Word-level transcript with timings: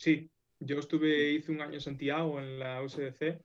Sí, 0.00 0.30
yo 0.60 0.78
estuve, 0.78 1.32
hice 1.32 1.52
un 1.52 1.60
año 1.60 1.74
en 1.74 1.80
Santiago 1.82 2.40
en 2.40 2.58
la 2.58 2.82
USDC 2.82 3.38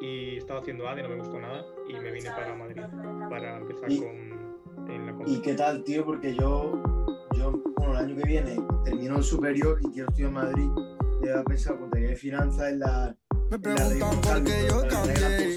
y 0.00 0.36
estaba 0.36 0.58
haciendo 0.58 0.88
ADE, 0.88 1.04
no 1.04 1.10
me 1.10 1.18
gustó 1.18 1.38
nada 1.38 1.64
y 1.88 1.92
me 1.92 2.10
vine 2.10 2.28
para 2.30 2.56
Madrid 2.56 2.82
para 3.30 3.58
empezar 3.58 3.88
Y- 3.88 4.00
con 4.00 4.90
en 4.90 5.06
la 5.06 5.16
¿Y 5.28 5.40
qué 5.42 5.54
tal, 5.54 5.84
tío? 5.84 6.04
Porque 6.04 6.34
yo, 6.34 6.82
yo 7.36 7.52
bueno, 7.76 7.92
el 7.92 8.04
año 8.04 8.16
que 8.16 8.22
viene 8.26 8.56
termino 8.84 9.16
el 9.18 9.22
superior 9.22 9.78
y 9.80 9.92
quiero 9.92 10.08
estudiar 10.08 10.28
en 10.30 10.34
Madrid. 10.34 10.68
Yo 11.24 11.38
he 11.40 11.44
pensado 11.44 11.78
contabilidad 11.78 12.10
de 12.10 12.16
finanzas 12.16 12.72
en 12.72 12.78
la. 12.80 13.16
Me 13.48 13.58
preguntan 13.60 14.20
por 14.22 14.42
qué 14.42 14.66
yo 14.68 14.88
cambié 14.88 15.56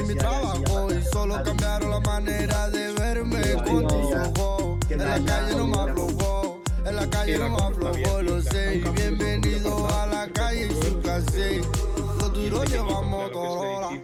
en 0.00 0.06
mi 0.08 0.14
trabajo 0.14 0.94
y 0.94 1.02
solo 1.02 1.42
cambiaron 1.44 1.90
la 1.90 2.00
manera 2.00 2.70
de 2.70 2.92
verme 2.94 3.42
con 3.66 3.86
tus 3.86 4.14
ojos. 4.14 4.78
que 4.88 4.94
En 4.94 5.00
la 5.00 5.22
calle 5.22 5.56
no 5.56 5.66
me 5.66 5.76
aflojó, 5.76 6.27
en 6.88 6.96
la 6.96 7.10
calle 7.10 7.38
no 7.38 8.22
lo 8.22 8.42
sé. 8.42 8.76
está 8.76 8.90
un 8.90 8.94
Bienvenido 8.96 9.88
a 9.88 10.06
la 10.06 10.28
calle 10.28 10.68
y 10.68 10.84
su 10.84 10.98
clase. 11.00 11.60
Los 12.20 12.32
duros 12.32 12.70
llevan 12.70 13.08
Motorola, 13.10 14.00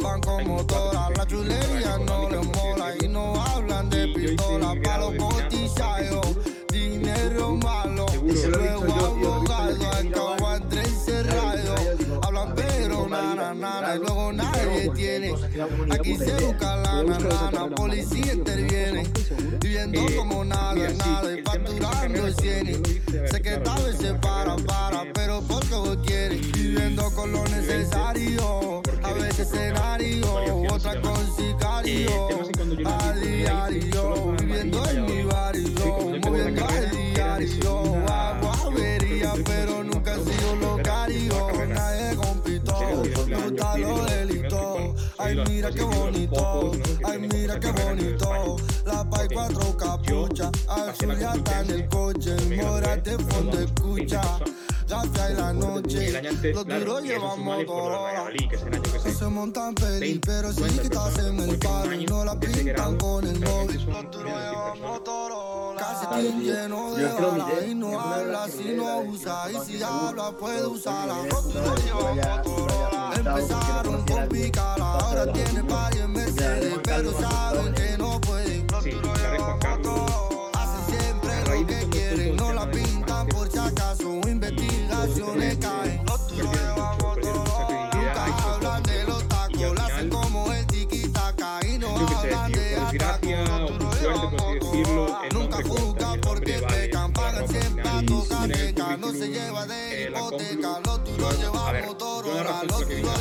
van 0.00 0.20
con 0.20 0.48
motora. 0.48 1.10
La 1.16 1.26
chulería 1.26 1.98
no 2.06 2.30
les 2.30 2.46
mola 2.56 2.94
y 3.00 3.08
no 3.08 3.42
hablan 3.42 3.90
de 3.90 4.08
pistola. 4.08 4.74
Pa' 4.82 4.98
los 4.98 5.16
botichayos, 5.16 6.26
dinero 6.72 7.56
malo. 7.56 8.06
Lo 8.06 8.30
he 8.30 8.48
Luego 8.48 8.82
visto 8.82 9.20
yo, 9.20 9.23
y 13.92 13.98
luego 13.98 14.32
nadie 14.32 14.90
tiene. 14.94 15.34
Aquí 15.90 16.16
se 16.16 16.32
busca 16.44 16.76
lana, 16.76 17.18
lana, 17.18 17.68
policía 17.74 18.32
interviene. 18.32 19.04
Viviendo 19.60 20.00
Eh, 20.00 20.16
como 20.16 20.44
nada, 20.44 20.74
nada, 20.74 21.30
y 21.30 21.38
el 21.38 21.44
facturando 21.44 22.32
cienes. 22.32 22.78
Sé 23.30 23.42
que 23.42 23.56
tal 23.58 23.84
vez 23.84 23.96
se 23.98 24.14
para, 24.14 24.56
para, 24.56 24.94
carrera, 24.94 25.12
pero 25.14 25.42
porque 25.42 25.74
vos 25.74 25.98
quieres. 26.04 26.52
Viviendo 26.52 27.10
con 27.10 27.32
lo 27.32 27.44
necesario, 27.44 28.82
a 29.02 29.12
veces 29.12 29.40
escenario, 29.52 30.34
otra 30.72 31.00
con 31.00 31.36
sicario. 31.36 32.28
A 32.86 33.12
diario, 33.12 34.34
viviendo 34.38 34.90
en 34.90 35.04
mi 35.06 35.22
barrio, 35.24 36.20
moviendo 36.24 36.66
al 36.66 36.90
diario. 36.90 37.94
Hago 38.08 38.52
avería, 38.66 39.32
pero 39.44 39.84
nunca 39.84 40.14
he 40.14 40.24
sido 40.24 40.56
locario. 40.56 41.44
Ay, 45.18 45.42
mira 45.48 45.70
qué 45.70 45.82
bonito, 45.82 46.72
ay, 47.04 47.18
mira 47.18 47.58
qué 47.58 47.72
bonito. 47.72 48.56
La 48.84 49.08
pay 49.08 49.28
cuatro 49.32 49.76
capuchas, 49.76 50.50
azul 50.68 51.18
ya 51.18 51.34
está 51.34 51.60
en 51.60 51.70
el 51.70 51.88
coche, 51.88 52.36
mora 52.62 52.96
de 52.96 53.18
fondo 53.18 53.58
escucha. 53.58 54.20
Gafia 54.86 55.30
y 55.30 55.34
la 55.34 55.52
noche, 55.52 56.22
los 56.52 56.66
duros 56.66 57.02
llevan 57.02 57.40
Motorola. 57.40 58.30
No 59.04 59.10
se 59.10 59.26
montan 59.26 59.74
peli, 59.74 60.20
pero 60.24 60.52
sí 60.52 60.62
que 60.62 60.82
estás 60.82 61.18
en 61.18 61.40
el 61.40 61.58
palo 61.58 61.96
no 62.06 62.24
la 62.24 62.38
pintan 62.38 62.96
con 62.98 63.26
el 63.26 63.40
móvil. 63.40 63.86
Los 63.86 64.10
duros 64.10 64.24
llevan 64.24 64.80
Motorola. 64.80 65.63
Tío. 65.74 66.30
lleno 66.40 66.94
de 66.94 67.08
miré, 67.32 67.66
y 67.68 67.74
no 67.74 68.00
habla 68.00 68.46
si 68.48 68.74
no 68.74 69.00
usa 69.00 69.50
y 69.50 69.66
si 69.66 69.82
habla 69.82 70.30
puede 70.32 70.66
usarla. 70.66 71.16
Empezaron 73.16 74.04
con 74.06 74.28
picala, 74.28 74.92
ahora 74.98 75.32
tiene 75.32 75.60
en 75.60 76.12
Mercedes, 76.12 76.74
pero 76.84 77.12
saben 77.20 77.74
que 77.74 77.83
los 99.24 100.36
dije, 100.36 100.56
no, 100.60 100.80
duros 101.04 101.34
pues 101.38 101.38
mira, 101.38 102.54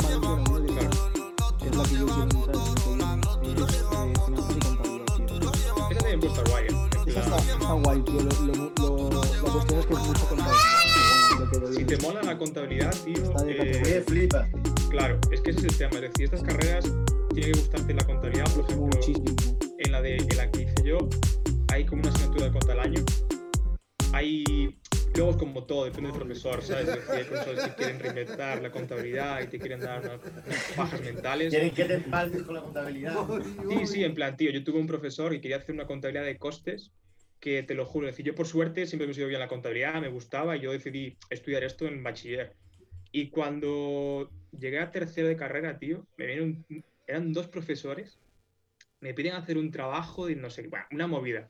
está, 6.29 6.43
eh, 6.43 6.45
guay, 6.51 6.67
¿eh? 6.67 6.75
Está, 7.07 7.73
guay, 7.73 8.03
tío. 8.03 8.21
La 8.21 8.29
cuestión 9.53 9.79
es 9.81 9.87
que 9.87 9.95
es 9.95 10.01
mucho 10.01 10.27
contabilidad. 10.29 11.73
Si 11.75 11.85
te 11.85 11.97
mola 11.99 12.23
la 12.23 12.37
contabilidad, 12.37 12.95
tío, 13.05 13.15
Está 13.23 13.45
de 13.45 13.99
eh, 13.99 14.05
flipa. 14.07 14.47
claro, 14.91 15.19
es 15.31 15.41
que 15.41 15.51
ese 15.53 15.61
es 15.61 15.65
el 15.67 15.77
tema. 15.79 15.95
Es 15.95 16.01
decir, 16.03 16.25
estas 16.25 16.43
carreras 16.43 16.85
tiene 17.35 17.53
que 17.53 17.59
gustarte 17.61 17.95
la 17.95 18.05
contabilidad, 18.05 18.53
por 18.55 18.65
ejemplo, 18.65 18.87
Muchísimo. 18.87 19.25
en 19.79 19.93
la 19.93 20.03
de 20.03 20.17
en 20.17 20.37
la 20.37 20.51
que 20.51 20.63
hice 20.63 20.75
yo, 20.85 20.99
hay 21.71 21.85
como 21.85 22.03
una 22.03 22.11
asignatura 22.11 22.47
de 22.47 22.53
conta 22.53 22.73
al 22.73 22.81
año. 22.81 23.05
Hay 24.13 24.45
luego 25.15 25.33
es 25.33 25.37
como 25.37 25.65
todo, 25.65 25.85
depende 25.85 26.11
del 26.11 26.19
profesor, 26.19 26.63
¿sabes? 26.63 26.89
Hay 26.89 27.25
profesores 27.25 27.65
que 27.65 27.75
quieren 27.75 28.01
reinventar 28.01 28.63
la 28.63 28.71
contabilidad 28.71 29.43
y 29.43 29.49
te 29.49 29.59
quieren 29.59 29.81
dar 29.81 30.01
unas, 30.01 30.21
pajas 30.77 31.01
mentales. 31.03 31.51
Quieren 31.51 31.71
que 31.73 31.85
te 31.85 31.95
empalmes 31.95 32.43
con 32.43 32.55
la 32.55 32.63
contabilidad. 32.63 33.17
Sí, 33.69 33.87
sí, 33.87 34.05
en 34.05 34.15
plan, 34.15 34.37
tío, 34.37 34.51
yo 34.51 34.65
tuve 34.65 34.79
un 34.79 34.87
profesor 34.87 35.33
que 35.33 35.41
quería 35.41 35.59
hacer 35.59 35.75
una 35.75 35.87
contabilidad 35.87 36.25
de 36.25 36.39
costes 36.39 36.93
que 37.39 37.63
te 37.63 37.75
lo 37.75 37.87
juro, 37.87 38.07
es 38.07 38.13
decir, 38.13 38.27
yo 38.27 38.35
por 38.35 38.47
suerte 38.47 38.87
siempre 38.87 39.07
me 39.07 39.13
he 39.13 39.15
sido 39.15 39.27
bien 39.27 39.41
la 39.41 39.49
contabilidad, 39.49 39.99
me 40.01 40.09
gustaba 40.09 40.57
y 40.57 40.61
yo 40.61 40.73
decidí 40.73 41.17
estudiar 41.31 41.65
esto 41.65 41.87
en 41.87 42.03
bachiller. 42.03 42.55
Y 43.13 43.31
cuando 43.31 44.31
llegué 44.59 44.79
a 44.79 44.91
tercero 44.91 45.27
de 45.27 45.37
carrera, 45.37 45.79
tío, 45.79 46.07
me 46.19 46.27
vienen, 46.27 46.65
eran 47.07 47.33
dos 47.33 47.49
profesores, 47.49 48.19
me 49.01 49.15
piden 49.15 49.35
hacer 49.35 49.57
un 49.57 49.71
trabajo 49.71 50.27
de 50.27 50.37
no 50.37 50.51
sé, 50.51 50.69
bueno, 50.69 50.85
una 50.91 51.07
movida. 51.07 51.49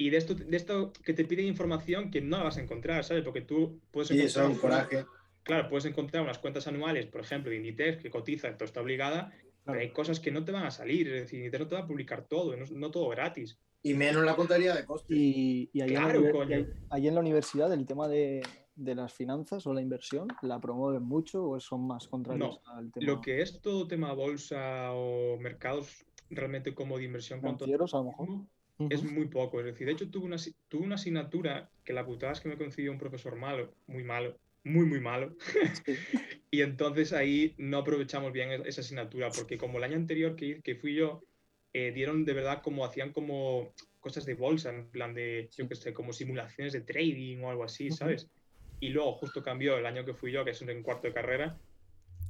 Y 0.00 0.10
de 0.10 0.16
esto, 0.16 0.34
de 0.34 0.56
esto 0.56 0.92
que 1.04 1.12
te 1.12 1.24
piden 1.24 1.46
información 1.46 2.10
que 2.12 2.20
no 2.20 2.38
la 2.38 2.44
vas 2.44 2.56
a 2.56 2.62
encontrar, 2.62 3.02
¿sabes? 3.04 3.24
Porque 3.24 3.40
tú 3.40 3.80
puedes 3.90 4.08
Sí, 4.08 4.18
eso 4.20 4.40
es 4.42 4.46
un 4.46 4.52
encontrar- 4.54 4.88
coraje. 4.88 5.06
Claro, 5.42 5.68
puedes 5.68 5.86
encontrar 5.86 6.22
unas 6.22 6.38
cuentas 6.38 6.68
anuales, 6.68 7.06
por 7.06 7.20
ejemplo, 7.22 7.50
de 7.50 7.56
Inditex, 7.56 8.00
que 8.02 8.08
cotiza, 8.08 8.48
esto 8.48 8.64
está 8.64 8.80
obligada, 8.80 9.32
pero 9.64 9.80
hay 9.80 9.90
cosas 9.90 10.20
que 10.20 10.30
no 10.30 10.44
te 10.44 10.52
van 10.52 10.64
a 10.64 10.70
salir, 10.70 11.08
es 11.08 11.22
decir, 11.22 11.40
Inditex 11.40 11.60
no 11.64 11.68
te 11.68 11.74
va 11.74 11.80
a 11.80 11.86
publicar 11.86 12.26
todo, 12.28 12.56
no, 12.56 12.64
no 12.70 12.90
todo 12.92 13.08
gratis. 13.08 13.58
Y 13.82 13.94
menos 13.94 14.24
la 14.24 14.36
contabilidad 14.36 14.76
de 14.76 14.84
costes. 14.84 15.16
Y, 15.16 15.68
y 15.72 15.80
ahí, 15.80 15.88
en 15.88 15.94
la 15.94 16.00
Claro, 16.12 16.42
ahí- 16.42 16.66
ahí 16.90 17.08
en 17.08 17.14
la 17.14 17.20
universidad 17.20 17.72
el 17.72 17.84
tema 17.86 18.06
de, 18.06 18.42
de 18.76 18.94
las 18.94 19.12
finanzas 19.12 19.66
o 19.66 19.74
la 19.74 19.80
inversión, 19.80 20.28
¿la 20.42 20.60
promueven 20.60 21.02
mucho 21.02 21.44
o 21.48 21.58
son 21.58 21.86
más 21.88 22.06
contrarios 22.06 22.60
al 22.66 22.92
tema 22.92 23.04
Lo 23.06 23.20
que 23.20 23.42
es 23.42 23.60
todo 23.60 23.88
tema 23.88 24.12
bolsa 24.12 24.92
o 24.92 25.36
mercados 25.40 26.04
realmente 26.30 26.72
como 26.74 26.98
de 26.98 27.04
inversión 27.04 27.40
financieros 27.40 27.94
a 27.94 27.98
lo 27.98 28.04
mejor? 28.04 28.28
Es 28.90 29.02
muy 29.02 29.26
poco. 29.26 29.60
Es 29.60 29.66
decir, 29.66 29.86
de 29.86 29.92
hecho 29.94 30.10
tuve 30.10 30.26
una, 30.26 30.36
tuve 30.68 30.84
una 30.84 30.94
asignatura 30.94 31.70
que 31.84 31.92
la 31.92 32.04
putada 32.06 32.32
es 32.32 32.40
que 32.40 32.48
me 32.48 32.56
coincidió 32.56 32.92
un 32.92 32.98
profesor 32.98 33.36
malo, 33.36 33.74
muy 33.86 34.04
malo, 34.04 34.36
muy, 34.64 34.86
muy 34.86 35.00
malo. 35.00 35.36
Sí. 35.84 35.96
Y 36.50 36.62
entonces 36.62 37.12
ahí 37.12 37.54
no 37.58 37.78
aprovechamos 37.78 38.32
bien 38.32 38.50
es- 38.52 38.66
esa 38.66 38.80
asignatura, 38.80 39.30
porque 39.30 39.58
como 39.58 39.78
el 39.78 39.84
año 39.84 39.96
anterior 39.96 40.34
que, 40.36 40.60
que 40.62 40.76
fui 40.76 40.94
yo, 40.94 41.22
eh, 41.74 41.92
dieron 41.92 42.24
de 42.24 42.32
verdad 42.32 42.62
como 42.62 42.84
hacían 42.84 43.12
como 43.12 43.74
cosas 44.00 44.24
de 44.24 44.34
bolsa, 44.34 44.70
en 44.74 44.88
plan 44.90 45.12
de, 45.12 45.50
yo 45.56 45.68
qué 45.68 45.74
sé, 45.74 45.92
como 45.92 46.12
simulaciones 46.12 46.72
de 46.72 46.80
trading 46.80 47.38
o 47.42 47.50
algo 47.50 47.64
así. 47.64 47.90
¿sabes? 47.90 48.28
Y 48.80 48.90
luego 48.90 49.12
justo 49.14 49.42
cambió 49.42 49.76
el 49.76 49.86
año 49.86 50.04
que 50.04 50.14
fui 50.14 50.32
yo, 50.32 50.44
que 50.44 50.52
es 50.52 50.62
en 50.62 50.82
cuarto 50.82 51.08
de 51.08 51.12
carrera, 51.12 51.58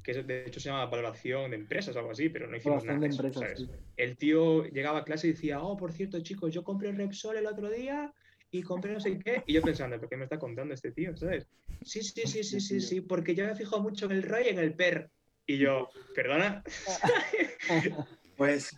que 0.08 0.20
es- 0.20 0.26
de 0.26 0.46
hecho 0.46 0.58
se 0.58 0.70
llama 0.70 0.86
valoración 0.86 1.50
de 1.50 1.56
empresas 1.58 1.94
o 1.94 1.98
algo 1.98 2.12
así, 2.12 2.30
pero 2.30 2.46
no 2.48 2.56
hicimos 2.56 2.82
Valoración 2.82 3.00
nada 3.00 3.08
de 3.08 3.14
eso, 3.14 3.22
empresas, 3.22 3.42
¿sabes? 3.42 3.58
sí. 3.58 3.68
El 3.96 4.16
tío 4.16 4.64
llegaba 4.64 5.00
a 5.00 5.04
clase 5.04 5.28
y 5.28 5.32
decía, 5.32 5.60
oh, 5.60 5.76
por 5.76 5.92
cierto, 5.92 6.18
chicos, 6.22 6.54
yo 6.54 6.64
compré 6.64 6.92
Repsol 6.92 7.36
el 7.36 7.46
otro 7.46 7.68
día 7.68 8.10
y 8.50 8.62
compré 8.62 8.94
no 8.94 9.00
sé 9.00 9.18
qué. 9.18 9.42
Y 9.46 9.52
yo 9.52 9.62
pensando, 9.62 9.98
¿por 10.00 10.08
qué 10.08 10.16
me 10.16 10.24
está 10.24 10.38
contando 10.38 10.72
este 10.72 10.92
tío? 10.92 11.14
¿Sabes? 11.14 11.46
Sí, 11.82 12.00
sí, 12.02 12.22
sí, 12.24 12.42
sí, 12.42 12.60
sí, 12.60 12.80
sí, 12.80 13.00
porque 13.02 13.34
yo 13.34 13.44
me 13.44 13.54
fijo 13.54 13.80
mucho 13.82 14.06
en 14.06 14.12
el 14.12 14.22
ROI 14.22 14.44
y 14.46 14.48
en 14.48 14.58
el 14.60 14.72
PER. 14.72 15.10
Y 15.46 15.58
yo, 15.58 15.90
¿perdona? 16.14 16.62
Pues, 18.36 18.76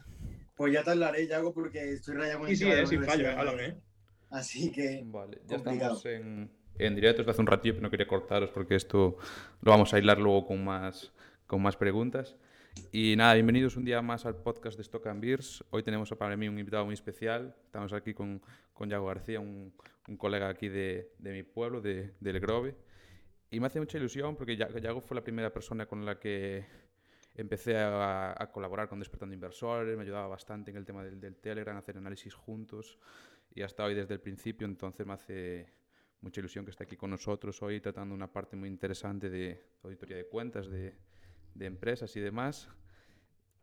pues 0.57 0.73
ya 0.73 0.83
te 0.83 0.91
hablaré, 0.91 1.27
Yago, 1.27 1.53
porque 1.53 1.93
estoy 1.93 2.15
rayado 2.17 2.41
con 2.41 2.49
Sí, 2.49 2.53
el 2.55 2.59
sí, 2.59 2.65
la 2.65 2.87
sin 2.87 3.05
fallo, 3.05 3.29
háblame. 3.31 3.67
eh. 3.67 3.77
Así 4.31 4.73
que. 4.73 5.03
Vale, 5.05 5.39
ya 5.47 5.57
estamos 5.57 6.07
en, 6.07 6.51
en 6.79 6.95
directo 6.95 7.23
desde 7.23 7.33
hace 7.33 7.41
un 7.41 7.47
ratito, 7.47 7.75
pero 7.75 7.83
no 7.83 7.91
quería 7.91 8.07
cortaros 8.07 8.51
porque 8.51 8.77
esto 8.77 9.17
lo 9.61 9.71
vamos 9.71 9.93
a 9.93 9.97
aislar 9.97 10.19
luego 10.19 10.47
con 10.47 10.65
más, 10.65 11.13
con 11.51 11.61
más 11.61 11.77
preguntas. 11.77 12.37
Y 12.93 13.17
nada, 13.17 13.35
bienvenidos 13.35 13.77
un 13.77 13.85
día 13.85 14.01
más 14.03 14.25
al 14.25 14.37
podcast 14.37 14.77
de 14.77 14.83
Stock 14.83 15.05
and 15.09 15.21
Beers. 15.21 15.65
Hoy 15.71 15.83
tenemos 15.83 16.09
para 16.11 16.37
mí 16.37 16.47
un 16.47 16.57
invitado 16.57 16.85
muy 16.85 16.95
especial. 16.95 17.57
Estamos 17.65 17.93
aquí 17.93 18.15
con, 18.15 18.41
con 18.73 18.89
Yago 18.89 19.07
García, 19.07 19.41
un, 19.41 19.75
un 20.07 20.17
colega 20.17 20.49
aquí 20.49 20.69
de, 20.69 21.11
de, 21.19 21.33
mi 21.33 21.43
pueblo, 21.43 21.81
de, 21.81 22.15
del 22.21 22.39
Grove. 22.39 22.77
Y 23.51 23.59
me 23.59 23.67
hace 23.67 23.81
mucha 23.81 23.99
ilusión 23.99 24.37
porque 24.37 24.57
Yago 24.57 25.01
fue 25.01 25.17
la 25.17 25.25
primera 25.25 25.53
persona 25.53 25.87
con 25.87 26.07
la 26.07 26.21
que 26.21 26.67
empecé 27.35 27.77
a, 27.77 28.33
a, 28.41 28.53
colaborar 28.53 28.89
con 28.89 29.01
Despertando 29.01 29.35
Inversores, 29.35 29.97
me 29.97 30.05
ayudaba 30.05 30.29
bastante 30.29 30.71
en 30.71 30.77
el 30.77 30.85
tema 30.85 31.03
del, 31.03 31.19
del 31.19 31.35
Telegram, 31.35 31.77
hacer 31.77 31.97
análisis 31.97 32.33
juntos 32.33 32.97
y 33.53 33.63
hasta 33.63 33.85
hoy 33.85 33.95
desde 33.95 34.15
el 34.15 34.21
principio, 34.21 34.69
entonces 34.69 35.05
me 35.05 35.15
hace 35.15 35.67
mucha 36.21 36.39
ilusión 36.39 36.65
que 36.65 36.71
esté 36.71 36.85
aquí 36.85 36.97
con 36.97 37.11
nosotros 37.11 37.61
hoy 37.61 37.81
tratando 37.81 38.15
una 38.15 38.33
parte 38.33 38.55
muy 38.55 38.69
interesante 38.69 39.29
de 39.31 39.61
auditoría 39.83 40.17
de 40.17 40.27
cuentas, 40.27 40.71
de, 40.71 40.95
de 41.55 41.67
empresas 41.67 42.15
y 42.17 42.21
demás. 42.21 42.69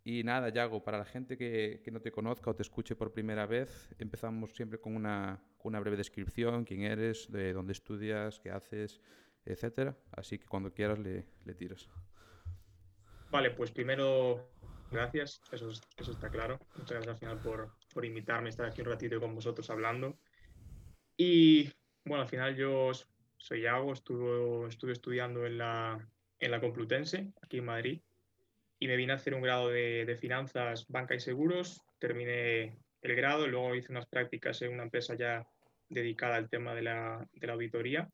Y 0.04 0.24
nada, 0.24 0.50
Yago, 0.50 0.84
para 0.84 0.98
la 0.98 1.06
gente 1.06 1.38
que, 1.38 1.82
que, 1.84 1.92
no 1.92 2.00
te 2.00 2.12
conozca 2.12 2.50
o 2.50 2.56
te 2.56 2.62
escuche 2.62 2.96
por 2.96 3.12
primera 3.12 3.46
vez, 3.46 3.90
empezamos 4.00 4.56
siempre 4.56 4.80
con 4.80 4.96
una, 4.96 5.44
una 5.64 5.80
breve 5.82 5.98
descripción, 5.98 6.64
quién 6.64 6.84
eres, 6.84 7.30
de 7.30 7.52
dónde 7.52 7.74
estudias, 7.74 8.40
qué 8.40 8.52
haces, 8.52 9.02
etcétera. 9.44 9.98
Así 10.12 10.40
que 10.40 10.48
cuando 10.48 10.74
quieras 10.74 11.00
le, 11.00 11.26
le 11.44 11.54
tiras. 11.56 11.90
Vale, 13.30 13.52
pues 13.52 13.72
primero, 13.72 14.50
gracias, 14.90 15.42
eso, 15.52 15.70
eso 15.98 16.12
está 16.12 16.30
claro. 16.30 16.58
Muchas 16.78 16.92
gracias 16.92 17.10
al 17.10 17.20
final 17.20 17.40
por, 17.40 17.74
por 17.94 18.06
invitarme 18.06 18.48
a 18.48 18.52
estar 18.52 18.66
aquí 18.66 18.82
un 18.82 18.88
ratito 18.88 19.20
con 19.20 19.36
vosotros 19.36 19.70
hablando. 19.70 20.18
Y 21.18 21.70
bueno, 22.06 22.24
al 22.24 22.30
final 22.30 22.56
yo 22.56 22.92
soy 23.38 23.64
Yago, 23.64 23.92
estuve, 23.92 24.70
estuve 24.70 24.94
estudiando 24.94 25.46
en 25.46 25.58
la, 25.58 26.08
en 26.40 26.52
la 26.52 26.60
Complutense, 26.60 27.32
aquí 27.42 27.58
en 27.58 27.66
Madrid, 27.66 28.02
y 28.80 28.88
me 28.88 28.96
vine 28.96 29.14
a 29.14 29.16
hacer 29.16 29.34
un 29.34 29.42
grado 29.42 29.70
de, 29.70 30.06
de 30.06 30.16
finanzas, 30.18 30.86
banca 30.88 31.16
y 31.16 31.20
seguros. 31.20 31.82
Terminé 32.00 32.78
el 33.02 33.16
grado, 33.16 33.48
luego 33.48 33.76
hice 33.76 33.92
unas 33.92 34.06
prácticas 34.06 34.62
en 34.62 34.74
una 34.74 34.84
empresa 34.84 35.16
ya 35.16 35.48
dedicada 35.90 36.36
al 36.36 36.50
tema 36.50 36.76
de 36.76 36.84
la, 36.84 37.28
de 37.34 37.48
la 37.48 37.54
auditoría. 37.54 38.10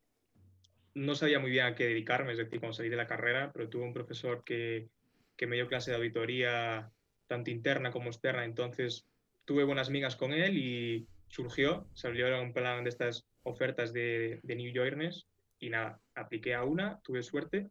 No 0.94 1.16
sabía 1.16 1.40
muy 1.40 1.52
bien 1.52 1.66
a 1.66 1.76
qué 1.76 1.88
dedicarme, 1.88 2.32
es 2.32 2.38
decir, 2.38 2.60
cuando 2.60 2.76
salí 2.76 2.90
de 2.90 2.96
la 2.96 3.08
carrera, 3.08 3.52
pero 3.52 3.68
tuve 3.68 3.84
un 3.84 3.94
profesor 3.94 4.44
que, 4.46 4.88
que 5.36 5.48
me 5.48 5.56
dio 5.56 5.68
clase 5.68 5.92
de 5.92 5.98
auditoría 5.98 6.92
tanto 7.28 7.50
interna 7.50 7.92
como 7.92 8.10
externa, 8.10 8.46
entonces 8.46 9.08
tuve 9.46 9.64
buenas 9.64 9.90
migas 9.90 10.16
con 10.16 10.34
él 10.34 10.58
y 10.58 11.08
surgió, 11.28 11.88
salió 11.94 12.42
un 12.42 12.54
plan 12.54 12.84
de 12.84 12.90
estas 12.90 13.26
ofertas 13.42 13.92
de, 13.92 14.40
de 14.44 14.56
New 14.56 14.72
Yorkness 14.72 15.28
y 15.60 15.70
nada, 15.70 16.00
apliqué 16.14 16.54
a 16.54 16.64
una, 16.64 17.00
tuve 17.04 17.24
suerte 17.24 17.70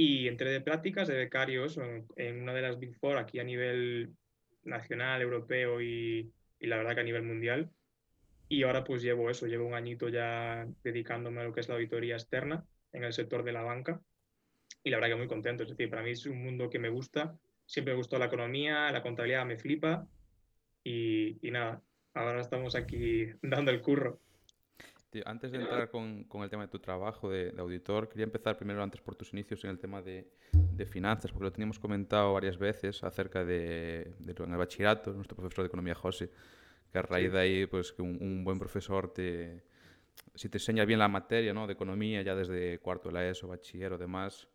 y 0.00 0.28
entré 0.28 0.52
de 0.52 0.60
prácticas 0.60 1.08
de 1.08 1.16
becarios 1.16 1.76
en, 2.14 2.40
una 2.40 2.54
de 2.54 2.62
las 2.62 2.78
Big 2.78 2.94
Four 3.00 3.18
aquí 3.18 3.40
a 3.40 3.44
nivel 3.44 4.14
nacional, 4.62 5.20
europeo 5.20 5.82
y, 5.82 6.32
y, 6.60 6.66
la 6.68 6.76
verdad 6.76 6.94
que 6.94 7.00
a 7.00 7.04
nivel 7.04 7.24
mundial. 7.24 7.72
Y 8.48 8.62
ahora 8.62 8.84
pues 8.84 9.02
llevo 9.02 9.28
eso, 9.28 9.48
llevo 9.48 9.66
un 9.66 9.74
añito 9.74 10.08
ya 10.08 10.68
dedicándome 10.84 11.40
a 11.40 11.44
lo 11.44 11.52
que 11.52 11.58
es 11.58 11.68
la 11.68 11.74
auditoría 11.74 12.14
externa 12.14 12.64
en 12.92 13.02
el 13.02 13.12
sector 13.12 13.42
de 13.42 13.50
la 13.50 13.62
banca 13.62 14.00
y 14.84 14.90
la 14.90 14.98
verdad 14.98 15.08
que 15.08 15.16
muy 15.16 15.26
contento. 15.26 15.64
Es 15.64 15.70
decir, 15.70 15.90
para 15.90 16.04
mí 16.04 16.12
es 16.12 16.24
un 16.26 16.44
mundo 16.44 16.70
que 16.70 16.78
me 16.78 16.90
gusta, 16.90 17.36
siempre 17.66 17.92
me 17.92 17.98
gustó 17.98 18.20
la 18.20 18.26
economía, 18.26 18.92
la 18.92 19.02
contabilidad 19.02 19.46
me 19.46 19.58
flipa 19.58 20.06
y, 20.84 21.44
y 21.44 21.50
nada, 21.50 21.82
ahora 22.14 22.40
estamos 22.40 22.76
aquí 22.76 23.26
dando 23.42 23.72
el 23.72 23.80
curro. 23.80 24.20
Tío, 25.10 25.22
antes 25.26 25.50
de 25.52 25.58
entrar 25.58 25.90
con, 25.90 26.24
con, 26.24 26.42
el 26.42 26.50
tema 26.50 26.64
de 26.64 26.68
tu 26.68 26.78
trabajo 26.78 27.30
de, 27.30 27.52
de, 27.52 27.60
auditor, 27.60 28.08
quería 28.08 28.24
empezar 28.24 28.58
primero 28.58 28.82
antes 28.82 29.00
por 29.00 29.14
tus 29.14 29.32
inicios 29.32 29.64
en 29.64 29.70
el 29.70 29.78
tema 29.78 30.02
de, 30.02 30.28
de 30.52 30.86
finanzas, 30.86 31.32
porque 31.32 31.44
lo 31.44 31.52
teníamos 31.52 31.78
comentado 31.78 32.34
varias 32.34 32.58
veces 32.58 33.02
acerca 33.02 33.42
de, 33.42 34.12
de 34.18 34.34
en 34.44 34.52
el 34.52 34.58
bachillerato, 34.58 35.12
nuestro 35.14 35.34
profesor 35.36 35.64
de 35.64 35.68
economía 35.68 35.94
José, 35.94 36.30
que 36.92 36.98
a 36.98 37.02
raíz 37.02 37.32
de 37.32 37.38
ahí, 37.38 37.66
pues 37.66 37.92
que 37.92 38.02
un, 38.02 38.18
un, 38.20 38.44
buen 38.44 38.58
profesor 38.58 39.10
te, 39.12 39.62
si 40.34 40.50
te 40.50 40.58
enseña 40.58 40.84
bien 40.84 40.98
la 40.98 41.08
materia 41.08 41.54
¿no? 41.54 41.66
de 41.66 41.72
economía 41.72 42.20
ya 42.20 42.34
desde 42.34 42.78
cuarto 42.78 43.08
de 43.08 43.14
la 43.14 43.26
ESO, 43.26 43.48
bachiller 43.48 43.94
o 43.94 43.98
demás, 43.98 44.46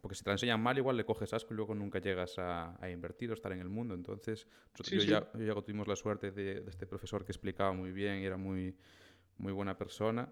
porque 0.00 0.16
si 0.16 0.24
te 0.24 0.30
la 0.30 0.34
enseñan 0.34 0.60
mal, 0.60 0.76
igual 0.76 0.96
le 0.96 1.04
coges 1.04 1.32
asco 1.32 1.54
y 1.54 1.56
luego 1.56 1.74
nunca 1.74 2.00
llegas 2.00 2.38
a, 2.38 2.76
a 2.82 2.90
invertir 2.90 3.30
o 3.30 3.34
estar 3.34 3.52
en 3.52 3.60
el 3.60 3.68
mundo. 3.68 3.94
Entonces, 3.94 4.46
nosotros 4.72 4.88
sí, 4.88 4.94
yo, 4.96 5.00
sí. 5.02 5.08
Ya, 5.08 5.30
yo, 5.34 5.54
ya, 5.54 5.62
tuvimos 5.62 5.86
la 5.86 5.96
suerte 5.96 6.32
de, 6.32 6.60
de, 6.60 6.70
este 6.70 6.86
profesor 6.86 7.24
que 7.24 7.32
explicaba 7.32 7.72
muy 7.72 7.92
bien 7.92 8.20
y 8.20 8.24
era 8.24 8.36
muy, 8.36 8.74
muy 9.38 9.52
buena 9.52 9.76
persona. 9.76 10.28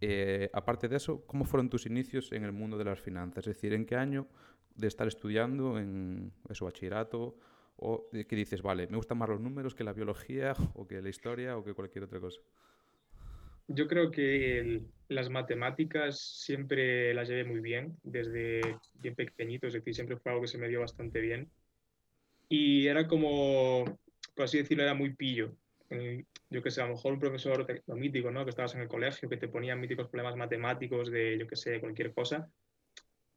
Eh, 0.00 0.50
aparte 0.52 0.88
de 0.88 0.96
eso, 0.96 1.24
¿cómo 1.26 1.44
fueron 1.44 1.70
tus 1.70 1.86
inicios 1.86 2.32
en 2.32 2.44
el 2.44 2.52
mundo 2.52 2.76
de 2.76 2.84
las 2.84 3.00
finanzas? 3.00 3.46
Es 3.46 3.56
decir, 3.56 3.72
¿en 3.72 3.86
qué 3.86 3.96
año 3.96 4.26
de 4.74 4.86
estar 4.88 5.06
estudiando 5.08 5.78
en 5.78 6.32
eso, 6.48 6.66
bachillerato? 6.66 7.38
¿O 7.76 8.08
de 8.12 8.26
que 8.26 8.36
dices, 8.36 8.62
vale, 8.62 8.86
me 8.88 8.96
gustan 8.96 9.18
más 9.18 9.28
los 9.28 9.40
números 9.40 9.74
que 9.74 9.84
la 9.84 9.92
biología 9.92 10.54
o 10.74 10.86
que 10.86 11.00
la 11.02 11.08
historia 11.08 11.56
o 11.56 11.64
que 11.64 11.74
cualquier 11.74 12.04
otra 12.04 12.20
cosa? 12.20 12.40
Yo 13.68 13.88
creo 13.88 14.10
que 14.10 14.82
las 15.08 15.28
matemáticas 15.28 16.20
siempre 16.20 17.12
las 17.14 17.28
llevé 17.28 17.44
muy 17.44 17.60
bien, 17.60 17.96
desde 18.02 18.60
bien 18.94 19.14
pequeñito, 19.14 19.66
es 19.66 19.72
decir, 19.72 19.94
siempre 19.94 20.16
fue 20.16 20.32
algo 20.32 20.42
que 20.42 20.48
se 20.48 20.58
me 20.58 20.68
dio 20.68 20.80
bastante 20.80 21.20
bien. 21.20 21.50
Y 22.48 22.86
era 22.86 23.08
como, 23.08 23.84
por 24.34 24.44
así 24.44 24.58
decirlo, 24.58 24.84
era 24.84 24.94
muy 24.94 25.14
pillo. 25.14 25.52
Yo 26.50 26.62
que 26.62 26.70
sé, 26.70 26.80
a 26.80 26.86
lo 26.86 26.94
mejor 26.94 27.12
un 27.12 27.20
profesor 27.20 27.66
lo 27.86 27.96
mítico, 27.96 28.30
¿no? 28.30 28.44
Que 28.44 28.50
estabas 28.50 28.74
en 28.74 28.82
el 28.82 28.88
colegio, 28.88 29.28
que 29.28 29.36
te 29.36 29.48
ponía 29.48 29.76
míticos 29.76 30.08
problemas 30.08 30.36
matemáticos 30.36 31.10
de, 31.10 31.38
yo 31.38 31.46
que 31.46 31.56
sé, 31.56 31.80
cualquier 31.80 32.12
cosa. 32.12 32.50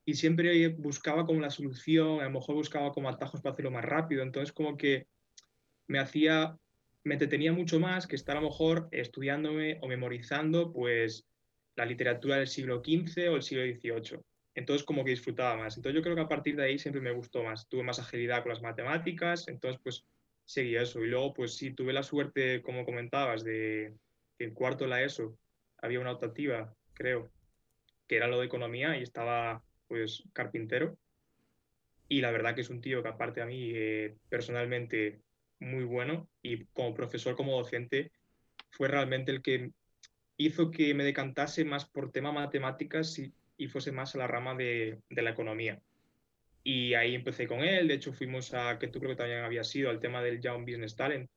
Y 0.06 0.16
siempre 0.16 0.70
buscaba 0.70 1.26
como 1.26 1.42
la 1.42 1.50
solución, 1.50 2.22
a 2.22 2.26
lo 2.26 2.32
mejor 2.32 2.56
buscaba 2.56 2.92
como 2.92 3.10
atajos 3.10 3.42
para 3.42 3.54
hacerlo 3.54 3.72
más 3.72 3.86
rápido. 3.86 4.24
Entonces, 4.24 4.52
como 4.52 4.78
que 4.78 5.08
me 5.88 6.00
hacía 6.00 6.58
me 7.04 7.16
entretenía 7.16 7.54
mucho 7.54 7.80
más 7.80 8.08
que 8.08 8.16
estar 8.16 8.38
a 8.38 8.42
lo 8.42 8.48
mejor 8.48 8.88
estudiándome 8.92 9.80
o 9.82 9.88
memorizando 9.88 10.72
pues 10.72 11.26
la 11.76 11.86
literatura 11.86 12.38
del 12.38 12.48
siglo 12.48 12.82
XV 12.84 13.30
o 13.30 13.36
el 13.36 13.44
siglo 13.44 13.64
XVIII. 13.64 14.20
Entonces 14.56 14.86
como 14.86 15.04
que 15.04 15.12
disfrutaba 15.12 15.56
más. 15.56 15.78
Entonces 15.78 15.96
yo 15.96 16.04
creo 16.04 16.16
que 16.16 16.22
a 16.22 16.28
partir 16.28 16.56
de 16.56 16.64
ahí 16.64 16.78
siempre 16.78 17.02
me 17.02 17.12
gustó 17.12 17.44
más. 17.44 17.68
Tuve 17.70 17.84
más 17.84 18.00
agilidad 18.00 18.44
con 18.44 18.52
las 18.52 18.62
matemáticas, 18.62 19.48
entonces 19.48 19.80
pues 19.82 20.06
seguí 20.50 20.76
eso. 20.76 21.04
Y 21.04 21.08
luego 21.08 21.34
pues 21.34 21.56
sí, 21.56 21.72
tuve 21.72 21.94
la 21.94 22.02
suerte, 22.02 22.64
como 22.64 22.84
comentabas, 22.84 23.44
de 23.44 23.94
que 24.38 24.46
en 24.46 24.54
cuarto 24.56 24.88
la 24.88 25.04
ESO 25.04 25.38
había 25.78 26.00
una 26.00 26.12
optativa, 26.12 26.74
creo, 26.94 27.32
que 28.08 28.16
era 28.16 28.28
lo 28.28 28.40
de 28.40 28.48
economía 28.48 28.98
y 28.98 29.04
estaba 29.04 29.64
pues 29.88 30.24
carpintero. 30.34 30.98
Y 32.08 32.22
la 32.22 32.32
verdad 32.32 32.56
que 32.56 32.62
es 32.62 32.72
un 32.72 32.82
tío 32.82 33.04
que 33.04 33.10
aparte 33.10 33.42
a 33.42 33.46
mí 33.46 33.72
eh, 33.76 34.16
personalmente 34.28 35.22
muy 35.60 35.84
bueno 35.84 36.28
y 36.42 36.66
como 36.66 36.96
profesor, 36.96 37.36
como 37.36 37.56
docente, 37.56 38.12
fue 38.72 38.88
realmente 38.88 39.32
el 39.32 39.44
que 39.44 39.72
hizo 40.38 40.72
que 40.72 40.96
me 40.96 41.04
decantase 41.04 41.64
más 41.64 41.86
por 41.86 42.12
tema 42.12 42.32
matemáticas 42.32 43.20
y, 43.20 43.32
y 43.56 43.68
fuese 43.68 43.92
más 43.92 44.16
a 44.16 44.18
la 44.18 44.28
rama 44.28 44.56
de, 44.56 45.00
de, 45.10 45.22
la 45.22 45.30
economía. 45.30 45.80
Y 46.72 46.94
ahí 46.94 47.16
empecé 47.16 47.48
con 47.48 47.62
él, 47.62 47.88
de 47.88 47.96
hecho 47.96 48.14
fuimos 48.14 48.54
a, 48.54 48.78
que 48.78 48.88
tú 48.88 49.00
creo 49.00 49.14
que 49.14 49.18
también 49.18 49.40
había 49.40 49.64
sido, 49.64 49.90
al 49.90 50.00
tema 50.00 50.22
del 50.22 50.40
Young 50.40 50.66
Business 50.66 50.96
Talent, 50.96 51.28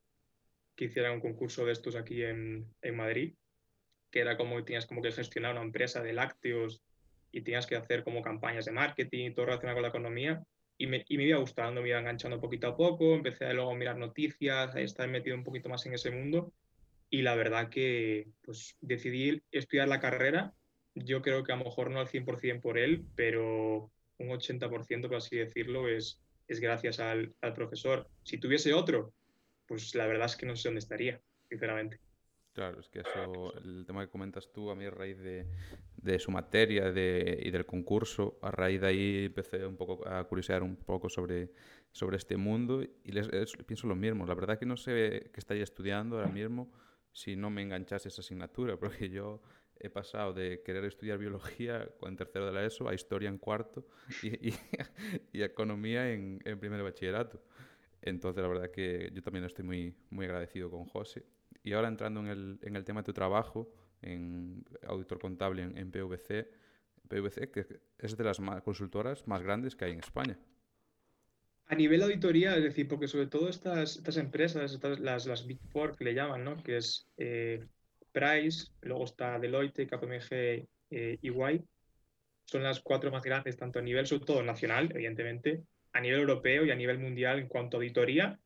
que 0.76 0.84
hiciera 0.84 1.10
un 1.10 1.20
concurso 1.20 1.64
de 1.64 1.72
estos 1.72 1.96
aquí 1.96 2.22
en, 2.22 2.66
en 2.82 2.96
Madrid, 2.96 3.32
que 4.10 4.20
era 4.20 4.36
como 4.36 4.56
que 4.56 4.64
tenías 4.64 4.84
como 4.84 5.00
que 5.00 5.10
gestionar 5.10 5.52
una 5.52 5.62
empresa 5.62 6.02
de 6.02 6.12
lácteos 6.12 6.82
y 7.30 7.40
tenías 7.40 7.66
que 7.66 7.76
hacer 7.76 8.04
como 8.04 8.20
campañas 8.20 8.66
de 8.66 8.72
marketing 8.72 9.28
y 9.28 9.32
todo 9.32 9.46
relacionado 9.46 9.76
con 9.76 9.82
la 9.84 9.88
economía. 9.88 10.42
Y 10.76 10.86
me, 10.86 11.02
y 11.08 11.16
me, 11.16 11.24
iba 11.24 11.38
gustando, 11.38 11.80
me 11.80 11.88
iba 11.88 11.98
enganchando 11.98 12.38
poquito 12.38 12.66
a 12.66 12.76
poco, 12.76 13.14
empecé 13.14 13.46
a 13.46 13.54
luego 13.54 13.70
a 13.70 13.74
mirar 13.74 13.96
noticias, 13.96 14.74
a 14.74 14.82
estar 14.82 15.08
metido 15.08 15.34
un 15.34 15.44
poquito 15.44 15.70
más 15.70 15.86
en 15.86 15.94
ese 15.94 16.10
mundo. 16.10 16.52
Y 17.08 17.22
la 17.22 17.36
verdad 17.36 17.70
que 17.70 18.28
pues 18.42 18.76
decidí 18.82 19.40
estudiar 19.50 19.88
la 19.88 19.98
carrera, 19.98 20.52
yo 20.94 21.22
creo 21.22 21.42
que 21.42 21.52
a 21.52 21.56
lo 21.56 21.64
mejor 21.64 21.90
no 21.90 22.00
al 22.00 22.08
100% 22.08 22.60
por 22.60 22.76
él, 22.76 23.06
pero 23.16 23.90
un 24.22 24.38
80% 24.38 25.08
por 25.08 25.16
así 25.16 25.36
decirlo 25.36 25.88
es, 25.88 26.20
es 26.48 26.60
gracias 26.60 26.98
al, 27.00 27.34
al 27.40 27.54
profesor. 27.54 28.08
Si 28.22 28.38
tuviese 28.38 28.72
otro, 28.72 29.12
pues 29.66 29.94
la 29.94 30.06
verdad 30.06 30.26
es 30.26 30.36
que 30.36 30.46
no 30.46 30.56
sé 30.56 30.68
dónde 30.68 30.80
estaría, 30.80 31.20
sinceramente. 31.48 32.00
Claro, 32.52 32.80
es 32.80 32.88
que 32.90 33.00
eso, 33.00 33.56
el 33.56 33.86
tema 33.86 34.04
que 34.04 34.10
comentas 34.10 34.52
tú, 34.52 34.70
a 34.70 34.74
mí 34.74 34.84
a 34.84 34.90
raíz 34.90 35.18
de, 35.18 35.46
de 35.96 36.18
su 36.18 36.30
materia 36.30 36.92
de, 36.92 37.40
y 37.42 37.50
del 37.50 37.64
concurso, 37.64 38.38
a 38.42 38.50
raíz 38.50 38.82
de 38.82 38.86
ahí 38.86 39.24
empecé 39.24 39.64
un 39.64 39.78
poco 39.78 40.06
a 40.06 40.22
curiosear 40.24 40.62
un 40.62 40.76
poco 40.76 41.08
sobre, 41.08 41.50
sobre 41.92 42.18
este 42.18 42.36
mundo 42.36 42.82
y 42.82 43.12
les, 43.12 43.28
pienso 43.64 43.86
lo 43.86 43.94
mismo. 43.94 44.26
La 44.26 44.34
verdad 44.34 44.58
que 44.58 44.66
no 44.66 44.76
sé 44.76 45.30
qué 45.32 45.40
estaría 45.40 45.64
estudiando 45.64 46.16
ahora 46.16 46.28
mismo 46.28 46.70
si 47.10 47.36
no 47.36 47.48
me 47.48 47.62
enganchase 47.62 48.08
esa 48.08 48.20
asignatura, 48.20 48.76
porque 48.80 49.08
yo 49.08 49.40
he 49.82 49.90
pasado 49.90 50.32
de 50.32 50.62
querer 50.62 50.84
estudiar 50.84 51.18
biología 51.18 51.88
en 52.02 52.16
tercero 52.16 52.46
de 52.46 52.52
la 52.52 52.64
ESO 52.64 52.88
a 52.88 52.94
historia 52.94 53.28
en 53.28 53.38
cuarto 53.38 53.86
y, 54.22 54.48
y, 54.48 54.54
y 55.32 55.42
economía 55.42 56.12
en, 56.12 56.40
en 56.44 56.58
primer 56.58 56.82
bachillerato. 56.82 57.42
Entonces, 58.00 58.42
la 58.42 58.48
verdad 58.48 58.70
que 58.70 59.10
yo 59.14 59.22
también 59.22 59.44
estoy 59.44 59.64
muy, 59.64 59.94
muy 60.10 60.26
agradecido 60.26 60.70
con 60.70 60.86
José 60.86 61.24
y 61.62 61.72
ahora 61.72 61.88
entrando 61.88 62.20
en 62.20 62.26
el, 62.26 62.58
en 62.62 62.76
el 62.76 62.84
tema 62.84 63.00
de 63.00 63.06
tu 63.06 63.12
trabajo, 63.12 63.72
en 64.02 64.64
auditor 64.86 65.18
contable 65.20 65.62
en, 65.62 65.78
en 65.78 65.90
PwC, 65.90 66.48
PwC 67.08 67.50
que 67.50 67.66
es 67.98 68.16
de 68.16 68.24
las 68.24 68.38
consultoras 68.64 69.26
más 69.28 69.42
grandes 69.42 69.76
que 69.76 69.84
hay 69.84 69.92
en 69.92 70.00
España. 70.00 70.38
A 71.66 71.74
nivel 71.74 72.00
de 72.00 72.06
auditoría, 72.06 72.56
es 72.56 72.64
decir, 72.64 72.88
porque 72.88 73.08
sobre 73.08 73.28
todo 73.28 73.48
estas, 73.48 73.96
estas 73.96 74.16
empresas, 74.16 74.72
estas, 74.74 74.98
las, 74.98 75.26
las 75.26 75.46
Big 75.46 75.60
Four 75.70 75.96
que 75.96 76.04
le 76.04 76.14
llaman, 76.14 76.44
¿no? 76.44 76.62
que 76.62 76.78
es 76.78 77.06
eh, 77.16 77.64
Price, 78.12 78.68
luego 78.82 79.04
está 79.04 79.38
Deloitte, 79.38 79.86
KPMG, 79.86 80.66
eh, 80.90 81.18
EY, 81.22 81.64
son 82.44 82.62
las 82.62 82.80
cuatro 82.80 83.10
más 83.10 83.22
grandes, 83.22 83.56
tanto 83.56 83.78
a 83.78 83.82
nivel, 83.82 84.06
sobre 84.06 84.26
todo 84.26 84.42
nacional, 84.42 84.90
evidentemente, 84.94 85.62
a 85.92 86.00
nivel 86.00 86.20
europeo 86.20 86.64
y 86.64 86.70
a 86.70 86.76
nivel 86.76 86.98
mundial 86.98 87.38
en 87.38 87.48
cuanto 87.48 87.76
a 87.76 87.78
auditoría. 87.78 88.38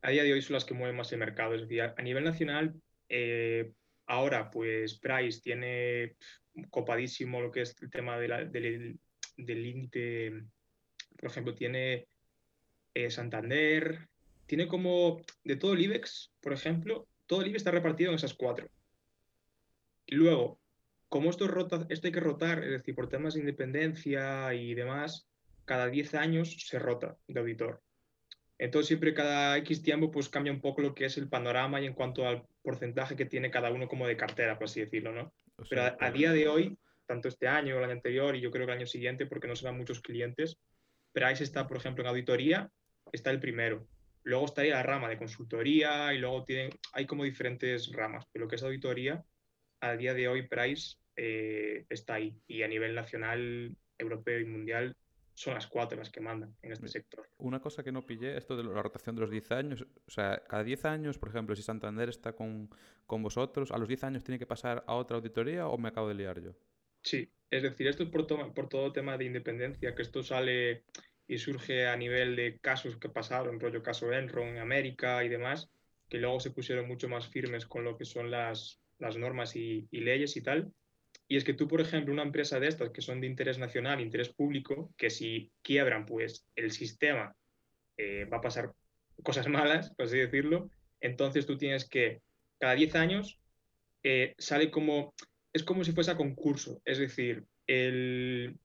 A 0.00 0.10
día 0.10 0.22
de 0.22 0.32
hoy 0.32 0.42
son 0.42 0.54
las 0.54 0.64
que 0.64 0.74
mueven 0.74 0.96
más 0.96 1.12
el 1.12 1.18
mercado. 1.18 1.54
Es 1.54 1.62
decir, 1.62 1.82
a 1.82 2.02
nivel 2.02 2.24
nacional, 2.24 2.74
eh, 3.08 3.70
ahora, 4.06 4.50
pues 4.50 4.98
Price 4.98 5.40
tiene 5.42 6.16
copadísimo 6.70 7.40
lo 7.40 7.50
que 7.50 7.62
es 7.62 7.76
el 7.82 7.90
tema 7.90 8.18
del 8.18 8.98
límite, 9.36 10.44
por 11.18 11.30
ejemplo, 11.30 11.54
tiene 11.54 12.06
eh, 12.94 13.10
Santander, 13.10 14.08
tiene 14.46 14.66
como 14.66 15.22
de 15.44 15.56
todo 15.56 15.74
el 15.74 15.82
IBEX, 15.82 16.32
por 16.40 16.52
ejemplo, 16.52 17.08
todo 17.26 17.40
el 17.40 17.48
IBEX 17.48 17.60
está 17.60 17.70
repartido 17.70 18.10
en 18.10 18.16
esas 18.16 18.34
cuatro. 18.34 18.68
Luego, 20.12 20.60
como 21.08 21.30
esto, 21.30 21.48
rota, 21.48 21.86
esto 21.88 22.06
hay 22.06 22.12
que 22.12 22.20
rotar, 22.20 22.64
es 22.64 22.70
decir, 22.70 22.94
por 22.94 23.08
temas 23.08 23.34
de 23.34 23.40
independencia 23.40 24.52
y 24.54 24.74
demás, 24.74 25.28
cada 25.64 25.88
10 25.88 26.14
años 26.14 26.56
se 26.66 26.78
rota 26.78 27.16
de 27.28 27.40
auditor. 27.40 27.82
Entonces, 28.58 28.88
siempre 28.88 29.14
cada 29.14 29.56
X 29.58 29.82
tiempo 29.82 30.10
pues 30.10 30.28
cambia 30.28 30.52
un 30.52 30.60
poco 30.60 30.82
lo 30.82 30.94
que 30.94 31.06
es 31.06 31.18
el 31.18 31.28
panorama 31.28 31.80
y 31.80 31.86
en 31.86 31.94
cuanto 31.94 32.26
al 32.26 32.46
porcentaje 32.62 33.16
que 33.16 33.26
tiene 33.26 33.50
cada 33.50 33.70
uno 33.72 33.88
como 33.88 34.06
de 34.06 34.16
cartera, 34.16 34.58
por 34.58 34.66
así 34.66 34.80
decirlo, 34.80 35.12
¿no? 35.12 35.32
Pero 35.68 35.82
a, 35.82 35.96
a, 35.98 36.10
día 36.10 36.32
de 36.32 36.48
hoy, 36.48 36.78
tanto 37.06 37.28
este 37.28 37.48
año, 37.48 37.76
el 37.76 37.84
año 37.84 37.92
anterior 37.92 38.36
y 38.36 38.40
yo 38.40 38.50
creo 38.50 38.66
que 38.66 38.72
el 38.72 38.78
año 38.78 38.86
siguiente, 38.86 39.26
porque 39.26 39.48
no 39.48 39.56
se 39.56 39.64
van 39.64 39.76
muchos 39.76 40.00
clientes, 40.00 40.58
Price 41.12 41.44
está, 41.44 41.66
por 41.66 41.76
ejemplo, 41.76 42.02
en 42.02 42.08
auditoría 42.08 42.70
está 43.12 43.30
el 43.30 43.40
primero. 43.40 43.86
Luego 44.24 44.46
estaría 44.46 44.76
la 44.76 44.82
rama 44.82 45.08
de 45.08 45.18
consultoría 45.18 46.14
y 46.14 46.18
luego 46.18 46.44
tienen, 46.44 46.70
hay 46.92 47.06
como 47.06 47.24
diferentes 47.24 47.92
ramas, 47.92 48.26
pero 48.32 48.44
lo 48.44 48.48
que 48.48 48.56
es 48.56 48.62
auditoría, 48.62 49.22
a 49.82 49.96
día 49.96 50.14
de 50.14 50.28
hoy 50.28 50.46
Price 50.46 50.96
eh, 51.16 51.84
está 51.90 52.14
ahí 52.14 52.40
y 52.46 52.62
a 52.62 52.68
nivel 52.68 52.94
nacional, 52.94 53.76
europeo 53.98 54.40
y 54.40 54.44
mundial 54.44 54.96
son 55.34 55.54
las 55.54 55.66
cuatro 55.66 55.98
las 55.98 56.10
que 56.10 56.20
mandan 56.20 56.54
en 56.62 56.72
este 56.72 56.88
sector. 56.88 57.28
Una 57.38 57.60
cosa 57.60 57.82
que 57.82 57.90
no 57.90 58.06
pillé, 58.06 58.36
esto 58.36 58.56
de 58.56 58.64
la 58.64 58.80
rotación 58.80 59.16
de 59.16 59.22
los 59.22 59.30
10 59.30 59.50
años, 59.52 59.86
o 60.06 60.10
sea, 60.10 60.42
cada 60.48 60.62
10 60.62 60.84
años, 60.84 61.18
por 61.18 61.30
ejemplo, 61.30 61.56
si 61.56 61.62
Santander 61.62 62.08
está 62.08 62.34
con, 62.34 62.70
con 63.06 63.22
vosotros, 63.22 63.72
¿a 63.72 63.78
los 63.78 63.88
10 63.88 64.04
años 64.04 64.24
tiene 64.24 64.38
que 64.38 64.46
pasar 64.46 64.84
a 64.86 64.94
otra 64.94 65.16
auditoría 65.16 65.66
o 65.66 65.76
me 65.78 65.88
acabo 65.88 66.08
de 66.08 66.14
liar 66.14 66.40
yo? 66.40 66.52
Sí, 67.02 67.28
es 67.50 67.62
decir, 67.62 67.88
esto 67.88 68.04
es 68.04 68.10
por, 68.10 68.26
to 68.26 68.54
por 68.54 68.68
todo 68.68 68.92
tema 68.92 69.18
de 69.18 69.24
independencia, 69.24 69.94
que 69.94 70.02
esto 70.02 70.22
sale 70.22 70.84
y 71.26 71.38
surge 71.38 71.88
a 71.88 71.96
nivel 71.96 72.36
de 72.36 72.58
casos 72.58 72.96
que 72.98 73.08
pasaron, 73.08 73.58
rollo 73.58 73.82
caso 73.82 74.12
Enron 74.12 74.48
en 74.48 74.58
América 74.58 75.24
y 75.24 75.28
demás, 75.28 75.70
que 76.08 76.18
luego 76.18 76.40
se 76.40 76.50
pusieron 76.50 76.86
mucho 76.86 77.08
más 77.08 77.26
firmes 77.26 77.66
con 77.66 77.84
lo 77.84 77.96
que 77.96 78.04
son 78.04 78.30
las, 78.30 78.81
las 79.02 79.18
normas 79.18 79.56
y, 79.56 79.86
leyes 79.90 80.36
y 80.36 80.42
tal. 80.42 80.72
Y 81.28 81.36
es 81.36 81.44
que 81.44 81.54
tú, 81.54 81.68
por 81.68 81.80
ejemplo, 81.80 82.12
una 82.12 82.22
empresa 82.22 82.60
de 82.60 82.68
estas 82.68 82.90
que 82.90 83.02
son 83.02 83.20
de 83.20 83.26
interés 83.26 83.58
nacional, 83.58 84.00
interés 84.00 84.30
público, 84.30 84.94
que 84.96 85.10
si 85.10 85.50
quiebran, 85.62 86.06
pues 86.06 86.46
el 86.56 86.70
sistema 86.70 87.34
eh, 87.96 88.26
va 88.32 88.38
a 88.38 88.40
pasar 88.40 88.72
cosas 89.22 89.48
malas, 89.58 89.90
por 89.94 90.06
así 90.06 90.18
decirlo, 90.18 90.70
entonces 91.00 91.46
tú 91.46 91.58
tienes 91.58 91.88
que, 91.88 92.22
cada 92.58 92.74
10 92.74 92.94
años, 92.94 93.38
eh, 94.04 94.34
sale 94.38 94.70
como, 94.70 95.14
es 95.52 95.64
como 95.64 95.84
si 95.84 95.92
fuese 95.92 96.12
a 96.12 96.16
concurso, 96.16 96.80
es 96.84 96.98
decir, 96.98 97.44
el, 97.66 98.56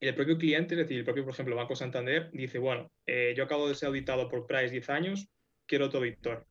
el 0.00 0.14
propio 0.14 0.38
cliente, 0.38 0.74
es 0.74 0.78
decir, 0.78 0.98
el 0.98 1.04
propio, 1.04 1.24
por 1.24 1.34
ejemplo, 1.34 1.56
Banco 1.56 1.76
Santander, 1.76 2.30
dice, 2.32 2.58
bueno, 2.58 2.90
eh, 3.06 3.34
yo 3.36 3.44
acabo 3.44 3.68
de 3.68 3.74
ser 3.74 3.88
auditado 3.88 4.28
por 4.28 4.46
Price 4.46 4.70
10 4.70 4.90
años, 4.90 5.28
quiero 5.66 5.86
otro 5.86 5.98
auditor. 6.00 6.46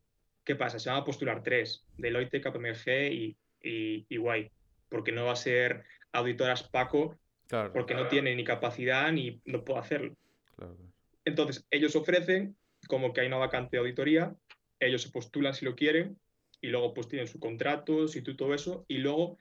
¿Qué 0.46 0.56
pasa? 0.56 0.80
Se 0.80 0.90
van 0.90 1.00
a 1.00 1.04
postular 1.04 1.42
tres, 1.42 1.84
Deloitte, 1.98 2.40
KPMG 2.40 3.12
y, 3.12 3.38
y, 3.64 4.06
y 4.08 4.18
Guay, 4.18 4.52
porque 4.90 5.12
no 5.12 5.26
va 5.26 5.32
a 5.32 5.36
ser 5.36 5.84
auditoras 6.12 6.64
Paco, 6.64 7.18
claro. 7.48 7.74
porque 7.74 7.96
no 7.96 8.08
tiene 8.08 8.36
ni 8.36 8.44
capacidad 8.44 9.12
ni 9.12 9.42
no 9.46 9.66
puede 9.66 9.80
hacerlo. 9.80 10.16
Claro. 10.56 10.78
Entonces, 11.26 11.66
ellos 11.72 11.96
ofrecen 11.96 12.56
como 12.88 13.12
que 13.12 13.22
hay 13.22 13.28
una 13.28 13.38
vacante 13.38 13.78
de 13.78 13.82
auditoría, 13.82 14.36
ellos 14.80 15.02
se 15.02 15.10
postulan 15.10 15.56
si 15.56 15.66
lo 15.66 15.76
quieren, 15.76 16.20
y 16.62 16.68
luego 16.68 16.94
pues 16.94 17.08
tienen 17.08 17.28
su 17.28 17.40
contrato, 17.40 18.08
si 18.08 18.22
tú 18.22 18.36
todo 18.36 18.54
eso, 18.54 18.86
y 18.88 19.00
luego 19.00 19.40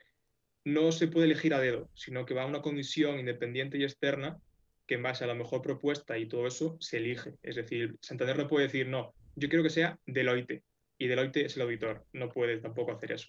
no 0.64 0.90
se 0.90 1.08
puede 1.08 1.26
elegir 1.26 1.52
a 1.52 1.60
dedo, 1.60 1.90
sino 1.94 2.24
que 2.24 2.32
va 2.32 2.44
a 2.44 2.46
una 2.46 2.62
comisión 2.62 3.18
independiente 3.18 3.76
y 3.76 3.84
externa 3.84 4.40
que 4.86 4.94
en 4.94 5.02
base 5.02 5.24
a 5.24 5.26
la 5.26 5.34
mejor 5.34 5.60
propuesta 5.60 6.16
y 6.16 6.26
todo 6.26 6.46
eso 6.46 6.78
se 6.80 6.96
elige. 6.96 7.34
Es 7.42 7.56
decir, 7.56 7.96
Santander 8.00 8.38
no 8.38 8.48
puede 8.48 8.66
decir, 8.66 8.86
no, 8.86 9.14
yo 9.36 9.48
quiero 9.48 9.62
que 9.62 9.70
sea 9.70 9.98
Deloitte 10.06 10.62
y 10.98 11.06
Deloitte 11.06 11.44
es 11.44 11.56
el 11.56 11.62
auditor. 11.62 12.06
No 12.12 12.30
puede 12.30 12.58
tampoco 12.58 12.92
hacer 12.92 13.12
eso. 13.12 13.28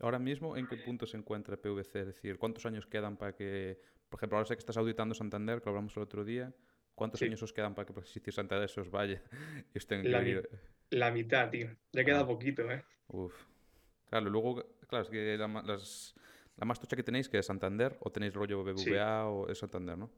Ahora 0.00 0.18
mismo, 0.18 0.56
¿en 0.56 0.66
qué 0.66 0.76
punto 0.76 1.06
se 1.06 1.16
encuentra 1.16 1.56
PVC? 1.56 2.00
Es 2.00 2.06
decir, 2.06 2.38
¿cuántos 2.38 2.66
años 2.66 2.86
quedan 2.86 3.16
para 3.16 3.34
que, 3.34 3.80
por 4.08 4.18
ejemplo, 4.18 4.36
ahora 4.38 4.46
sé 4.46 4.54
que 4.54 4.60
estás 4.60 4.76
auditando 4.76 5.14
Santander, 5.14 5.62
que 5.62 5.68
hablamos 5.68 5.96
el 5.96 6.02
otro 6.02 6.24
día, 6.24 6.52
¿cuántos 6.94 7.20
sí. 7.20 7.26
años 7.26 7.42
os 7.42 7.52
quedan 7.52 7.74
para 7.74 7.86
que 7.86 7.92
pues, 7.92 8.08
si 8.08 8.20
Santander 8.30 8.68
se 8.68 8.80
os 8.80 8.90
vaya 8.90 9.22
y 9.74 9.78
estén 9.78 10.10
la, 10.10 10.20
mi 10.20 10.34
la 10.90 11.10
mitad, 11.10 11.50
tío. 11.50 11.68
Ya 11.92 12.04
queda 12.04 12.20
ah. 12.20 12.26
poquito, 12.26 12.70
¿eh? 12.70 12.84
Uf. 13.08 13.34
Claro, 14.10 14.30
luego, 14.30 14.66
claro, 14.86 15.04
es 15.04 15.10
que 15.10 15.36
la, 15.38 15.48
las, 15.62 16.14
la 16.56 16.66
más 16.66 16.80
tocha 16.80 16.96
que 16.96 17.02
tenéis, 17.02 17.28
que 17.28 17.38
es 17.38 17.46
Santander, 17.46 17.96
o 18.00 18.10
tenéis 18.10 18.34
rollo 18.34 18.62
BBVA 18.62 18.76
sí. 18.76 18.92
o 18.94 19.48
es 19.48 19.58
Santander, 19.58 19.96
¿no? 19.96 20.10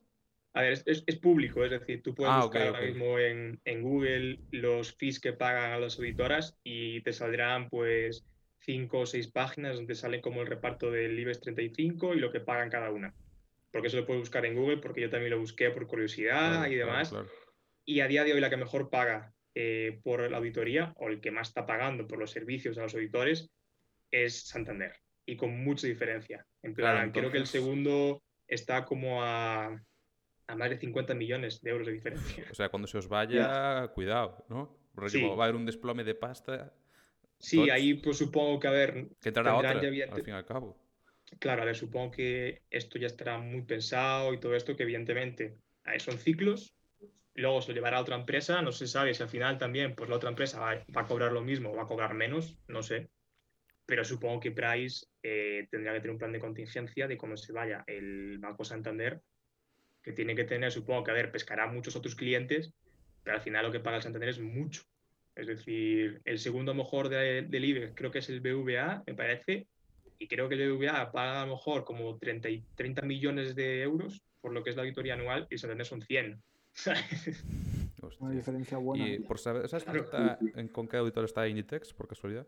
A 0.56 0.62
ver, 0.62 0.72
es, 0.72 0.82
es, 0.86 1.04
es, 1.06 1.16
público, 1.16 1.62
es 1.62 1.70
decir, 1.70 2.02
tú 2.02 2.14
puedes 2.14 2.32
ah, 2.32 2.40
buscar 2.40 2.62
okay, 2.62 2.68
ahora 2.68 2.78
okay. 2.78 2.92
mismo 2.92 3.18
en, 3.18 3.60
en, 3.66 3.82
Google 3.82 4.38
los 4.52 4.94
fees 4.94 5.20
que 5.20 5.34
pagan 5.34 5.72
a 5.72 5.78
las 5.78 5.98
auditoras 5.98 6.56
y 6.64 7.02
te 7.02 7.12
saldrán 7.12 7.68
pues 7.68 8.24
cinco 8.60 9.00
o 9.00 9.06
seis 9.06 9.28
páginas 9.28 9.76
donde 9.76 9.94
sale 9.94 10.22
como 10.22 10.40
el 10.40 10.46
reparto 10.46 10.90
del 10.90 11.18
IBEX 11.18 11.40
35 11.42 12.14
y 12.14 12.20
lo 12.20 12.32
que 12.32 12.40
pagan 12.40 12.70
cada 12.70 12.90
una. 12.90 13.14
Porque 13.70 13.88
eso 13.88 13.98
lo 13.98 14.06
puedes 14.06 14.22
buscar 14.22 14.46
en 14.46 14.54
Google, 14.54 14.78
porque 14.78 15.02
yo 15.02 15.10
también 15.10 15.32
lo 15.32 15.38
busqué 15.38 15.70
por 15.70 15.86
curiosidad 15.86 16.52
claro, 16.52 16.72
y 16.72 16.76
demás. 16.76 17.10
Claro, 17.10 17.28
y 17.84 18.00
a 18.00 18.08
día 18.08 18.24
de 18.24 18.32
hoy 18.32 18.40
la 18.40 18.48
que 18.48 18.56
mejor 18.56 18.88
paga 18.88 19.34
eh, 19.54 20.00
por 20.02 20.30
la 20.30 20.38
auditoría, 20.38 20.94
o 20.96 21.08
el 21.08 21.20
que 21.20 21.32
más 21.32 21.48
está 21.48 21.66
pagando 21.66 22.06
por 22.06 22.18
los 22.18 22.30
servicios 22.30 22.78
a 22.78 22.82
los 22.82 22.94
auditores, 22.94 23.50
es 24.10 24.46
Santander. 24.48 24.94
Y 25.26 25.36
con 25.36 25.62
mucha 25.62 25.86
diferencia. 25.86 26.46
En 26.62 26.72
plan, 26.72 26.92
claro, 26.92 27.06
entonces... 27.06 27.20
creo 27.20 27.32
que 27.32 27.38
el 27.38 27.46
segundo 27.46 28.22
está 28.48 28.86
como 28.86 29.22
a, 29.22 29.78
a, 30.46 30.56
más 30.56 30.70
de 30.70 30.78
50 30.78 31.14
millones 31.14 31.60
de 31.62 31.70
euros 31.70 31.86
de 31.86 31.92
diferencia. 31.94 32.44
O 32.50 32.54
sea, 32.54 32.68
cuando 32.68 32.86
se 32.86 32.98
os 32.98 33.08
vaya, 33.08 33.88
cuidado, 33.88 34.44
¿no? 34.48 34.76
Porque 34.94 35.10
sí. 35.10 35.22
va 35.22 35.42
a 35.42 35.44
haber 35.44 35.56
un 35.56 35.66
desplome 35.66 36.04
de 36.04 36.14
pasta. 36.14 36.72
Sí, 37.38 37.58
Tots... 37.58 37.70
ahí 37.70 37.94
pues 37.94 38.18
supongo 38.18 38.58
que, 38.58 38.68
a 38.68 38.70
ver... 38.70 39.08
Que 39.20 39.28
entrará 39.28 39.56
otra, 39.56 39.80
ya... 39.80 40.04
al 40.12 40.22
fin 40.22 40.34
y 40.34 40.36
al 40.36 40.46
cabo. 40.46 40.76
Claro, 41.38 41.62
a 41.62 41.64
ver, 41.66 41.76
supongo 41.76 42.12
que 42.12 42.62
esto 42.70 42.98
ya 42.98 43.08
estará 43.08 43.38
muy 43.38 43.62
pensado 43.62 44.32
y 44.32 44.38
todo 44.38 44.54
esto, 44.54 44.76
que 44.76 44.84
evidentemente 44.84 45.58
son 45.98 46.18
ciclos, 46.18 46.74
luego 47.34 47.60
se 47.60 47.68
lo 47.68 47.74
llevará 47.74 47.98
a 47.98 48.00
otra 48.00 48.16
empresa, 48.16 48.62
no 48.62 48.72
se 48.72 48.86
sabe 48.86 49.14
si 49.14 49.22
al 49.22 49.28
final 49.28 49.58
también 49.58 49.94
pues 49.94 50.08
la 50.08 50.16
otra 50.16 50.30
empresa 50.30 50.60
va, 50.60 50.84
va 50.96 51.02
a 51.02 51.06
cobrar 51.06 51.32
lo 51.32 51.42
mismo 51.42 51.70
o 51.70 51.76
va 51.76 51.82
a 51.82 51.86
cobrar 51.86 52.14
menos, 52.14 52.56
no 52.68 52.82
sé, 52.82 53.10
pero 53.86 54.04
supongo 54.04 54.40
que 54.40 54.50
Price 54.50 55.06
eh, 55.22 55.68
tendría 55.70 55.92
que 55.92 56.00
tener 56.00 56.10
un 56.10 56.18
plan 56.18 56.32
de 56.32 56.40
contingencia 56.40 57.06
de 57.06 57.16
cuando 57.16 57.36
se 57.36 57.52
vaya 57.52 57.84
el 57.86 58.38
Banco 58.38 58.64
Santander, 58.64 59.22
que 60.06 60.12
tiene 60.12 60.36
que 60.36 60.44
tener, 60.44 60.70
supongo 60.70 61.02
que, 61.02 61.10
a 61.10 61.14
ver, 61.14 61.32
pescará 61.32 61.66
muchos 61.66 61.96
otros 61.96 62.14
clientes, 62.14 62.72
pero 63.24 63.36
al 63.36 63.42
final 63.42 63.66
lo 63.66 63.72
que 63.72 63.80
paga 63.80 63.96
el 63.96 64.04
Santander 64.04 64.28
es 64.28 64.38
mucho. 64.38 64.82
Es 65.34 65.48
decir, 65.48 66.22
el 66.24 66.38
segundo 66.38 66.74
mejor 66.74 67.08
de, 67.08 67.42
del 67.42 67.64
IBEX 67.64 67.92
creo 67.96 68.12
que 68.12 68.20
es 68.20 68.28
el 68.28 68.40
BVA, 68.40 69.02
me 69.04 69.14
parece, 69.14 69.66
y 70.20 70.28
creo 70.28 70.48
que 70.48 70.54
el 70.54 70.74
BVA 70.74 71.10
paga 71.10 71.42
a 71.42 71.46
lo 71.46 71.54
mejor 71.54 71.84
como 71.84 72.16
30, 72.18 72.48
30 72.76 73.02
millones 73.02 73.56
de 73.56 73.82
euros 73.82 74.22
por 74.40 74.52
lo 74.52 74.62
que 74.62 74.70
es 74.70 74.76
la 74.76 74.82
auditoría 74.82 75.14
anual 75.14 75.48
y 75.50 75.54
el 75.54 75.58
Santander 75.58 75.84
son 75.84 76.02
100. 76.02 76.40
Una 78.20 78.30
diferencia 78.30 78.78
buena. 78.78 79.08
Y 79.08 79.18
por 79.18 79.40
saber, 79.40 79.68
¿sabes 79.68 79.84
está, 79.88 80.38
en, 80.54 80.68
con 80.68 80.86
qué 80.86 80.98
auditor 80.98 81.24
está 81.24 81.48
Inditex, 81.48 81.92
por 81.92 82.06
casualidad? 82.06 82.46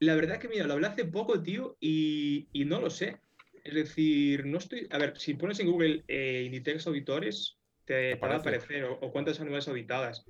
La 0.00 0.16
verdad 0.16 0.40
que, 0.40 0.48
mira, 0.48 0.66
lo 0.66 0.72
hablé 0.72 0.88
hace 0.88 1.04
poco, 1.04 1.40
tío, 1.40 1.76
y, 1.78 2.48
y, 2.52 2.64
no 2.64 2.80
lo 2.80 2.90
sé. 2.90 3.20
Es 3.64 3.74
decir, 3.74 4.46
no 4.46 4.58
estoy. 4.58 4.86
A 4.90 4.98
ver, 4.98 5.18
si 5.18 5.34
pones 5.34 5.60
en 5.60 5.70
Google 5.70 6.04
eh, 6.08 6.42
Inditex 6.46 6.86
auditores, 6.86 7.58
te, 7.84 8.14
te 8.14 8.20
va 8.20 8.34
a 8.34 8.36
aparecer, 8.38 8.84
o, 8.84 8.94
o, 8.94 9.12
cuántas 9.12 9.40
anuales 9.40 9.68
auditadas. 9.68 10.24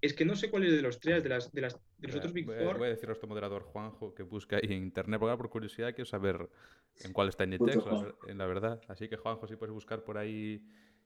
Es 0.00 0.14
que 0.14 0.24
no 0.24 0.36
sé 0.36 0.48
cuál 0.48 0.64
es 0.64 0.72
de 0.72 0.82
los 0.82 1.00
tres, 1.00 1.24
de, 1.24 1.28
las, 1.28 1.52
de, 1.52 1.60
las, 1.60 1.76
de 1.98 2.06
los 2.06 2.16
otros 2.16 2.32
Big 2.32 2.46
voy, 2.46 2.56
Four. 2.56 2.78
Voy 2.78 2.86
a 2.86 2.90
decir 2.90 3.08
a 3.08 3.12
este 3.12 3.26
moderador, 3.26 3.62
Juanjo, 3.64 4.14
que 4.14 4.22
busca 4.22 4.56
ahí 4.56 4.62
en 4.64 4.84
internet, 4.84 5.18
porque 5.18 5.36
por 5.36 5.50
curiosidad 5.50 5.92
quiero 5.92 6.06
saber 6.06 6.48
en 7.04 7.12
cuál 7.12 7.28
está 7.28 7.44
Inditex, 7.44 7.84
la, 7.84 8.14
en 8.28 8.38
la 8.38 8.46
verdad. 8.46 8.80
Así 8.86 9.08
que, 9.08 9.16
Juanjo, 9.16 9.48
si 9.48 9.56
puedes 9.56 9.72
buscar 9.72 10.04
por 10.04 10.18
ahí 10.18 10.62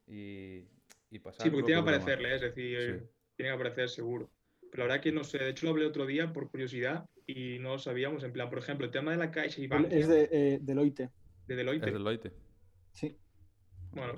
y, 0.06 0.66
y 1.10 1.18
pasar. 1.20 1.44
Sí, 1.44 1.50
porque 1.50 1.66
tiene 1.66 1.82
que 1.82 1.88
aparecerle, 1.88 2.34
es 2.34 2.40
decir, 2.42 3.00
sí. 3.00 3.06
tiene 3.36 3.50
que 3.50 3.54
aparecer 3.54 3.88
seguro. 3.88 4.30
Pero 4.70 4.84
la 4.84 4.88
verdad 4.88 5.02
que 5.02 5.12
no 5.12 5.24
sé, 5.24 5.38
de 5.38 5.50
hecho 5.50 5.66
lo 5.66 5.72
hablé 5.72 5.86
otro 5.86 6.06
día 6.06 6.32
por 6.32 6.50
curiosidad 6.50 7.06
y 7.26 7.58
no 7.60 7.70
lo 7.70 7.78
sabíamos. 7.78 8.24
En 8.24 8.32
plan, 8.32 8.50
por 8.50 8.58
ejemplo, 8.58 8.86
el 8.86 8.92
tema 8.92 9.12
de 9.12 9.18
la 9.18 9.30
Caixa 9.30 9.60
y 9.60 9.66
Bankia, 9.66 9.98
Es 9.98 10.08
de 10.08 10.28
eh, 10.32 10.58
Deloitte. 10.60 11.10
De 11.46 11.56
Deloitte. 11.56 11.86
Es 11.86 11.92
Deloitte. 11.92 12.32
Sí. 12.92 13.16
Bueno, 13.90 14.14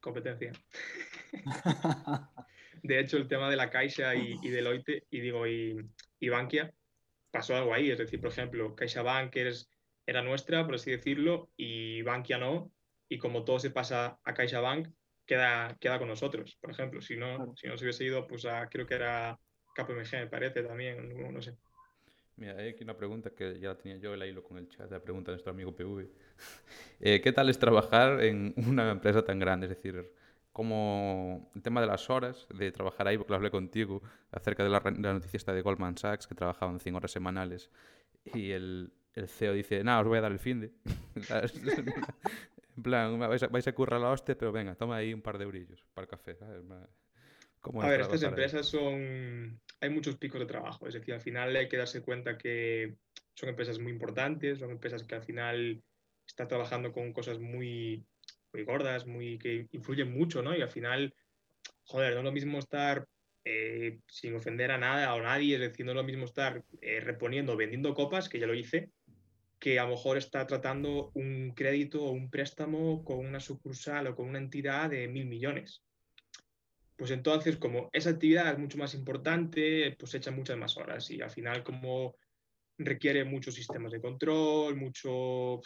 competencia. 0.00 0.52
De 2.82 2.98
hecho, 2.98 3.16
el 3.16 3.28
tema 3.28 3.48
de 3.48 3.56
la 3.56 3.70
Caixa 3.70 4.14
y, 4.14 4.38
y 4.42 4.48
Deloitte, 4.48 5.06
y 5.10 5.20
digo, 5.20 5.46
y, 5.46 5.76
y 6.18 6.28
Bankia, 6.28 6.72
pasó 7.30 7.54
algo 7.56 7.72
ahí. 7.74 7.90
Es 7.90 7.98
decir, 7.98 8.20
por 8.20 8.30
ejemplo, 8.30 8.74
CaixaBank 8.74 9.36
es, 9.36 9.70
era 10.06 10.22
nuestra, 10.22 10.64
por 10.64 10.74
así 10.74 10.90
decirlo, 10.90 11.50
y 11.56 12.02
Bankia 12.02 12.38
no. 12.38 12.72
Y 13.08 13.18
como 13.18 13.44
todo 13.44 13.58
se 13.60 13.70
pasa 13.70 14.18
a 14.24 14.34
CaixaBank, 14.34 14.88
queda, 15.26 15.76
queda 15.80 15.98
con 15.98 16.08
nosotros, 16.08 16.56
por 16.60 16.70
ejemplo. 16.70 17.00
Si 17.00 17.16
no, 17.16 17.36
Claro. 17.36 17.54
si 17.56 17.68
no 17.68 17.76
se 17.76 17.84
hubiese 17.84 18.04
ido, 18.04 18.26
pues 18.26 18.44
a, 18.46 18.68
creo 18.68 18.86
que 18.86 18.94
era 18.94 19.38
KPMG, 19.76 20.12
me 20.14 20.26
parece 20.26 20.62
también, 20.62 21.08
no, 21.20 21.30
no 21.30 21.40
sé. 21.40 21.56
Mira, 22.36 22.56
hay 22.56 22.70
aquí 22.70 22.84
una 22.84 22.96
pregunta 22.96 23.30
que 23.30 23.58
ya 23.60 23.68
la 23.68 23.78
tenía 23.78 23.98
yo, 23.98 24.16
la 24.16 24.26
hilo 24.26 24.42
con 24.42 24.58
el 24.58 24.68
chat, 24.68 24.90
la 24.90 25.00
pregunta 25.00 25.30
de 25.30 25.36
nuestro 25.36 25.52
amigo 25.52 25.74
PV. 25.74 26.08
Eh, 27.04 27.20
¿Qué 27.20 27.32
tal 27.32 27.48
es 27.48 27.58
trabajar 27.58 28.22
en 28.22 28.54
una 28.56 28.90
empresa 28.90 29.24
tan 29.24 29.38
grande? 29.40 29.66
Es 29.66 29.70
decir, 29.70 30.12
como 30.52 31.50
el 31.54 31.62
tema 31.62 31.80
de 31.80 31.88
las 31.88 32.08
horas, 32.10 32.46
de 32.54 32.70
trabajar 32.70 33.08
ahí, 33.08 33.18
porque 33.18 33.32
lo 33.32 33.36
hablé 33.36 33.50
contigo, 33.50 34.02
acerca 34.30 34.62
de 34.62 34.70
la, 34.70 34.78
de 34.78 35.00
la 35.00 35.14
noticia 35.14 35.36
esta 35.36 35.52
de 35.52 35.62
Goldman 35.62 35.96
Sachs, 35.98 36.28
que 36.28 36.34
trabajaban 36.36 36.78
100 36.78 36.94
horas 36.94 37.10
semanales, 37.10 37.70
y 38.24 38.52
el, 38.52 38.92
el 39.14 39.28
CEO 39.28 39.52
dice, 39.52 39.82
nada, 39.82 40.00
os 40.00 40.06
voy 40.06 40.18
a 40.18 40.20
dar 40.20 40.32
el 40.32 40.38
fin 40.38 40.60
de... 40.60 40.72
en 42.76 42.82
plan, 42.82 43.18
vais 43.18 43.42
a, 43.42 43.48
vais 43.48 43.66
a 43.66 43.72
currar 43.72 44.00
la 44.00 44.10
hostia, 44.10 44.36
pero 44.38 44.52
venga, 44.52 44.74
toma 44.74 44.96
ahí 44.96 45.12
un 45.12 45.22
par 45.22 45.38
de 45.38 45.44
eurillos 45.44 45.84
para 45.94 46.04
el 46.04 46.08
café. 46.08 46.36
¿sabes? 46.36 46.62
En 47.64 47.70
plan, 47.70 47.72
¿cómo 47.72 47.82
A 47.82 47.88
ver, 47.88 48.00
estas 48.00 48.22
empresas 48.22 48.66
son. 48.66 49.60
Hay 49.80 49.90
muchos 49.90 50.16
picos 50.16 50.40
de 50.40 50.46
trabajo. 50.46 50.86
Es 50.86 50.94
decir, 50.94 51.14
al 51.14 51.20
final 51.20 51.54
hay 51.54 51.68
que 51.68 51.76
darse 51.76 52.02
cuenta 52.02 52.36
que 52.38 52.94
son 53.34 53.48
empresas 53.48 53.78
muy 53.78 53.92
importantes, 53.92 54.58
son 54.58 54.70
empresas 54.70 55.04
que 55.04 55.14
al 55.14 55.22
final 55.22 55.82
están 56.26 56.48
trabajando 56.48 56.92
con 56.92 57.12
cosas 57.12 57.38
muy, 57.38 58.04
muy 58.52 58.64
gordas, 58.64 59.06
muy, 59.06 59.38
que 59.38 59.66
influyen 59.72 60.12
mucho, 60.12 60.42
¿no? 60.42 60.56
Y 60.56 60.62
al 60.62 60.70
final, 60.70 61.14
joder, 61.84 62.12
no 62.12 62.20
es 62.20 62.24
lo 62.24 62.32
mismo 62.32 62.58
estar, 62.58 63.06
eh, 63.44 63.98
sin 64.06 64.36
ofender 64.36 64.70
a 64.70 64.78
nada 64.78 65.14
o 65.14 65.18
a 65.18 65.22
nadie, 65.22 65.54
es 65.54 65.60
decir, 65.60 65.84
no 65.84 65.92
es 65.92 65.96
lo 65.96 66.04
mismo 66.04 66.24
estar 66.24 66.62
eh, 66.80 67.00
reponiendo, 67.00 67.56
vendiendo 67.56 67.94
copas, 67.94 68.28
que 68.28 68.38
ya 68.38 68.46
lo 68.46 68.54
hice, 68.54 68.90
que 69.58 69.78
a 69.78 69.84
lo 69.84 69.90
mejor 69.90 70.16
está 70.16 70.46
tratando 70.46 71.10
un 71.14 71.52
crédito 71.54 72.04
o 72.04 72.12
un 72.12 72.30
préstamo 72.30 73.04
con 73.04 73.18
una 73.18 73.40
sucursal 73.40 74.06
o 74.06 74.14
con 74.14 74.28
una 74.28 74.38
entidad 74.38 74.90
de 74.90 75.08
mil 75.08 75.26
millones 75.26 75.82
pues 77.02 77.10
entonces 77.10 77.56
como 77.56 77.90
esa 77.92 78.10
actividad 78.10 78.52
es 78.52 78.58
mucho 78.60 78.78
más 78.78 78.94
importante, 78.94 79.96
pues 79.98 80.12
se 80.12 80.18
echan 80.18 80.36
muchas 80.36 80.56
más 80.56 80.76
horas 80.76 81.10
y 81.10 81.20
al 81.20 81.30
final 81.30 81.64
como 81.64 82.14
requiere 82.78 83.24
muchos 83.24 83.56
sistemas 83.56 83.90
de 83.90 84.00
control, 84.00 84.76
mucho, 84.76 85.60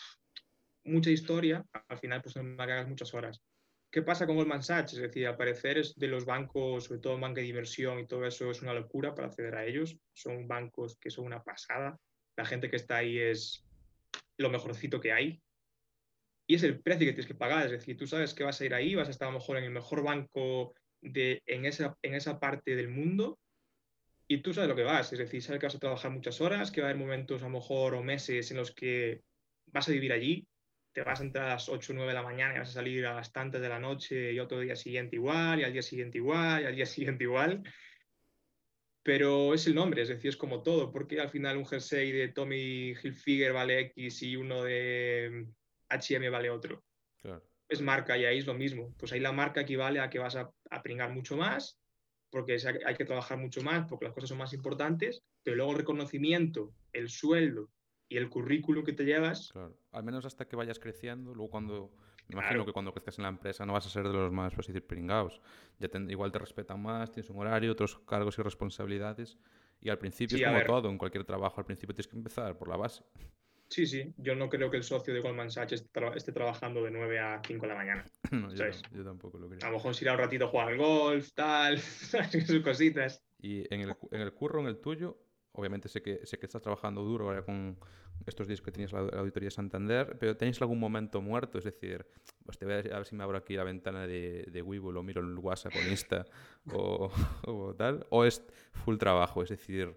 mucha 0.84 1.10
historia, 1.10 1.62
al 1.88 1.98
final 1.98 2.22
pues 2.22 2.36
me 2.36 2.62
hagas 2.62 2.88
muchas 2.88 3.12
horas. 3.12 3.42
¿Qué 3.90 4.00
pasa 4.00 4.26
con 4.26 4.36
Goldman 4.36 4.62
Sachs? 4.62 4.94
Es 4.94 5.00
decir, 5.00 5.26
al 5.26 5.36
parecer 5.36 5.76
es 5.76 5.94
de 5.96 6.08
los 6.08 6.24
bancos, 6.24 6.84
sobre 6.84 7.00
todo 7.00 7.20
banca 7.20 7.42
de 7.42 7.48
inversión 7.48 7.98
y 7.98 8.06
todo 8.06 8.24
eso 8.24 8.50
es 8.50 8.62
una 8.62 8.72
locura 8.72 9.14
para 9.14 9.26
acceder 9.26 9.56
a 9.56 9.66
ellos. 9.66 9.94
Son 10.14 10.48
bancos 10.48 10.96
que 10.98 11.10
son 11.10 11.26
una 11.26 11.44
pasada. 11.44 12.00
La 12.38 12.46
gente 12.46 12.70
que 12.70 12.76
está 12.76 12.96
ahí 12.96 13.18
es 13.18 13.62
lo 14.38 14.48
mejorcito 14.48 15.02
que 15.02 15.12
hay. 15.12 15.42
Y 16.46 16.54
es 16.54 16.62
el 16.62 16.80
precio 16.80 17.06
que 17.06 17.12
tienes 17.12 17.26
que 17.26 17.34
pagar. 17.34 17.66
Es 17.66 17.72
decir, 17.72 17.94
tú 17.98 18.06
sabes 18.06 18.32
que 18.32 18.44
vas 18.44 18.58
a 18.58 18.64
ir 18.64 18.72
ahí, 18.72 18.94
vas 18.94 19.08
a 19.08 19.10
estar 19.10 19.28
a 19.28 19.32
lo 19.32 19.38
mejor 19.38 19.58
en 19.58 19.64
el 19.64 19.70
mejor 19.70 20.02
banco 20.02 20.72
de, 21.12 21.42
en, 21.46 21.64
esa, 21.66 21.96
en 22.02 22.14
esa 22.14 22.38
parte 22.38 22.76
del 22.76 22.88
mundo 22.88 23.38
y 24.28 24.38
tú 24.38 24.52
sabes 24.52 24.68
lo 24.68 24.76
que 24.76 24.82
vas, 24.82 25.12
es 25.12 25.18
decir, 25.18 25.42
sabes 25.42 25.60
que 25.60 25.66
vas 25.66 25.74
a 25.76 25.78
trabajar 25.78 26.10
muchas 26.10 26.40
horas, 26.40 26.70
que 26.70 26.80
va 26.80 26.88
a 26.88 26.90
haber 26.90 27.00
momentos 27.00 27.42
a 27.42 27.46
lo 27.46 27.52
mejor 27.52 27.94
o 27.94 28.02
meses 28.02 28.50
en 28.50 28.56
los 28.56 28.72
que 28.72 29.22
vas 29.66 29.88
a 29.88 29.92
vivir 29.92 30.12
allí, 30.12 30.48
te 30.92 31.02
vas 31.02 31.20
a 31.20 31.24
entrar 31.24 31.46
a 31.46 31.54
las 31.54 31.68
8 31.68 31.92
o 31.92 31.96
9 31.96 32.08
de 32.08 32.14
la 32.14 32.22
mañana 32.22 32.54
y 32.54 32.58
vas 32.58 32.70
a 32.70 32.72
salir 32.72 33.06
a 33.06 33.14
las 33.14 33.32
tantas 33.32 33.60
de 33.60 33.68
la 33.68 33.78
noche 33.78 34.32
y 34.32 34.40
otro 34.40 34.58
día 34.58 34.74
siguiente 34.74 35.16
igual, 35.16 35.60
y 35.60 35.64
al 35.64 35.72
día 35.72 35.82
siguiente 35.82 36.18
igual, 36.18 36.62
y 36.62 36.64
al 36.64 36.74
día 36.74 36.86
siguiente 36.86 37.24
igual. 37.24 37.62
Pero 39.02 39.54
es 39.54 39.66
el 39.68 39.76
nombre, 39.76 40.02
es 40.02 40.08
decir, 40.08 40.30
es 40.30 40.36
como 40.36 40.62
todo, 40.64 40.90
porque 40.90 41.20
al 41.20 41.28
final 41.28 41.58
un 41.58 41.66
jersey 41.66 42.10
de 42.10 42.28
Tommy 42.28 42.94
Hilfiger 43.00 43.52
vale 43.52 43.78
X 43.80 44.22
y 44.22 44.34
uno 44.34 44.64
de 44.64 45.46
H&M 45.88 46.28
vale 46.30 46.50
otro. 46.50 46.85
Es 47.68 47.80
marca 47.82 48.16
y 48.16 48.24
ahí 48.24 48.38
es 48.38 48.46
lo 48.46 48.54
mismo. 48.54 48.94
Pues 48.98 49.12
ahí 49.12 49.20
la 49.20 49.32
marca 49.32 49.60
equivale 49.60 50.00
a 50.00 50.10
que 50.10 50.18
vas 50.18 50.36
a, 50.36 50.50
a 50.70 50.82
pringar 50.82 51.12
mucho 51.12 51.36
más, 51.36 51.78
porque 52.30 52.56
hay 52.84 52.94
que 52.94 53.04
trabajar 53.04 53.38
mucho 53.38 53.62
más, 53.62 53.86
porque 53.88 54.04
las 54.06 54.14
cosas 54.14 54.28
son 54.30 54.38
más 54.38 54.52
importantes, 54.52 55.22
pero 55.42 55.56
luego 55.56 55.72
el 55.72 55.78
reconocimiento, 55.78 56.72
el 56.92 57.08
sueldo 57.08 57.70
y 58.08 58.16
el 58.18 58.28
currículum 58.28 58.84
que 58.84 58.92
te 58.92 59.04
llevas, 59.04 59.50
Claro, 59.52 59.76
al 59.92 60.04
menos 60.04 60.24
hasta 60.24 60.46
que 60.46 60.54
vayas 60.56 60.78
creciendo, 60.78 61.34
luego 61.34 61.50
cuando, 61.50 61.90
me 62.28 62.34
imagino 62.34 62.48
Claro. 62.50 62.66
que 62.66 62.72
cuando 62.72 62.92
crezcas 62.92 63.18
en 63.18 63.22
la 63.24 63.28
empresa 63.30 63.64
no 63.66 63.72
vas 63.72 63.86
a 63.86 63.90
ser 63.90 64.04
de 64.06 64.12
los 64.12 64.32
más, 64.32 64.54
pues 64.54 64.66
decir, 64.66 64.86
pringados. 64.86 65.40
Ya 65.78 65.88
te- 65.88 65.98
igual 66.08 66.30
te 66.32 66.38
respetan 66.38 66.80
más, 66.82 67.10
tienes 67.10 67.30
un 67.30 67.38
horario, 67.38 67.72
otros 67.72 67.98
cargos 68.00 68.38
y 68.38 68.42
responsabilidades. 68.42 69.38
Y 69.80 69.88
al 69.90 69.98
principio 69.98 70.36
Sí, 70.36 70.42
es 70.42 70.46
a 70.46 70.50
como 70.50 70.62
todo, 70.64 70.88
en 70.88 70.98
cualquier 70.98 71.24
trabajo, 71.24 71.60
al 71.60 71.64
principio 71.66 71.94
tienes 71.94 72.08
que 72.08 72.16
empezar 72.16 72.56
por 72.58 72.68
la 72.68 72.76
base. 72.76 73.02
Sí, 73.68 73.86
sí, 73.86 74.14
yo 74.18 74.34
no 74.34 74.48
creo 74.48 74.70
que 74.70 74.76
el 74.76 74.82
socio 74.82 75.12
de 75.14 75.20
Goldman 75.20 75.50
Sachs 75.50 75.72
esté, 75.72 76.00
tra- 76.00 76.16
esté 76.16 76.32
trabajando 76.32 76.82
de 76.84 76.90
9 76.90 77.18
a 77.18 77.40
5 77.46 77.62
de 77.62 77.68
la 77.68 77.74
mañana. 77.76 78.04
No, 78.32 78.50
yo, 78.50 78.56
¿Sabes? 78.56 78.82
tam- 78.82 78.96
yo 78.96 79.04
tampoco 79.04 79.38
lo 79.38 79.48
creo. 79.48 79.60
A 79.62 79.66
lo 79.70 79.76
mejor 79.76 79.94
se 79.94 80.04
irá 80.04 80.12
un 80.14 80.18
ratito 80.18 80.46
a 80.46 80.48
jugar 80.48 80.68
al 80.68 80.78
golf, 80.78 81.32
tal, 81.34 81.78
sus 82.46 82.60
cositas. 82.62 83.22
Y 83.40 83.72
en 83.72 83.82
el, 83.82 83.94
en 84.10 84.20
el 84.20 84.32
curro, 84.32 84.60
en 84.60 84.66
el 84.66 84.78
tuyo, 84.78 85.16
obviamente 85.52 85.88
sé 85.88 86.02
que, 86.02 86.24
sé 86.26 86.38
que 86.38 86.46
estás 86.46 86.60
trabajando 86.62 87.02
duro 87.02 87.26
ahora 87.26 87.42
con 87.44 87.78
estos 88.26 88.48
días 88.48 88.60
que 88.60 88.72
tienes 88.72 88.92
la, 88.92 89.02
la 89.02 89.20
auditoría 89.20 89.50
Santander, 89.50 90.16
pero 90.18 90.36
¿tenéis 90.36 90.60
algún 90.60 90.80
momento 90.80 91.20
muerto? 91.20 91.58
Es 91.58 91.64
decir, 91.64 92.04
pues 92.44 92.58
te 92.58 92.64
voy 92.64 92.74
a, 92.74 92.78
a 92.78 92.82
ver 92.98 93.06
si 93.06 93.14
me 93.14 93.22
abro 93.22 93.36
aquí 93.38 93.54
la 93.54 93.62
ventana 93.64 94.06
de, 94.06 94.44
de 94.50 94.62
Webull 94.62 94.96
o 94.96 95.02
miro 95.02 95.20
el 95.20 95.38
WhatsApp 95.38 95.74
o 95.76 95.88
Insta 95.90 96.24
o, 96.72 97.10
o 97.46 97.74
tal, 97.74 98.06
o 98.10 98.24
es 98.24 98.42
full 98.84 98.96
trabajo, 98.96 99.42
es 99.42 99.50
decir, 99.50 99.96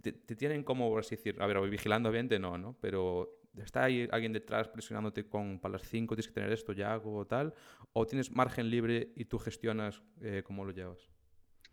te, 0.00 0.12
te- 0.12 0.36
tienen 0.36 0.62
como, 0.64 0.88
por 0.90 1.00
así 1.00 1.16
decir, 1.16 1.36
a 1.40 1.46
ver, 1.46 1.60
vigilando 1.68 2.08
obviamente 2.08 2.38
no, 2.38 2.56
¿no? 2.58 2.76
Pero 2.80 3.38
está 3.56 3.84
ahí 3.84 4.08
alguien 4.10 4.32
detrás 4.32 4.68
presionándote 4.68 5.28
con 5.28 5.60
para 5.60 5.72
las 5.72 5.82
5 5.82 6.14
tienes 6.14 6.28
que 6.28 6.34
tener 6.34 6.52
esto, 6.52 6.72
ya 6.72 6.92
hago 6.94 7.16
o 7.16 7.26
tal, 7.26 7.54
o 7.92 8.06
tienes 8.06 8.30
margen 8.30 8.70
libre 8.70 9.12
y 9.16 9.26
tú 9.26 9.38
gestionas 9.38 10.02
eh, 10.22 10.42
cómo 10.44 10.64
lo 10.64 10.72
llevas. 10.72 11.10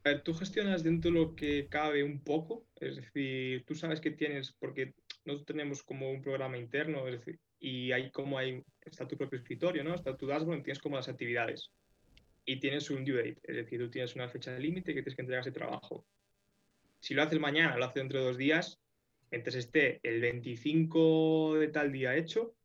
A 0.03 0.10
ver, 0.10 0.21
tú 0.23 0.34
gestionas 0.34 0.84
dentro 0.84 1.12
de 1.12 1.17
lo 1.19 1.36
que 1.36 1.67
cabe 1.69 2.03
un 2.03 2.23
poco, 2.23 2.65
es 2.75 2.95
decir, 2.97 3.65
tú 3.65 3.75
sabes 3.75 3.99
que 3.99 4.12
tienes, 4.12 4.53
porque 4.53 4.93
nosotros 5.25 5.45
tenemos 5.45 5.84
como 5.84 6.10
un 6.12 6.21
programa 6.21 6.58
interno, 6.58 7.08
es 7.08 7.19
decir, 7.19 7.39
y 7.60 7.91
hay 7.91 8.10
como 8.12 8.38
hay, 8.38 8.63
está 8.86 9.08
tu 9.08 9.17
propio 9.17 9.39
escritorio, 9.39 9.84
¿no? 9.84 9.93
Está 9.93 10.15
tu 10.15 10.25
dashboard, 10.25 10.63
tienes 10.63 10.79
como 10.79 10.95
las 10.95 11.10
actividades 11.10 11.71
y 12.45 12.60
tienes 12.60 12.89
un 12.89 13.03
due 13.05 13.17
date, 13.17 13.41
es 13.43 13.55
decir, 13.58 13.79
tú 13.79 13.89
tienes 13.89 14.15
una 14.15 14.29
fecha 14.29 14.51
de 14.53 14.60
límite 14.60 14.93
que 14.93 15.01
tienes 15.01 15.15
que 15.15 15.21
entregar 15.21 15.41
ese 15.41 15.51
trabajo. 15.51 16.05
Si 17.00 17.14
lo 17.14 17.24
haces 17.24 17.40
mañana, 17.40 17.78
lo 17.78 17.86
haces 17.86 17.96
dentro 17.96 18.20
de 18.20 18.26
dos 18.26 18.38
días, 18.38 18.80
mientras 19.32 19.56
esté 19.56 20.00
el 20.04 20.22
25 20.22 21.56
de 21.56 21.68
tal 21.70 21.92
día 21.92 22.16
hecho, 22.16 22.56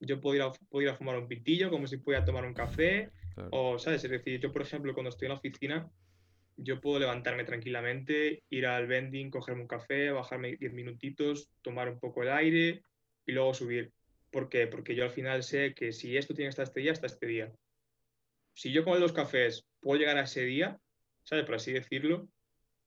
yo 0.00 0.20
puedo 0.20 0.36
ir 0.36 0.42
a, 0.42 0.52
puedo 0.68 0.82
ir 0.82 0.90
a 0.90 0.96
fumar 0.96 1.18
un 1.18 1.28
pitillo 1.28 1.70
como 1.70 1.86
si 1.86 1.98
pudiera 1.98 2.24
tomar 2.24 2.44
un 2.44 2.54
café, 2.54 3.10
Claro. 3.34 3.48
o, 3.52 3.78
¿sabes? 3.80 4.04
Es 4.04 4.10
decir, 4.10 4.38
yo, 4.38 4.52
por 4.52 4.62
ejemplo, 4.62 4.94
cuando 4.94 5.10
estoy 5.10 5.26
en 5.26 5.30
la 5.30 5.38
oficina, 5.38 5.90
yo 6.56 6.80
puedo 6.80 7.00
levantarme 7.00 7.42
tranquilamente, 7.44 8.44
ir 8.48 8.66
al 8.66 8.86
vending, 8.86 9.30
cogerme 9.30 9.62
un 9.62 9.66
café, 9.68 10.10
bajarme 10.10 10.56
10 10.56 10.72
minutitos, 10.72 11.50
tomar 11.62 11.88
un 11.88 11.98
poco 11.98 12.22
el 12.22 12.30
aire 12.30 12.84
y 13.26 13.32
luego 13.32 13.52
subir. 13.54 13.92
¿Por 14.30 14.48
qué? 14.48 14.68
Porque 14.68 14.94
yo 14.94 15.04
al 15.04 15.10
final 15.10 15.42
sé 15.42 15.74
que 15.74 15.92
si 15.92 16.16
esto 16.16 16.34
tiene 16.34 16.46
que 16.46 16.50
estar 16.50 16.64
este 16.64 16.80
día, 16.80 16.92
hasta 16.92 17.06
este 17.06 17.26
día. 17.26 17.52
Si 18.52 18.70
yo 18.70 18.84
con 18.84 19.00
los 19.00 19.12
cafés 19.12 19.66
puedo 19.80 19.98
llegar 19.98 20.16
a 20.16 20.24
ese 20.24 20.44
día, 20.44 20.78
¿sabes? 21.24 21.44
Por 21.44 21.56
así 21.56 21.72
decirlo, 21.72 22.28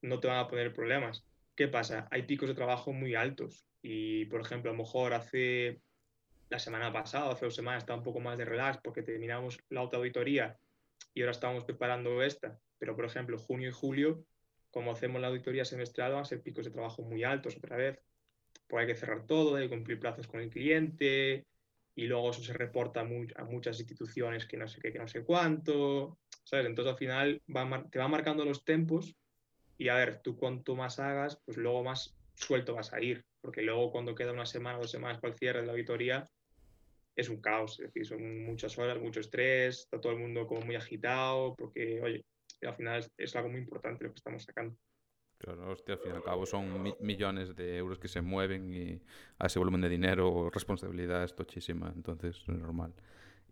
no 0.02 0.20
te 0.20 0.28
van 0.28 0.40
a 0.40 0.48
poner 0.48 0.74
problemas. 0.74 1.26
¿Qué 1.56 1.68
pasa? 1.68 2.08
Hay 2.12 2.24
picos 2.24 2.50
de 2.50 2.56
trabajo 2.56 2.94
muy 2.94 3.16
altos 3.16 3.66
y, 3.82 4.26
por 4.26 4.42
ejemplo, 4.42 4.70
a 4.70 4.74
lo 4.74 4.84
mejor 4.84 5.14
hace 5.14 5.82
la 6.50 6.60
semana 6.60 6.94
pasada, 6.94 7.32
hace 7.32 7.46
dos 7.46 7.56
semanas, 7.56 7.84
estaba 7.84 7.98
un 7.98 8.06
poco 8.06 8.20
más 8.20 8.38
de 8.38 8.46
relax 8.46 8.80
porque 8.84 9.04
terminamos 9.04 9.60
la 9.70 9.82
otra 9.82 10.00
auditoría 10.00 10.58
y 11.14 11.22
ahora 11.22 11.32
estamos 11.32 11.64
preparando 11.64 12.22
esta. 12.22 12.58
Pero, 12.78 12.96
por 12.96 13.06
ejemplo, 13.06 13.38
junio 13.38 13.70
y 13.70 13.74
julio, 13.74 14.24
como 14.70 14.92
hacemos 14.92 15.20
la 15.20 15.28
auditoría 15.28 15.66
semestral, 15.66 16.14
van 16.14 16.22
a 16.22 16.26
ser 16.26 16.42
picos 16.42 16.66
de 16.66 16.72
trabajo 16.72 17.02
muy 17.02 17.24
altos 17.24 17.58
otra 17.58 17.76
vez. 17.76 18.00
Pues 18.68 18.82
hay 18.82 18.88
que 18.88 19.00
cerrar 19.00 19.26
todo, 19.26 19.56
hay 19.56 19.64
que 19.64 19.76
cumplir 19.76 20.00
plazos 20.00 20.28
con 20.28 20.42
el 20.42 20.50
cliente 20.50 21.48
y 21.96 22.06
luego 22.06 22.30
eso 22.30 22.44
se 22.44 22.54
reporta 22.54 23.02
a 23.02 23.44
muchas 23.46 23.80
instituciones 23.80 24.46
que 24.46 24.58
no 24.58 24.68
sé 24.68 24.80
qué, 24.80 24.92
que 24.92 25.00
no 25.00 25.08
sé 25.08 25.24
cuánto, 25.24 26.20
¿sabes? 26.44 26.68
Entonces 26.68 26.92
al 26.92 27.00
final 27.00 27.42
va 27.54 27.84
te 27.90 27.98
va 27.98 28.08
marcando 28.08 28.46
los 28.46 28.64
tempos 28.64 29.16
y 29.78 29.90
a 29.90 29.96
ver, 29.96 30.22
tú 30.22 30.38
cuanto 30.38 30.76
más 30.76 31.00
hagas, 31.00 31.40
pues 31.46 31.58
luego 31.58 31.84
más 31.84 32.18
suelto 32.36 32.76
vas 32.76 32.94
a 32.94 33.02
ir, 33.02 33.26
porque 33.42 33.62
luego 33.62 33.92
cuando 33.92 34.16
queda 34.16 34.32
una 34.32 34.46
semana 34.46 34.78
dos 34.78 34.92
semanas 34.92 35.20
para 35.20 35.34
el 35.34 35.40
cierre 35.40 35.62
de 35.62 35.68
la 35.68 35.74
auditoría, 35.74 36.30
es 37.16 37.30
un 37.30 37.42
caos, 37.42 37.80
es 37.80 37.88
decir, 37.88 38.06
son 38.06 38.46
muchas 38.46 38.78
horas, 38.78 39.00
mucho 39.00 39.20
estrés, 39.20 39.80
está 39.80 40.00
todo 40.00 40.14
el 40.14 40.20
mundo 40.20 40.46
como 40.46 40.62
muy 40.62 40.76
agitado, 40.76 41.56
porque, 41.56 42.00
oye, 42.02 42.24
al 42.62 42.76
final 42.76 43.00
es, 43.00 43.12
es 43.18 43.36
algo 43.36 43.50
muy 43.50 43.60
importante 43.60 44.04
lo 44.04 44.12
que 44.12 44.18
estamos 44.18 44.44
sacando. 44.44 44.78
Claro, 45.40 45.70
hostia, 45.70 45.96
al 45.96 46.00
fin 46.00 46.12
y 46.14 46.16
al 46.16 46.24
cabo 46.24 46.46
son 46.48 46.82
mi 46.82 46.96
millones 47.00 47.56
de 47.56 47.78
euros 47.78 48.00
que 48.00 48.08
se 48.08 48.22
mueven 48.22 48.74
y 48.74 49.02
a 49.38 49.46
ese 49.46 49.60
volumen 49.60 49.82
de 49.82 49.90
dinero 49.90 50.50
responsabilidad 50.50 51.24
es 51.24 51.36
tochísima, 51.36 51.92
entonces 51.96 52.38
es 52.38 52.48
normal. 52.48 52.94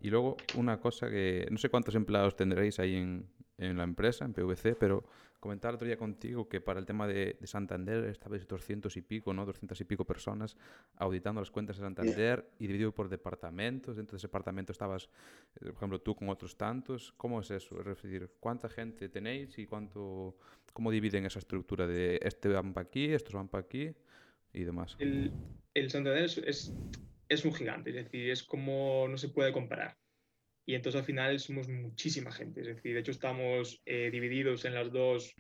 Y 0.02 0.10
luego 0.10 0.36
una 0.56 0.80
cosa 0.80 1.10
que 1.10 1.48
no 1.52 1.58
sé 1.58 1.70
cuántos 1.70 1.94
empleados 1.94 2.36
tendréis 2.36 2.80
ahí 2.80 2.96
en, 2.96 3.28
en 3.58 3.78
la 3.78 3.84
empresa, 3.84 4.26
en 4.26 4.34
PVC, 4.34 4.76
pero 4.76 5.06
comentaba 5.40 5.70
el 5.72 5.76
otro 5.76 5.86
día 5.86 5.98
contigo 5.98 6.50
que 6.50 6.60
para 6.60 6.80
el 6.80 6.88
tema 6.88 7.08
de, 7.08 7.38
de 7.40 7.48
Santander 7.48 8.06
estabais 8.06 8.48
200 8.48 8.98
y 8.98 9.02
pico, 9.02 9.32
¿no? 9.32 9.46
200 9.46 9.80
y 9.80 9.84
pico 9.84 10.04
personas 10.04 10.58
auditando 10.96 11.40
las 11.40 11.52
cuentas 11.52 11.78
de 11.78 11.84
Santander 11.84 12.50
y 12.58 12.66
dividido 12.66 12.92
por 12.92 13.10
departamentos. 13.10 13.96
Dentro 13.96 14.16
de 14.16 14.18
ese 14.18 14.28
departamento 14.28 14.72
estabas, 14.72 15.08
eh, 15.56 15.66
por 15.66 15.76
ejemplo, 15.76 16.02
tú 16.02 16.16
con 16.16 16.30
otros 16.30 16.58
tantos. 16.58 17.14
¿Cómo 17.18 17.42
es 17.42 17.52
eso? 17.52 17.80
Es 17.80 17.86
decir, 17.86 18.32
¿cuánta 18.40 18.70
gente 18.70 19.08
tenéis 19.08 19.58
y 19.60 19.68
cuánto, 19.68 20.36
cómo 20.74 20.90
dividen 20.90 21.28
esa 21.28 21.40
estructura 21.40 21.86
de 21.86 22.20
este 22.24 22.50
van 22.50 22.74
para 22.74 22.88
aquí, 22.88 23.14
estos 23.14 23.36
van 23.36 23.48
para 23.48 23.66
aquí 23.66 23.94
y 24.52 24.64
demás? 24.64 24.96
El, 24.98 25.32
el 25.76 25.92
Santander 25.92 26.24
es, 26.24 26.40
es, 26.40 26.74
es 27.30 27.46
un 27.46 27.54
gigante, 27.54 27.92
es 27.92 27.98
decir, 27.98 28.32
es 28.32 28.42
como 28.44 29.08
no 29.08 29.18
se 29.20 29.30
puede 29.30 29.54
comparar 29.54 29.96
y 30.66 30.76
entonces 30.76 31.00
al 31.00 31.06
final 31.06 31.40
somos 31.40 31.68
muchísima 31.68 32.32
gente. 32.32 32.62
Es 32.62 32.68
decir, 32.68 32.94
de 32.94 33.00
hecho 33.00 33.12
estamos 33.12 33.82
eh, 33.86 34.10
divididos 34.12 34.66
en 34.66 34.74
las 34.74 34.92
dos, 34.92 35.36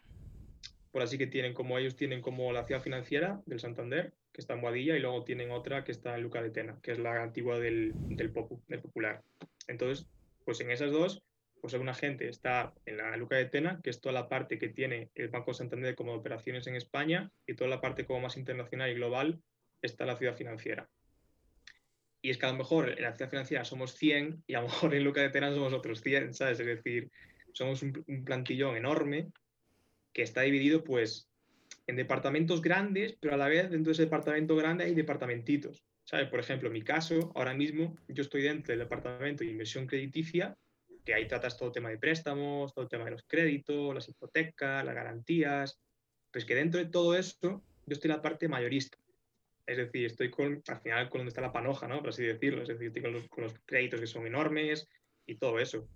por 0.91 1.01
así 1.01 1.17
que 1.17 1.27
tienen 1.27 1.53
como 1.53 1.77
ellos 1.77 1.95
tienen 1.95 2.21
como 2.21 2.51
la 2.53 2.65
ciudad 2.65 2.81
financiera 2.81 3.41
del 3.45 3.59
Santander, 3.59 4.13
que 4.31 4.41
está 4.41 4.53
en 4.53 4.61
Boadilla, 4.61 4.95
y 4.95 4.99
luego 4.99 5.23
tienen 5.23 5.51
otra 5.51 5.83
que 5.83 5.91
está 5.91 6.15
en 6.15 6.23
Luca 6.23 6.41
de 6.41 6.51
Tena, 6.51 6.79
que 6.81 6.91
es 6.91 6.99
la 6.99 7.23
antigua 7.23 7.59
del, 7.59 7.93
del, 8.09 8.29
Popu, 8.29 8.61
del 8.67 8.81
Popular. 8.81 9.23
Entonces, 9.67 10.05
pues 10.43 10.59
en 10.61 10.69
esas 10.71 10.91
dos, 10.91 11.23
pues 11.61 11.73
una 11.73 11.95
gente 11.95 12.27
está 12.27 12.73
en 12.85 12.97
la 12.97 13.17
Luca 13.17 13.38
de 13.38 13.45
Tena, 13.45 13.79
que 13.83 13.89
es 13.89 13.99
toda 13.99 14.13
la 14.13 14.29
parte 14.29 14.59
que 14.59 14.69
tiene 14.69 15.09
el 15.15 15.29
Banco 15.29 15.53
Santander 15.53 15.95
como 15.95 16.13
operaciones 16.13 16.67
en 16.67 16.75
España, 16.75 17.31
y 17.47 17.55
toda 17.55 17.69
la 17.69 17.81
parte 17.81 18.05
como 18.05 18.19
más 18.19 18.38
internacional 18.38 18.91
y 18.91 18.95
global 18.95 19.41
está 19.81 20.05
la 20.05 20.17
ciudad 20.17 20.35
financiera. 20.35 20.88
Y 22.25 22.31
es 22.31 22.39
que 22.39 22.47
a 22.47 22.51
lo 22.51 22.57
mejor 22.57 22.89
en 22.89 23.03
la 23.03 23.15
ciudad 23.15 23.29
financiera 23.29 23.63
somos 23.65 23.93
100 23.93 24.45
y 24.47 24.55
a 24.55 24.61
lo 24.61 24.65
mejor 24.65 24.95
en 24.95 25.03
Luca 25.03 25.21
de 25.21 25.29
Tena 25.29 25.53
somos 25.53 25.73
otros 25.73 26.01
100, 26.01 26.33
¿sabes? 26.33 26.59
Es 26.59 26.65
decir, 26.65 27.11
somos 27.53 27.83
un, 27.83 28.03
un 28.07 28.25
plantillón 28.25 28.75
enorme 28.75 29.31
que 30.11 30.23
está 30.23 30.41
dividido 30.41 30.83
pues 30.83 31.29
en 31.85 31.97
departamentos 31.97 32.63
grandes, 32.63 33.15
pero 33.21 33.35
a 33.35 33.38
la 33.38 33.47
vez 33.47 33.69
dentro 33.69 33.91
de 33.91 33.91
ese 33.91 34.05
departamento 34.05 34.55
grande 34.55 34.85
hay 34.85 34.95
departamentitos. 34.95 35.85
¿Sabes? 36.03 36.27
Por 36.29 36.39
ejemplo, 36.39 36.67
en 36.69 36.73
mi 36.73 36.81
caso, 36.81 37.31
ahora 37.35 37.53
mismo 37.53 37.95
yo 38.07 38.23
estoy 38.23 38.41
dentro 38.41 38.71
del 38.71 38.79
departamento 38.79 39.43
de 39.43 39.51
inversión 39.51 39.85
crediticia, 39.85 40.57
que 41.05 41.13
ahí 41.13 41.27
tratas 41.27 41.55
todo 41.55 41.67
el 41.67 41.73
tema 41.75 41.89
de 41.89 41.99
préstamos, 41.99 42.73
todo 42.73 42.85
el 42.85 42.89
tema 42.89 43.05
de 43.05 43.11
los 43.11 43.23
créditos, 43.27 43.93
las 43.93 44.09
hipotecas, 44.09 44.83
las 44.83 44.95
garantías. 44.95 45.79
Pues 46.31 46.43
que 46.43 46.55
dentro 46.55 46.79
de 46.79 46.88
todo 46.89 47.15
esto, 47.15 47.63
yo 47.85 47.93
estoy 47.93 48.09
en 48.09 48.17
la 48.17 48.23
parte 48.23 48.47
mayorista. 48.47 48.97
Es 49.67 49.78
decir, 49.78 50.06
estoy 50.06 50.30
con, 50.30 50.62
al 50.67 50.82
final 50.82 51.10
con 51.10 51.19
donde 51.19 51.30
está 51.30 51.41
la 51.41 51.51
panoja, 51.51 51.88
¿no? 51.88 51.99
Por 51.99 52.10
así 52.10 52.23
decirlo. 52.23 52.62
Es 52.62 52.67
decir, 52.67 52.88
estoy 52.88 53.01
con 53.01 53.13
los, 53.13 53.28
con 53.30 53.43
los 53.45 53.54
créditos 53.65 53.99
que 53.99 54.08
son 54.08 54.28
enormes 54.28 54.88
y 55.25 55.36
todo 55.36 55.60
eso. 55.60 55.88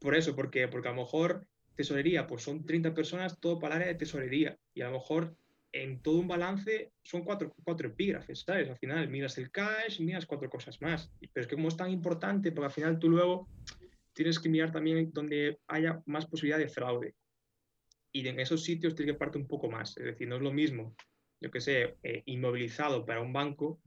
Por 0.00 0.16
eso, 0.16 0.34
porque, 0.34 0.66
porque 0.66 0.88
a 0.88 0.92
lo 0.92 1.02
mejor 1.02 1.46
tesorería, 1.76 2.26
pues 2.26 2.42
son 2.42 2.64
30 2.64 2.92
personas, 2.92 3.38
todo 3.40 3.58
para 3.58 3.76
el 3.76 3.82
área 3.82 3.92
de 3.92 3.98
tesorería. 3.98 4.58
Y 4.74 4.82
a 4.82 4.86
lo 4.86 4.98
mejor 4.98 5.36
en 5.70 6.02
todo 6.02 6.18
un 6.18 6.28
balance 6.28 6.92
son 7.02 7.22
cuatro, 7.24 7.54
cuatro 7.64 7.88
epígrafes, 7.88 8.40
¿sabes? 8.40 8.68
Al 8.68 8.76
final 8.76 9.08
miras 9.08 9.38
el 9.38 9.50
cash, 9.50 10.00
miras 10.00 10.26
cuatro 10.26 10.50
cosas 10.50 10.80
más. 10.82 11.10
Pero 11.20 11.42
es 11.42 11.46
que 11.46 11.54
como 11.54 11.68
es 11.68 11.76
tan 11.76 11.90
importante, 11.90 12.50
porque 12.50 12.66
al 12.66 12.72
final 12.72 12.98
tú 12.98 13.08
luego 13.08 13.48
tienes 14.12 14.40
que 14.40 14.48
mirar 14.48 14.72
también 14.72 15.10
donde 15.12 15.58
haya 15.68 16.02
más 16.06 16.26
posibilidad 16.26 16.58
de 16.58 16.68
fraude. 16.68 17.14
Y 18.10 18.26
en 18.26 18.40
esos 18.40 18.64
sitios 18.64 18.94
tienes 18.94 19.14
que 19.14 19.18
parte 19.18 19.38
un 19.38 19.46
poco 19.46 19.70
más. 19.70 19.96
Es 19.96 20.04
decir, 20.04 20.28
no 20.28 20.36
es 20.36 20.42
lo 20.42 20.52
mismo 20.52 20.94
yo 21.42 21.50
que 21.50 21.60
sé, 21.60 21.96
eh, 22.04 22.22
inmovilizado 22.26 23.04
para 23.04 23.20
un 23.20 23.32
banco, 23.32 23.80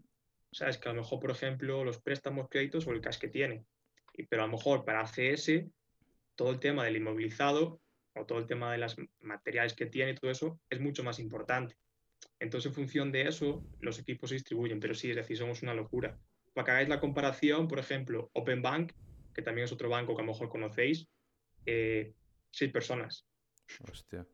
sabes 0.51 0.77
que 0.77 0.89
a 0.89 0.93
lo 0.93 1.01
mejor, 1.01 1.21
por 1.21 1.31
ejemplo, 1.31 1.85
los 1.85 2.01
préstamos, 2.01 2.49
créditos 2.49 2.85
o 2.85 2.91
el 2.91 2.99
cash 2.99 3.17
que 3.17 3.29
tiene. 3.29 3.65
Pero 4.29 4.43
a 4.43 4.45
lo 4.45 4.51
mejor 4.51 4.83
para 4.83 4.99
ACS, 4.99 5.65
todo 6.35 6.51
el 6.51 6.59
tema 6.59 6.83
del 6.83 6.97
inmovilizado 6.97 7.81
o 8.13 8.25
todo 8.25 8.39
el 8.39 8.45
tema 8.45 8.73
de 8.73 8.77
los 8.79 8.97
materiales 9.21 9.73
que 9.73 9.85
tiene 9.85 10.11
y 10.11 10.15
todo 10.15 10.29
eso 10.29 10.59
es 10.69 10.81
mucho 10.81 11.03
más 11.03 11.17
importante. 11.17 11.77
Entonces, 12.39 12.69
en 12.69 12.75
función 12.75 13.11
de 13.13 13.23
eso, 13.23 13.65
los 13.79 13.99
equipos 13.99 14.29
se 14.29 14.35
distribuyen. 14.35 14.81
Pero 14.81 14.93
sí, 14.93 15.09
es 15.09 15.15
decir, 15.15 15.37
somos 15.37 15.63
una 15.63 15.73
locura. 15.73 16.19
Para 16.53 16.65
que 16.65 16.71
hagáis 16.71 16.89
la 16.89 16.99
comparación, 16.99 17.69
por 17.69 17.79
ejemplo, 17.79 18.29
Open 18.33 18.61
Bank, 18.61 18.91
que 19.33 19.41
también 19.41 19.63
es 19.63 19.71
otro 19.71 19.89
banco 19.89 20.13
que 20.13 20.21
a 20.21 20.25
lo 20.25 20.33
mejor 20.33 20.49
conocéis, 20.49 21.07
eh, 21.65 22.13
seis 22.51 22.71
personas. 22.71 23.25
Hostia. 23.89 24.27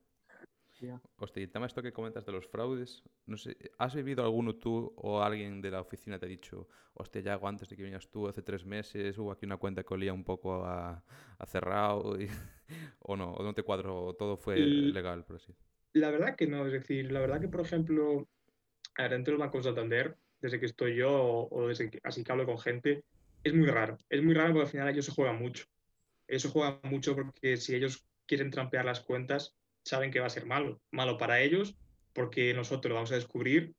Hostia, 1.17 1.43
y 1.43 1.47
tema 1.47 1.67
esto 1.67 1.83
que 1.83 1.93
comentas 1.93 2.25
de 2.25 2.31
los 2.31 2.47
fraudes, 2.47 3.03
no 3.27 3.37
sé, 3.37 3.55
¿has 3.77 3.93
vivido 3.93 4.23
alguno 4.23 4.55
tú 4.55 4.91
o 4.97 5.21
alguien 5.21 5.61
de 5.61 5.69
la 5.69 5.81
oficina 5.81 6.17
te 6.17 6.25
ha 6.25 6.29
dicho, 6.29 6.67
hostia, 6.95 7.21
ya 7.21 7.39
antes 7.43 7.69
de 7.69 7.75
que 7.77 7.83
vinieras 7.83 8.09
tú, 8.09 8.27
hace 8.27 8.41
tres 8.41 8.65
meses, 8.65 9.17
hubo 9.19 9.31
aquí 9.31 9.45
una 9.45 9.57
cuenta 9.57 9.83
que 9.83 9.93
olía 9.93 10.13
un 10.13 10.23
poco 10.23 10.65
a, 10.65 11.03
a 11.37 11.45
cerrado, 11.45 12.19
y, 12.19 12.27
o 12.99 13.15
no, 13.15 13.33
o 13.33 13.43
no 13.43 13.53
te 13.53 13.61
cuadro, 13.63 14.15
todo 14.17 14.35
fue 14.37 14.67
Y- 14.67 14.91
legal, 14.91 15.23
por 15.25 15.35
así 15.35 15.53
La 15.93 16.11
verdad 16.11 16.35
que 16.37 16.47
no, 16.47 16.65
es 16.67 16.73
decir, 16.73 17.11
la 17.11 17.19
verdad 17.21 17.41
que, 17.41 17.49
por 17.49 17.61
ejemplo, 17.61 18.27
a 18.97 19.03
ver, 19.03 19.11
dentro 19.13 19.33
del 19.33 19.41
Banco 19.41 19.63
Santander, 19.63 20.17
desde 20.41 20.59
que 20.59 20.67
estoy 20.67 20.95
yo 20.97 21.11
o, 21.11 21.49
o 21.51 21.67
desde 21.69 21.89
que, 21.91 21.99
así 22.03 22.23
que 22.23 22.31
hablo 22.31 22.45
con 22.45 22.59
gente, 22.59 23.05
es 23.43 23.53
muy 23.53 23.67
raro. 23.69 23.97
Es 24.09 24.23
muy 24.23 24.33
raro 24.35 24.53
porque 24.53 24.65
al 24.67 24.71
final 24.71 24.89
ellos 24.89 25.05
se 25.05 25.13
juegan 25.13 25.39
mucho. 25.39 25.65
Ellos 26.27 26.43
se 26.43 26.49
juegan 26.49 26.79
mucho 26.85 27.15
porque 27.15 27.57
si 27.57 27.75
ellos 27.75 28.05
quieren 28.27 28.51
trampear 28.51 28.85
las 28.85 29.01
cuentas, 29.01 29.55
saben 29.83 30.11
que 30.11 30.19
va 30.19 30.27
a 30.27 30.31
ser 30.31 30.45
malo. 30.45 30.81
Malo 30.91 31.17
para 31.17 31.41
ellos 31.41 31.75
porque 32.13 32.53
nosotros 32.53 32.89
lo 32.89 32.95
vamos 32.95 33.11
a 33.11 33.15
descubrir. 33.15 33.73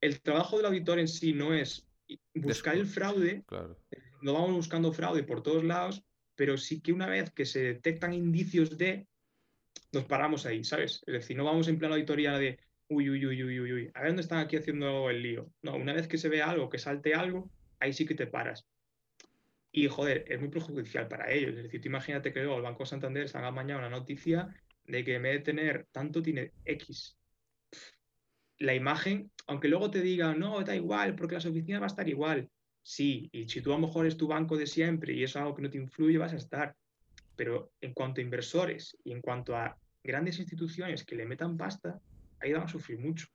El 0.00 0.20
trabajo 0.20 0.56
del 0.56 0.66
auditor 0.66 0.98
en 0.98 1.08
sí 1.08 1.32
no 1.32 1.54
es 1.54 1.88
buscar 2.34 2.76
el 2.76 2.86
fraude, 2.86 3.42
Claro. 3.46 3.78
no 4.22 4.34
vamos 4.34 4.52
buscando 4.52 4.92
fraude 4.92 5.22
por 5.22 5.42
todos 5.42 5.64
lados, 5.64 6.04
pero 6.34 6.56
sí 6.56 6.80
que 6.80 6.92
una 6.92 7.06
vez 7.06 7.30
que 7.30 7.46
se 7.46 7.62
detectan 7.62 8.12
indicios 8.12 8.76
de, 8.76 9.06
nos 9.92 10.04
paramos 10.04 10.46
ahí, 10.46 10.64
¿sabes? 10.64 11.02
Es 11.06 11.12
decir, 11.14 11.36
no 11.36 11.44
vamos 11.44 11.68
en 11.68 11.78
plan 11.78 11.92
auditoría 11.92 12.38
de, 12.38 12.58
uy, 12.88 13.08
uy, 13.08 13.24
uy, 13.24 13.42
uy, 13.42 13.60
uy, 13.60 13.72
uy, 13.72 13.90
a 13.94 14.00
ver 14.00 14.10
dónde 14.10 14.22
están 14.22 14.40
aquí 14.40 14.56
haciendo 14.56 15.08
el 15.08 15.22
lío. 15.22 15.50
No, 15.62 15.76
una 15.76 15.94
vez 15.94 16.06
que 16.08 16.18
se 16.18 16.28
ve 16.28 16.42
algo, 16.42 16.68
que 16.68 16.78
salte 16.78 17.14
algo, 17.14 17.50
ahí 17.80 17.92
sí 17.92 18.04
que 18.04 18.14
te 18.14 18.26
paras. 18.26 18.66
Y, 19.72 19.88
joder, 19.88 20.24
es 20.28 20.38
muy 20.38 20.50
perjudicial 20.50 21.08
para 21.08 21.30
ellos. 21.32 21.56
Es 21.56 21.64
decir, 21.64 21.80
tú 21.80 21.88
imagínate 21.88 22.32
que 22.32 22.40
luego 22.40 22.56
el 22.58 22.62
Banco 22.62 22.86
Santander 22.86 23.28
salga 23.28 23.50
mañana 23.50 23.80
una 23.80 23.90
noticia 23.90 24.54
de 24.86 25.04
que 25.04 25.14
en 25.14 25.22
vez 25.22 25.32
de 25.34 25.40
tener 25.40 25.86
tanto, 25.90 26.22
tiene 26.22 26.52
X. 26.64 27.16
La 28.58 28.74
imagen, 28.74 29.30
aunque 29.46 29.68
luego 29.68 29.90
te 29.90 30.00
diga, 30.00 30.34
no, 30.34 30.62
da 30.62 30.76
igual, 30.76 31.14
porque 31.14 31.34
las 31.34 31.46
oficinas 31.46 31.80
va 31.80 31.86
a 31.86 31.88
estar 31.88 32.08
igual. 32.08 32.48
Sí, 32.82 33.30
y 33.32 33.48
si 33.48 33.62
tú 33.62 33.72
a 33.72 33.76
lo 33.76 33.86
mejor 33.86 34.06
es 34.06 34.16
tu 34.16 34.26
banco 34.26 34.56
de 34.56 34.66
siempre 34.66 35.14
y 35.14 35.24
es 35.24 35.36
algo 35.36 35.54
que 35.54 35.62
no 35.62 35.70
te 35.70 35.78
influye, 35.78 36.18
vas 36.18 36.34
a 36.34 36.36
estar. 36.36 36.76
Pero 37.34 37.72
en 37.80 37.94
cuanto 37.94 38.20
a 38.20 38.24
inversores 38.24 38.96
y 39.04 39.12
en 39.12 39.20
cuanto 39.20 39.56
a 39.56 39.76
grandes 40.02 40.38
instituciones 40.38 41.04
que 41.04 41.16
le 41.16 41.24
metan 41.24 41.56
pasta, 41.56 42.00
ahí 42.40 42.52
van 42.52 42.64
a 42.64 42.68
sufrir 42.68 42.98
mucho. 42.98 43.26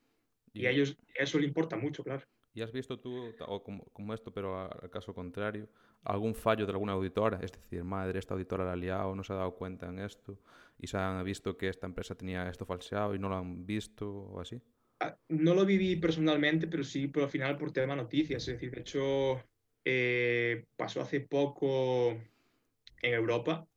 Y 0.54 0.66
a 0.68 0.72
ellos 0.72 0.96
eso 1.16 1.40
le 1.40 1.48
importa 1.48 1.76
mucho, 1.76 2.04
claro. 2.04 2.24
¿Y 2.54 2.62
has 2.62 2.72
visto 2.72 3.00
tú, 3.00 3.34
o 3.40 3.64
como, 3.64 3.86
como 3.86 4.14
esto, 4.14 4.32
pero 4.32 4.60
al 4.60 4.90
caso 4.90 5.14
contrario, 5.14 5.70
algún 6.04 6.36
fallo 6.36 6.66
de 6.66 6.72
alguna 6.72 6.94
auditora? 6.94 7.40
Es 7.42 7.52
decir, 7.52 7.84
madre, 7.84 8.20
esta 8.20 8.34
auditora 8.34 8.66
la 8.66 8.74
ha 8.74 8.76
liado, 8.76 9.16
no 9.16 9.24
se 9.24 9.34
ha 9.34 9.38
dado 9.38 9.56
cuenta 9.56 9.88
en 9.88 10.00
esto, 10.00 10.38
y 10.78 10.88
se 10.88 10.98
han 10.98 11.24
visto 11.24 11.58
que 11.58 11.70
esta 11.70 11.88
empresa 11.88 12.16
tenía 12.16 12.50
esto 12.50 12.66
falseado 12.66 13.16
y 13.16 13.20
no 13.20 13.30
lo 13.30 13.36
han 13.38 13.66
visto, 13.66 14.10
o 14.10 14.40
así. 14.40 14.62
Ah, 15.00 15.18
No 15.30 15.54
lo 15.54 15.66
viví 15.66 15.96
personalmente, 15.96 16.68
pero 16.68 16.84
sí 16.84 17.08
por 17.08 17.24
al 17.24 17.30
final 17.30 17.58
por 17.58 17.72
tema 17.72 17.96
noticias. 17.96 18.48
Es 18.48 18.54
decir, 18.56 18.72
de 18.72 18.82
hecho, 18.82 19.44
eh, 19.86 20.66
pasó 20.76 21.02
hace 21.02 21.22
poco 21.22 22.12
en 22.12 23.14
Europa 23.14 23.68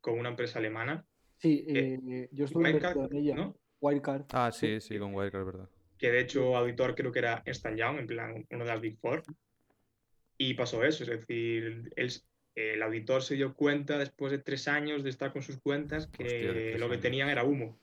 con 0.00 0.18
una 0.18 0.30
empresa 0.30 0.58
alemana, 0.58 1.06
Sí, 1.38 1.64
Eh, 1.66 1.98
eh, 2.10 2.28
yo 2.32 2.44
estuve 2.44 2.72
Wildcard, 2.72 3.10
en 3.12 3.16
ella. 3.16 3.34
¿no? 3.34 3.56
Wildcard. 3.80 4.26
Ah, 4.32 4.50
sí, 4.52 4.80
sí, 4.80 4.98
con 4.98 5.14
Wirecard, 5.14 5.44
¿verdad? 5.46 5.68
que 5.98 6.10
de 6.10 6.20
hecho 6.20 6.56
auditor 6.56 6.94
creo 6.94 7.12
que 7.12 7.18
era 7.20 7.42
Ernst 7.44 7.66
Young, 7.76 7.98
en 7.98 8.06
plan 8.06 8.46
uno 8.50 8.64
de 8.64 8.70
las 8.70 8.80
Big 8.80 8.98
Four, 8.98 9.22
y 10.42 10.54
pasó 10.54 10.82
eso, 10.84 11.04
es 11.04 11.10
decir, 11.10 11.90
el, 11.96 12.12
el 12.54 12.82
auditor 12.82 13.22
se 13.22 13.34
dio 13.34 13.52
cuenta 13.52 13.98
después 13.98 14.32
de 14.32 14.38
tres 14.38 14.68
años 14.68 15.04
de 15.04 15.10
estar 15.10 15.34
con 15.34 15.42
sus 15.42 15.58
cuentas 15.58 16.06
que 16.06 16.24
Hostia, 16.24 16.78
lo 16.78 16.88
que 16.88 16.96
tenían 16.96 17.28
era 17.28 17.44
humo, 17.44 17.78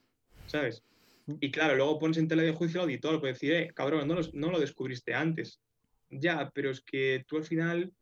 ¿sabes? 0.47 0.81
Mm. 1.27 1.35
Y 1.39 1.51
claro, 1.51 1.75
luego 1.75 1.99
pones 1.99 2.17
en 2.17 2.27
tela 2.27 2.41
de 2.41 2.53
juicio 2.53 2.79
al 2.79 2.85
auditor, 2.85 3.19
puede 3.19 3.33
decir, 3.33 3.53
eh, 3.53 3.71
cabrón, 3.75 4.07
no 4.07 4.15
lo, 4.15 4.21
no 4.33 4.49
lo 4.49 4.59
descubriste 4.59 5.13
antes. 5.13 5.61
Ya, 6.09 6.49
pero 6.49 6.71
es 6.71 6.81
que 6.81 7.23
tú 7.27 7.37
al 7.37 7.43
final 7.43 7.93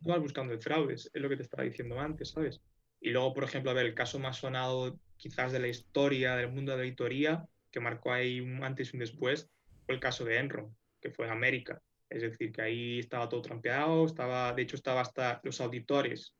no 0.00 0.10
vas 0.10 0.20
buscando 0.20 0.52
el 0.52 0.60
fraude, 0.60 0.94
es 0.94 1.10
lo 1.14 1.28
que 1.28 1.36
te 1.36 1.44
estaba 1.44 1.62
diciendo 1.62 2.00
antes, 2.00 2.30
¿sabes? 2.30 2.60
Y 3.00 3.10
luego, 3.10 3.32
por 3.32 3.44
ejemplo, 3.44 3.70
a 3.70 3.74
ver, 3.74 3.86
el 3.86 3.94
caso 3.94 4.18
más 4.18 4.38
sonado 4.38 4.98
quizás 5.18 5.52
de 5.52 5.60
la 5.60 5.68
historia 5.68 6.34
del 6.34 6.50
mundo 6.50 6.72
de 6.72 6.78
la 6.78 6.82
auditoría, 6.82 7.46
que 7.70 7.78
marcó 7.78 8.12
ahí 8.12 8.40
un 8.40 8.64
antes 8.64 8.92
y 8.92 8.96
un 8.96 9.00
después, 9.02 9.48
fue 9.86 9.94
el 9.94 10.00
caso 10.00 10.24
de 10.24 10.38
Enron, 10.38 10.76
que 11.00 11.12
fue 11.12 11.26
en 11.26 11.32
América. 11.32 11.80
Es 12.10 12.22
decir, 12.22 12.52
que 12.52 12.62
ahí 12.62 12.98
estaba 12.98 13.28
todo 13.28 13.40
trampeado, 13.40 14.04
estaba, 14.04 14.52
de 14.52 14.62
hecho, 14.62 14.76
estaba 14.76 15.00
hasta 15.00 15.40
los 15.44 15.60
auditores 15.60 16.34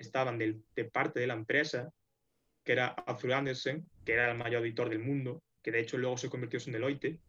estaban 0.00 0.38
de 0.38 0.84
parte 0.86 1.20
de 1.20 1.26
la 1.26 1.34
empresa, 1.34 1.92
que 2.64 2.72
era 2.72 2.88
Arthur 2.88 3.34
Andersen, 3.34 3.86
que 4.04 4.12
era 4.14 4.30
el 4.30 4.38
mayor 4.38 4.60
auditor 4.60 4.88
del 4.88 5.00
mundo, 5.00 5.42
que 5.62 5.70
de 5.70 5.80
hecho 5.80 5.98
luego 5.98 6.16
se 6.16 6.30
convirtió 6.30 6.58
en 6.64 6.72
Deloitte, 6.72 7.20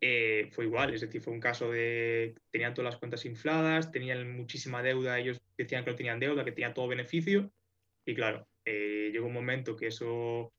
eh, 0.00 0.50
fue 0.52 0.66
igual, 0.66 0.92
es 0.92 1.00
decir, 1.00 1.20
fue 1.20 1.32
un 1.32 1.40
caso 1.40 1.70
de 1.70 2.34
tenían 2.50 2.74
todas 2.74 2.92
las 2.92 2.98
cuentas 2.98 3.24
infladas, 3.24 3.90
tenían 3.90 4.36
muchísima 4.36 4.82
deuda, 4.82 5.18
ellos 5.18 5.40
decían 5.56 5.84
que 5.84 5.90
no 5.90 5.96
tenían 5.96 6.20
deuda, 6.20 6.44
que 6.44 6.52
tenían 6.52 6.74
todo 6.74 6.88
beneficio, 6.88 7.50
y 8.04 8.14
claro, 8.14 8.46
eh, 8.64 9.10
llegó 9.12 9.26
un 9.26 9.32
momento 9.32 9.76
que 9.76 9.86
eso 9.86 10.52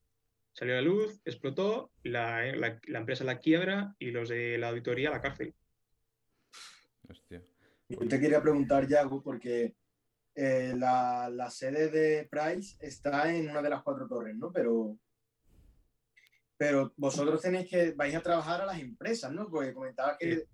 salió 0.53 0.73
a 0.73 0.77
la 0.77 0.81
luz, 0.81 1.21
explotó, 1.25 1.91
la, 2.03 2.79
empresa 2.87 3.23
la 3.23 3.39
quiebra 3.39 3.93
y 3.99 4.11
los 4.11 4.29
de 4.29 4.57
la 4.57 4.69
auditoría 4.69 5.09
la 5.09 5.21
cárcel. 5.21 5.53
Hostia. 7.09 7.43
Yo 7.87 7.99
te 8.07 8.19
quería 8.19 8.41
preguntar, 8.41 8.87
Yago, 8.87 9.21
porque 9.21 9.75
eh, 10.33 10.73
la, 10.75 11.29
la, 11.29 11.49
sede 11.49 11.89
de 11.89 12.27
Price 12.29 12.77
está 12.79 13.33
en 13.33 13.49
una 13.49 13.61
de 13.61 13.69
las 13.69 13.83
cuatro 13.83 14.07
torres, 14.07 14.35
¿no? 14.35 14.51
Pero 14.51 14.97
pero 16.57 16.93
vosotros 16.95 17.41
tenéis 17.41 17.69
que, 17.69 17.91
vais 17.91 18.15
a 18.15 18.21
trabajar 18.21 18.61
a 18.61 18.65
las 18.65 18.79
empresas, 18.79 19.31
¿no? 19.31 19.49
Porque 19.49 19.73
comentabas 19.73 20.17
que 20.17 20.45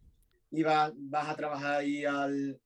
iba, 0.52 0.92
vas 0.96 1.30
a 1.30 1.36
trabajar 1.36 1.80
ahí 1.82 2.04
al, 2.06 2.60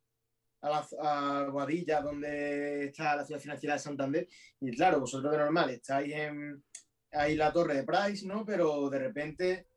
a, 0.61 0.69
la, 0.69 0.87
a 1.01 1.47
Guadilla, 1.49 2.01
donde 2.01 2.85
está 2.85 3.15
la 3.15 3.25
ciudad 3.25 3.41
financiera 3.41 3.73
de 3.73 3.79
Santander, 3.79 4.27
y 4.61 4.71
claro, 4.75 5.01
vosotros 5.01 5.31
de 5.31 5.37
normal 5.37 5.69
estáis 5.69 6.13
en 6.13 6.63
ahí 7.11 7.35
la 7.35 7.51
torre 7.51 7.75
de 7.75 7.83
Price, 7.83 8.25
¿no? 8.25 8.45
Pero 8.45 8.89
de 8.89 8.99
repente, 8.99 9.67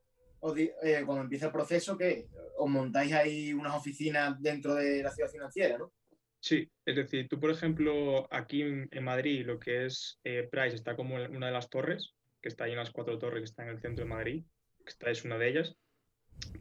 os, 0.40 0.59
eh, 0.59 1.03
cuando 1.05 1.22
empieza 1.22 1.46
el 1.46 1.53
proceso, 1.53 1.96
¿qué? 1.96 2.27
Os 2.57 2.68
montáis 2.68 3.12
ahí 3.12 3.53
unas 3.53 3.74
oficinas 3.74 4.40
dentro 4.40 4.74
de 4.74 5.03
la 5.03 5.11
ciudad 5.11 5.31
financiera, 5.31 5.79
¿no? 5.79 5.92
Sí, 6.40 6.70
es 6.85 6.96
decir, 6.96 7.29
tú, 7.29 7.40
por 7.40 7.51
ejemplo, 7.51 8.29
aquí 8.33 8.62
en, 8.62 8.88
en 8.92 9.05
Madrid, 9.05 9.44
lo 9.44 9.59
que 9.59 9.87
es 9.87 10.20
eh, 10.24 10.48
Price 10.51 10.77
está 10.77 10.94
como 10.94 11.18
en 11.18 11.35
una 11.37 11.46
de 11.46 11.53
las 11.53 11.68
torres, 11.68 12.14
que 12.40 12.48
está 12.48 12.64
ahí 12.64 12.72
en 12.72 12.79
las 12.79 12.90
cuatro 12.90 13.18
torres, 13.18 13.40
que 13.40 13.46
está 13.46 13.64
en 13.64 13.70
el 13.70 13.81
centro 13.81 14.05
de 14.05 14.11
Madrid, 14.11 14.44
que 14.85 14.90
esta 14.90 15.11
es 15.11 15.24
una 15.24 15.38
de 15.38 15.48
ellas. 15.48 15.77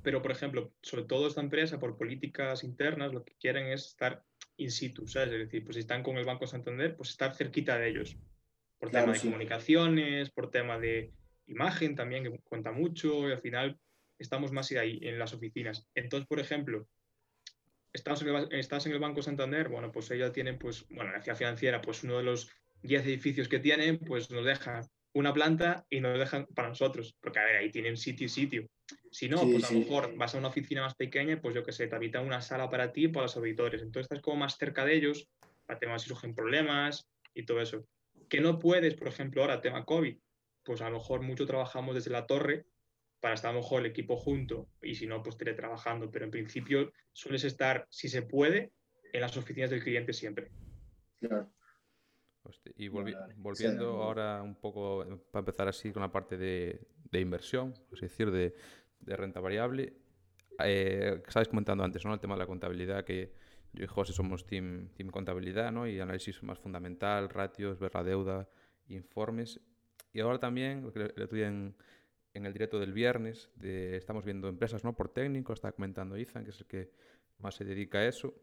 Pero, 0.02 0.24
por 0.24 0.32
ejemplo, 0.32 0.74
sobre 0.82 1.04
todo 1.04 1.28
esta 1.28 1.42
empresa, 1.42 1.80
por 1.80 1.98
políticas 1.98 2.64
internas, 2.64 3.14
lo 3.14 3.24
que 3.24 3.36
quieren 3.40 3.68
es 3.68 3.86
estar 3.86 4.24
in 4.58 4.72
situ, 4.72 5.08
¿sabes? 5.08 5.32
Es 5.32 5.40
decir, 5.40 5.64
pues 5.64 5.76
si 5.76 5.82
están 5.82 6.02
imagen 11.48 11.96
también, 11.96 12.24
que 12.24 12.40
cuenta 12.44 12.72
mucho, 12.72 13.28
y 13.28 13.32
al 13.32 13.42
final 13.42 13.80
estamos 14.20 14.52
más 14.52 14.72
ahí, 14.72 15.00
en 15.02 15.20
las 15.20 15.34
oficinas. 15.34 15.88
Entonces, 15.96 16.28
por 16.28 16.40
ejemplo, 16.40 16.88
estás 17.94 18.22
en 18.22 18.30
el, 18.30 18.54
estás 18.54 18.86
en 18.86 18.94
el 18.94 19.00
Banco 19.00 19.22
Santander, 19.22 19.70
bueno, 19.70 19.92
pues 19.92 20.10
ella 20.12 20.32
tiene, 20.32 20.54
pues, 20.54 20.86
bueno, 20.90 21.12
la 21.12 21.22
ciudad 21.22 21.38
financiera, 21.38 21.82
pues 21.82 22.04
uno 22.04 22.18
de 22.18 22.24
los 22.24 22.50
10 22.84 23.06
edificios 23.06 23.48
que 23.48 23.60
tienen, 23.60 24.00
pues 24.00 24.30
nos 24.32 24.46
deja 24.46 24.82
una 25.14 25.34
planta 25.34 25.86
y 25.90 26.00
nos 26.00 26.18
dejan 26.20 26.46
para 26.48 26.70
nosotros, 26.70 27.16
porque 27.20 27.40
a 27.40 27.46
ver, 27.46 27.56
ahí 27.56 27.72
tienen 27.72 27.98
sitio 27.98 28.26
y 28.26 28.30
sitio. 28.30 28.70
Si 29.12 29.28
no, 29.28 29.40
sí, 29.40 29.52
pues 29.52 29.64
a 29.64 29.74
lo 29.74 29.80
sí. 29.80 29.86
mejor 29.86 30.16
vas 30.16 30.36
a 30.36 30.38
una 30.38 30.50
oficina 30.50 30.84
más 30.84 30.96
pequeña, 30.96 31.42
pues 31.42 31.56
yo 31.56 31.64
qué 31.64 31.72
sé, 31.72 31.88
te 31.88 31.96
habitan 31.96 32.26
una 32.26 32.42
sala 32.42 32.70
para 32.70 32.92
ti 32.92 33.06
y 33.06 33.08
para 33.08 33.24
los 33.24 33.36
auditores. 33.36 33.82
Entonces 33.82 34.04
estás 34.04 34.22
como 34.22 34.38
más 34.38 34.58
cerca 34.58 34.86
de 34.86 34.96
ellos, 34.96 35.28
para 35.66 35.80
temas 35.80 36.04
si 36.04 36.10
surgen 36.10 36.36
problemas 36.36 37.08
y 37.34 37.46
todo 37.46 37.62
eso. 37.62 37.88
Que 38.30 38.42
no 38.42 38.60
puedes, 38.60 38.94
por 38.94 39.08
ejemplo, 39.08 39.42
ahora 39.42 39.62
tema 39.62 39.84
COVID, 39.86 40.18
pues 40.68 40.82
a 40.82 40.90
lo 40.90 40.98
mejor 40.98 41.22
mucho 41.22 41.46
trabajamos 41.46 41.96
desde 41.96 42.12
la 42.12 42.28
torre 42.28 42.66
para 43.22 43.36
estar 43.36 43.52
a 43.52 43.54
lo 43.54 43.62
mejor 43.62 43.80
el 43.80 43.86
equipo 43.86 44.18
junto 44.18 44.68
y 44.82 44.96
si 44.96 45.08
no, 45.08 45.24
pues 45.24 45.38
teletrabajando. 45.38 46.12
Pero 46.12 46.26
en 46.26 46.32
principio 46.32 46.92
sueles 47.14 47.46
estar, 47.46 47.88
si 47.90 48.10
se 48.10 48.22
puede, 48.22 48.74
en 49.14 49.22
las 49.22 49.38
oficinas 49.38 49.70
del 49.70 49.82
cliente 49.82 50.12
siempre. 50.12 50.52
Claro. 51.20 51.50
Hostia, 52.44 52.74
y 52.76 52.90
volvi 52.90 53.14
vale, 53.14 53.34
volviendo 53.38 53.94
sí, 53.94 54.02
ahora 54.02 54.44
un 54.44 54.56
poco, 54.56 55.06
para 55.32 55.40
empezar 55.40 55.70
así 55.70 55.94
con 55.94 56.02
la 56.02 56.12
parte 56.12 56.38
de, 56.38 56.82
de 57.12 57.20
inversión, 57.22 57.74
es 57.94 58.02
decir, 58.02 58.30
de, 58.30 58.54
de 59.00 59.16
renta 59.16 59.40
variable, 59.40 59.94
eh, 60.64 61.22
estabais 61.26 61.48
comentando 61.48 61.84
antes, 61.86 62.04
¿no? 62.06 62.14
El 62.14 62.20
tema 62.20 62.36
de 62.36 62.40
la 62.40 62.48
contabilidad, 62.48 63.06
que 63.06 63.34
yo 63.72 63.86
y 63.86 63.88
José 63.88 64.12
somos 64.12 64.46
team, 64.46 64.90
team 64.96 65.10
contabilidad, 65.10 65.72
¿no? 65.72 65.88
Y 65.88 66.00
análisis 66.00 66.44
más 66.44 66.60
fundamental, 66.60 67.30
ratios, 67.30 67.80
ver 67.80 67.94
la 67.96 68.04
deuda, 68.04 68.50
informes. 68.88 69.62
Y 70.18 70.20
ahora 70.20 70.40
también, 70.40 70.82
lo 70.82 70.92
que 70.92 71.14
le 71.16 71.28
tuve 71.28 71.46
en, 71.46 71.76
en 72.34 72.48
el 72.48 72.52
directo 72.52 72.80
del 72.80 72.92
viernes, 72.92 73.52
de, 73.54 73.98
estamos 73.98 74.26
viendo 74.26 74.48
empresas, 74.48 74.84
¿no? 74.84 74.96
Por 74.96 75.10
técnico, 75.10 75.54
está 75.54 75.72
comentando 75.72 76.16
Ethan, 76.16 76.44
que 76.44 76.50
es 76.50 76.60
el 76.60 76.66
que 76.66 76.90
más 77.38 77.54
se 77.54 77.64
dedica 77.64 78.00
a 78.00 78.08
eso. 78.08 78.34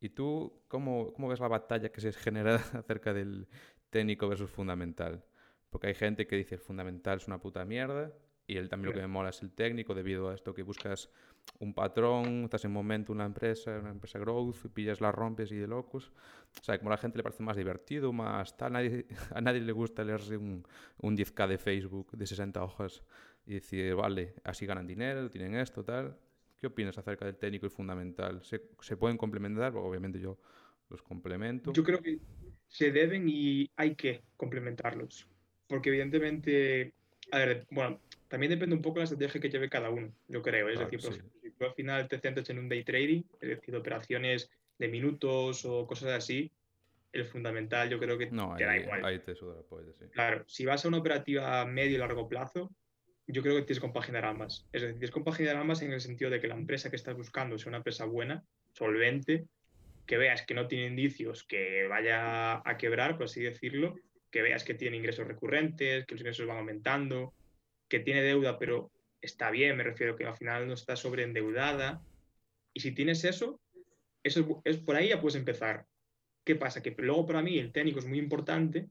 ¿Y 0.00 0.10
tú 0.10 0.62
cómo, 0.68 1.12
cómo 1.12 1.26
ves 1.26 1.40
la 1.40 1.48
batalla 1.48 1.90
que 1.90 2.00
se 2.00 2.12
genera 2.12 2.54
acerca 2.74 3.12
del 3.12 3.48
técnico 3.90 4.28
versus 4.28 4.48
fundamental? 4.48 5.24
Porque 5.70 5.88
hay 5.88 5.94
gente 5.94 6.28
que 6.28 6.36
dice 6.36 6.54
el 6.54 6.60
fundamental 6.60 7.16
es 7.16 7.26
una 7.26 7.40
puta 7.40 7.64
mierda 7.64 8.12
y 8.46 8.56
él 8.56 8.68
también 8.68 8.90
lo 8.90 8.94
que 8.94 9.02
me 9.02 9.08
mola 9.08 9.30
es 9.30 9.42
el 9.42 9.50
técnico 9.50 9.96
debido 9.96 10.28
a 10.28 10.34
esto 10.34 10.54
que 10.54 10.62
buscas 10.62 11.10
un 11.58 11.74
patrón, 11.74 12.44
estás 12.44 12.64
en 12.64 12.72
momento 12.72 13.12
una 13.12 13.24
empresa, 13.24 13.78
una 13.78 13.90
empresa 13.90 14.18
growth, 14.18 14.56
pillas 14.74 15.00
la 15.00 15.12
rompes 15.12 15.52
y 15.52 15.56
de 15.56 15.68
locos. 15.68 16.12
O 16.60 16.64
sea, 16.64 16.76
como 16.78 16.90
a 16.90 16.94
la 16.94 16.98
gente 16.98 17.18
le 17.18 17.22
parece 17.22 17.42
más 17.42 17.56
divertido, 17.56 18.12
más 18.12 18.56
tal, 18.56 18.72
nadie, 18.72 19.06
a 19.34 19.40
nadie 19.40 19.60
le 19.60 19.72
gusta 19.72 20.04
leerse 20.04 20.36
un, 20.36 20.66
un 20.98 21.16
10k 21.16 21.46
de 21.46 21.58
Facebook 21.58 22.10
de 22.12 22.26
60 22.26 22.62
hojas 22.62 23.02
y 23.46 23.54
decir, 23.54 23.94
vale, 23.94 24.34
así 24.44 24.66
ganan 24.66 24.86
dinero, 24.86 25.30
tienen 25.30 25.54
esto, 25.54 25.84
tal. 25.84 26.16
¿Qué 26.58 26.66
opinas 26.68 26.96
acerca 26.98 27.24
del 27.24 27.36
técnico 27.36 27.66
y 27.66 27.70
fundamental? 27.70 28.42
¿Se, 28.44 28.60
¿Se, 28.80 28.96
pueden 28.96 29.16
complementar? 29.16 29.74
Obviamente 29.76 30.20
yo 30.20 30.38
los 30.90 31.02
complemento. 31.02 31.72
Yo 31.72 31.82
creo 31.82 32.00
que 32.00 32.18
se 32.68 32.92
deben 32.92 33.28
y 33.28 33.70
hay 33.76 33.94
que 33.94 34.22
complementarlos. 34.36 35.28
Porque 35.66 35.88
evidentemente, 35.88 36.92
a 37.32 37.38
ver, 37.38 37.66
bueno, 37.70 38.00
también 38.32 38.48
depende 38.48 38.74
un 38.74 38.80
poco 38.80 38.94
de 38.94 39.00
la 39.00 39.04
estrategia 39.04 39.42
que 39.42 39.50
lleve 39.50 39.68
cada 39.68 39.90
uno, 39.90 40.10
yo 40.26 40.40
creo. 40.40 40.66
Es 40.70 40.78
claro, 40.78 40.90
decir, 40.90 41.12
sí. 41.12 41.20
si 41.42 41.50
tú 41.50 41.66
al 41.66 41.74
final 41.74 42.08
te 42.08 42.18
centras 42.18 42.48
en 42.48 42.60
un 42.60 42.66
day 42.66 42.82
trading, 42.82 43.24
es 43.42 43.48
decir, 43.50 43.76
operaciones 43.76 44.50
de 44.78 44.88
minutos 44.88 45.66
o 45.66 45.86
cosas 45.86 46.12
así, 46.12 46.50
el 47.12 47.26
fundamental 47.26 47.90
yo 47.90 47.98
creo 47.98 48.16
que 48.16 48.30
no, 48.30 48.54
te 48.56 48.64
ahí, 48.64 48.78
da 48.78 48.84
igual. 48.84 49.04
Ahí 49.04 49.18
te 49.18 49.34
suda 49.34 49.56
la 49.56 49.92
sí. 49.92 50.06
Claro, 50.12 50.44
si 50.48 50.64
vas 50.64 50.82
a 50.82 50.88
una 50.88 50.96
operativa 50.96 51.60
a 51.60 51.66
medio 51.66 51.96
y 51.96 51.98
largo 51.98 52.26
plazo, 52.26 52.74
yo 53.26 53.42
creo 53.42 53.54
que 53.54 53.64
tienes 53.64 53.80
que 53.80 53.86
compaginar 53.86 54.24
ambas. 54.24 54.66
Es 54.72 54.80
decir, 54.80 54.94
tienes 54.94 55.10
que 55.10 55.20
compaginar 55.20 55.56
ambas 55.56 55.82
en 55.82 55.92
el 55.92 56.00
sentido 56.00 56.30
de 56.30 56.40
que 56.40 56.48
la 56.48 56.54
empresa 56.54 56.88
que 56.88 56.96
estás 56.96 57.14
buscando 57.14 57.58
sea 57.58 57.68
una 57.68 57.76
empresa 57.76 58.06
buena, 58.06 58.42
solvente, 58.72 59.44
que 60.06 60.16
veas 60.16 60.46
que 60.46 60.54
no 60.54 60.68
tiene 60.68 60.86
indicios 60.86 61.44
que 61.44 61.86
vaya 61.86 62.66
a 62.66 62.78
quebrar, 62.78 63.18
por 63.18 63.24
así 63.24 63.42
decirlo, 63.42 63.94
que 64.30 64.40
veas 64.40 64.64
que 64.64 64.72
tiene 64.72 64.96
ingresos 64.96 65.28
recurrentes, 65.28 66.06
que 66.06 66.14
los 66.14 66.22
ingresos 66.22 66.46
van 66.46 66.56
aumentando, 66.56 67.34
que 67.92 68.00
tiene 68.00 68.22
deuda, 68.22 68.58
pero 68.58 68.90
está 69.20 69.50
bien, 69.50 69.76
me 69.76 69.84
refiero 69.84 70.16
que 70.16 70.24
al 70.24 70.34
final 70.34 70.66
no 70.66 70.72
está 70.72 70.96
sobreendeudada. 70.96 72.02
Y 72.72 72.80
si 72.80 72.92
tienes 72.92 73.22
eso, 73.24 73.60
eso 74.22 74.62
es, 74.64 74.78
por 74.78 74.96
ahí 74.96 75.10
ya 75.10 75.20
puedes 75.20 75.36
empezar. 75.36 75.86
¿Qué 76.42 76.56
pasa? 76.56 76.82
Que 76.82 76.94
luego 76.96 77.26
para 77.26 77.42
mí 77.42 77.58
el 77.58 77.70
técnico 77.70 77.98
es 77.98 78.06
muy 78.06 78.18
importante, 78.18 78.88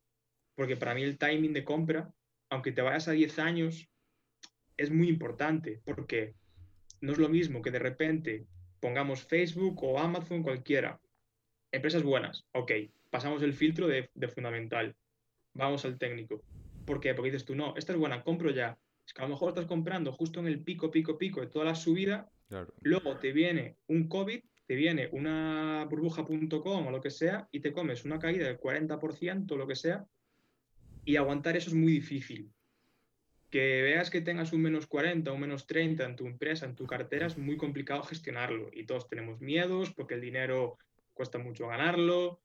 porque 0.54 0.78
para 0.78 0.94
mí 0.94 1.02
el 1.02 1.18
timing 1.18 1.52
de 1.52 1.64
compra, 1.64 2.14
aunque 2.52 2.72
te 2.72 2.84
vayas 2.84 3.08
a 3.08 3.14
10 3.14 3.40
años, 3.40 3.90
es 4.78 4.92
muy 4.92 5.10
importante 5.10 5.82
porque 5.84 6.36
no 7.02 7.14
es 7.14 7.18
lo 7.18 7.28
mismo 7.28 7.64
que 7.64 7.72
de 7.72 7.80
repente 7.80 8.46
pongamos 8.80 9.24
Facebook 9.24 9.84
o 9.84 9.98
Amazon, 9.98 10.44
cualquiera. 10.44 11.02
Empresas 11.72 12.04
buenas, 12.04 12.46
ok, 12.52 12.72
pasamos 13.10 13.42
el 13.42 13.56
filtro 13.56 13.88
de, 13.88 14.12
de, 14.14 14.28
fundamental, 14.28 14.96
vamos 15.56 15.86
al 15.86 15.98
técnico. 15.98 16.44
¿Por 16.86 17.00
qué? 17.00 17.16
Porque 17.16 17.32
dices 17.32 17.46
tú, 17.46 17.56
no, 17.56 17.74
esta 17.76 17.94
es 17.94 17.98
buena, 17.98 18.24
compro 18.24 18.52
ya. 18.52 18.78
Es 19.06 19.14
que 19.14 19.22
a 19.22 19.26
lo 19.26 19.32
mejor 19.32 19.50
estás 19.50 19.66
comprando 19.66 20.12
justo 20.12 20.40
en 20.40 20.48
el 20.48 20.64
pico, 20.64 20.92
pico, 20.92 21.18
pico 21.18 21.42
de 21.42 21.48
toda 21.48 21.66
la 21.66 21.76
subida, 21.76 22.30
claro. 22.48 22.74
luego 22.82 23.18
te 23.18 23.32
viene 23.32 23.78
un 23.88 24.08
COVID, 24.08 24.42
te 24.66 24.76
viene 24.76 25.10
una 25.12 25.86
burbuja.com 25.90 26.88
o 26.88 26.92
lo 26.92 27.02
que 27.02 27.10
sea, 27.10 27.48
y 27.52 27.60
te 27.60 27.74
comes 27.74 28.06
una 28.06 28.20
caída 28.20 28.46
del 28.46 28.60
40% 28.60 29.52
o 29.52 29.58
lo 29.58 29.68
que 29.68 29.76
sea, 29.76 30.06
y 31.04 31.16
aguantar 31.16 31.58
eso 31.58 31.70
es 31.70 31.76
muy 31.76 31.92
difícil 31.94 32.52
que 33.52 33.82
veas 33.82 34.10
que 34.10 34.22
tengas 34.22 34.54
un 34.54 34.62
menos 34.62 34.88
40 34.88 35.30
o 35.30 35.36
un 35.36 35.42
menos 35.42 35.68
30 35.68 36.06
en 36.06 36.16
tu 36.16 36.26
empresa, 36.26 36.66
en 36.66 36.76
tu 36.76 36.88
cartera, 36.88 37.28
es 37.28 37.38
muy 37.38 37.58
complicado 37.58 38.02
gestionarlo. 38.02 38.70
Y 38.72 38.86
todos 38.86 39.10
tenemos 39.10 39.42
miedos 39.42 39.92
porque 39.94 40.16
el 40.16 40.22
dinero 40.22 40.78
cuesta 41.14 41.38
mucho 41.38 41.68
ganarlo. 41.68 42.42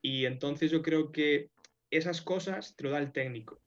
Y 0.00 0.24
entonces 0.24 0.70
yo 0.70 0.82
creo 0.82 1.10
que 1.10 1.50
esas 1.90 2.22
cosas 2.22 2.76
te 2.76 2.84
lo 2.84 2.90
da 2.90 2.98
el 2.98 3.10
técnico. 3.10 3.60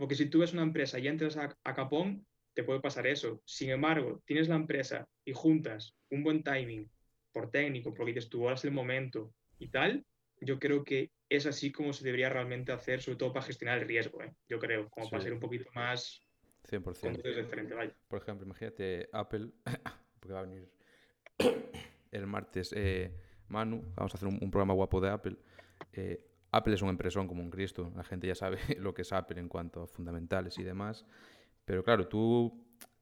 Porque 0.00 0.14
si 0.14 0.30
tú 0.30 0.38
ves 0.38 0.54
una 0.54 0.62
empresa 0.62 0.98
y 0.98 1.08
entras 1.08 1.36
a, 1.36 1.54
a 1.62 1.74
capón, 1.74 2.26
te 2.54 2.64
puede 2.64 2.80
pasar 2.80 3.06
eso. 3.06 3.42
Sin 3.44 3.68
embargo, 3.68 4.22
tienes 4.24 4.48
la 4.48 4.56
empresa 4.56 5.06
y 5.26 5.34
juntas 5.34 5.94
un 6.08 6.24
buen 6.24 6.42
timing 6.42 6.90
por 7.32 7.50
técnico, 7.50 7.92
porque 7.92 8.14
dices 8.14 8.30
tú, 8.30 8.44
ahora 8.44 8.54
es 8.54 8.64
el 8.64 8.70
momento 8.70 9.34
y 9.58 9.68
tal, 9.68 10.02
yo 10.40 10.58
creo 10.58 10.84
que 10.84 11.10
es 11.28 11.44
así 11.44 11.70
como 11.70 11.92
se 11.92 12.02
debería 12.02 12.30
realmente 12.30 12.72
hacer, 12.72 13.02
sobre 13.02 13.18
todo 13.18 13.34
para 13.34 13.44
gestionar 13.44 13.78
el 13.78 13.86
riesgo, 13.86 14.22
¿eh? 14.22 14.34
yo 14.48 14.58
creo, 14.58 14.88
como 14.88 15.04
sí. 15.04 15.10
para 15.10 15.22
ser 15.22 15.34
un 15.34 15.40
poquito 15.40 15.68
más... 15.74 16.26
100%. 16.70 17.22
Diferente, 17.36 17.74
vaya. 17.74 17.94
Por 18.08 18.22
ejemplo, 18.22 18.46
imagínate 18.46 19.06
Apple, 19.12 19.50
porque 20.18 20.32
va 20.32 20.40
a 20.40 20.46
venir 20.46 20.70
el 22.10 22.26
martes 22.26 22.72
eh, 22.74 23.14
Manu, 23.48 23.92
vamos 23.94 24.14
a 24.14 24.16
hacer 24.16 24.28
un, 24.28 24.38
un, 24.40 24.50
programa 24.50 24.72
guapo 24.72 24.98
de 24.98 25.10
Apple. 25.10 25.36
Eh, 25.92 26.29
Apple 26.52 26.74
es 26.74 26.82
una 26.82 26.90
empresa 26.90 27.24
como 27.26 27.42
un 27.42 27.50
Cristo, 27.50 27.92
la 27.94 28.04
gente 28.04 28.26
ya 28.26 28.34
sabe 28.34 28.58
lo 28.78 28.94
que 28.94 29.02
es 29.02 29.12
Apple 29.12 29.40
en 29.40 29.48
cuanto 29.48 29.82
a 29.82 29.86
fundamentales 29.86 30.58
y 30.58 30.62
demás. 30.62 31.04
Pero 31.64 31.84
claro, 31.84 32.08
tú, 32.08 32.52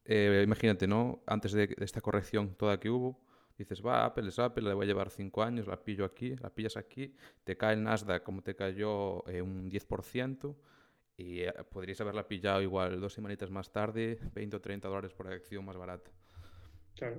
eh, 0.05 0.41
imagínate, 0.43 0.87
¿no? 0.87 1.23
Antes 1.25 1.53
de, 1.53 1.75
esta 1.79 2.01
corrección 2.01 2.55
toda 2.55 2.79
que 2.79 2.89
hubo, 2.89 3.19
dices, 3.57 3.83
va, 3.85 4.05
Apple 4.05 4.29
es 4.29 4.39
Apple, 4.39 4.67
le 4.67 4.73
voy 4.73 4.85
a 4.85 4.87
llevar 4.87 5.09
cinco 5.09 5.43
años, 5.43 5.67
la 5.67 5.83
pillo 5.83 6.05
aquí, 6.05 6.35
la 6.35 6.49
pillas 6.49 6.77
aquí, 6.77 7.15
te 7.43 7.57
cae 7.57 7.73
el 7.73 7.83
Nasdaq 7.83 8.23
como 8.23 8.41
te 8.41 8.55
cayó 8.55 9.27
eh, 9.27 9.41
un 9.41 9.69
10%, 9.69 10.55
y 11.17 11.41
eh, 11.41 11.53
podrías 11.69 11.99
haberla 11.99 12.27
pillado 12.27 12.61
igual 12.61 13.01
dos 13.01 13.13
semanitas 13.13 13.49
más 13.49 13.71
tarde, 13.71 14.19
20 14.33 14.55
o 14.55 14.61
30 14.61 14.87
dólares 14.87 15.13
por 15.13 15.27
acción 15.27 15.65
más 15.65 15.75
barata. 15.75 16.11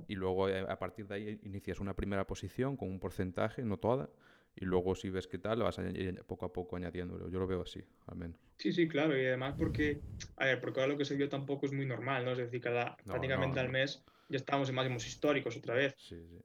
Y 0.07 0.15
luego 0.15 0.45
a 0.45 0.77
partir 0.77 1.07
de 1.07 1.15
ahí 1.15 1.39
inicias 1.43 1.79
una 1.79 1.95
primera 1.95 2.25
posición 2.27 2.77
con 2.77 2.89
un 2.89 2.99
porcentaje, 2.99 3.63
no 3.63 3.77
toda, 3.77 4.09
y 4.55 4.65
luego 4.65 4.95
si 4.95 5.09
ves 5.09 5.27
qué 5.27 5.37
tal, 5.37 5.59
lo 5.59 5.65
vas 5.65 5.79
a 5.79 5.83
poco 6.27 6.45
a 6.45 6.53
poco 6.53 6.75
añadiéndolo. 6.75 7.29
Yo 7.29 7.39
lo 7.39 7.47
veo 7.47 7.61
así, 7.61 7.81
al 8.07 8.17
menos. 8.17 8.37
Sí, 8.57 8.71
sí, 8.71 8.87
claro, 8.87 9.19
y 9.19 9.25
además 9.25 9.55
porque, 9.57 10.01
a 10.37 10.45
ver, 10.45 10.59
porque 10.59 10.79
ahora 10.79 10.93
lo 10.93 10.97
que 10.97 11.05
se 11.05 11.15
vio 11.15 11.29
tampoco 11.29 11.65
es 11.65 11.71
muy 11.71 11.85
normal, 11.85 12.25
¿no? 12.25 12.31
Es 12.31 12.37
decir, 12.37 12.61
cada, 12.61 12.95
prácticamente 12.97 13.59
al 13.59 13.69
mes 13.69 14.03
ya 14.29 14.37
estábamos 14.37 14.69
en 14.69 14.75
máximos 14.75 15.07
históricos 15.07 15.57
otra 15.57 15.75
vez. 15.75 15.95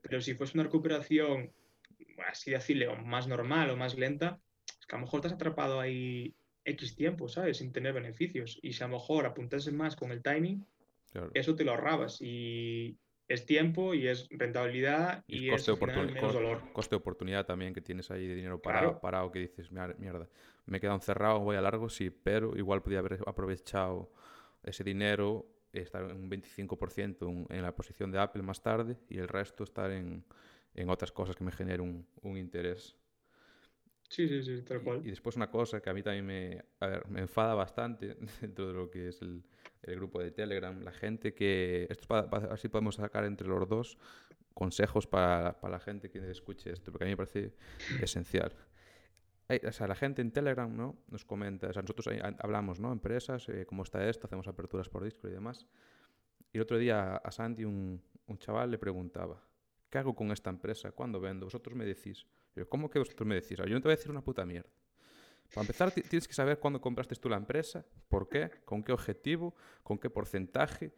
Pero 0.01 0.21
si 0.21 0.33
fuese 0.35 0.53
una 0.55 0.63
recuperación, 0.63 1.51
así 2.29 2.51
decirle, 2.51 2.87
más 3.03 3.27
normal 3.27 3.69
o 3.69 3.77
más 3.77 3.97
lenta, 3.97 4.39
es 4.79 4.85
que 4.85 4.95
a 4.95 4.99
lo 4.99 5.05
mejor 5.05 5.21
te 5.21 5.27
has 5.27 5.33
atrapado 5.33 5.79
ahí 5.79 6.35
X 6.65 6.95
tiempo, 6.95 7.29
¿sabes? 7.29 7.57
Sin 7.57 7.71
tener 7.71 7.93
beneficios. 7.93 8.59
Y 8.61 8.73
si 8.73 8.83
a 8.83 8.87
lo 8.87 8.93
mejor 8.93 9.25
apuntases 9.25 9.73
más 9.73 9.95
con 9.95 10.11
el 10.11 10.21
timing, 10.21 10.65
eso 11.33 11.55
te 11.55 11.63
lo 11.63 11.71
ahorrabas. 11.71 12.21
Y, 12.21 12.97
es 13.27 13.45
tiempo 13.45 13.93
y 13.93 14.07
es 14.07 14.27
rentabilidad 14.29 15.23
y, 15.27 15.49
coste, 15.49 15.73
es 15.73 15.81
menos 15.81 16.33
dolor. 16.33 16.61
coste 16.71 16.95
de 16.95 16.97
oportunidad 16.97 17.45
también 17.45 17.73
que 17.73 17.81
tienes 17.81 18.09
ahí 18.09 18.25
de 18.25 18.35
dinero 18.35 18.61
parado, 18.61 18.99
parado 18.99 19.31
que 19.31 19.39
dices, 19.39 19.71
mierda, 19.71 20.29
me 20.65 20.77
he 20.77 20.79
quedado 20.79 20.95
encerrado, 20.95 21.39
voy 21.39 21.57
a 21.57 21.61
largo, 21.61 21.89
sí, 21.89 22.09
pero 22.09 22.55
igual 22.57 22.81
podía 22.81 22.99
haber 22.99 23.19
aprovechado 23.25 24.11
ese 24.63 24.83
dinero, 24.83 25.45
estar 25.73 26.03
en 26.03 26.17
un 26.17 26.29
25% 26.29 27.47
en 27.49 27.61
la 27.61 27.75
posición 27.75 28.11
de 28.11 28.19
Apple 28.19 28.41
más 28.41 28.61
tarde 28.61 28.97
y 29.09 29.17
el 29.17 29.27
resto 29.27 29.63
estar 29.63 29.91
en, 29.91 30.23
en 30.73 30.89
otras 30.89 31.11
cosas 31.11 31.35
que 31.35 31.43
me 31.43 31.51
generen 31.51 31.81
un, 31.81 32.07
un 32.21 32.37
interés. 32.37 32.95
Sí, 34.09 34.27
sí, 34.27 34.41
sí, 34.41 34.61
tal 34.61 34.81
cual. 34.81 35.01
Y, 35.05 35.09
después 35.09 35.35
una 35.35 35.51
cosa 35.51 35.81
que 35.81 35.89
a 35.89 35.93
mí 35.93 36.01
también 36.01 36.25
me, 36.25 36.63
a 36.79 36.87
ver, 36.87 37.07
me 37.09 37.19
enfada 37.19 37.53
bastante 37.55 38.15
dentro 38.41 38.67
de 38.67 38.73
lo 38.73 38.89
que 38.89 39.09
es 39.09 39.21
el, 39.21 39.43
el 39.83 39.95
grupo 39.95 40.21
de 40.21 40.31
Telegram, 40.31 40.79
la 40.81 40.91
gente 40.91 41.33
que... 41.33 41.87
Esto 41.89 42.07
para, 42.07 42.53
así 42.53 42.67
podemos 42.67 42.95
sacar 42.95 43.23
entre 43.25 43.47
los 43.47 43.67
dos 43.67 43.97
consejos 44.53 45.05
para, 45.07 45.59
para, 45.59 45.73
la 45.73 45.79
gente 45.79 46.09
que 46.09 46.31
escuche 46.31 46.71
esto, 46.71 46.91
porque 46.91 47.05
a 47.05 47.07
mí 47.07 47.11
me 47.11 47.17
parece 47.17 47.53
esencial. 48.01 48.53
o 49.49 49.71
sea, 49.71 49.87
la 49.87 49.95
gente 49.95 50.21
en 50.21 50.31
Telegram 50.31 50.75
¿no? 50.75 50.97
nos 51.09 51.25
comenta, 51.25 51.67
o 51.67 51.73
sea, 51.73 51.81
nosotros 51.81 52.09
hablamos, 52.39 52.79
¿no? 52.79 52.91
Empresas, 52.91 53.47
eh, 53.49 53.65
cómo 53.65 53.83
está 53.83 54.07
esto, 54.09 54.27
hacemos 54.27 54.47
aperturas 54.47 54.89
por 54.89 55.03
Discord 55.03 55.31
y 55.31 55.33
demás. 55.33 55.67
Y 56.51 56.57
el 56.57 56.63
otro 56.63 56.77
día 56.77 57.17
a 57.17 57.31
Santi, 57.31 57.65
un, 57.65 58.01
un 58.25 58.37
chaval, 58.37 58.71
le 58.71 58.77
preguntaba, 58.77 59.43
¿qué 59.89 59.97
hago 59.97 60.15
con 60.15 60.31
esta 60.31 60.49
empresa? 60.49 60.91
¿Cuándo 60.91 61.19
vendo? 61.19 61.45
Vosotros 61.45 61.75
me 61.75 61.85
decís. 61.85 62.25
¿Cómo 62.69 62.89
que 62.89 62.99
vosotros 62.99 63.27
me 63.27 63.35
decís? 63.35 63.57
Yo 63.57 63.65
no 63.65 63.81
te 63.81 63.87
voy 63.87 63.93
a 63.93 63.95
decir 63.95 64.09
una 64.09 64.23
puta 64.23 64.45
mierda. 64.45 64.69
Para 65.53 65.61
empezar, 65.61 65.91
tienes 65.91 66.27
que 66.27 66.33
saber 66.33 66.59
cuándo 66.59 66.81
compraste 66.81 67.15
tú 67.15 67.29
la 67.29 67.37
empresa, 67.37 67.85
por 68.09 68.27
qué, 68.29 68.49
con 68.65 68.83
qué 68.83 68.91
objetivo, 68.91 69.55
con 69.83 69.97
qué 69.97 70.09
porcentaje, 70.09 70.93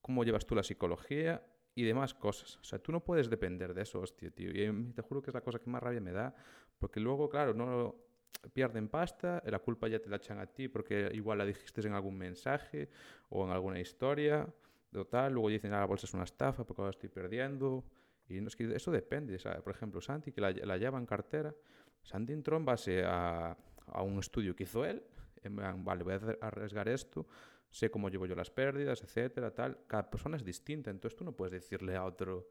cómo 0.00 0.24
llevas 0.24 0.46
tú 0.46 0.54
la 0.54 0.62
psicología 0.62 1.44
y 1.74 1.84
demás 1.84 2.14
cosas. 2.14 2.56
O 2.58 2.64
sea, 2.64 2.78
tú 2.78 2.92
no 2.92 3.04
puedes 3.04 3.28
depender 3.28 3.74
de 3.74 3.82
eso, 3.82 4.00
hostia, 4.00 4.30
tío. 4.30 4.50
Y 4.50 4.92
te 4.92 5.02
juro 5.02 5.20
que 5.20 5.30
es 5.30 5.34
la 5.34 5.40
cosa 5.40 5.58
que 5.58 5.68
más 5.68 5.82
rabia 5.82 6.00
me 6.00 6.12
da, 6.12 6.34
porque 6.78 7.00
luego, 7.00 7.28
claro, 7.28 7.54
no 7.54 7.96
pierden 8.52 8.88
pasta, 8.88 9.42
la 9.46 9.58
culpa 9.58 9.88
ya 9.88 9.98
te 9.98 10.08
la 10.08 10.16
echan 10.16 10.38
a 10.38 10.46
ti 10.46 10.68
porque 10.68 11.10
igual 11.12 11.38
la 11.38 11.44
dijiste 11.44 11.80
en 11.86 11.94
algún 11.94 12.16
mensaje 12.16 12.88
o 13.30 13.44
en 13.44 13.50
alguna 13.50 13.80
historia, 13.80 14.48
tal, 15.10 15.32
luego 15.32 15.48
dicen, 15.48 15.72
ah, 15.72 15.80
la 15.80 15.86
bolsa 15.86 16.06
es 16.06 16.14
una 16.14 16.24
estafa 16.24 16.64
porque 16.64 16.82
ahora 16.82 16.90
estoy 16.90 17.08
perdiendo. 17.08 17.84
Y 18.28 18.40
no, 18.40 18.48
es 18.48 18.56
que 18.56 18.74
eso 18.74 18.90
depende. 18.90 19.38
Por 19.62 19.72
ejemplo, 19.72 20.00
Santi, 20.00 20.32
que 20.32 20.40
la, 20.40 20.50
la 20.50 20.76
lleva 20.76 20.98
en 20.98 21.06
cartera, 21.06 21.54
Santi 22.02 22.32
entró 22.32 22.56
en 22.56 22.64
base 22.64 23.02
a, 23.04 23.56
a 23.92 24.02
un 24.02 24.18
estudio 24.18 24.54
que 24.54 24.64
hizo 24.64 24.84
él, 24.84 25.02
en 25.42 25.56
vale, 25.84 26.04
voy 26.04 26.14
a 26.14 26.46
arriesgar 26.46 26.88
esto, 26.88 27.26
sé 27.70 27.90
cómo 27.90 28.08
llevo 28.08 28.26
yo 28.26 28.34
las 28.34 28.50
pérdidas, 28.50 29.02
etcétera, 29.02 29.54
tal. 29.54 29.78
Cada 29.86 30.10
persona 30.10 30.36
es 30.36 30.44
distinta, 30.44 30.90
entonces 30.90 31.16
tú 31.16 31.24
no 31.24 31.32
puedes 31.32 31.52
decirle 31.52 31.96
a 31.96 32.04
otro, 32.04 32.48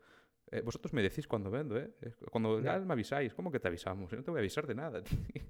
eh, 0.49 0.61
vosotros 0.61 0.93
me 0.93 1.01
decís 1.01 1.27
cuando 1.27 1.51
vendo, 1.51 1.77
¿eh? 1.77 1.91
Cuando 2.31 2.61
ya 2.61 2.79
me 2.79 2.93
avisáis, 2.93 3.33
¿cómo 3.33 3.51
que 3.51 3.59
te 3.59 3.67
avisamos? 3.67 4.11
no 4.11 4.23
te 4.23 4.31
voy 4.31 4.37
a 4.37 4.41
avisar 4.41 4.65
de 4.65 4.75
nada. 4.75 5.03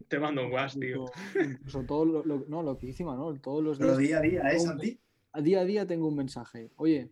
Te 0.08 0.19
mando 0.19 0.45
un 0.45 0.52
WhatsApp, 0.52 0.82
tío. 0.82 1.06
Incluso 1.36 1.84
todo 1.84 2.06
lo, 2.06 2.45
no, 2.47 2.63
lo 2.63 2.78
que 2.78 2.88
hicimos, 2.88 3.17
¿no? 3.17 3.39
Todos 3.39 3.63
los 3.63 3.78
días. 3.78 3.89
Pero 3.89 3.97
día 4.00 4.17
a 4.17 4.21
día, 4.21 4.41
¿eh, 4.50 4.60
Santi? 4.60 5.00
A 5.34 5.41
día 5.41 5.62
a 5.62 5.65
día 5.65 5.86
tengo 5.86 6.08
un 6.08 6.15
mensaje. 6.15 6.71
Oye, 6.78 7.12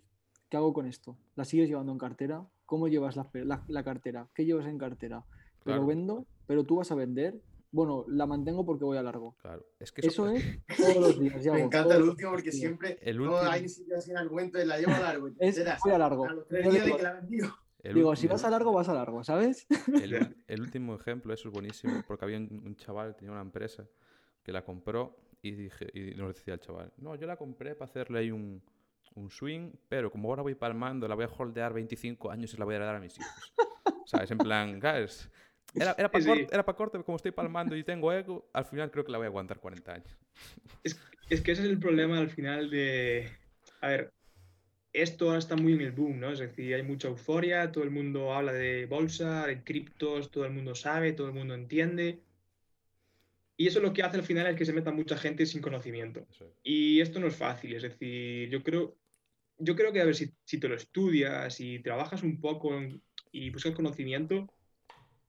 ¿qué 0.50 0.58
hago 0.58 0.74
con 0.74 0.88
esto? 0.88 1.18
¿La 1.36 1.46
sigues 1.46 1.70
llevando 1.70 1.92
en 1.92 2.00
cartera? 2.00 2.48
¿Cómo 2.66 2.88
llevas 2.88 3.16
la, 3.16 3.30
la, 3.68 3.84
cartera? 3.84 4.28
¿Qué 4.34 4.46
llevas 4.46 4.66
en 4.66 4.80
cartera? 4.80 5.24
Pero 5.64 5.86
vendo, 5.86 6.26
pero 6.48 6.64
tú 6.64 6.78
vas 6.78 6.92
a 6.92 6.96
vender 6.96 7.40
bueno, 7.72 8.06
la 8.08 8.26
mantengo 8.26 8.66
porque 8.66 8.84
voy 8.84 8.98
a 8.98 9.04
largo. 9.04 9.36
Claro, 9.42 9.66
es 9.80 9.92
que 9.92 10.08
eso, 10.08 10.30
es 10.30 10.44
todos 10.78 10.96
los 10.96 11.20
días. 11.20 11.46
Me 11.46 11.62
encanta 11.62 11.96
el 11.96 12.04
último 12.04 12.32
porque 12.32 12.52
siempre 12.52 12.98
el 13.02 13.20
último... 13.20 13.42
no, 13.42 13.50
hay 13.50 13.68
sitio 13.68 13.98
así 13.98 14.12
en 14.12 14.18
el 14.18 14.30
cuento 14.30 14.58
de 14.58 14.66
la 14.66 14.78
llevo 14.78 14.94
a 14.94 15.00
largo. 15.00 15.30
es, 15.40 15.64
voy 15.84 15.94
a 15.94 15.98
largo. 15.98 16.28
digo, 17.84 18.16
si 18.16 18.28
vas 18.28 18.44
a 18.44 18.50
largo, 18.50 18.72
vas 18.72 18.90
a 18.90 18.94
largo, 18.94 19.24
¿sabes? 19.24 19.68
El, 20.48 20.62
último 20.62 20.96
ejemplo, 20.96 21.34
eso 21.34 21.50
es 21.50 21.54
buenísimo, 21.54 22.04
porque 22.08 22.26
había 22.26 22.38
un, 22.38 22.76
chaval 22.76 23.14
que 23.14 23.20
tenía 23.20 23.34
una 23.34 23.42
empresa 23.42 23.88
que 24.44 24.52
la 24.52 24.64
compró 24.64 25.18
y, 25.42 25.52
dije, 25.52 25.88
y 25.94 26.16
nos 26.16 26.34
decía 26.34 26.54
el 26.56 26.60
chaval, 26.60 26.94
no, 26.98 27.16
yo 27.16 27.28
la 27.28 27.36
compré 27.36 27.76
para 27.76 27.90
hacerle 27.90 28.20
ahí 28.20 28.32
un, 28.32 28.62
un 29.16 29.30
swing, 29.30 29.72
pero 29.88 30.12
como 30.12 30.30
ahora 30.30 30.42
voy 30.42 30.56
palmando, 30.56 31.08
la 31.08 31.16
voy 31.16 31.26
a 31.26 31.30
holdear 31.30 31.74
25 31.74 32.32
años 32.32 32.54
y 32.54 32.58
la 32.58 32.66
voy 32.66 32.76
a 32.76 32.80
dar 32.80 32.96
a 32.96 33.00
mis 33.00 33.18
hijos. 33.18 33.54
¿Sabes? 34.06 34.30
En 34.32 34.38
plan, 34.38 34.80
guys, 34.80 35.30
era, 35.74 35.96
era 35.98 36.10
para 36.12 36.24
corte, 36.24 36.76
corte, 36.76 37.04
como 37.04 37.16
estoy 37.18 37.32
palmando 37.32 37.76
y 37.76 37.84
tengo 37.84 38.12
ego, 38.14 38.50
al 38.54 38.66
final 38.66 38.92
creo 38.92 39.06
que 39.06 39.12
la 39.12 39.18
voy 39.18 39.26
a 39.26 39.30
aguantar 39.30 39.60
40 39.60 39.94
años. 39.94 40.18
Es, 40.84 41.00
es, 41.30 41.42
que 41.42 41.52
ese 41.52 41.64
es 41.64 41.70
el 41.70 41.80
problema 41.80 42.20
al 42.20 42.30
final 42.30 42.70
de... 42.70 43.30
A 43.82 43.88
ver, 43.90 44.14
esto 44.94 45.26
ahora 45.26 45.40
está 45.40 45.56
muy 45.56 45.74
en 45.74 45.82
el 45.82 45.92
boom, 45.92 46.20
¿no? 46.20 46.32
Es 46.32 46.40
decir, 46.40 46.74
hay 46.74 46.84
mucha 46.84 47.08
euforia, 47.08 47.72
todo 47.72 47.84
el 47.84 47.92
mundo 47.92 48.34
habla 48.34 48.54
de 48.54 48.86
bolsa, 48.86 49.46
de 49.46 49.64
criptos, 49.64 50.32
todo 50.32 50.46
el 50.46 50.54
mundo 50.54 50.74
sabe, 50.74 51.12
todo 51.12 51.28
el 51.28 51.34
mundo 51.34 51.54
entiende. 51.54 52.22
Y 53.58 53.68
eso 53.68 53.80
lo 53.80 53.94
que 53.94 54.04
hace 54.04 54.18
al 54.18 54.24
final 54.24 54.48
es 54.48 54.56
que 54.56 54.66
se 54.66 54.74
meta 54.74 54.92
mucha 54.92 55.18
gente 55.18 55.46
sin 55.46 55.62
conocimiento. 55.62 56.26
Y 56.64 57.00
esto 57.02 57.20
no 57.20 57.28
es 57.28 57.36
fácil, 57.36 57.74
es 57.74 57.84
decir, 57.84 58.50
yo 58.50 58.64
creo, 58.64 58.98
yo 59.58 59.76
creo 59.76 59.94
que 59.94 60.02
a 60.02 60.06
ver 60.06 60.16
si, 60.16 60.34
si 60.44 60.60
te 60.60 60.68
lo 60.68 60.76
estudias 60.76 61.60
y 61.60 61.80
trabajas 61.80 62.24
un 62.24 62.40
poco 62.40 62.72
y 63.32 63.50
buscas 63.50 63.76
conocimiento, 63.76 64.50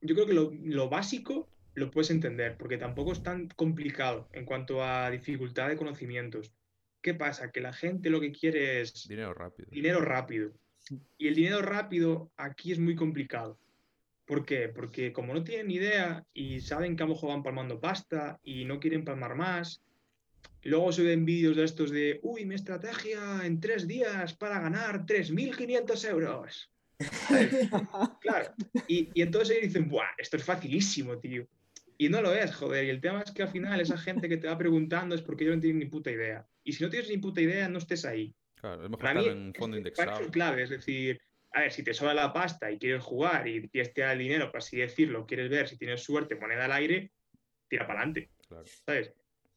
yo 0.01 0.15
creo 0.15 0.27
que 0.27 0.35
lo, 0.35 0.89
básico 0.89 1.49
lo 1.75 1.91
puedes 1.91 2.11
entender, 2.11 2.57
porque 2.57 2.79
tampoco 2.79 3.13
es 3.13 3.23
tan 3.23 3.49
complicado 3.49 4.29
en 4.33 4.45
cuanto 4.45 4.83
a 4.83 5.11
dificultad 5.11 5.69
de 5.69 5.77
conocimientos. 5.77 6.53
¿Qué 7.03 7.15
pasa? 7.15 7.53
Que 7.53 7.61
la 7.61 7.73
gente 7.73 8.11
lo 8.11 8.21
que 8.21 8.33
quiere 8.33 8.81
es... 8.81 9.07
Dinero 9.09 9.35
rápido. 9.35 9.69
Dinero 9.71 10.01
rápido. 10.01 10.53
Y 11.19 11.29
el 11.29 11.35
dinero 11.35 11.63
rápido 11.63 12.31
aquí 12.37 12.73
es 12.73 12.79
muy 12.79 12.95
complicado. 12.95 13.59
¿Por 14.25 14.45
qué? 14.45 14.69
Porque 14.69 15.13
como 15.13 15.33
no 15.35 15.45
tienen 15.45 15.71
idea 15.71 16.25
y 16.35 16.61
saben 16.61 16.97
que 16.97 17.03
a 17.03 17.07
lo 17.07 17.15
mejor 17.15 17.31
van 17.31 17.43
palmando 17.43 17.81
pasta 17.81 18.41
y 18.43 18.65
no 18.65 18.81
quieren 18.81 19.05
palmar 19.05 19.37
más, 19.37 19.83
luego 20.63 20.93
se 20.93 21.05
ven 21.05 21.25
vídeos 21.25 21.57
de 21.57 21.65
estos 21.65 21.91
de, 21.91 22.19
uy, 22.23 22.45
mi 22.45 22.57
estrategia 22.57 23.47
en 23.47 23.61
tres 23.61 23.87
días 23.87 24.35
para 24.35 24.61
ganar 24.61 25.07
3.500 25.07 26.11
euros. 26.11 26.71
claro. 28.21 28.55
Y, 28.89 29.11
y, 29.15 29.23
entonces 29.23 29.51
ellos 29.57 29.73
dicen, 29.73 29.89
Buah, 29.89 30.09
esto 30.19 30.37
es 30.37 30.45
facilísimo, 30.45 31.19
tío. 31.19 31.47
Y 31.99 32.09
no 32.09 32.21
lo 32.21 32.35
es, 32.35 32.55
joder. 32.55 32.85
Y 32.85 32.91
el 32.91 33.01
tema 33.01 33.23
es 33.23 33.33
que 33.33 33.43
al 33.43 33.49
final 33.49 33.81
esa 33.81 33.97
gente 33.97 34.29
que 34.29 34.37
te 34.37 34.49
va 34.49 34.59
preguntando 34.59 35.15
es 35.15 35.23
porque 35.23 35.45
ellos 35.45 35.57
no 35.57 35.63
tienen 35.63 35.79
ni 35.79 35.87
puta 35.87 36.11
idea. 36.11 36.47
Y 36.63 36.73
si 36.73 36.85
no 36.85 36.91
tienes 36.91 37.09
ni 37.09 37.19
puta 37.19 37.41
idea, 37.41 37.69
no 37.69 37.79
estés 37.79 38.05
ahí. 38.05 38.35
Claro, 38.57 38.85
es 38.85 38.91
mejor 38.91 39.07
estar 39.07 39.33
en 39.33 39.55
fondo 39.55 39.77
indexado. 39.77 40.21
Es 40.21 40.31
clave, 40.31 40.63
es 40.63 40.71
decir, 40.71 41.21
a 41.53 41.61
ver, 41.61 41.73
si 41.73 41.83
te 41.83 41.95
sobra 41.95 42.15
la 42.15 42.33
pasta 42.33 42.71
y 42.71 42.79
quieres 42.79 43.03
jugar 43.03 43.49
y 43.49 43.69
quieres 43.69 43.95
tirar 43.95 44.13
el 44.13 44.19
dinero, 44.19 44.51
por 44.51 44.59
así 44.59 44.77
decirlo, 44.77 45.27
quieres 45.27 45.49
ver 45.49 45.69
si 45.69 45.79
tienes 45.79 46.03
suerte, 46.03 46.35
moneda 46.35 46.67
al 46.67 46.73
aire, 46.73 47.13
tira 47.69 47.87
para 47.87 48.01
adelante. 48.01 48.31
¿Sabes? 48.85 49.13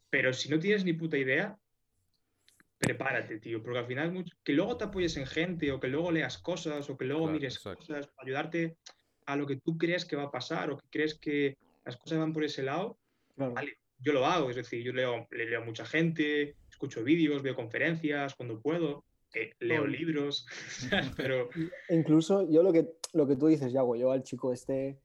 Pero 0.10 0.34
si 0.34 0.50
no 0.50 0.60
tienes 0.60 0.86
ni 0.86 0.94
puta 0.94 1.18
idea, 1.18 1.58
prepárate, 2.80 3.40
tío, 3.40 3.62
porque 3.62 3.80
al 3.80 3.86
final 3.86 4.26
que 4.44 4.54
luego 4.54 4.78
te 4.78 4.86
apoyes 4.86 5.18
en 5.18 5.28
gente 5.28 5.72
o 5.72 5.80
que 5.80 5.90
luego 5.90 6.12
leas 6.12 6.38
cosas 6.38 6.90
o 6.90 6.98
que 6.98 7.06
luego 7.06 7.28
mires 7.28 7.60
cosas 7.60 8.08
para 8.08 8.26
ayudarte 8.26 8.78
a 9.26 9.36
lo 9.36 9.46
que 9.46 9.58
tú 9.58 9.78
crees 9.78 10.06
que 10.06 10.16
va 10.16 10.24
a 10.24 10.32
pasar 10.32 10.72
o 10.72 10.78
que 10.78 10.88
crees 10.90 11.16
que 11.16 11.58
las 11.86 11.98
cosas 11.98 12.20
van 12.20 12.34
por 12.34 12.44
ese 12.44 12.64
lado, 12.64 12.98
vale, 13.36 13.78
yo 14.00 14.14
lo 14.14 14.26
hago, 14.26 14.50
es 14.50 14.56
decir, 14.56 14.82
yo 14.82 14.94
leo, 14.94 15.28
leo 15.30 15.62
a 15.62 15.66
mucha 15.66 15.86
gente, 15.86 16.56
escucho 16.70 17.04
vídeos, 17.04 17.44
veo 17.44 17.56
conferencias 17.56 18.34
cuando 18.36 18.62
puedo, 18.62 19.04
eh, 19.34 19.52
leo 19.60 19.86
libros, 19.86 20.48
pero... 21.18 21.50
Incluso 21.90 22.50
yo 22.50 22.64
lo 22.64 22.72
que, 22.72 22.88
lo 23.14 23.28
que 23.28 23.36
tú 23.36 23.48
dices, 23.48 23.74
Yago, 23.74 23.98
yo 23.98 24.12
al 24.12 24.24
chico 24.24 24.54
este 24.54 24.98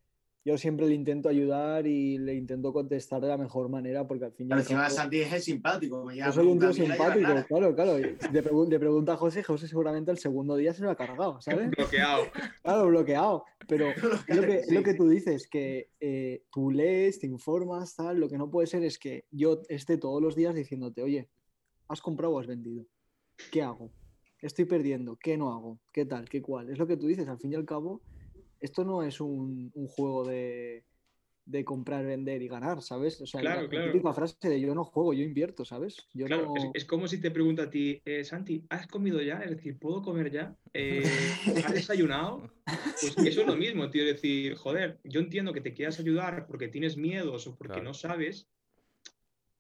yo 0.44 0.58
siempre 0.58 0.86
le 0.86 0.94
intento 0.94 1.30
ayudar 1.30 1.86
y 1.86 2.18
le 2.18 2.34
intento 2.34 2.70
contestar 2.70 3.22
de 3.22 3.28
la 3.28 3.38
mejor 3.38 3.70
manera 3.70 4.06
porque 4.06 4.26
al 4.26 4.32
final. 4.32 4.58
Pero 4.58 4.60
encima 4.60 4.90
Santi 4.90 5.20
es 5.20 5.42
simpático. 5.42 6.10
yo 6.12 6.32
soy 6.32 6.46
un 6.46 6.58
tío 6.58 6.72
simpático, 6.72 7.32
claro, 7.48 7.74
claro. 7.74 7.98
Le, 7.98 8.78
pregunta 8.78 9.14
a 9.14 9.16
José, 9.16 9.42
José 9.42 9.68
seguramente 9.68 10.10
el 10.10 10.18
segundo 10.18 10.56
día 10.56 10.74
se 10.74 10.82
lo 10.82 10.90
ha 10.90 10.96
cargado, 10.96 11.40
¿sabes? 11.40 11.70
bloqueado. 11.70 12.24
Claro, 12.62 12.86
bloqueado. 12.88 13.44
Pero 13.66 13.86
lo 14.28 14.42
que, 14.42 14.64
lo 14.68 14.82
que 14.82 14.92
tú 14.92 15.08
dices, 15.08 15.48
que 15.48 15.88
eh, 15.98 16.42
tú 16.52 16.70
lees, 16.70 17.20
te 17.20 17.26
informas, 17.26 17.96
tal. 17.96 18.20
Lo 18.20 18.28
que 18.28 18.36
no 18.36 18.50
puede 18.50 18.66
ser 18.66 18.84
es 18.84 18.98
que 18.98 19.24
yo 19.30 19.62
esté 19.70 19.96
todos 19.96 20.20
los 20.20 20.36
días 20.36 20.54
diciéndote, 20.54 21.02
oye, 21.02 21.30
¿has 21.88 22.02
comprado 22.02 22.34
o 22.34 22.38
has 22.38 22.46
vendido? 22.46 22.84
¿Qué 23.50 23.62
hago? 23.62 23.90
Estoy 24.40 24.66
perdiendo, 24.66 25.16
¿qué 25.16 25.38
no 25.38 25.54
hago? 25.54 25.80
¿Qué 25.90 26.04
tal? 26.04 26.28
¿Qué 26.28 26.42
cual? 26.42 26.68
Es 26.68 26.76
lo 26.76 26.86
que 26.86 26.98
tú 26.98 27.06
dices, 27.06 27.28
al 27.28 27.38
fin 27.38 27.52
y 27.52 27.54
al 27.54 27.64
cabo 27.64 28.02
esto 28.64 28.82
no 28.84 29.02
es 29.02 29.20
un, 29.20 29.70
juego 29.88 30.24
de, 30.24 30.84
comprar, 31.64 32.04
vender 32.06 32.40
y 32.40 32.48
ganar, 32.48 32.80
¿sabes? 32.80 33.20
O 33.20 33.26
sea, 33.26 33.42
claro, 33.42 33.68
la, 33.70 33.92
típica 33.92 34.14
frase 34.14 34.48
de 34.48 34.58
yo 34.58 34.74
no 34.74 34.84
juego, 34.84 35.12
yo 35.12 35.22
invierto, 35.22 35.66
¿sabes? 35.66 36.08
Yo 36.14 36.24
claro, 36.26 36.54
es, 36.72 36.86
como 36.86 37.06
si 37.06 37.20
te 37.20 37.30
pregunta 37.30 37.64
a 37.64 37.70
ti, 37.70 38.00
eh, 38.06 38.24
Santi, 38.24 38.64
¿has 38.70 38.86
comido 38.86 39.20
ya? 39.20 39.40
Es 39.40 39.50
decir, 39.50 39.78
¿puedo 39.78 40.00
comer 40.00 40.30
ya? 40.30 40.56
Eh, 40.72 41.04
¿Has 41.64 41.74
desayunado? 41.74 42.50
Pues 42.64 43.18
eso 43.18 43.42
es 43.42 43.46
lo 43.46 43.56
mismo, 43.56 43.90
tío. 43.90 44.04
Es 44.04 44.14
decir, 44.14 44.54
joder, 44.54 44.98
yo 45.04 45.20
entiendo 45.20 45.52
que 45.52 45.60
te 45.60 45.74
quieras 45.74 46.00
ayudar 46.00 46.46
porque 46.46 46.68
tienes 46.68 46.96
miedos 46.96 47.46
o 47.46 47.56
porque 47.56 47.82
no 47.82 47.92
sabes, 47.92 48.48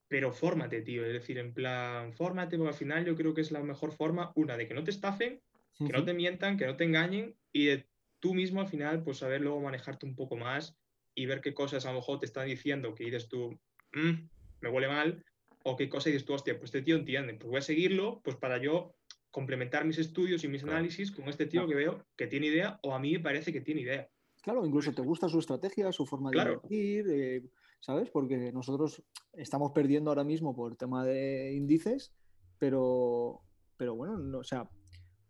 pero 0.08 0.32
fórmate, 0.32 0.80
tío. 0.80 1.04
Es 1.04 1.12
decir, 1.12 1.36
en 1.36 1.52
plan, 1.52 2.14
fórmate, 2.14 2.56
porque 2.56 2.70
al 2.70 2.78
final 2.78 3.04
yo 3.04 3.14
creo 3.14 3.34
que 3.34 3.42
es 3.42 3.52
la 3.52 3.62
mejor 3.62 3.92
forma, 3.92 4.32
una, 4.34 4.56
de 4.56 4.66
que 4.66 4.72
no 4.72 4.82
te 4.82 4.92
estafen, 4.92 5.42
que 5.76 5.92
no 5.92 6.04
te 6.04 6.14
mientan, 6.14 6.56
que 6.56 6.66
no 6.66 6.76
te 6.76 6.84
engañen 6.84 7.34
y 7.52 7.66
de 7.66 7.86
tú 8.24 8.32
mismo 8.32 8.62
al 8.62 8.68
final, 8.68 9.02
pues 9.02 9.18
saber 9.18 9.42
luego 9.42 9.60
manejarte 9.60 10.06
un 10.06 10.16
poco 10.16 10.34
más 10.34 10.74
y 11.14 11.26
ver 11.26 11.42
qué 11.42 11.52
cosas 11.52 11.84
a 11.84 11.90
lo 11.92 11.98
mejor 11.98 12.20
te 12.20 12.24
están 12.24 12.46
diciendo 12.46 12.94
que 12.94 13.04
dices 13.04 13.28
tú, 13.28 13.50
mm, 13.92 14.28
me 14.62 14.68
huele 14.70 14.88
mal, 14.88 15.22
o 15.62 15.76
qué 15.76 15.90
cosas 15.90 16.06
dices 16.06 16.24
tú, 16.24 16.32
hostia, 16.32 16.54
pues 16.54 16.68
este 16.68 16.80
tío 16.80 16.96
entiende, 16.96 17.34
pues 17.34 17.50
voy 17.50 17.58
a 17.58 17.60
seguirlo, 17.60 18.22
pues 18.24 18.36
para 18.36 18.56
yo 18.56 18.94
complementar 19.30 19.84
mis 19.84 19.98
estudios 19.98 20.42
y 20.42 20.48
mis 20.48 20.64
análisis 20.64 21.12
con 21.12 21.28
este 21.28 21.44
tío 21.44 21.66
que 21.66 21.74
veo 21.74 22.02
que 22.16 22.26
tiene 22.26 22.46
idea 22.46 22.80
o 22.82 22.94
a 22.94 22.98
mí 22.98 23.12
me 23.12 23.20
parece 23.20 23.52
que 23.52 23.60
tiene 23.60 23.82
idea. 23.82 24.08
Claro, 24.40 24.64
incluso 24.64 24.94
te 24.94 25.02
gusta 25.02 25.28
su 25.28 25.38
estrategia, 25.38 25.92
su 25.92 26.06
forma 26.06 26.30
de 26.30 26.34
claro. 26.34 26.62
eh, 26.70 27.42
¿sabes? 27.80 28.08
Porque 28.08 28.52
nosotros 28.52 29.02
estamos 29.34 29.72
perdiendo 29.72 30.10
ahora 30.10 30.24
mismo 30.24 30.56
por 30.56 30.76
tema 30.76 31.04
de 31.04 31.52
índices, 31.52 32.14
pero, 32.58 33.42
pero 33.76 33.94
bueno, 33.94 34.16
no, 34.16 34.38
o 34.38 34.44
sea, 34.44 34.66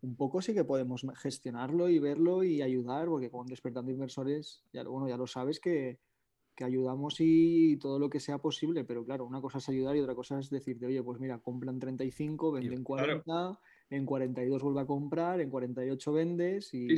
un 0.05 0.16
poco 0.16 0.42
sí 0.42 0.55
que 0.55 0.64
podemos 0.64 1.05
gestionarlo 1.16 1.88
y 1.88 1.98
verlo 1.98 2.44
y 2.44 2.62
ayudar, 2.62 3.07
porque 3.09 3.30
con 3.30 3.46
Despertando 3.46 3.90
Inversores, 3.90 4.62
ya, 4.72 4.84
bueno, 4.84 5.09
ya 5.09 5.16
lo 5.16 5.26
sabes 5.26 5.59
que, 5.61 5.98
que 6.55 6.64
ayudamos 6.64 7.16
y 7.18 7.76
todo 7.78 7.98
lo 7.98 8.11
que 8.11 8.20
sea 8.20 8.38
posible, 8.38 8.84
pero 8.84 9.05
claro, 9.05 9.24
una 9.24 9.40
cosa 9.40 9.59
es 9.59 9.68
ayudar 9.68 9.96
y 9.96 10.00
otra 10.00 10.14
cosa 10.14 10.38
es 10.38 10.50
decirte, 10.50 10.86
oye, 10.86 11.02
pues 11.02 11.18
mira, 11.20 11.38
compran 11.38 11.78
35, 11.78 12.52
venden 12.52 12.84
40, 12.84 13.59
en 13.97 14.07
42 14.07 14.62
vuelve 14.62 14.80
a 14.80 14.86
comprar, 14.86 15.40
en 15.40 15.51
48 15.51 16.12
vendes 16.12 16.72
y, 16.74 16.92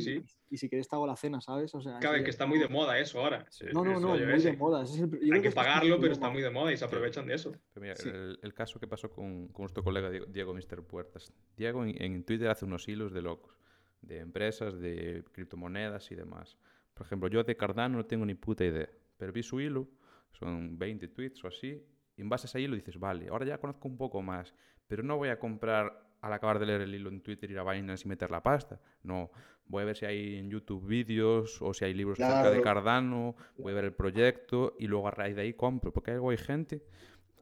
y 0.49 0.57
si 0.57 0.69
quieres 0.69 0.87
te 0.87 0.95
hago 0.95 1.05
la 1.05 1.15
cena, 1.15 1.41
¿sabes? 1.41 1.73
O 1.75 1.81
sea, 1.81 1.99
que 1.99 2.29
está 2.29 2.45
muy 2.45 2.59
de 2.59 2.67
moda 2.67 2.97
eso 2.99 3.19
ahora. 3.19 3.45
no, 3.73 3.83
no, 3.83 3.99
no, 3.99 4.09
muy 4.09 4.41
de 4.41 4.57
moda. 4.57 4.83
Hay 4.83 5.41
que, 5.41 5.51
pagarlo, 5.51 5.99
pero 5.99 6.13
está 6.13 6.29
muy 6.29 6.41
de 6.41 6.49
moda 6.49 6.71
y 6.71 6.77
se 6.77 6.85
aprovechan 6.85 7.27
de 7.27 7.35
eso. 7.35 7.53
mira, 7.75 7.93
el, 8.03 8.53
caso 8.53 8.79
que 8.79 8.87
pasó 8.87 9.09
con, 9.11 9.47
con 9.49 9.63
nuestro 9.63 9.83
colega 9.83 10.09
Diego, 10.09 10.53
Mister 10.53 10.81
Puertas. 10.81 11.31
Diego 11.55 11.85
en, 11.85 12.23
Twitter 12.23 12.49
hace 12.49 12.65
unos 12.65 12.87
hilos 12.87 13.13
de 13.13 13.21
locos, 13.21 13.59
de 14.01 14.19
empresas, 14.19 14.79
de 14.79 15.23
criptomonedas 15.31 16.11
y 16.11 16.15
demás. 16.15 16.57
Por 16.93 17.05
ejemplo, 17.05 17.29
yo 17.29 17.43
de 17.43 17.55
Cardano 17.55 17.97
no 17.97 18.05
tengo 18.05 18.25
ni 18.25 18.33
puta 18.33 18.65
idea, 18.65 18.89
pero 19.17 19.31
vi 19.31 19.43
su 19.43 19.59
hilo, 19.59 19.87
son 20.31 20.77
20 20.77 21.07
tweets 21.09 21.43
o 21.43 21.47
así, 21.47 21.83
y 22.15 22.21
en 22.21 22.29
base 22.29 22.45
a 22.45 22.49
ese 22.49 22.61
hilo 22.61 22.75
dices, 22.75 22.97
vale, 22.97 23.27
ahora 23.29 23.45
ya 23.45 23.59
conozco 23.59 23.87
un 23.87 23.97
poco 23.97 24.21
más, 24.21 24.53
pero 24.87 25.03
no 25.03 25.17
voy 25.17 25.29
a 25.29 25.37
comprar 25.37 26.06
al 26.21 26.33
acabar 26.33 26.59
de 26.59 26.65
leer 26.65 26.81
el 26.81 26.95
hilo 26.95 27.09
en 27.09 27.21
Twitter 27.21 27.49
ir 27.49 27.59
a 27.59 27.71
Binance 27.71 28.05
y 28.05 28.09
meter 28.09 28.31
la 28.31 28.41
pasta. 28.41 28.79
No, 29.03 29.31
voy 29.67 29.83
a 29.83 29.85
ver 29.85 29.97
si 29.97 30.05
hay 30.05 30.35
en 30.35 30.49
YouTube 30.49 30.85
vídeos 30.85 31.61
o 31.61 31.73
si 31.73 31.85
hay 31.85 31.93
libros 31.93 32.19
acerca 32.19 32.51
de 32.51 32.61
Cardano, 32.61 33.35
voy 33.57 33.71
a 33.71 33.75
ver 33.75 33.85
el 33.85 33.93
proyecto 33.93 34.75
y 34.79 34.87
luego 34.87 35.07
a 35.07 35.11
raíz 35.11 35.35
de 35.35 35.43
ahí 35.43 35.53
compro. 35.53 35.93
Porque 35.93 36.11
hay 36.11 36.37
gente 36.37 36.83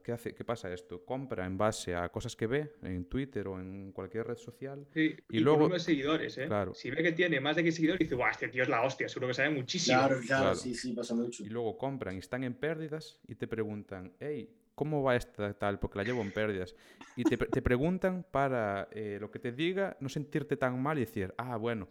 que 0.06 0.12
hace, 0.12 0.34
¿qué 0.34 0.44
pasa 0.44 0.72
esto? 0.72 1.04
Compra 1.04 1.44
en 1.46 1.58
base 1.58 1.96
a 1.96 2.08
cosas 2.10 2.36
que 2.36 2.46
ve 2.46 2.74
en 2.82 3.06
Twitter 3.06 3.48
o 3.48 3.58
en 3.58 3.90
cualquier 3.90 4.28
red 4.28 4.36
social. 4.36 4.86
y, 4.94 5.40
luego. 5.40 5.68
Por 5.68 5.80
seguidores, 5.80 6.38
¿eh? 6.38 6.46
Claro. 6.46 6.74
Si 6.74 6.90
ve 6.90 7.02
que 7.02 7.10
tiene 7.10 7.40
más 7.40 7.56
de 7.56 7.64
que 7.64 7.72
seguidores, 7.72 7.98
dice, 7.98 8.14
¡guau! 8.14 8.30
Este 8.30 8.46
tío 8.46 8.62
es 8.62 8.68
la 8.68 8.82
hostia, 8.82 9.08
seguro 9.08 9.28
que 9.28 9.34
sabe 9.34 9.50
muchísimo. 9.50 9.98
Claro, 9.98 10.20
claro, 10.24 10.54
sí, 10.54 10.76
sí, 10.76 10.92
pasa 10.92 11.12
mucho. 11.14 11.42
Y 11.42 11.48
luego 11.48 11.76
compran 11.76 12.14
y 12.14 12.18
están 12.18 12.44
en 12.44 12.54
pérdidas 12.54 13.18
y 13.26 13.34
te 13.34 13.48
preguntan, 13.48 14.12
hey, 14.20 14.48
¿cómo 14.76 15.02
va 15.02 15.16
esta 15.16 15.52
tal? 15.54 15.80
Porque 15.80 15.98
la 15.98 16.04
llevo 16.04 16.22
en 16.22 16.30
pérdidas. 16.30 16.76
Y 17.16 17.24
te, 17.24 17.36
te 17.36 17.62
preguntan 17.62 18.24
para 18.30 18.88
eh, 18.92 19.18
lo 19.20 19.32
que 19.32 19.40
te 19.40 19.50
diga, 19.50 19.96
no 20.00 20.08
sentirte 20.08 20.56
tan 20.56 20.80
mal 20.80 20.98
y 20.98 21.00
decir, 21.00 21.34
ah, 21.38 21.56
bueno, 21.56 21.88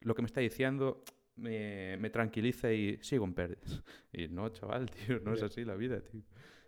lo 0.00 0.14
que 0.14 0.20
me 0.20 0.26
está 0.26 0.40
diciendo 0.40 1.02
me, 1.36 1.96
me, 1.96 2.10
tranquiliza 2.10 2.70
y 2.72 2.98
sigo 3.00 3.24
en 3.24 3.32
pérdidas. 3.32 3.82
Y 4.12 4.28
no, 4.28 4.48
chaval, 4.50 4.90
tío, 5.06 5.20
no 5.20 5.32
es 5.32 5.42
así 5.42 5.64
la 5.64 5.76
vida, 5.76 6.00
tío. 6.00 6.20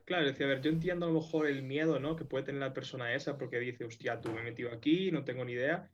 Claro, 0.04 0.26
decía, 0.26 0.46
a 0.46 0.48
ver, 0.48 0.60
yo 0.60 0.70
entiendo 0.70 1.06
a 1.06 1.08
lo 1.08 1.20
mejor 1.20 1.46
el 1.46 1.62
miedo, 1.62 2.00
¿no? 2.00 2.16
Que 2.16 2.24
puede 2.24 2.44
tener 2.44 2.60
la 2.60 2.72
persona 2.72 3.14
esa 3.14 3.36
porque 3.36 3.60
dice, 3.60 3.84
hostia, 3.84 4.20
tú 4.20 4.32
me 4.32 4.40
he 4.40 4.44
metido 4.44 4.72
aquí, 4.72 5.10
no 5.12 5.24
tengo 5.24 5.44
ni 5.44 5.52
idea, 5.52 5.88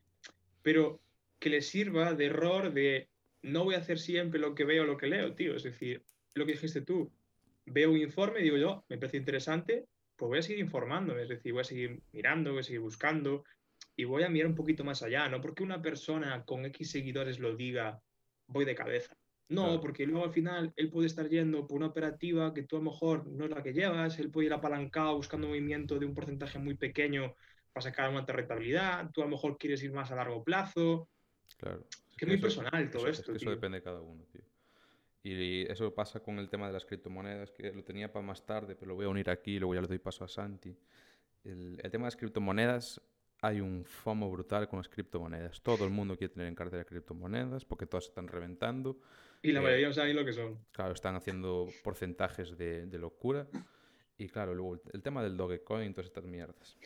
pero 0.63 1.01
que 1.39 1.51
le 1.51 1.61
sirva 1.61 2.15
de 2.15 2.27
error 2.27 2.73
de 2.73 3.09
no 3.43 3.65
voy 3.65 3.75
a 3.75 3.79
hacer 3.79 3.99
siempre 3.99 4.41
lo 4.41 4.55
que 4.55 4.65
veo 4.65 4.85
o 4.85 4.87
lo 4.87 4.97
que 4.97 5.07
leo, 5.07 5.35
tío. 5.35 5.55
Es 5.55 5.65
decir, 5.65 6.03
lo 6.35 6.47
que 6.47 6.53
dijiste 6.53 6.81
tú, 6.81 7.13
veo 7.67 7.91
un 7.91 7.99
informe 7.99 8.41
y 8.41 8.45
digo 8.45 8.57
yo, 8.57 8.85
me 8.89 8.99
parece 8.99 9.19
interesante, 9.19 9.87
pues 10.17 10.29
voy 10.29 10.39
a 10.39 10.43
seguir 10.43 10.61
informándome, 10.61 11.23
es 11.23 11.29
decir, 11.29 11.53
voy 11.53 11.61
a 11.61 11.65
seguir 11.65 12.01
mirando, 12.13 12.53
voy 12.53 12.61
a 12.61 12.65
seguir 12.65 12.81
buscando 12.81 13.45
y 13.95 14.05
voy 14.05 14.23
a 14.23 14.29
mirar 14.29 14.49
un 14.49 14.55
poquito 14.55 14.85
más 14.85 15.03
allá, 15.03 15.29
no 15.29 15.41
porque 15.41 15.63
una 15.63 15.83
persona 15.83 16.45
con 16.45 16.65
X 16.67 16.91
seguidores 16.91 17.39
lo 17.39 17.55
diga, 17.55 18.01
voy 18.47 18.65
de 18.65 18.75
cabeza. 18.75 19.17
No, 19.49 19.81
porque 19.81 20.07
luego 20.07 20.25
al 20.25 20.33
final 20.33 20.73
él 20.75 20.91
puede 20.91 21.07
estar 21.07 21.29
yendo 21.29 21.69
por 21.69 21.77
una 21.77 21.87
operativa 21.87 22.53
que 22.53 22.65
tú 22.65 22.77
a 22.77 22.79
lo 22.81 22.91
mejor 22.91 23.29
no 23.29 23.45
es 23.45 23.51
la 23.51 23.63
que 23.63 23.73
llevas, 23.73 24.19
él 24.19 24.31
puede 24.31 24.49
ir 24.49 24.53
apalancado 24.53 25.15
buscando 25.15 25.47
movimiento 25.47 26.01
de 26.01 26.07
un 26.07 26.15
porcentaje 26.15 26.59
muy 26.59 26.75
pequeño 26.75 27.37
para 27.73 27.83
sacar 27.83 28.11
una 28.11 28.25
rentabilidad, 28.25 29.11
tú 29.13 29.21
a 29.21 29.27
lo 29.27 29.31
mejor 29.31 29.57
quieres 29.57 29.83
ir 29.85 29.93
más 29.93 30.11
a 30.11 30.17
largo 30.17 30.43
plazo. 30.43 31.09
Claro. 31.59 31.87
Es 32.11 32.17
que 32.17 32.25
es 32.25 32.29
muy 32.29 32.39
personal 32.39 32.91
todo 32.91 33.07
esto. 33.07 33.33
eso 33.35 33.51
depende 33.51 33.79
de 33.79 33.85
cada 33.85 34.01
uno, 34.01 34.25
tío. 34.33 34.43
Y 35.29 35.63
eso 35.69 35.93
pasa 35.93 36.21
con 36.21 36.39
el 36.39 36.49
tema 36.49 36.69
de 36.69 36.73
las 36.73 36.85
criptomonedas, 36.85 37.51
que 37.51 37.73
lo 37.73 37.83
tenía 37.83 38.13
para 38.13 38.25
más 38.25 38.47
tarde, 38.47 38.77
pero 38.77 38.91
lo 38.91 38.95
voy 38.95 39.07
a 39.07 39.09
unir 39.09 39.29
aquí 39.29 39.57
y 39.57 39.59
luego 39.59 39.75
ya 39.75 39.81
le 39.81 39.89
doy 39.89 39.99
paso 39.99 40.23
a 40.23 40.29
Santi. 40.29 40.73
El, 41.43 41.79
tema 41.91 42.05
de 42.05 42.07
las 42.07 42.17
criptomonedas, 42.17 43.01
hay 43.43 43.61
un 43.61 43.85
FOMO 43.85 44.31
brutal 44.31 44.69
con 44.69 44.79
las 44.79 44.89
criptomonedas. 44.89 45.61
Todo 45.63 45.85
el 45.85 45.91
mundo 45.91 46.17
quiere 46.17 46.33
tener 46.33 46.47
en 46.47 46.55
cartera 46.55 46.85
criptomonedas 46.85 47.65
porque 47.65 47.87
todas 47.87 48.05
están 48.05 48.29
reventando. 48.29 49.01
Y 49.43 49.51
la 49.51 49.61
mayoría 49.61 49.89
no 49.89 49.95
saben 49.95 50.15
lo 50.15 50.25
que 50.25 50.33
son. 50.33 50.61
Claro, 50.71 50.93
están 50.93 51.17
haciendo 51.17 51.67
porcentajes 51.83 52.57
de, 52.57 52.87
de 52.87 52.99
locura. 52.99 53.49
Y 54.19 54.29
claro, 54.29 54.55
luego 54.55 54.81
el, 54.93 55.03
tema 55.03 55.25
del 55.25 55.37
Dogecoin, 55.37 55.93
todas 55.93 56.07
estas 56.07 56.25
mierdas. 56.25 56.79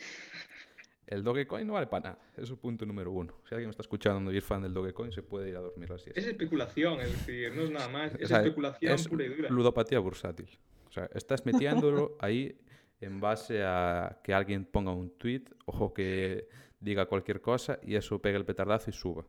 El 1.11 1.23
Dogecoin 1.23 1.67
no 1.67 1.73
vale 1.73 1.87
para 1.87 2.11
nada. 2.11 2.19
Eso 2.37 2.53
es 2.53 2.59
punto 2.59 2.85
número 2.85 3.11
uno. 3.11 3.33
Si 3.43 3.53
alguien 3.53 3.67
me 3.67 3.71
está 3.71 3.81
escuchando 3.81 4.31
y 4.31 4.37
es 4.37 4.45
fan 4.45 4.61
del 4.61 4.73
Dogecoin, 4.73 5.11
se 5.11 5.21
puede 5.21 5.49
ir 5.49 5.57
a 5.57 5.59
dormir 5.59 5.91
así. 5.91 6.09
Es 6.15 6.25
especulación, 6.25 7.01
es 7.01 7.11
decir, 7.11 7.53
no 7.53 7.63
es 7.63 7.69
nada 7.69 7.89
más. 7.89 8.15
Es 8.19 8.31
especulación 8.31 8.97
pura 9.09 9.25
y 9.25 9.27
dura. 9.27 9.49
Ludopatía 9.49 9.99
bursátil. 9.99 10.47
O 10.87 10.91
sea, 10.91 11.09
estás 11.13 11.45
metiéndolo 11.45 12.15
ahí 12.21 12.57
en 13.01 13.19
base 13.19 13.61
a 13.61 14.21
que 14.23 14.33
alguien 14.33 14.63
ponga 14.63 14.93
un 14.93 15.09
tweet, 15.17 15.43
ojo 15.65 15.93
que 15.93 16.47
diga 16.79 17.05
cualquier 17.07 17.41
cosa 17.41 17.77
y 17.83 17.95
eso 17.95 18.21
pega 18.21 18.37
el 18.37 18.45
petardazo 18.45 18.89
y 18.89 18.93
suba. 18.93 19.25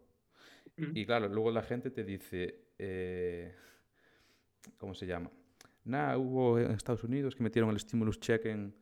Y 0.76 1.04
claro, 1.04 1.28
luego 1.28 1.50
la 1.50 1.62
gente 1.62 1.90
te 1.90 2.04
dice, 2.04 2.60
eh, 2.78 3.52
¿cómo 4.78 4.94
se 4.94 5.06
llama? 5.06 5.30
Nada, 5.84 6.16
hubo 6.16 6.60
en 6.60 6.70
Estados 6.70 7.02
Unidos 7.02 7.34
que 7.34 7.42
metieron 7.42 7.70
el 7.70 7.80
stimulus 7.80 8.20
check 8.20 8.46
en, 8.46 8.72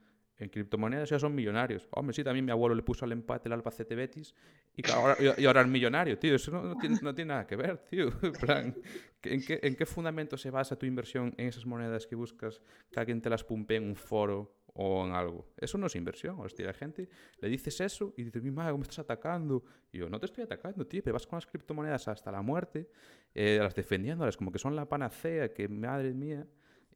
en 0.41 0.49
criptomonedas 0.49 1.11
ya 1.11 1.19
son 1.19 1.35
millonarios. 1.35 1.87
Hombre, 1.93 2.15
sí, 2.15 2.25
también 2.25 2.45
mi 2.45 2.51
abuelo 2.51 2.75
le 2.75 2.83
puso 2.83 3.05
al 3.05 3.13
empate 3.13 3.49
el 3.49 3.53
Albacete 3.53 3.95
Betis 3.95 4.35
y 4.75 4.91
ahora, 4.91 5.17
y 5.37 5.45
ahora 5.45 5.61
es 5.61 5.69
millonario, 5.69 6.19
tío. 6.19 6.35
Eso 6.35 6.51
no, 6.51 6.77
tiene, 6.79 6.99
no, 7.03 7.15
tiene, 7.15 7.29
nada 7.29 7.47
que 7.47 7.57
ver, 7.57 7.79
tío. 7.79 8.11
En, 8.23 8.33
plan, 8.33 8.77
¿en, 9.23 9.45
qué, 9.45 9.61
¿En 9.63 9.77
qué 9.77 9.87
fundamento 9.87 10.37
se 10.37 10.51
basa 10.51 10.77
tu 10.77 10.87
inversión 10.87 11.35
en 11.37 11.49
esas 11.49 11.67
monedas 11.67 12.07
que 12.07 12.15
buscas 12.15 12.63
que 12.91 12.99
alguien 12.99 13.21
te 13.21 13.29
las 13.29 13.45
pumpe 13.45 13.77
en 13.77 13.85
un 13.85 13.97
foro 13.97 14.57
o 14.73 15.05
en 15.05 15.13
algo? 15.13 15.53
Eso 15.57 15.77
no 15.77 15.87
es 15.87 15.97
inversión. 15.97 16.41
Hostia, 16.41 16.67
la 16.67 16.73
gente 16.73 17.09
le 17.39 17.49
dices 17.49 17.81
eso 17.81 18.15
y 18.17 18.25
dices, 18.25 18.43
mi 18.43 18.51
madre, 18.51 18.73
me 18.75 18.83
estás 18.83 19.01
atacando? 19.01 19.63
Y 19.93 19.99
yo, 19.99 20.09
no 20.09 20.19
te 20.19 20.27
estoy 20.27 20.45
atacando, 20.45 20.87
tío, 20.87 21.03
pero 21.03 21.15
vas 21.15 21.27
con 21.27 21.37
las 21.37 21.47
criptomonedas 21.47 22.09
hasta 22.09 22.33
la 22.33 22.41
muerte, 22.41 22.89
eh, 23.35 23.59
las 23.61 23.75
defendiéndolas 23.75 24.37
como 24.37 24.51
que 24.51 24.59
son 24.59 24.75
la 24.75 24.89
panacea, 24.89 25.53
que 25.53 25.69
madre 25.69 26.15
mía. 26.15 26.47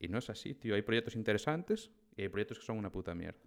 Y 0.00 0.08
no 0.08 0.18
es 0.18 0.28
así, 0.30 0.54
tío. 0.54 0.74
Hay 0.74 0.82
proyectos 0.82 1.16
interesantes 1.16 1.90
y 2.16 2.22
hay 2.22 2.28
proyectos 2.28 2.58
que 2.58 2.64
son 2.64 2.78
una 2.78 2.90
puta 2.90 3.14
mierda. 3.14 3.40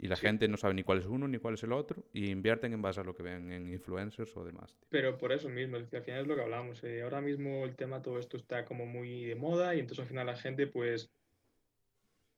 Y 0.00 0.06
la 0.06 0.16
gente 0.16 0.46
no 0.46 0.56
sabe 0.56 0.74
ni 0.74 0.84
cuál 0.84 0.98
es 0.98 1.06
uno 1.06 1.26
ni 1.26 1.38
cuál 1.38 1.54
es 1.54 1.62
el 1.64 1.72
otro 1.72 2.04
y 2.12 2.30
invierten 2.30 2.72
en 2.72 2.80
base 2.80 3.00
a 3.00 3.04
lo 3.04 3.16
que 3.16 3.24
ven 3.24 3.50
en 3.50 3.68
influencers 3.68 4.36
o 4.36 4.44
demás. 4.44 4.72
Pero 4.88 5.18
por 5.18 5.32
eso 5.32 5.48
mismo, 5.48 5.76
al 5.76 5.86
final 5.86 6.20
es 6.20 6.26
lo 6.26 6.36
que 6.36 6.42
hablamos. 6.42 6.84
Eh, 6.84 7.02
ahora 7.02 7.20
mismo 7.20 7.64
el 7.64 7.74
tema, 7.74 8.00
todo 8.00 8.18
esto 8.20 8.36
está 8.36 8.64
como 8.64 8.86
muy 8.86 9.24
de 9.24 9.34
moda 9.34 9.74
y 9.74 9.80
entonces 9.80 10.04
al 10.04 10.08
final 10.08 10.26
la 10.26 10.36
gente, 10.36 10.68
pues, 10.68 11.10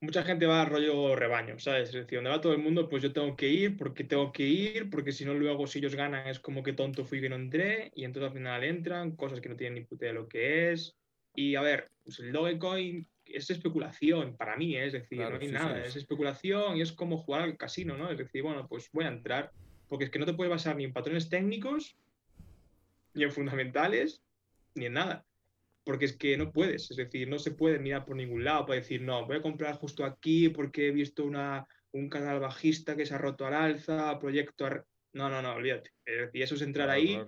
mucha 0.00 0.22
gente 0.22 0.46
va 0.46 0.62
a 0.62 0.64
rollo 0.64 1.14
rebaño, 1.14 1.58
¿sabes? 1.58 1.88
Es 1.88 1.94
decir, 1.94 2.16
donde 2.16 2.30
va 2.30 2.40
todo 2.40 2.54
el 2.54 2.62
mundo, 2.62 2.88
pues 2.88 3.02
yo 3.02 3.12
tengo 3.12 3.36
que 3.36 3.48
ir 3.48 3.76
porque 3.76 4.04
tengo 4.04 4.32
que 4.32 4.44
ir, 4.44 4.88
porque 4.88 5.12
si 5.12 5.26
no 5.26 5.34
luego 5.34 5.66
si 5.66 5.80
ellos 5.80 5.94
ganan 5.94 6.28
es 6.28 6.40
como 6.40 6.62
que 6.62 6.72
tonto 6.72 7.04
fui 7.04 7.20
que 7.20 7.28
no 7.28 7.36
entré 7.36 7.92
y 7.94 8.04
entonces 8.04 8.28
al 8.28 8.36
final 8.38 8.64
entran, 8.64 9.16
cosas 9.16 9.40
que 9.40 9.50
no 9.50 9.56
tienen 9.56 9.74
ni 9.74 9.84
puta 9.84 10.06
de 10.06 10.14
lo 10.14 10.26
que 10.28 10.72
es. 10.72 10.96
Y 11.34 11.54
a 11.56 11.60
ver, 11.60 11.90
pues 12.02 12.18
el 12.20 12.32
Dogecoin 12.32 13.06
es 13.34 13.50
especulación 13.50 14.36
para 14.36 14.56
mí, 14.56 14.76
¿eh? 14.76 14.86
es 14.86 14.92
decir, 14.92 15.20
no 15.20 15.38
hay 15.38 15.48
nada, 15.48 15.84
es 15.84 15.96
especulación 15.96 16.76
y 16.76 16.82
es 16.82 16.92
como 16.92 17.18
jugar 17.18 17.42
al 17.42 17.56
casino, 17.56 17.96
¿no? 17.96 18.10
Es 18.10 18.18
decir, 18.18 18.42
bueno, 18.42 18.66
pues 18.68 18.90
voy 18.92 19.04
a 19.04 19.08
entrar, 19.08 19.52
porque 19.88 20.04
es 20.04 20.10
que 20.10 20.18
no 20.18 20.26
te 20.26 20.34
puedes 20.34 20.50
basar 20.50 20.76
ni 20.76 20.84
en 20.84 20.92
patrones 20.92 21.28
técnicos, 21.28 21.96
ni 23.14 23.24
en 23.24 23.32
fundamentales, 23.32 24.22
ni 24.74 24.86
en 24.86 24.94
nada. 24.94 25.24
Porque 25.84 26.04
es 26.04 26.16
que 26.16 26.36
no 26.36 26.52
puedes, 26.52 26.90
es 26.90 26.96
decir, 26.96 27.28
no 27.28 27.38
se 27.38 27.52
puede 27.52 27.78
mirar 27.78 28.04
por 28.04 28.16
ningún 28.16 28.44
lado 28.44 28.66
para 28.66 28.80
decir, 28.80 29.02
no, 29.02 29.26
voy 29.26 29.36
a 29.36 29.42
comprar 29.42 29.74
justo 29.76 30.04
aquí 30.04 30.48
porque 30.50 30.88
he 30.88 30.90
visto 30.90 31.24
una, 31.24 31.66
un 31.92 32.08
canal 32.08 32.40
bajista 32.40 32.96
que 32.96 33.06
se 33.06 33.14
ha 33.14 33.18
roto 33.18 33.46
al 33.46 33.54
alza, 33.54 34.18
proyecto... 34.18 34.68
No, 35.12 35.28
no, 35.28 35.42
no, 35.42 35.54
olvídate. 35.54 35.90
Y 36.32 36.42
eso 36.42 36.54
es 36.54 36.62
entrar 36.62 36.88
ahí, 36.88 37.20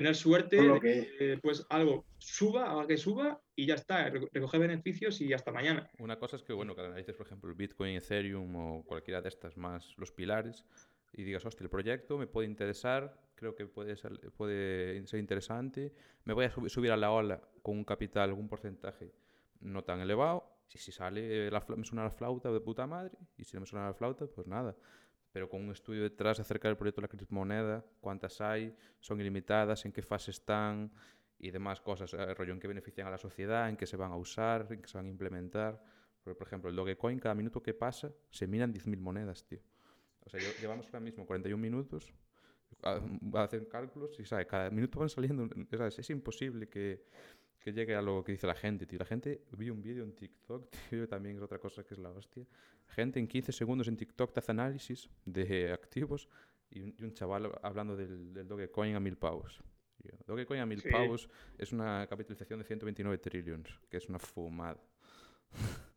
tener 0.00 0.16
suerte 0.16 0.56
que... 0.80 1.38
pues 1.42 1.66
algo 1.68 2.06
suba, 2.16 2.70
haga 2.70 2.86
que 2.86 2.96
suba 2.96 3.38
y 3.54 3.66
ya 3.66 3.74
está, 3.74 4.08
recoger 4.08 4.60
beneficios 4.60 5.20
y 5.20 5.32
hasta 5.34 5.52
mañana. 5.52 5.90
Una 5.98 6.18
cosa 6.18 6.36
es 6.36 6.42
que, 6.42 6.54
bueno, 6.54 6.74
que 6.74 6.80
analices, 6.80 7.14
por 7.14 7.26
ejemplo, 7.26 7.50
el 7.50 7.56
Bitcoin, 7.56 7.96
Ethereum 7.96 8.56
o 8.56 8.82
cualquiera 8.84 9.20
de 9.20 9.28
estas 9.28 9.58
más, 9.58 9.94
los 9.98 10.10
pilares, 10.10 10.64
y 11.12 11.24
digas, 11.24 11.44
hostia, 11.44 11.64
el 11.64 11.70
proyecto 11.70 12.16
me 12.16 12.26
puede 12.26 12.48
interesar, 12.48 13.14
creo 13.34 13.54
que 13.54 13.66
puede 13.66 13.94
ser, 13.96 14.18
puede 14.38 15.06
ser 15.06 15.20
interesante, 15.20 15.92
me 16.24 16.32
voy 16.32 16.46
a 16.46 16.50
subir 16.50 16.92
a 16.92 16.96
la 16.96 17.10
ola 17.10 17.42
con 17.62 17.76
un 17.76 17.84
capital, 17.84 18.30
algún 18.30 18.48
porcentaje 18.48 19.12
no 19.60 19.84
tan 19.84 20.00
elevado, 20.00 20.44
y 20.72 20.78
si 20.78 20.92
sale, 20.92 21.50
la, 21.50 21.62
me 21.76 21.84
suena 21.84 22.04
la 22.04 22.10
flauta 22.10 22.50
de 22.50 22.60
puta 22.60 22.86
madre, 22.86 23.18
y 23.36 23.44
si 23.44 23.54
no 23.54 23.60
me 23.60 23.66
suena 23.66 23.86
la 23.86 23.94
flauta, 23.94 24.26
pues 24.26 24.46
nada 24.46 24.74
pero 25.32 25.48
con 25.48 25.62
un 25.62 25.70
estudio 25.70 26.02
detrás 26.02 26.40
acerca 26.40 26.68
del 26.68 26.76
proyecto 26.76 27.00
de 27.00 27.04
la 27.04 27.08
criptomoneda, 27.08 27.84
cuántas 28.00 28.40
hay, 28.40 28.74
son 28.98 29.20
ilimitadas, 29.20 29.84
en 29.84 29.92
qué 29.92 30.02
fase 30.02 30.30
están 30.30 30.90
y 31.38 31.50
demás 31.50 31.80
cosas, 31.80 32.12
el 32.14 32.20
eh, 32.20 32.34
rollo 32.34 32.52
en 32.52 32.60
qué 32.60 32.68
benefician 32.68 33.06
a 33.06 33.10
la 33.10 33.18
sociedad, 33.18 33.68
en 33.68 33.76
qué 33.76 33.86
se 33.86 33.96
van 33.96 34.12
a 34.12 34.16
usar, 34.16 34.66
en 34.70 34.82
qué 34.82 34.88
se 34.88 34.98
van 34.98 35.06
a 35.06 35.08
implementar. 35.08 35.82
Por, 36.22 36.36
ejemplo, 36.42 36.68
el 36.68 36.76
Dogecoin, 36.76 37.18
cada 37.18 37.34
minuto 37.34 37.62
que 37.62 37.72
pasa, 37.72 38.12
se 38.28 38.46
minan 38.46 38.74
10.000 38.74 38.98
monedas, 38.98 39.44
tío. 39.46 39.60
O 40.20 40.28
sea, 40.28 40.38
llevamos 40.60 40.86
ahora 40.86 41.00
mismo 41.00 41.24
41 41.24 41.60
minutos, 41.60 42.12
hacen 43.34 43.64
cálculos 43.64 44.18
y, 44.20 44.24
¿sabes? 44.24 44.46
Cada 44.46 44.70
minuto 44.70 45.00
van 45.00 45.08
saliendo, 45.08 45.48
Es 45.96 46.10
imposible 46.10 46.68
que, 46.68 47.06
que 47.60 47.72
llegue 47.72 47.94
a 47.94 48.02
lo 48.02 48.24
que 48.24 48.32
dice 48.32 48.46
la 48.46 48.54
gente, 48.54 48.86
tío. 48.86 48.98
La 48.98 49.04
gente, 49.04 49.42
vi 49.52 49.70
un 49.70 49.82
vídeo 49.82 50.02
en 50.02 50.14
TikTok, 50.14 50.70
tío, 50.90 51.08
también 51.08 51.36
es 51.36 51.42
otra 51.42 51.58
cosa 51.58 51.84
que 51.84 51.94
es 51.94 52.00
la 52.00 52.10
hostia. 52.10 52.44
Gente 52.88 53.20
en 53.20 53.28
15 53.28 53.52
segundos 53.52 53.88
en 53.88 53.96
TikTok 53.96 54.32
te 54.32 54.40
hace 54.40 54.52
análisis 54.52 55.08
de 55.24 55.72
activos 55.72 56.28
y 56.70 56.80
un, 56.82 57.12
chaval 57.14 57.50
hablando 57.62 57.96
del, 57.96 58.32
del, 58.32 58.48
Dogecoin 58.48 58.94
a 58.94 59.00
mil 59.00 59.16
pavos. 59.16 59.62
Dogecoin 60.26 60.60
a 60.60 60.66
mil 60.66 60.82
pavos 60.82 61.28
es 61.58 61.72
una 61.72 62.06
capitalización 62.08 62.60
de 62.60 62.64
129 62.64 63.18
trillones, 63.18 63.72
que 63.88 63.96
es 63.98 64.08
una 64.08 64.18
fumada. 64.18 64.80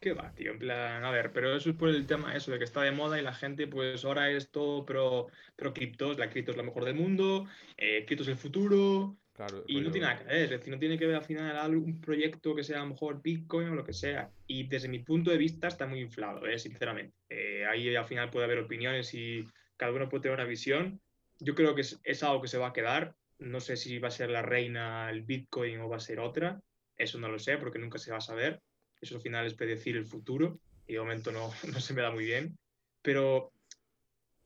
¿Qué 0.00 0.12
va, 0.12 0.34
tío? 0.34 0.52
En 0.52 0.58
plan, 0.58 1.02
a 1.02 1.10
ver, 1.10 1.32
pero 1.32 1.56
eso 1.56 1.70
es 1.70 1.76
por 1.76 1.88
el 1.88 2.06
tema 2.06 2.36
eso 2.36 2.52
de 2.52 2.58
que 2.58 2.64
está 2.64 2.82
de 2.82 2.92
moda 2.92 3.18
y 3.18 3.22
la 3.22 3.32
gente, 3.32 3.66
pues 3.66 4.04
ahora 4.04 4.30
es 4.30 4.50
todo 4.50 4.84
pero 4.84 5.28
pero 5.56 5.72
criptos, 5.72 6.18
la 6.18 6.28
cripto 6.28 6.50
es 6.50 6.58
la 6.58 6.62
mejor 6.62 6.84
del 6.84 6.94
mundo, 6.94 7.46
eh, 7.78 8.04
cripto 8.04 8.22
es 8.22 8.28
el 8.28 8.36
futuro, 8.36 9.16
y 9.66 9.80
no 9.80 9.90
tiene 9.90 10.06
nada 10.06 10.18
que 10.18 10.24
ver, 10.24 10.42
es 10.44 10.50
decir, 10.50 10.72
no 10.72 10.78
tiene 10.78 10.96
que 10.96 11.06
ver 11.06 11.16
al 11.16 11.24
final 11.24 11.56
algún 11.56 12.00
proyecto 12.00 12.54
que 12.54 12.62
sea 12.62 12.78
a 12.78 12.84
lo 12.84 12.90
mejor 12.90 13.20
Bitcoin 13.20 13.68
o 13.68 13.74
lo 13.74 13.84
que 13.84 13.92
sea. 13.92 14.30
Y 14.46 14.68
desde 14.68 14.88
mi 14.88 15.00
punto 15.00 15.30
de 15.30 15.38
vista 15.38 15.66
está 15.66 15.86
muy 15.86 16.00
inflado, 16.00 16.46
¿eh? 16.46 16.58
sinceramente. 16.58 17.14
Eh, 17.28 17.66
ahí 17.66 17.94
al 17.96 18.06
final 18.06 18.30
puede 18.30 18.44
haber 18.44 18.58
opiniones 18.58 19.12
y 19.14 19.44
cada 19.76 19.92
uno 19.92 20.08
puede 20.08 20.22
tener 20.22 20.38
una 20.38 20.48
visión. 20.48 21.00
Yo 21.40 21.56
creo 21.56 21.74
que 21.74 21.82
es, 21.82 22.22
algo 22.22 22.42
que 22.42 22.48
se 22.48 22.58
va 22.58 22.68
a 22.68 22.72
quedar. 22.72 23.16
No 23.40 23.58
sé 23.58 23.76
si 23.76 23.98
va 23.98 24.08
a 24.08 24.12
ser 24.12 24.30
la 24.30 24.42
reina 24.42 25.10
el 25.10 25.22
Bitcoin 25.22 25.80
o 25.80 25.88
va 25.88 25.96
a 25.96 26.00
ser 26.00 26.20
otra. 26.20 26.60
Eso 26.96 27.18
no 27.18 27.28
lo 27.28 27.40
sé 27.40 27.58
porque 27.58 27.80
nunca 27.80 27.98
se 27.98 28.12
va 28.12 28.18
a 28.18 28.20
saber. 28.20 28.60
Eso 29.00 29.16
al 29.16 29.20
final 29.20 29.46
es 29.46 29.54
predecir 29.54 29.96
el 29.96 30.06
futuro 30.06 30.60
y 30.86 30.92
de 30.92 31.00
momento 31.00 31.32
no, 31.32 31.50
no 31.72 31.80
se 31.80 31.92
me 31.92 32.02
da 32.02 32.12
muy 32.12 32.24
bien. 32.24 32.56
Pero 33.02 33.52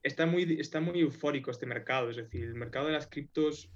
está 0.03 0.25
muy, 0.25 0.59
está 0.59 0.81
muy 0.81 1.01
eufórico 1.01 1.51
este 1.51 1.67
mercado. 1.67 2.09
Es 2.09 2.17
decir, 2.17 2.45
el 2.45 2.55
mercado 2.55 2.87
de 2.87 2.95
las 2.95 3.07
criptos 3.07 3.71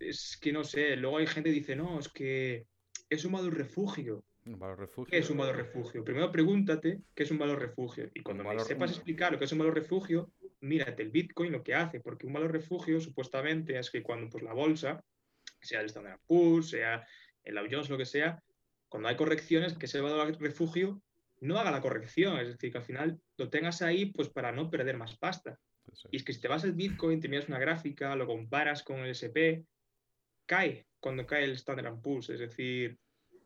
es 0.00 0.38
que 0.40 0.52
no 0.52 0.64
sé, 0.64 0.96
luego 0.96 1.18
hay 1.18 1.26
gente 1.26 1.50
que 1.50 1.56
dice, 1.56 1.76
no, 1.76 1.98
es 1.98 2.08
que 2.08 2.66
es 3.08 3.24
un 3.24 3.32
valor 3.32 3.54
refugio. 3.54 4.24
Un 4.46 4.58
valor 4.58 4.78
refugio. 4.78 5.10
¿Qué 5.10 5.18
es 5.18 5.30
un 5.30 5.36
valor 5.36 5.56
refugio? 5.56 6.02
Primero 6.02 6.32
pregúntate 6.32 7.02
qué 7.14 7.22
es 7.22 7.30
un 7.30 7.38
valor 7.38 7.60
refugio. 7.60 8.10
Y 8.14 8.22
cuando 8.22 8.58
sepas 8.60 8.90
explicar 8.90 9.32
lo 9.32 9.38
que 9.38 9.44
es 9.44 9.52
un 9.52 9.58
valor 9.58 9.74
refugio, 9.74 10.32
mírate 10.60 11.02
el 11.02 11.10
Bitcoin 11.10 11.52
lo 11.52 11.62
que 11.62 11.74
hace, 11.74 12.00
porque 12.00 12.26
un 12.26 12.32
valor 12.32 12.50
refugio 12.50 13.00
supuestamente 13.00 13.78
es 13.78 13.90
que 13.90 14.02
cuando 14.02 14.30
pues, 14.30 14.42
la 14.42 14.54
bolsa, 14.54 15.04
sea 15.60 15.80
el 15.80 15.86
Standard 15.86 16.20
Poor's, 16.26 16.70
sea 16.70 17.06
el 17.44 17.54
Dow 17.54 17.66
Jones, 17.70 17.90
lo 17.90 17.98
que 17.98 18.06
sea, 18.06 18.42
cuando 18.88 19.08
hay 19.08 19.16
correcciones, 19.16 19.76
que 19.76 19.86
ese 19.86 20.00
valor 20.00 20.36
refugio 20.40 21.02
no 21.40 21.58
haga 21.58 21.70
la 21.70 21.80
corrección, 21.80 22.38
es 22.38 22.48
decir, 22.48 22.72
que 22.72 22.78
al 22.78 22.84
final 22.84 23.20
lo 23.36 23.48
tengas 23.50 23.82
ahí 23.82 24.06
pues 24.06 24.28
para 24.28 24.52
no 24.52 24.70
perder 24.70 24.96
más 24.96 25.16
pasta. 25.16 25.58
Y 26.10 26.16
es 26.16 26.24
que 26.24 26.32
si 26.32 26.40
te 26.40 26.48
vas 26.48 26.64
al 26.64 26.72
Bitcoin, 26.72 27.20
te 27.20 27.28
miras 27.28 27.48
una 27.48 27.58
gráfica, 27.58 28.14
lo 28.16 28.26
comparas 28.26 28.82
con 28.82 29.00
el 29.00 29.10
SP, 29.16 29.64
cae 30.50 30.84
cuando 30.98 31.26
cae 31.26 31.44
el 31.44 31.52
Standard 31.52 32.00
Poor's, 32.02 32.28
es 32.28 32.40
decir, 32.40 32.98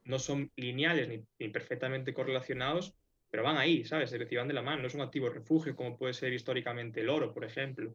no 0.04 0.18
son 0.18 0.50
lineales 0.56 1.06
ni, 1.38 1.48
perfectamente 1.50 2.14
correlacionados, 2.14 2.94
pero 3.30 3.42
van 3.42 3.58
ahí, 3.58 3.84
¿sabes? 3.84 4.10
Es 4.10 4.18
decir, 4.18 4.38
van 4.38 4.48
de 4.48 4.54
la 4.54 4.62
mano, 4.62 4.80
no 4.80 4.88
es 4.88 4.94
un 4.94 5.02
activo 5.02 5.28
refugio 5.28 5.76
como 5.76 5.98
puede 5.98 6.14
ser 6.14 6.32
históricamente 6.32 7.02
el 7.02 7.10
oro, 7.10 7.34
por 7.34 7.44
ejemplo. 7.44 7.94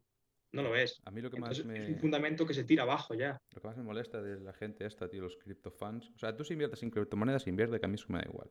No 0.52 0.64
lo 0.64 0.76
es. 0.76 1.00
A 1.06 1.12
mí 1.12 1.22
lo 1.22 1.30
que 1.30 1.40
más 1.40 1.64
me... 1.66 1.78
Es 1.78 1.90
un 1.90 2.00
fundamento 2.00 2.46
que 2.46 2.56
se 2.56 2.64
tira 2.64 2.84
abajo 2.84 3.14
ya. 3.14 3.40
Lo 3.54 3.62
que 3.62 3.68
más 3.68 3.78
me 3.78 3.84
molesta 3.84 4.22
de 4.22 4.40
la 4.40 4.54
gente 4.54 4.86
esta, 4.86 5.08
tío, 5.08 5.22
los 5.22 5.38
criptofans. 5.38 6.12
O 6.16 6.18
sea, 6.18 6.36
tú 6.36 6.44
si 6.44 6.54
inviertes 6.54 6.82
en 6.82 6.90
criptomonedas, 6.90 7.46
invierte, 7.48 7.80
que 7.80 7.86
a 7.86 7.90
mí 7.90 7.96
eso 7.96 8.08
me 8.10 8.20
da 8.20 8.26
igual. 8.26 8.50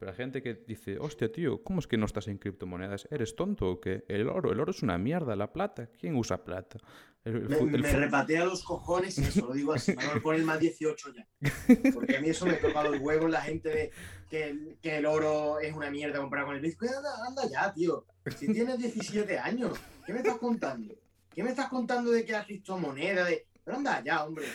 Pero 0.00 0.12
la 0.12 0.16
gente 0.16 0.42
que 0.42 0.54
dice, 0.54 0.98
hostia, 0.98 1.30
tío, 1.30 1.62
¿cómo 1.62 1.78
es 1.78 1.86
que 1.86 1.98
no 1.98 2.06
estás 2.06 2.26
en 2.28 2.38
criptomonedas? 2.38 3.06
¿Eres 3.10 3.36
tonto 3.36 3.66
o 3.66 3.80
qué? 3.82 4.02
El 4.08 4.30
oro, 4.30 4.50
el 4.50 4.58
oro 4.58 4.70
es 4.70 4.82
una 4.82 4.96
mierda, 4.96 5.36
la 5.36 5.52
plata. 5.52 5.90
¿Quién 5.98 6.16
usa 6.16 6.42
plata? 6.42 6.78
me, 7.26 7.92
repatea 7.92 8.46
los 8.46 8.64
cojones 8.64 9.18
y 9.18 9.24
eso 9.24 9.48
lo 9.48 9.52
digo 9.52 9.74
así, 9.74 9.94
me 9.94 10.20
voy 10.20 10.36
a 10.36 10.38
el 10.38 10.44
más 10.46 10.58
18 10.58 11.12
ya. 11.12 11.28
Porque 11.94 12.16
a 12.16 12.20
mí 12.22 12.30
eso 12.30 12.46
me 12.46 12.54
toca 12.54 12.82
los 12.82 12.98
huevos, 12.98 13.30
la 13.30 13.42
gente 13.42 13.68
de 13.68 13.90
que, 14.30 14.78
que, 14.80 14.96
el 14.96 15.04
oro 15.04 15.60
es 15.60 15.74
una 15.74 15.90
mierda 15.90 16.18
comparado 16.18 16.48
con 16.48 16.56
el 16.56 16.62
Bitcoin. 16.62 16.92
Anda, 16.94 17.10
anda 17.28 17.42
ya, 17.50 17.70
tío. 17.74 18.06
Si 18.38 18.50
tienes 18.50 18.78
17 18.78 19.38
años, 19.38 19.78
¿qué 20.06 20.14
me 20.14 20.20
estás 20.20 20.38
contando? 20.38 20.94
¿Qué 21.28 21.42
me 21.42 21.50
estás 21.50 21.68
contando 21.68 22.10
de 22.10 22.24
que 22.24 22.34
has 22.34 22.46
visto 22.46 22.78
moneda? 22.78 23.26
De... 23.26 23.46
Pero 23.62 23.76
anda 23.76 24.02
ya, 24.02 24.24
hombre. 24.24 24.46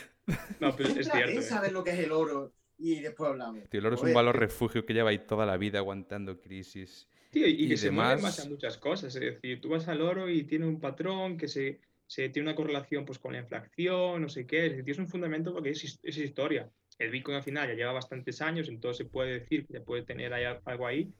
No, 0.59 0.75
pero 0.75 0.89
es 0.89 1.07
cierto. 1.07 1.39
Eh. 1.39 1.43
saber 1.43 1.71
lo 1.71 1.83
que 1.83 1.91
es 1.91 1.99
el 1.99 2.11
oro 2.11 2.54
y 2.77 2.99
después 2.99 3.29
hablamos. 3.29 3.69
Tío, 3.69 3.79
el 3.79 3.85
oro 3.85 3.95
es 3.95 4.03
un 4.03 4.13
valor 4.13 4.37
refugio 4.37 4.85
que 4.85 4.93
lleva 4.93 5.09
ahí 5.09 5.19
toda 5.19 5.45
la 5.45 5.57
vida 5.57 5.79
aguantando 5.79 6.39
crisis. 6.39 7.07
Tío, 7.31 7.47
y, 7.47 7.67
que 7.67 7.77
se 7.77 7.91
mueve 7.91 8.21
más 8.21 8.39
a 8.39 8.49
muchas 8.49 8.77
cosas. 8.77 9.15
Es 9.15 9.21
decir, 9.21 9.61
tú 9.61 9.69
vas 9.69 9.87
al 9.87 10.01
oro 10.01 10.29
y 10.29 10.43
tiene 10.43 10.65
un 10.65 10.79
patrón 10.79 11.37
que 11.37 11.47
se, 11.47 11.81
se 12.07 12.29
tiene 12.29 12.49
una 12.49 12.55
correlación 12.55 13.05
pues, 13.05 13.19
con 13.19 13.33
la 13.33 13.39
inflación, 13.39 14.21
no 14.21 14.29
sé 14.29 14.45
qué. 14.45 14.67
Es 14.67 14.77
decir, 14.77 14.91
es 14.91 14.99
un 14.99 15.07
fundamento 15.07 15.53
porque 15.53 15.71
es, 15.71 15.99
es 16.01 16.17
historia. 16.17 16.69
El 16.97 17.11
Bitcoin 17.11 17.37
al 17.37 17.43
final 17.43 17.67
ya 17.67 17.73
lleva 17.73 17.91
bastantes 17.91 18.41
años, 18.41 18.69
entonces 18.69 19.05
se 19.05 19.11
puede 19.11 19.39
decir 19.39 19.65
que 19.67 19.73
se 19.73 19.81
puede 19.81 20.03
tener 20.03 20.33
algo 20.33 20.87
ahí 20.87 21.11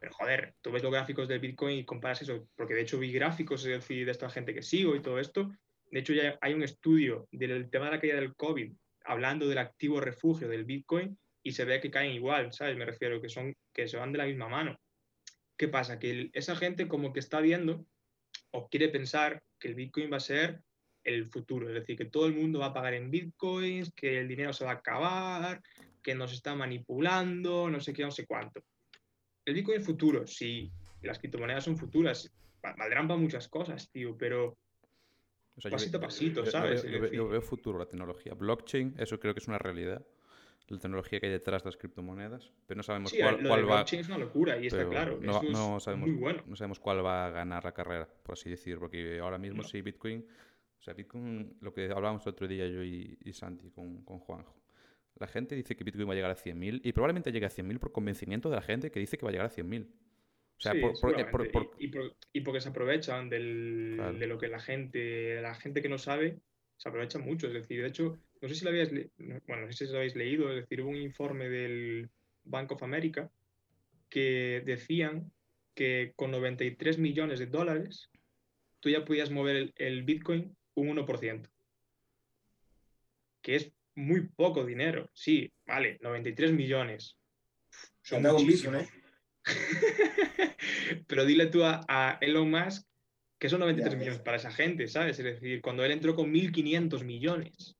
pero 0.00 0.12
joder, 0.12 0.54
tú 0.60 0.70
ves 0.70 0.82
los 0.82 0.92
gráficos 0.92 1.28
del 1.28 1.40
Bitcoin 1.40 1.78
y 1.78 1.84
comparas 1.84 2.22
eso, 2.22 2.46
porque 2.56 2.74
de 2.74 2.82
hecho 2.82 2.98
vi 2.98 3.12
gráficos, 3.12 3.64
es 3.64 3.72
decir, 3.72 4.04
de 4.04 4.12
esta 4.12 4.30
gente 4.30 4.54
que 4.54 4.62
sigo 4.62 4.94
y 4.94 5.02
todo 5.02 5.18
esto. 5.18 5.50
De 5.90 6.00
hecho, 6.00 6.12
ya 6.12 6.38
hay 6.40 6.54
un 6.54 6.62
estudio 6.62 7.28
del 7.32 7.68
tema 7.70 7.86
de 7.86 7.90
la 7.92 8.00
caída 8.00 8.16
del 8.16 8.34
COVID 8.34 8.72
hablando 9.04 9.48
del 9.48 9.58
activo 9.58 10.00
refugio 10.00 10.48
del 10.48 10.64
Bitcoin 10.64 11.18
y 11.42 11.52
se 11.52 11.64
ve 11.64 11.80
que 11.80 11.90
caen 11.90 12.12
igual, 12.12 12.52
¿sabes? 12.52 12.76
Me 12.76 12.84
refiero 12.84 13.20
que 13.20 13.28
son 13.28 13.54
que 13.72 13.88
se 13.88 13.96
van 13.96 14.12
de 14.12 14.18
la 14.18 14.26
misma 14.26 14.48
mano. 14.48 14.78
¿Qué 15.56 15.68
pasa? 15.68 15.98
Que 15.98 16.30
esa 16.32 16.56
gente 16.56 16.88
como 16.88 17.12
que 17.12 17.20
está 17.20 17.40
viendo 17.40 17.86
o 18.50 18.68
quiere 18.68 18.88
pensar 18.88 19.42
que 19.58 19.68
el 19.68 19.74
Bitcoin 19.74 20.12
va 20.12 20.16
a 20.18 20.20
ser 20.20 20.60
el 21.04 21.26
futuro, 21.26 21.68
es 21.68 21.74
decir, 21.74 21.96
que 21.96 22.04
todo 22.04 22.26
el 22.26 22.34
mundo 22.34 22.60
va 22.60 22.66
a 22.66 22.74
pagar 22.74 22.94
en 22.94 23.10
Bitcoins, 23.10 23.92
que 23.94 24.20
el 24.20 24.28
dinero 24.28 24.52
se 24.52 24.64
va 24.64 24.72
a 24.72 24.74
acabar, 24.74 25.60
que 26.02 26.14
nos 26.14 26.32
está 26.32 26.54
manipulando, 26.54 27.68
no 27.68 27.80
sé 27.80 27.92
qué, 27.92 28.02
no 28.02 28.10
sé 28.12 28.24
cuánto 28.24 28.62
el 29.44 29.54
Bitcoin 29.54 29.80
es 29.80 29.86
futuro, 29.86 30.26
sí, 30.26 30.70
las 31.02 31.18
criptomonedas 31.18 31.64
son 31.64 31.76
futuras, 31.76 32.32
valdrán 32.62 33.08
para 33.08 33.20
muchas 33.20 33.48
cosas, 33.48 33.90
tío, 33.90 34.16
pero 34.16 34.56
pasito 35.70 35.98
a 35.98 36.00
pasito, 36.00 36.46
¿sabes? 36.46 36.84
Yo, 37.12 37.28
veo 37.28 37.42
futuro 37.42 37.78
la 37.78 37.86
tecnología. 37.86 38.34
Blockchain, 38.34 38.94
eso 38.98 39.18
creo 39.20 39.34
que 39.34 39.40
es 39.40 39.48
una 39.48 39.58
realidad. 39.58 40.04
la 40.68 40.78
tecnología 40.78 41.20
que 41.20 41.26
hay 41.26 41.32
detrás 41.32 41.62
de 41.62 41.68
las 41.68 41.76
criptomonedas, 41.76 42.50
pero 42.66 42.78
no 42.78 42.82
sabemos 42.82 43.10
Sí, 43.10 43.18
cuál, 43.18 43.42
lo 43.42 43.48
cuál 43.48 43.60
de 43.60 43.66
va. 43.66 43.74
blockchain 43.76 44.00
es 44.00 44.08
una 44.08 44.18
locura 44.18 44.56
y 44.58 44.68
está 44.68 44.88
claro. 44.88 45.18
No, 45.20 45.32
eso 45.32 45.42
es 45.42 45.50
no 45.52 45.80
sabemos, 45.80 46.08
muy 46.08 46.18
bueno. 46.18 46.42
no 46.46 46.56
sabemos 46.56 46.78
cuál 46.80 47.04
va 47.04 47.26
a 47.26 47.30
ganar 47.30 47.64
la 47.64 47.72
carrera, 47.72 48.08
por 48.22 48.32
así 48.34 48.48
decir, 48.48 48.78
porque 48.78 49.18
ahora 49.20 49.36
mismo 49.38 49.62
No. 49.62 49.68
sí 49.68 49.82
Bitcoin, 49.82 50.24
o 50.78 50.82
sea, 50.82 50.94
Bitcoin, 50.94 51.58
lo 51.60 51.74
que 51.74 51.84
hablábamos 51.90 52.24
el 52.24 52.30
otro 52.30 52.48
día 52.48 52.66
yo 52.68 52.82
y, 52.82 53.18
y 53.22 53.32
Santi 53.34 53.70
con, 53.70 54.02
con 54.04 54.18
Juanjo. 54.20 54.56
La 55.18 55.26
gente 55.26 55.54
dice 55.54 55.76
que 55.76 55.84
Bitcoin 55.84 56.08
va 56.08 56.12
a 56.12 56.16
llegar 56.16 56.30
a 56.30 56.36
100.000 56.36 56.80
y 56.82 56.92
probablemente 56.92 57.30
llegue 57.30 57.46
a 57.46 57.50
100.000 57.50 57.78
por 57.78 57.92
convencimiento 57.92 58.48
de 58.48 58.56
la 58.56 58.62
gente 58.62 58.90
que 58.90 58.98
dice 58.98 59.18
que 59.18 59.24
va 59.26 59.28
a 59.28 59.32
llegar 59.32 59.46
a 59.46 59.50
100.000. 59.50 59.86
O 60.62 60.64
sea, 60.64 60.72
Sí, 60.74 60.80
por- 60.80 61.00
por- 61.00 61.20
eh, 61.20 61.24
por- 61.24 61.42
seguramente. 61.42 61.52
por- 61.52 61.82
Y, 61.82 61.84
y 61.86 61.88
por- 61.88 62.16
y 62.34 62.40
porque 62.42 62.60
se 62.60 62.68
aprovechan 62.68 63.28
del- 63.28 63.94
Claro. 63.96 64.16
de 64.16 64.26
lo 64.28 64.38
que 64.38 64.46
la 64.46 64.60
gente, 64.60 65.42
la 65.42 65.56
gente 65.56 65.82
que 65.82 65.88
no 65.88 65.98
sabe, 65.98 66.38
se 66.76 66.88
aprovecha 66.88 67.18
mucho. 67.18 67.48
Es 67.48 67.52
decir, 67.54 67.82
de 67.82 67.88
hecho, 67.88 68.16
no 68.40 68.48
sé 68.48 68.54
si 68.54 68.64
lo 68.64 68.70
no- 68.70 69.40
bueno, 69.48 69.66
no 69.66 69.72
sé 69.72 69.86
si 69.86 69.92
lo 69.92 69.98
habéis 69.98 70.14
leído, 70.14 70.50
es 70.50 70.60
decir, 70.60 70.80
hubo 70.82 70.90
un 70.90 70.96
informe 71.02 71.48
del 71.48 72.10
Bank 72.44 72.70
of 72.70 72.82
America 72.84 73.28
que 74.08 74.62
decían 74.64 75.32
que 75.74 76.12
con 76.14 76.30
93 76.30 76.96
millones 76.96 77.40
de 77.40 77.46
dólares 77.46 78.08
tú 78.78 78.88
ya 78.88 79.04
podías 79.04 79.32
mover 79.32 79.56
el, 79.56 79.72
el 79.76 80.04
Bitcoin 80.04 80.56
un 80.74 80.88
1%, 80.96 81.50
que 83.40 83.56
es 83.56 83.72
muy 83.96 84.28
poco 84.28 84.64
dinero. 84.64 85.10
Sí, 85.12 85.52
vale, 85.66 85.98
93 86.02 86.52
millones. 86.52 87.16
Se 88.02 88.14
anda 88.16 88.30
con 88.30 88.44
muchísimo. 88.44 88.78
Bitcoin, 88.78 88.88
¿eh? 88.98 89.01
Pero 91.06 91.24
dile 91.24 91.46
tú 91.46 91.62
a, 91.64 91.80
a 91.88 92.18
Elon 92.20 92.50
Musk 92.50 92.86
que 93.38 93.48
son 93.48 93.58
93 93.58 93.92
Ya, 93.94 93.98
millones 93.98 94.20
para 94.20 94.36
esa 94.36 94.52
gente, 94.52 94.86
¿sabes? 94.86 95.18
Es 95.18 95.24
decir, 95.24 95.60
cuando 95.60 95.84
él 95.84 95.90
entró 95.90 96.14
con 96.14 96.30
1.500 96.32 97.02
millones. 97.04 97.76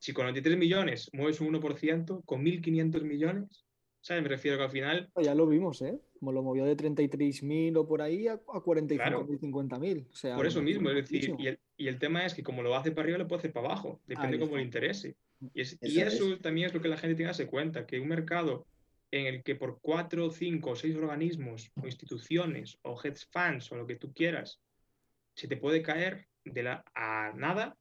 Si 0.00 0.12
con 0.12 0.24
93 0.24 0.58
millones 0.58 1.08
mueves 1.12 1.40
un 1.40 1.54
1%, 1.54 2.24
con 2.24 2.42
1.500 2.42 3.02
millones, 3.04 3.64
¿sabes? 4.00 4.24
Me 4.24 4.28
refiero 4.28 4.56
que 4.56 4.64
al 4.64 4.70
final, 4.70 5.08
Ya 5.22 5.36
lo 5.36 5.46
vimos, 5.46 5.82
¿eh? 5.82 6.00
Como 6.18 6.32
lo 6.32 6.42
movió 6.42 6.64
de 6.64 6.76
33.000 6.76 7.76
o 7.76 7.86
por 7.86 8.02
ahí 8.02 8.26
a, 8.26 8.32
a 8.32 8.38
45.000, 8.38 8.96
Claro. 8.96 9.28
50.000. 9.28 10.08
O 10.10 10.16
sea, 10.16 10.34
por 10.34 10.46
eso 10.46 10.62
mismo, 10.62 10.88
es 10.90 10.96
decir, 10.96 11.32
y 11.38 11.46
el, 11.46 11.60
y 11.76 11.86
el 11.86 11.98
tema 12.00 12.26
es 12.26 12.34
que 12.34 12.42
como 12.42 12.62
lo 12.64 12.74
hace 12.74 12.90
para 12.90 13.02
arriba, 13.04 13.18
lo 13.18 13.28
puede 13.28 13.38
hacer 13.40 13.52
para 13.52 13.66
abajo, 13.68 14.00
depende 14.08 14.38
cómo 14.40 14.56
le 14.56 14.62
interese. 14.64 15.14
Y, 15.54 15.60
es- 15.60 15.78
y 15.80 16.00
Eso 16.00 16.08
es. 16.08 16.14
eso 16.14 16.38
también 16.38 16.66
es 16.66 16.74
lo 16.74 16.80
que 16.80 16.88
la 16.88 16.96
gente 16.96 17.14
tiene 17.14 17.26
que 17.30 17.38
darse 17.38 17.46
cuenta, 17.46 17.86
que 17.86 18.00
un 18.00 18.08
mercado 18.08 18.66
en 19.12 19.26
el 19.26 19.42
que 19.42 19.56
por 19.56 19.80
cuatro, 19.80 20.30
cinco 20.30 20.70
o 20.70 20.76
seis 20.76 20.96
organismos 20.96 21.70
o 21.82 21.86
instituciones 21.86 22.78
o 22.82 22.98
hedge 23.02 23.26
funds 23.30 23.70
o 23.72 23.76
lo 23.76 23.86
que 23.86 23.96
tú 23.96 24.12
quieras, 24.12 24.60
se 25.34 25.48
te 25.48 25.56
puede 25.56 25.82
caer 25.82 26.26
de 26.44 26.62
la 26.62 26.84
a 26.94 27.32
nada, 27.34 27.76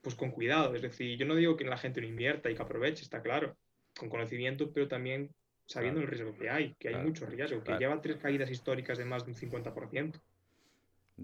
pues 0.00 0.14
con 0.14 0.30
cuidado. 0.30 0.74
Es 0.74 0.82
decir, 0.82 1.18
yo 1.18 1.26
no 1.26 1.34
digo 1.34 1.56
que 1.56 1.64
la 1.64 1.76
gente 1.76 2.00
no 2.00 2.06
invierta 2.06 2.50
y 2.50 2.54
que 2.54 2.62
aproveche, 2.62 3.02
está 3.02 3.22
claro, 3.22 3.56
con 3.98 4.08
conocimiento, 4.08 4.72
pero 4.72 4.88
también 4.88 5.34
sabiendo 5.66 6.00
Claro. 6.00 6.12
el 6.12 6.18
riesgo 6.18 6.38
que 6.38 6.50
hay, 6.50 6.74
que 6.78 6.88
hay 6.88 6.94
Claro, 6.94 7.08
mucho 7.08 7.26
riesgo, 7.26 7.58
que 7.58 7.64
claro. 7.64 7.80
lleva 7.80 8.00
tres 8.00 8.16
caídas 8.16 8.50
históricas 8.50 8.98
de 8.98 9.04
más 9.04 9.24
de 9.24 9.30
un 9.32 9.36
50%. 9.36 10.20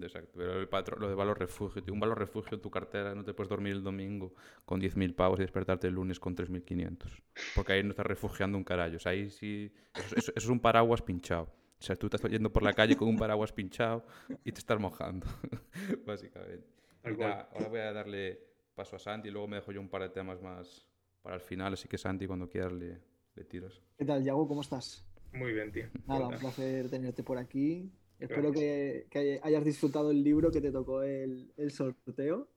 Exacto, 0.01 0.33
pero 0.37 0.59
el 0.59 0.67
patrón, 0.69 0.99
lo 1.01 1.09
de 1.09 1.15
valor 1.15 1.39
refugio, 1.39 1.81
tío, 1.83 1.93
un 1.93 1.99
valor 1.99 2.19
refugio 2.19 2.55
en 2.55 2.61
tu 2.61 2.69
cartera, 2.69 3.15
no 3.15 3.23
te 3.23 3.33
puedes 3.33 3.49
dormir 3.49 3.73
el 3.73 3.83
domingo 3.83 4.33
con 4.65 4.79
10.000 4.79 5.13
pavos 5.15 5.39
y 5.39 5.41
despertarte 5.41 5.87
el 5.87 5.93
lunes 5.95 6.19
con 6.19 6.35
3.500. 6.35 7.11
Porque 7.55 7.73
ahí 7.73 7.83
no 7.83 7.89
estás 7.91 8.05
refugiando 8.05 8.57
un 8.57 8.63
carallo. 8.63 8.97
O 8.97 8.99
sea, 8.99 9.13
ahí 9.13 9.29
sí. 9.29 9.71
Eso, 9.95 10.15
eso- 10.15 10.31
eso 10.35 10.45
es 10.45 10.47
un 10.49 10.59
paraguas 10.59 11.01
pinchado. 11.01 11.43
O 11.79 11.83
sea, 11.83 11.95
tú 11.95 12.07
estás 12.07 12.21
yendo 12.31 12.51
por 12.51 12.63
la 12.63 12.73
calle 12.73 12.95
con 12.95 13.07
un 13.07 13.17
paraguas 13.17 13.51
pinchado 13.53 14.05
y 14.43 14.51
te 14.51 14.59
estás 14.59 14.79
mojando, 14.79 15.27
básicamente. 16.05 16.67
Nada, 17.03 17.49
ahora 17.53 17.67
voy 17.69 17.79
a 17.79 17.93
darle 17.93 18.39
paso 18.75 18.95
a 18.95 18.99
Santi 18.99 19.29
y 19.29 19.31
luego 19.31 19.47
me 19.47 19.57
dejo 19.57 19.71
yo 19.71 19.79
un 19.81 19.89
par 19.89 20.01
de 20.01 20.09
temas 20.09 20.41
más 20.41 20.87
para 21.21 21.35
el 21.35 21.41
final. 21.41 21.73
Así 21.73 21.87
que, 21.87 21.97
Santi, 21.97 22.27
cuando 22.27 22.49
quieras 22.49 22.73
le, 22.73 22.99
le 23.35 23.43
tiras. 23.45 23.81
¿Qué 23.97 24.05
tal, 24.05 24.23
Yago? 24.23 24.47
¿Cómo 24.47 24.61
estás? 24.61 25.05
Muy 25.33 25.53
bien, 25.53 25.71
tío. 25.71 25.85
Nada, 26.07 26.27
un 26.27 26.37
placer 26.39 26.89
tenerte 26.89 27.23
por 27.23 27.37
aquí. 27.37 27.91
Espero 28.19 28.51
que, 28.51 29.07
que 29.11 29.39
hayas 29.43 29.63
disfrutado 29.63 30.09
el 30.11 30.23
libro 30.23 30.49
que 30.51 30.59
te 30.61 30.71
tocó 30.71 31.03
el, 31.03 31.51
el 31.57 31.71
sorteo. 31.71 32.49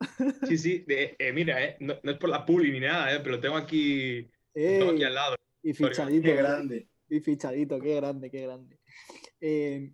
Sí, 0.48 0.56
sí, 0.56 0.84
de- 0.86 1.16
eh, 1.18 1.32
mira, 1.32 1.62
eh, 1.64 1.76
no, 1.80 1.94
no 2.02 2.10
es 2.12 2.18
por 2.18 2.30
la 2.30 2.44
puli 2.46 2.70
ni 2.72 2.80
nada, 2.80 3.14
eh, 3.14 3.20
pero 3.22 3.36
lo 3.36 3.40
tengo 3.40 3.56
aquí, 3.56 4.30
tengo 4.54 4.92
aquí 4.92 5.04
al 5.04 5.14
lado. 5.14 5.36
Y 5.62 5.74
fichadito. 5.74 6.22
Qué 6.28 6.34
grande. 6.34 6.88
Y 7.08 7.20
fichadito, 7.20 7.80
qué 7.80 7.96
grande, 7.96 8.30
qué 8.30 8.42
grande. 8.42 8.78
Eh, 9.40 9.92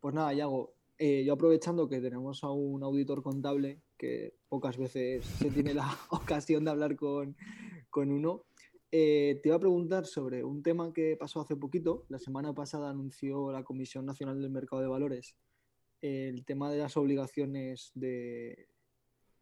pues 0.00 0.14
nada, 0.14 0.32
Yago, 0.34 0.74
eh, 0.98 1.24
yo 1.24 1.34
aprovechando 1.34 1.88
que 1.88 2.00
tenemos 2.00 2.42
a 2.44 2.50
un 2.50 2.82
auditor 2.82 3.22
contable, 3.22 3.80
que 3.96 4.34
pocas 4.48 4.76
veces 4.76 5.24
se 5.24 5.50
tiene 5.50 5.74
la 5.74 5.86
ocasión 6.10 6.64
de 6.64 6.70
hablar 6.70 6.96
con, 6.96 7.36
con 7.90 8.10
uno, 8.10 8.45
eh, 8.92 9.40
te 9.42 9.48
iba 9.48 9.56
a 9.56 9.60
preguntar 9.60 10.06
sobre 10.06 10.44
un 10.44 10.62
tema 10.62 10.92
que 10.92 11.16
pasó 11.16 11.40
hace 11.40 11.56
poquito. 11.56 12.04
La 12.08 12.18
semana 12.18 12.54
pasada 12.54 12.90
anunció 12.90 13.52
la 13.52 13.64
Comisión 13.64 14.06
Nacional 14.06 14.40
del 14.40 14.50
Mercado 14.50 14.82
de 14.82 14.88
Valores 14.88 15.36
el 16.02 16.44
tema 16.44 16.70
de 16.70 16.78
las 16.78 16.96
obligaciones 16.96 17.92
de, 17.94 18.68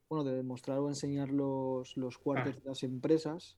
bueno, 0.09 0.25
de 0.25 0.37
demostrar 0.37 0.79
o 0.79 0.89
enseñar 0.89 1.31
los, 1.31 1.97
los 1.97 2.19
cuartos 2.19 2.55
Ah. 2.57 2.61
de 2.61 2.69
las 2.69 2.83
empresas. 2.83 3.57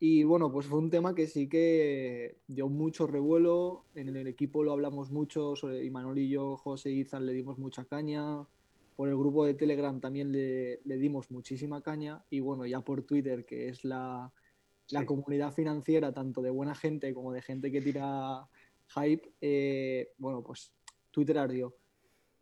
Y 0.00 0.24
bueno, 0.24 0.52
pues 0.52 0.66
fue 0.66 0.78
un 0.78 0.90
tema 0.90 1.14
que 1.14 1.26
sí 1.26 1.48
que 1.48 2.36
dio 2.46 2.68
mucho 2.68 3.06
revuelo. 3.06 3.84
En 3.94 4.08
el 4.08 4.26
equipo 4.26 4.62
lo 4.62 4.72
hablamos 4.72 5.10
mucho, 5.10 5.56
sobre 5.56 5.84
Imanol 5.84 6.18
y 6.18 6.28
yo, 6.28 6.56
José 6.56 6.90
y 6.90 7.00
Izan 7.00 7.26
le 7.26 7.32
dimos 7.32 7.58
mucha 7.58 7.84
caña. 7.84 8.46
Por 8.96 9.08
el 9.08 9.16
grupo 9.16 9.44
de 9.44 9.54
Telegram 9.54 10.00
también 10.00 10.30
le, 10.30 10.80
le 10.84 10.98
dimos 10.98 11.30
muchísima 11.30 11.80
caña. 11.80 12.24
Y 12.28 12.40
bueno, 12.40 12.66
ya 12.66 12.80
por 12.82 13.02
Twitter, 13.02 13.46
que 13.46 13.68
es 13.68 13.84
la, 13.84 14.32
la 14.90 15.00
Sí. 15.00 15.06
comunidad 15.06 15.52
financiera, 15.52 16.12
tanto 16.12 16.42
de 16.42 16.50
buena 16.50 16.74
gente 16.74 17.12
como 17.14 17.32
de 17.32 17.42
gente 17.42 17.70
que 17.72 17.80
tira 17.80 18.46
hype, 18.88 19.32
eh, 19.40 20.10
bueno, 20.18 20.42
pues 20.42 20.72
Twitter 21.10 21.38
ardió. 21.38 21.74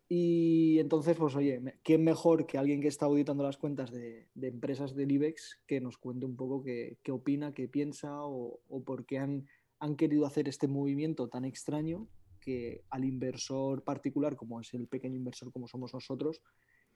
Y 0.09 0.77
entonces, 0.79 1.17
pues 1.17 1.35
oye, 1.35 1.61
¿quién 1.83 2.03
mejor 2.03 2.45
que 2.45 2.57
alguien 2.57 2.81
que 2.81 2.87
está 2.89 3.05
auditando 3.05 3.43
las 3.43 3.57
cuentas 3.57 3.91
de, 3.91 4.27
de 4.35 4.47
empresas 4.47 4.93
del 4.93 5.11
IBEX 5.11 5.61
que 5.65 5.79
nos 5.81 5.97
cuente 5.97 6.25
un 6.25 6.35
poco 6.35 6.61
qué, 6.61 6.97
qué 7.01 7.11
opina, 7.11 7.53
qué 7.53 7.67
piensa 7.67 8.23
o, 8.23 8.59
o 8.67 8.83
por 8.83 9.05
qué 9.05 9.17
han, 9.19 9.47
han 9.79 9.95
querido 9.95 10.25
hacer 10.25 10.47
este 10.49 10.67
movimiento 10.67 11.29
tan 11.29 11.45
extraño 11.45 12.07
que 12.41 12.83
al 12.89 13.05
inversor 13.05 13.83
particular, 13.83 14.35
como 14.35 14.59
es 14.59 14.73
el 14.73 14.87
pequeño 14.87 15.15
inversor 15.15 15.51
como 15.51 15.67
somos 15.67 15.93
nosotros, 15.93 16.41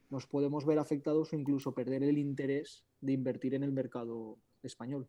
nos 0.10 0.28
podemos 0.28 0.66
ver 0.66 0.78
afectados 0.78 1.32
o 1.32 1.36
incluso 1.38 1.74
perder 1.74 2.04
el 2.04 2.18
interés 2.18 2.86
de 3.02 3.14
invertir 3.14 3.56
en 3.56 3.64
el 3.64 3.72
mercado 3.72 4.38
español. 4.62 5.08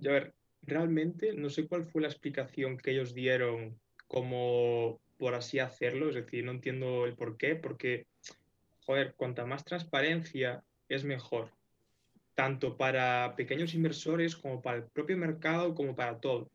Y 0.00 0.08
a 0.08 0.12
ver, 0.12 0.34
realmente 0.62 1.32
no 1.34 1.50
sé 1.50 1.66
cuál 1.66 1.86
fue 1.86 2.02
la 2.02 2.08
explicación 2.08 2.76
que 2.78 2.92
ellos 2.92 3.14
dieron 3.14 3.78
como 4.06 5.00
por 5.18 5.34
así 5.34 5.58
hacerlo, 5.58 6.08
es 6.08 6.14
decir, 6.14 6.44
no 6.44 6.52
entiendo 6.52 7.06
el 7.06 7.14
por 7.14 7.36
qué, 7.36 7.54
porque, 7.54 8.06
joder, 8.84 9.14
cuanta 9.14 9.46
más 9.46 9.64
transparencia 9.64 10.62
es 10.88 11.04
mejor, 11.04 11.50
tanto 12.34 12.76
para 12.76 13.34
pequeños 13.36 13.74
inversores 13.74 14.36
como 14.36 14.60
para 14.60 14.78
el 14.78 14.84
propio 14.84 15.16
mercado, 15.16 15.74
como 15.74 15.94
para 15.94 16.18
todo. 16.18 16.50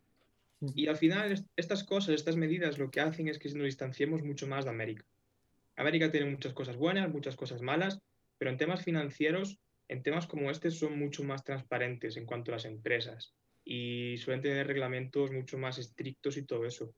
Y 0.76 0.88
al 0.88 0.98
final 0.98 1.32
est- 1.32 1.48
estas 1.56 1.84
cosas, 1.84 2.16
estas 2.16 2.36
medidas 2.36 2.78
lo 2.78 2.92
que 2.92 3.00
hacen 3.00 3.30
es 3.30 3.40
que 3.40 3.50
nos 3.54 3.64
distanciemos 3.64 4.24
mucho 4.24 4.46
más 4.46 4.66
de 4.66 4.72
América. 4.72 5.06
América 5.78 6.12
tiene 6.12 6.30
muchas 6.30 6.54
cosas 6.54 6.76
buenas, 6.76 7.10
muchas 7.10 7.38
cosas 7.38 7.62
malas, 7.62 8.02
pero 8.38 8.52
en 8.52 8.58
temas 8.58 8.84
financieros, 8.84 9.58
en 9.90 10.04
temas 10.04 10.28
como 10.28 10.50
este 10.52 10.72
son 10.72 10.98
mucho 10.98 11.24
más 11.24 11.44
transparentes 11.44 12.16
en 12.16 12.26
cuanto 12.26 12.52
a 12.52 12.56
las 12.56 12.66
empresas 12.66 13.36
y 13.66 14.16
suelen 14.18 14.42
tener 14.42 14.68
reglamentos 14.68 15.32
mucho 15.32 15.58
más 15.58 15.80
estrictos 15.80 16.38
y 16.38 16.46
todo 16.46 16.66
eso. 16.66 16.94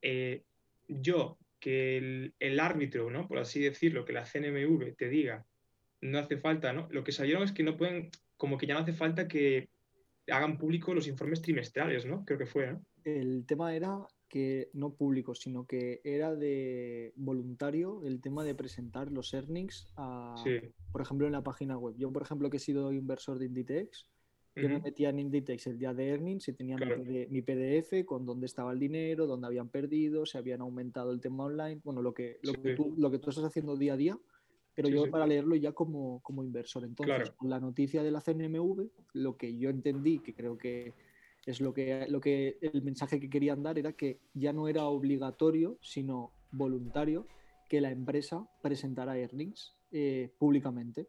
Eh, 0.00 0.42
yo, 0.88 1.38
que 1.60 2.32
el, 2.38 2.60
árbitro, 2.60 3.10
¿no? 3.10 3.28
por 3.28 3.38
así 3.38 3.60
decirlo, 3.60 4.04
que 4.04 4.14
la 4.14 4.24
CNMV 4.24 4.96
te 4.96 5.08
diga, 5.08 5.46
no 6.00 6.18
hace 6.18 6.38
falta, 6.38 6.72
¿no? 6.72 6.88
Lo 6.90 7.04
que 7.04 7.12
salieron 7.12 7.44
es 7.44 7.52
que 7.52 7.62
no 7.62 7.76
pueden, 7.76 8.10
como 8.36 8.58
que 8.58 8.66
ya 8.66 8.74
no 8.74 8.80
hace 8.80 8.94
falta 8.94 9.28
que 9.28 9.68
hagan 10.28 10.58
público 10.58 10.94
los 10.94 11.06
informes 11.06 11.42
trimestrales, 11.42 12.06
¿no? 12.06 12.24
Creo 12.24 12.38
que 12.38 12.46
fue, 12.46 12.72
¿no? 12.72 12.84
El 13.04 13.44
tema 13.46 13.74
era 13.74 13.98
que 14.32 14.70
no 14.72 14.94
público, 14.94 15.34
sino 15.34 15.66
que 15.66 16.00
era 16.04 16.34
de 16.34 17.12
voluntario 17.16 18.02
el 18.02 18.22
tema 18.22 18.44
de 18.44 18.54
presentar 18.54 19.12
los 19.12 19.34
earnings, 19.34 19.92
a, 19.98 20.34
Sí. 20.42 20.72
por 20.90 21.02
ejemplo, 21.02 21.26
en 21.26 21.34
la 21.34 21.42
página 21.42 21.76
web. 21.76 21.94
Yo, 21.98 22.10
por 22.10 22.22
ejemplo, 22.22 22.48
que 22.48 22.56
he 22.56 22.60
sido 22.60 22.94
inversor 22.94 23.38
de 23.38 23.44
Inditex, 23.44 24.06
yo 24.56 24.70
me 24.70 24.76
Ujú. 24.76 24.84
metía 24.84 25.10
en 25.10 25.18
Inditex 25.18 25.66
el 25.66 25.78
día 25.78 25.92
de 25.92 26.08
earnings 26.08 26.48
y 26.48 26.54
tenía 26.54 26.78
mi 26.78 26.86
Claro. 26.86 27.04
Mi, 27.28 27.42
PDF 27.42 28.06
con 28.06 28.24
dónde 28.24 28.46
estaba 28.46 28.72
el 28.72 28.78
dinero, 28.78 29.26
dónde 29.26 29.48
habían 29.48 29.68
perdido, 29.68 30.24
se 30.24 30.38
habían 30.38 30.62
aumentado 30.62 31.12
el 31.12 31.20
tema 31.20 31.44
online, 31.44 31.82
bueno, 31.84 32.00
lo 32.00 32.14
que, 32.14 32.38
lo, 32.42 32.54
Sí, 32.54 32.58
que, 32.62 32.70
tú, 32.74 32.94
lo 32.96 33.10
que 33.10 33.18
tú 33.18 33.28
estás 33.28 33.44
haciendo 33.44 33.76
día 33.76 33.92
a 33.92 33.96
día, 33.98 34.18
pero 34.74 34.88
Sí, 34.88 34.94
yo 34.94 35.04
sí. 35.04 35.10
para 35.10 35.26
leerlo 35.26 35.56
ya 35.56 35.72
como, 35.72 36.20
como 36.22 36.42
inversor. 36.42 36.84
Entonces, 36.84 37.16
Claro. 37.18 37.34
con 37.36 37.50
la 37.50 37.60
noticia 37.60 38.02
de 38.02 38.10
la 38.10 38.22
CNMV, 38.22 38.88
lo 39.12 39.36
que 39.36 39.58
yo 39.58 39.68
entendí, 39.68 40.20
que 40.20 40.32
creo 40.32 40.56
que 40.56 40.94
es 41.46 41.60
lo 41.60 41.74
que, 41.74 42.06
lo 42.08 42.20
que 42.20 42.58
el 42.60 42.82
mensaje 42.82 43.18
que 43.18 43.30
querían 43.30 43.62
dar 43.62 43.78
era 43.78 43.92
que 43.92 44.20
ya 44.34 44.52
no 44.52 44.68
era 44.68 44.84
obligatorio, 44.84 45.78
sino 45.80 46.32
voluntario, 46.52 47.26
que 47.68 47.80
la 47.80 47.90
empresa 47.90 48.46
presentara 48.62 49.18
earnings 49.18 49.74
eh, 49.90 50.30
públicamente. 50.38 51.08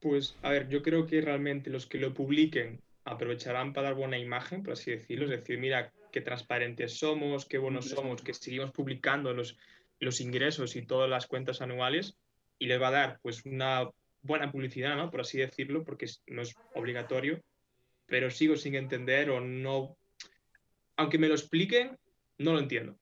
Pues, 0.00 0.36
a 0.42 0.50
ver, 0.50 0.68
yo 0.68 0.82
creo 0.82 1.06
que 1.06 1.20
realmente 1.20 1.70
los 1.70 1.86
que 1.86 1.98
lo 1.98 2.12
publiquen 2.12 2.80
aprovecharán 3.04 3.72
para 3.72 3.88
dar 3.88 3.96
buena 3.96 4.18
imagen, 4.18 4.62
por 4.62 4.72
así 4.72 4.90
decirlo, 4.90 5.24
es 5.24 5.30
decir, 5.30 5.58
mira 5.58 5.92
qué 6.10 6.20
transparentes 6.20 6.98
somos, 6.98 7.46
qué 7.46 7.58
buenos 7.58 7.88
somos, 7.88 8.22
que 8.22 8.34
seguimos 8.34 8.72
publicando 8.72 9.32
los, 9.32 9.56
los 9.98 10.20
ingresos 10.20 10.76
y 10.76 10.82
todas 10.82 11.08
las 11.08 11.26
cuentas 11.26 11.62
anuales 11.62 12.16
y 12.58 12.66
les 12.66 12.80
va 12.80 12.88
a 12.88 12.92
dar 12.92 13.20
pues 13.22 13.44
una 13.46 13.88
buena 14.22 14.52
publicidad, 14.52 14.96
¿no? 14.96 15.10
Por 15.10 15.20
así 15.20 15.38
decirlo, 15.38 15.84
porque 15.84 16.06
no 16.26 16.42
es 16.42 16.54
obligatorio, 16.74 17.40
pero 18.06 18.30
sigo 18.30 18.56
sin 18.56 18.74
entender 18.74 19.30
o 19.30 19.40
no, 19.40 19.96
aunque 20.96 21.18
me 21.18 21.28
lo 21.28 21.34
expliquen, 21.34 21.98
no 22.38 22.52
lo 22.52 22.58
entiendo. 22.58 22.98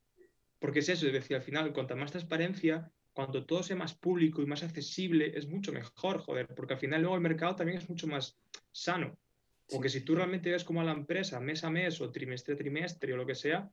Porque 0.58 0.80
es 0.80 0.88
eso, 0.88 1.06
es 1.06 1.12
decir, 1.12 1.36
al 1.36 1.42
final, 1.42 1.72
cuanta 1.72 1.96
más 1.96 2.10
transparencia, 2.10 2.90
cuando 3.12 3.44
todo 3.44 3.62
sea 3.62 3.76
más 3.76 3.94
público 3.94 4.42
y 4.42 4.46
más 4.46 4.62
accesible, 4.62 5.32
es 5.36 5.48
mucho 5.48 5.72
mejor, 5.72 6.18
joder, 6.18 6.46
porque 6.54 6.74
al 6.74 6.80
final 6.80 7.00
luego 7.00 7.16
el 7.16 7.22
mercado 7.22 7.56
también 7.56 7.78
es 7.78 7.88
mucho 7.88 8.06
más 8.06 8.38
sano. 8.72 9.18
Porque 9.68 9.88
si 9.88 10.02
tú 10.02 10.14
realmente 10.14 10.50
ves 10.50 10.64
como 10.64 10.80
a 10.80 10.84
la 10.84 10.92
empresa 10.92 11.40
mes 11.40 11.64
a 11.64 11.70
mes 11.70 12.00
o 12.00 12.10
trimestre 12.10 12.54
a 12.54 12.56
trimestre 12.56 13.12
o 13.12 13.16
lo 13.16 13.26
que 13.26 13.34
sea, 13.34 13.70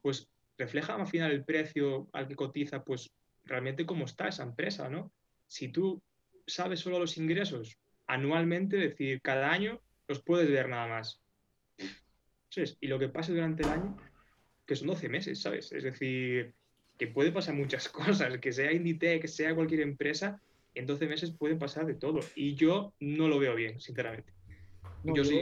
pues 0.00 0.28
refleja 0.58 0.94
al 0.94 1.06
final 1.06 1.30
el 1.30 1.44
precio 1.44 2.08
al 2.12 2.28
que 2.28 2.36
cotiza, 2.36 2.84
pues 2.84 3.10
realmente 3.44 3.86
cómo 3.86 4.04
está 4.04 4.28
esa 4.28 4.42
empresa, 4.42 4.88
¿no? 4.88 5.12
Si 5.46 5.68
tú 5.68 6.02
sabes 6.46 6.80
solo 6.80 6.98
los 6.98 7.16
ingresos 7.16 7.78
anualmente, 8.06 8.76
es 8.76 8.90
decir, 8.90 9.20
cada 9.22 9.50
año, 9.50 9.80
los 10.12 10.22
puedes 10.22 10.48
ver 10.48 10.68
nada 10.68 10.86
más. 10.86 11.20
Y 12.80 12.86
lo 12.86 12.98
que 12.98 13.08
pase 13.08 13.32
durante 13.32 13.62
el 13.62 13.70
año, 13.70 13.96
que 14.66 14.76
son 14.76 14.88
12 14.88 15.08
meses, 15.08 15.40
¿sabes? 15.40 15.72
Es 15.72 15.84
decir, 15.84 16.54
que 16.98 17.06
puede 17.06 17.32
pasar 17.32 17.54
muchas 17.54 17.88
cosas, 17.88 18.38
que 18.38 18.52
sea 18.52 18.72
Inditex, 18.72 19.22
que 19.22 19.28
sea 19.28 19.54
cualquier 19.54 19.80
empresa, 19.80 20.40
en 20.74 20.86
12 20.86 21.06
meses 21.06 21.30
pueden 21.30 21.58
pasar 21.58 21.86
de 21.86 21.94
todo. 21.94 22.20
Y 22.34 22.54
yo 22.54 22.92
no 23.00 23.28
lo 23.28 23.38
veo 23.38 23.54
bien, 23.54 23.80
sinceramente 23.80 24.32
yo, 25.04 25.24
sí, 25.24 25.40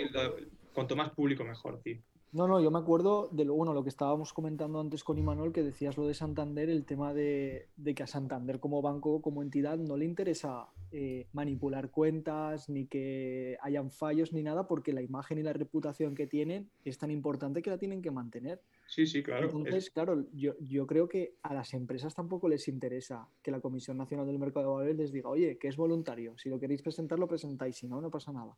cuanto 0.75 0.97
más 0.97 1.11
público 1.11 1.45
mejor, 1.45 1.81
tío. 1.83 1.99
No, 2.33 2.47
no, 2.47 2.61
yo 2.61 2.71
me 2.71 2.79
acuerdo 2.79 3.29
de 3.33 3.45
lo, 3.45 3.55
bueno, 3.55 3.75
lo 3.75 3.83
que 3.83 3.89
estábamos 3.89 4.33
comentando 4.33 4.79
antes 4.81 5.03
con 5.03 5.18
Imanol, 5.18 5.53
que 5.53 5.64
decías 5.64 5.97
lo 5.97 6.07
de 6.07 6.14
Santander, 6.14 6.71
el 6.71 6.85
tema 6.85 7.12
de, 7.12 7.68
que 7.95 8.03
a 8.03 8.07
Santander 8.07 8.61
como 8.61 8.81
banco, 8.83 9.21
como 9.21 9.43
entidad, 9.43 9.79
no 9.79 9.97
le 9.97 10.05
interesa 10.05 10.68
eh, 10.93 11.26
manipular 11.32 11.91
cuentas, 11.91 12.68
ni 12.68 12.86
que 12.86 13.57
hayan 13.62 13.91
fallos, 13.91 14.32
ni 14.32 14.43
nada, 14.43 14.66
porque 14.66 14.93
la 14.93 15.03
imagen 15.03 15.38
y 15.38 15.43
la 15.43 15.53
reputación 15.53 16.14
que 16.14 16.26
tienen 16.26 16.70
es 16.84 16.99
tan 16.99 17.11
importante 17.11 17.62
que 17.62 17.70
la 17.70 17.78
tienen 17.78 18.03
que 18.03 18.11
mantener. 18.11 18.61
Sí, 18.86 19.07
sí, 19.07 19.22
claro. 19.22 19.45
Entonces, 19.45 19.91
claro, 19.91 20.26
yo, 20.32 20.55
yo 20.61 20.86
creo 20.86 21.09
que 21.09 21.34
a 21.43 21.55
las 21.55 21.74
empresas 21.74 22.14
tampoco 22.14 22.49
les 22.49 22.66
interesa 22.68 23.28
que 23.43 23.51
la 23.51 23.61
Comisión 23.61 23.97
Nacional 23.97 24.26
del 24.26 24.38
Mercado 24.38 24.66
de 24.66 24.72
Valores 24.72 24.97
les 24.97 25.12
diga, 25.12 25.28
oye, 25.28 25.59
que 25.59 25.68
es 25.68 25.76
voluntario, 25.76 26.36
si 26.38 26.49
lo 26.49 26.59
queréis 26.59 26.82
presentar, 26.82 27.18
lo 27.18 27.28
presentáis, 27.28 27.76
si 27.76 27.86
no, 27.86 28.01
no 28.01 28.11
pasa 28.11 28.32
nada. 28.32 28.57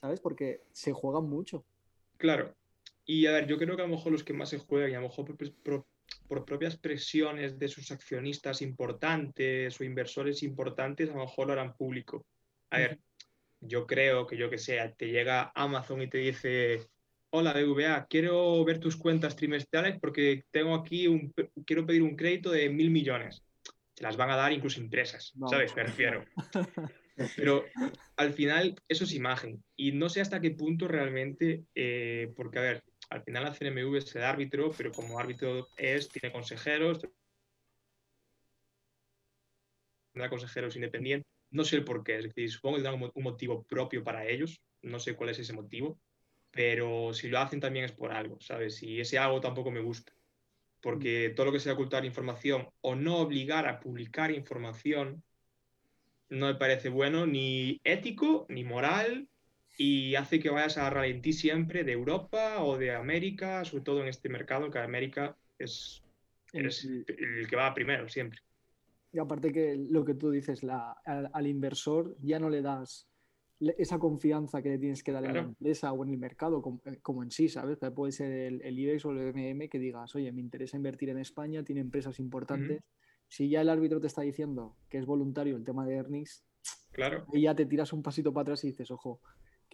¿Sabes? 0.00 0.20
Porque 0.20 0.62
se 0.72 0.92
juegan 0.92 1.28
mucho. 1.28 1.64
Claro, 2.18 2.54
y 3.06 3.26
a 3.26 3.32
ver, 3.32 3.46
yo 3.46 3.58
creo 3.58 3.76
que 3.76 3.82
a 3.82 3.86
lo 3.86 3.94
mejor 3.94 4.12
los 4.12 4.24
que 4.24 4.32
más 4.32 4.48
se 4.48 4.58
juegan, 4.58 4.90
y 4.90 4.94
a 4.94 5.00
lo 5.00 5.08
mejor 5.08 5.26
por, 6.28 6.44
propias 6.44 6.76
presiones 6.76 7.58
de 7.58 7.68
sus 7.68 7.90
accionistas 7.90 8.62
importantes 8.62 9.80
o 9.80 9.84
inversores 9.84 10.42
importantes, 10.42 11.08
a 11.08 11.14
lo 11.14 11.20
mejor 11.20 11.46
lo 11.46 11.52
harán 11.52 11.76
público. 11.76 12.26
A 12.70 12.78
ver, 12.78 12.98
yo 13.60 13.86
creo 13.86 14.26
que 14.26 14.36
yo 14.36 14.50
que 14.50 14.58
sé, 14.58 14.94
te 14.96 15.08
llega 15.08 15.52
Amazon 15.54 16.02
y 16.02 16.08
te 16.08 16.18
dice, 16.18 16.86
hola 17.30 17.52
BVA, 17.52 18.06
quiero 18.08 18.64
ver 18.64 18.78
tus 18.78 18.96
cuentas 18.96 19.36
trimestrales 19.36 19.98
porque 20.00 20.44
tengo 20.50 20.74
aquí 20.74 21.06
un, 21.06 21.32
quiero 21.66 21.86
pedir 21.86 22.02
un 22.02 22.16
crédito 22.16 22.50
de 22.50 22.68
mil 22.68 22.90
millones. 22.90 23.42
Se 23.94 24.02
las 24.02 24.16
van 24.16 24.30
a 24.30 24.36
dar 24.36 24.52
incluso 24.52 24.80
impresas, 24.80 25.32
¿sabes? 25.48 25.74
Me 25.76 25.84
refiero. 25.84 26.24
Pero 27.36 27.64
al 28.16 28.32
final 28.32 28.74
eso 28.88 29.04
es 29.04 29.14
imagen 29.14 29.62
y 29.76 29.92
no 29.92 30.08
sé 30.08 30.20
hasta 30.20 30.40
qué 30.40 30.50
punto 30.50 30.88
realmente, 30.88 31.64
eh, 31.74 32.32
porque 32.36 32.58
a 32.58 32.62
ver, 32.62 32.84
al 33.14 33.22
final 33.22 33.44
la 33.44 33.54
CNMV 33.54 33.96
es 33.96 34.16
el 34.16 34.24
árbitro, 34.24 34.72
pero 34.76 34.90
como 34.90 35.20
árbitro 35.20 35.68
es, 35.76 36.08
tiene 36.08 36.32
consejeros, 36.32 37.00
tendrá 40.12 40.28
consejeros 40.28 40.74
independientes. 40.74 41.30
No 41.50 41.64
sé 41.64 41.76
el 41.76 41.84
por 41.84 42.02
qué, 42.02 42.18
es 42.18 42.24
decir, 42.24 42.50
supongo 42.50 42.76
que 42.76 42.82
tendrán 42.82 43.12
un 43.14 43.22
motivo 43.22 43.62
propio 43.62 44.02
para 44.02 44.26
ellos, 44.26 44.60
no 44.82 44.98
sé 44.98 45.14
cuál 45.14 45.30
es 45.30 45.38
ese 45.38 45.52
motivo, 45.52 46.00
pero 46.50 47.14
si 47.14 47.28
lo 47.28 47.38
hacen 47.38 47.60
también 47.60 47.84
es 47.84 47.92
por 47.92 48.10
algo, 48.10 48.40
¿sabes? 48.40 48.82
Y 48.82 49.00
ese 49.00 49.16
algo 49.16 49.40
tampoco 49.40 49.70
me 49.70 49.80
gusta, 49.80 50.12
porque 50.80 51.32
todo 51.36 51.46
lo 51.46 51.52
que 51.52 51.60
sea 51.60 51.74
ocultar 51.74 52.04
información 52.04 52.68
o 52.80 52.96
no 52.96 53.18
obligar 53.18 53.68
a 53.68 53.78
publicar 53.78 54.32
información 54.32 55.22
no 56.30 56.46
me 56.46 56.56
parece 56.56 56.88
bueno, 56.88 57.26
ni 57.26 57.80
ético, 57.84 58.44
ni 58.48 58.64
moral, 58.64 59.28
y 59.76 60.14
hace 60.14 60.38
que 60.38 60.50
vayas 60.50 60.78
a 60.78 60.90
ralentí 60.90 61.32
siempre 61.32 61.84
de 61.84 61.92
Europa 61.92 62.62
o 62.62 62.78
de 62.78 62.94
América, 62.94 63.64
sobre 63.64 63.84
todo 63.84 64.02
en 64.02 64.08
este 64.08 64.28
mercado, 64.28 64.70
que 64.70 64.78
América 64.78 65.36
es, 65.58 66.02
el 66.52 67.46
que 67.48 67.56
va 67.56 67.74
primero 67.74 68.08
siempre. 68.08 68.40
Y 69.12 69.18
aparte 69.18 69.52
que 69.52 69.76
lo 69.76 70.04
que 70.04 70.14
tú 70.14 70.30
dices, 70.30 70.62
al, 70.64 71.46
inversor 71.46 72.16
ya 72.20 72.38
no 72.38 72.50
le 72.50 72.62
das 72.62 73.08
esa 73.78 73.98
confianza 73.98 74.60
que 74.60 74.70
le 74.70 74.78
tienes 74.78 75.02
que 75.02 75.12
dar 75.12 75.24
en 75.24 75.34
la 75.34 75.40
empresa 75.40 75.92
o 75.92 76.04
en 76.04 76.10
el 76.10 76.18
mercado, 76.18 76.60
como, 76.60 77.22
en 77.22 77.30
sí, 77.30 77.48
¿sabes? 77.48 77.78
puede 77.94 78.12
ser 78.12 78.32
el, 78.32 78.78
IBEX 78.78 79.04
o 79.04 79.12
el 79.12 79.32
MM 79.32 79.68
que 79.68 79.78
digas, 79.78 80.14
oye, 80.16 80.30
me 80.32 80.40
interesa 80.40 80.76
invertir 80.76 81.10
en 81.10 81.18
España, 81.18 81.62
tiene 81.62 81.80
empresas 81.80 82.18
importantes. 82.18 82.82
Si 83.28 83.48
ya 83.48 83.60
el 83.60 83.68
árbitro 83.68 84.00
te 84.00 84.08
está 84.08 84.22
diciendo 84.22 84.76
que 84.88 84.98
es 84.98 85.06
voluntario 85.06 85.56
el 85.56 85.64
tema 85.64 85.86
de 85.86 85.94
earnings, 85.94 86.44
claro. 86.92 87.24
y 87.32 87.42
ya 87.42 87.54
te 87.54 87.66
tiras 87.66 87.92
un 87.92 88.02
pasito 88.02 88.32
para 88.32 88.42
atrás 88.42 88.64
y 88.64 88.68
dices, 88.68 88.90
ojo, 88.90 89.20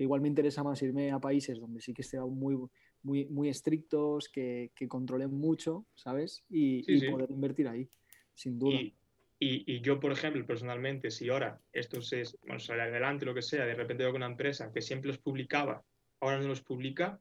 que 0.01 0.05
igual 0.05 0.23
me 0.23 0.29
interesa 0.29 0.65
más 0.65 0.81
irme 0.81 1.11
a 1.11 1.19
países 1.21 1.61
donde 1.61 1.83
sí 1.83 1.93
que 1.93 2.01
estén 2.01 2.23
muy, 2.23 2.57
muy, 3.03 3.27
muy 3.27 3.51
estrictos, 3.51 4.31
que, 4.31 4.73
que 4.75 4.89
controlen 4.89 5.31
mucho, 5.31 5.85
¿sabes? 5.95 6.43
Y, 6.49 7.11
poder 7.11 7.31
invertir 7.31 7.69
ahí, 7.69 7.87
sin 8.33 8.59
duda. 8.59 8.81
Y, 8.81 8.95
y, 9.39 9.83
yo, 9.83 10.01
por 10.01 10.11
ejemplo, 10.11 10.47
personalmente, 10.47 11.11
si 11.11 11.29
ahora 11.29 11.61
esto 11.71 11.99
es, 11.99 12.35
bueno, 12.47 12.59
sale 12.61 12.81
adelante, 12.81 13.27
lo 13.27 13.35
que 13.35 13.43
sea, 13.43 13.67
de 13.67 13.75
repente 13.75 14.05
veo 14.05 14.13
que 14.13 14.17
una 14.17 14.25
empresa 14.25 14.73
que 14.73 14.81
siempre 14.81 15.09
los 15.09 15.19
publicaba, 15.19 15.85
ahora 16.21 16.41
no 16.41 16.49
los 16.49 16.63
publica, 16.63 17.21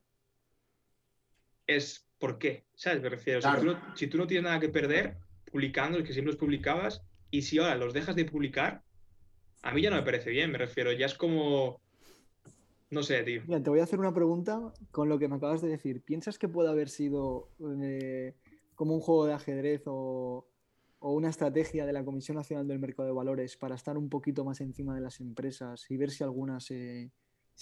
es 1.66 2.08
¿por 2.18 2.38
qué? 2.38 2.64
¿Sabes? 2.74 3.02
Me 3.02 3.10
refiero, 3.10 3.42
si, 3.42 3.48
tú 3.58 3.66
no, 3.66 3.94
si, 3.94 4.06
tú 4.06 4.16
no, 4.16 4.26
tienes 4.26 4.44
nada 4.44 4.58
que 4.58 4.70
perder 4.70 5.18
publicando, 5.52 5.98
el 5.98 6.04
que 6.04 6.14
siempre 6.14 6.32
los 6.32 6.40
publicabas, 6.40 7.02
y 7.30 7.42
si 7.42 7.58
ahora 7.58 7.76
los 7.76 7.92
dejas 7.92 8.16
de 8.16 8.24
publicar, 8.24 8.82
a 9.60 9.74
mí 9.74 9.82
ya 9.82 9.90
no 9.90 9.96
me 9.96 10.02
parece 10.02 10.30
bien, 10.30 10.50
me 10.50 10.56
refiero, 10.56 10.92
ya 10.92 11.04
es 11.04 11.14
como 11.14 11.78
no 12.90 13.02
sé, 13.04 13.22
tío. 13.22 13.42
Mira, 13.46 13.62
te 13.62 13.70
voy 13.70 13.80
a 13.80 13.84
hacer 13.84 14.00
una 14.00 14.12
pregunta 14.12 14.72
con 14.90 15.08
lo 15.08 15.18
que 15.18 15.28
me 15.28 15.36
acabas 15.36 15.62
de 15.62 15.68
decir. 15.68 16.02
¿Piensas 16.02 16.38
que 16.38 16.48
puede 16.48 16.70
haber 16.70 16.88
sido 16.88 17.48
eh, 17.82 18.34
como 18.74 18.94
un 18.94 19.00
juego 19.00 19.26
de 19.26 19.34
ajedrez 19.34 19.82
o, 19.86 20.46
una 21.02 21.30
estrategia 21.30 21.86
de 21.86 21.92
la 21.94 22.04
Comisión 22.04 22.36
Nacional 22.36 22.68
del 22.68 22.78
Mercado 22.78 23.08
de 23.08 23.14
Valores 23.14 23.56
para 23.56 23.74
estar 23.74 23.96
un 23.96 24.10
poquito 24.10 24.44
más 24.44 24.60
encima 24.60 24.94
de 24.94 25.00
las 25.00 25.20
empresas 25.20 25.86
y 25.88 25.96
ver 25.96 26.10
si 26.10 26.24
alguna 26.24 26.60
se, 26.60 27.10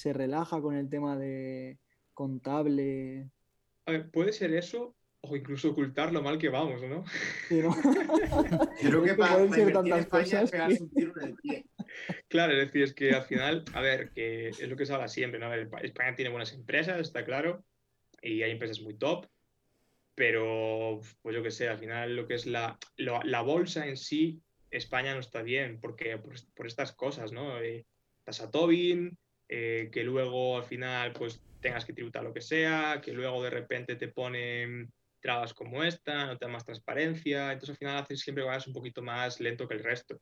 relaja 0.04 0.60
con 0.60 0.74
el 0.74 0.88
tema 0.88 1.16
de 1.16 1.78
contable? 2.14 3.30
A 3.86 3.92
ver, 3.92 4.10
puede 4.10 4.32
ser 4.32 4.52
eso 4.54 4.96
o 5.20 5.36
incluso 5.36 5.70
ocultar 5.70 6.12
lo 6.12 6.22
mal 6.22 6.38
que 6.38 6.48
vamos, 6.48 6.82
¿no? 6.82 7.04
Creo 7.48 9.02
que 9.02 9.14
para, 9.14 9.46
tantas 9.72 10.06
cosas, 10.06 10.52
un 10.80 10.90
tiro 10.90 11.12
en 11.20 11.28
el 11.28 11.34
pie. 11.36 11.66
Claro, 12.28 12.53
es 12.53 12.59
decir, 12.59 12.82
es 12.82 12.94
que 12.94 13.12
al 13.12 13.22
final, 13.22 13.64
a 13.72 13.80
ver, 13.80 14.11
que 14.11 14.49
es 14.49 14.68
lo 14.68 14.76
que 14.76 14.86
se 14.86 14.92
habla 14.92 15.09
siempre, 15.09 15.40
¿no? 15.40 15.53
España 15.55 16.14
tiene 16.14 16.30
buenas 16.30 16.53
empresas, 16.53 17.01
está 17.01 17.24
claro, 17.24 17.64
y 18.22 18.42
hay 18.42 18.51
empresas 18.51 18.80
muy 18.80 18.96
top, 18.96 19.26
pero, 20.14 21.01
pues 21.22 21.36
yo 21.36 21.42
qué 21.42 21.51
sé, 21.51 21.68
al 21.68 21.78
final 21.78 22.16
lo 22.16 22.26
que 22.26 22.34
es 22.34 22.46
la, 22.46 22.78
la, 22.96 23.40
bolsa 23.42 23.86
en 23.86 23.96
sí, 23.96 24.42
España 24.70 25.14
no 25.14 25.20
está 25.20 25.42
bien, 25.42 25.80
porque 25.80 26.18
por, 26.18 26.66
estas 26.66 26.92
cosas, 26.92 27.32
¿no? 27.32 27.61
Eh, 27.61 27.86
tasa 28.24 28.51
Tobin, 28.51 29.16
eh, 29.49 29.88
que 29.92 30.03
luego 30.05 30.57
al 30.57 30.64
final, 30.64 31.12
pues 31.12 31.40
tengas 31.61 31.84
que 31.84 31.92
tributar 31.92 32.24
lo 32.24 32.34
que 32.34 32.40
sea, 32.40 33.01
que 33.03 33.12
luego 33.12 33.42
de 33.42 33.51
repente 33.51 33.96
te 33.96 34.09
ponen 34.09 34.92
trabas 35.20 35.55
como 35.55 35.82
esta, 35.82 36.26
no 36.26 36.36
te 36.36 36.46
da 36.46 36.53
más 36.53 36.64
transparencia, 36.64 37.53
entonces 37.53 37.70
al 37.70 37.78
final 37.78 37.96
haces 37.99 38.20
siempre 38.20 38.42
que 38.42 38.49
vayas 38.49 38.66
un 38.66 38.74
poquito 38.74 39.03
más 39.03 39.40
lento 39.40 39.66
que 39.66 39.74
el 39.74 39.82
resto 39.82 40.20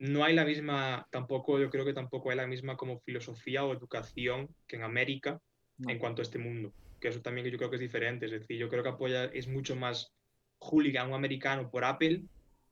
no 0.00 0.24
hay 0.24 0.34
la 0.34 0.46
misma, 0.46 1.06
tampoco, 1.10 1.58
yo 1.58 1.68
creo 1.70 1.84
que 1.84 1.92
tampoco 1.92 2.30
hay 2.30 2.36
la 2.36 2.46
misma 2.46 2.76
como 2.76 3.00
filosofía 3.00 3.64
o 3.64 3.72
educación 3.74 4.48
que 4.66 4.76
en 4.76 4.82
América 4.82 5.38
en 5.86 5.98
cuanto 5.98 6.22
a 6.22 6.24
este 6.24 6.38
mundo. 6.38 6.72
Que 7.00 7.08
eso 7.08 7.20
también 7.20 7.46
yo 7.46 7.56
creo 7.58 7.70
que 7.70 7.76
es 7.76 7.82
diferente. 7.82 8.26
Es 8.26 8.32
decir, 8.32 8.58
yo 8.58 8.68
creo 8.68 8.82
que 8.82 8.88
apoya, 8.88 9.26
es 9.26 9.46
mucho 9.46 9.76
más 9.76 10.12
hooligan 10.58 11.08
un 11.08 11.14
americano 11.14 11.70
por 11.70 11.84
Apple 11.84 12.22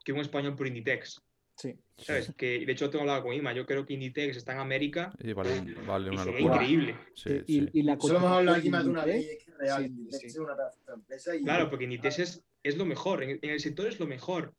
que 0.05 0.13
un 0.13 0.21
español 0.21 0.57
por 0.57 0.67
Inditex. 0.67 1.23
Sí. 1.55 1.75
¿Sabes? 1.99 2.33
Que 2.37 2.65
de 2.65 2.73
hecho 2.73 2.89
tengo 2.89 3.03
hablado 3.03 3.25
con 3.25 3.35
Ima. 3.35 3.53
Yo 3.53 3.67
creo 3.67 3.85
que 3.85 3.95
Inditex 3.95 4.37
está 4.37 4.53
en 4.53 4.61
América. 4.61 5.13
Y 5.19 5.33
vale, 5.35 5.75
vale 5.87 6.11
una 6.11 6.25
locura. 6.25 6.55
increíble. 6.55 6.97
Sí, 7.15 7.43
y, 7.47 7.83
la 7.83 7.99
Solo 8.01 8.19
hemos 8.19 8.31
hablado 8.31 8.59
aquí 8.59 8.71
más 8.71 8.85
de 8.85 8.91
una 8.91 9.05
vez. 9.05 9.47
Real. 9.59 9.85
Inditex 9.85 10.25
es 10.25 10.39
una 10.39 10.55
empresa. 10.95 11.33
Claro, 11.43 11.69
porque 11.69 11.85
Inditex 11.85 12.19
es, 12.21 12.45
es 12.63 12.77
lo 12.79 12.87
mejor. 12.87 13.23
en, 13.23 13.39
el 13.43 13.61
sector 13.61 13.87
es 13.87 14.01
lo 14.01 14.07
mejor. 14.07 14.55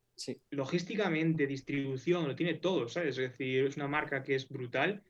Logísticamente, 0.51 1.47
distribución, 1.47 2.27
lo 2.27 2.35
tiene 2.35 2.55
todo, 2.55 2.87
¿sabes? 2.87 3.17
Es 3.17 3.31
decir, 3.31 3.65
es 3.65 3.77
una 3.77 3.87
marca 3.87 4.23
que 4.23 4.35
es 4.35 4.47
brutal 4.47 5.03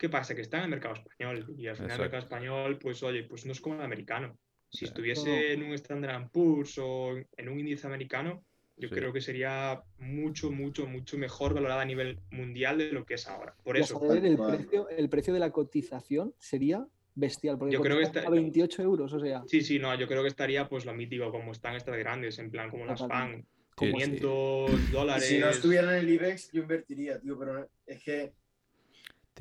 ¿Qué 0.00 0.08
pasa? 0.08 0.34
Que 0.34 0.40
está 0.40 0.56
en 0.56 0.64
el 0.64 0.70
mercado 0.70 0.94
español 0.94 1.54
y 1.58 1.66
al 1.66 1.76
final 1.76 1.90
el 1.90 1.98
mercado 1.98 2.22
español, 2.22 2.78
pues 2.78 3.02
oye, 3.02 3.22
pues 3.24 3.44
no 3.44 3.52
es 3.52 3.60
como 3.60 3.74
el 3.74 3.82
americano. 3.82 4.34
Si 4.70 4.86
estuviese 4.86 5.52
en 5.52 5.62
un 5.62 5.74
Standard 5.74 6.30
Poor's 6.30 6.78
o 6.78 7.18
en 7.36 7.48
un 7.50 7.60
índice 7.60 7.86
americano, 7.86 8.42
yo 8.78 8.88
creo 8.88 9.12
que 9.12 9.20
sería 9.20 9.82
mucho, 9.98 10.50
mucho, 10.50 10.86
mucho 10.86 11.18
mejor 11.18 11.52
valorada 11.52 11.82
a 11.82 11.84
nivel 11.84 12.18
mundial 12.30 12.78
de 12.78 12.92
lo 12.92 13.04
que 13.04 13.14
es 13.14 13.28
ahora. 13.28 13.54
Por 13.62 13.76
eso. 13.76 14.00
el, 14.14 14.38
precio, 14.38 14.88
el 14.88 15.10
precio 15.10 15.34
de 15.34 15.40
la 15.40 15.50
cotización 15.50 16.34
sería 16.38 16.86
bestial, 17.14 17.58
porque 17.58 17.74
yo 17.74 17.82
creo 17.82 17.98
que 17.98 18.04
está... 18.04 18.20
a 18.20 18.30
28 18.30 18.82
euros, 18.82 19.12
o 19.12 19.20
sea. 19.20 19.42
Sí, 19.48 19.60
sí, 19.60 19.78
no, 19.78 19.94
yo 19.96 20.08
creo 20.08 20.22
que 20.22 20.28
estaría 20.28 20.66
pues 20.66 20.86
lo 20.86 20.94
mítico, 20.94 21.30
como 21.30 21.52
están 21.52 21.74
estas 21.74 21.98
grandes, 21.98 22.38
en 22.38 22.50
plan 22.50 22.70
como 22.70 22.86
las 22.86 23.06
FAN, 23.06 23.44
500 23.80 24.92
dólares. 24.92 25.24
si 25.28 25.38
no 25.38 25.48
estuvieran 25.48 25.94
en 25.94 26.00
el 26.00 26.08
IBEX, 26.08 26.52
yo 26.52 26.62
invertiría, 26.62 27.20
tío, 27.20 27.38
pero 27.38 27.68
es 27.86 28.02
que 28.02 28.32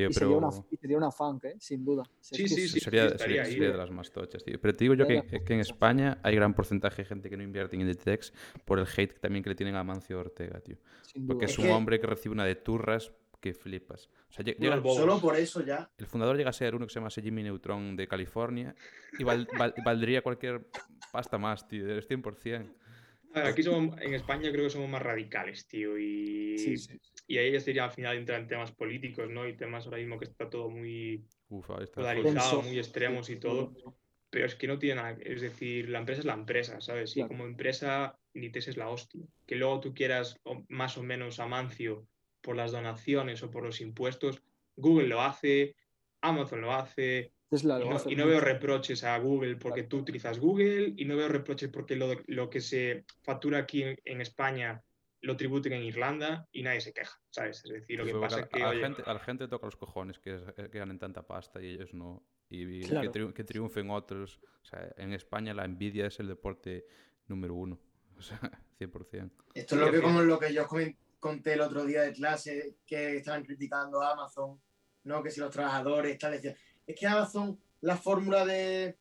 y, 0.07 0.13
sería 0.13 0.37
una, 0.37 0.51
sería 0.51 0.97
una 0.97 1.11
funk, 1.11 1.45
¿eh? 1.45 1.55
sin 1.59 1.83
duda. 1.83 2.03
Sí, 2.21 2.47
sí, 2.47 2.67
sí. 2.67 2.79
Sería, 2.79 3.17
sería, 3.17 3.43
de 3.43 3.77
las 3.77 3.91
más 3.91 4.11
tochas, 4.11 4.43
tío. 4.43 4.59
Pero 4.61 4.73
te 4.73 4.85
digo 4.85 4.93
yo 4.93 5.05
que, 5.05 5.23
que, 5.45 5.53
en 5.53 5.59
España 5.59 6.19
hay 6.23 6.35
gran 6.35 6.53
porcentaje 6.53 7.03
de 7.03 7.07
gente 7.07 7.29
que 7.29 7.35
no 7.35 7.43
invierte 7.43 7.75
en 7.75 7.81
Inditex 7.81 8.33
por 8.65 8.79
el 8.79 8.85
hate 8.85 9.19
también 9.19 9.43
que 9.43 9.49
le 9.49 9.55
tienen 9.55 9.75
a 9.75 9.83
Mancio 9.83 10.19
Ortega, 10.19 10.59
tío. 10.61 10.77
Porque 11.27 11.45
es, 11.45 11.57
un 11.57 11.69
hombre 11.69 11.99
que 11.99 12.07
recibe 12.07 12.33
una 12.33 12.45
de 12.45 12.55
turras 12.55 13.11
que 13.41 13.53
flipas. 13.53 14.09
O 14.29 14.33
sea, 14.33 14.45
llega, 14.45 14.81
solo 14.81 15.19
por 15.19 15.35
eso 15.35 15.61
ya. 15.65 15.89
El 15.97 16.05
fundador 16.05 16.37
llega 16.37 16.49
a 16.49 16.53
ser 16.53 16.75
uno 16.75 16.85
que 16.85 16.93
se 16.93 16.99
llama 16.99 17.09
Jimmy 17.09 17.43
Neutron 17.43 17.95
de 17.95 18.07
California 18.07 18.75
y 19.17 19.23
valdría 19.23 20.21
cualquier 20.21 20.67
pasta 21.11 21.37
más, 21.37 21.67
tío, 21.67 21.85
del 21.85 22.07
100%. 22.07 22.69
Aquí 23.33 23.63
somos, 23.63 23.99
en 24.01 24.13
España 24.13 24.51
creo 24.51 24.63
que 24.65 24.69
somos 24.69 24.89
más 24.89 25.01
radicales, 25.01 25.67
tío, 25.67 25.97
y, 25.99 26.75
y 27.27 27.37
ahí 27.37 27.51
ya 27.51 27.59
sería 27.59 27.83
al 27.85 27.91
final 27.91 28.17
entrar 28.17 28.41
en 28.41 28.47
temas 28.47 28.71
políticos, 28.71 29.29
¿no? 29.29 29.47
Y 29.47 29.55
temas 29.55 29.85
ahora 29.85 29.97
mismo 29.99 30.17
que 30.17 30.25
está 30.25 30.49
todo 30.49 30.69
muy 30.69 31.23
polarizado, 31.93 32.61
muy 32.63 32.77
extremos 32.77 33.29
y 33.29 33.35
todo. 33.35 33.73
Pero 34.31 34.45
es 34.45 34.55
que 34.55 34.67
no 34.67 34.77
tiene 34.77 34.95
nada, 35.01 35.17
es 35.21 35.41
decir, 35.41 35.89
la 35.89 35.99
empresa 35.99 36.19
es 36.19 36.25
la 36.25 36.33
empresa, 36.33 36.81
¿sabes? 36.81 37.17
Y 37.17 37.27
como 37.27 37.45
empresa, 37.45 38.17
Inditex 38.33 38.67
es 38.67 38.77
la 38.77 38.89
hostia. 38.89 39.25
Que 39.47 39.55
luego 39.55 39.79
tú 39.79 39.93
quieras 39.93 40.39
más 40.67 40.97
o 40.97 41.03
menos 41.03 41.39
amancio 41.39 42.07
por 42.41 42.55
las 42.55 42.71
donaciones 42.71 43.41
o 43.43 43.49
por 43.49 43.63
los 43.63 43.81
impuestos, 43.81 44.43
Google 44.75 45.07
lo 45.07 45.21
hace, 45.21 45.75
Amazon 46.21 46.61
lo 46.61 46.73
hace, 46.73 47.33
y, 47.51 48.15
no, 48.15 48.27
veo 48.27 48.39
reproches 48.39 49.03
a 49.03 49.17
Google 49.17 49.55
porque 49.55 49.83
tú 49.83 49.97
utilizas 49.97 50.39
Google 50.39 50.93
y 50.95 51.05
no 51.05 51.17
veo 51.17 51.27
reproches 51.27 51.69
porque 51.69 51.95
lo, 51.95 52.49
que 52.49 52.61
se 52.61 53.05
factura 53.23 53.59
aquí 53.59 53.83
en, 53.83 54.21
España 54.21 54.83
lo 55.21 55.35
tributen 55.35 55.73
en 55.73 55.83
Irlanda 55.83 56.47
y 56.51 56.61
nadie 56.61 56.79
se 56.81 56.93
queja, 56.93 57.19
¿sabes? 57.31 57.65
Es 57.65 57.71
decir, 57.71 57.99
lo 57.99 58.05
que 58.05 58.13
pasa 58.13 58.41
es 58.41 58.47
que... 58.47 58.61
A, 58.61 58.73
la 58.73 58.79
gente, 58.79 59.03
a 59.05 59.13
la 59.13 59.19
gente 59.19 59.47
toca 59.47 59.65
los 59.65 59.75
cojones 59.75 60.19
que, 60.19 60.39
que 60.71 60.77
ganen 60.77 60.99
tanta 60.99 61.25
pasta 61.25 61.61
y 61.61 61.73
ellos 61.73 61.93
no. 61.93 62.23
Y 62.49 62.81
que, 62.81 63.43
triunfen 63.43 63.89
otros. 63.91 64.39
O 64.61 64.65
sea, 64.65 64.91
en 64.97 65.13
España 65.13 65.53
la 65.53 65.65
envidia 65.65 66.07
es 66.07 66.19
el 66.19 66.27
deporte 66.27 66.85
número 67.27 67.55
uno. 67.55 67.79
O 68.19 68.21
sea, 68.21 68.37
100%. 68.77 69.31
Esto 69.53 69.75
es 69.75 69.81
lo 69.81 69.91
que, 69.93 70.01
como 70.01 70.21
lo 70.21 70.37
que 70.37 70.53
yo 70.53 70.67
conté 71.21 71.53
el 71.53 71.61
otro 71.61 71.85
día 71.85 72.01
de 72.01 72.11
clase, 72.11 72.75
que 72.85 73.15
estaban 73.15 73.45
criticando 73.45 74.01
a 74.01 74.11
Amazon, 74.11 74.59
¿no? 75.05 75.23
Que 75.23 75.31
si 75.31 75.39
los 75.39 75.49
trabajadores, 75.49 76.17
tal, 76.17 76.33
decían 76.33 76.57
es 76.89 76.99
que 76.99 77.05
Amazon 77.05 77.57
la 77.81 77.95
fórmula 77.95 78.43
de 78.43 78.97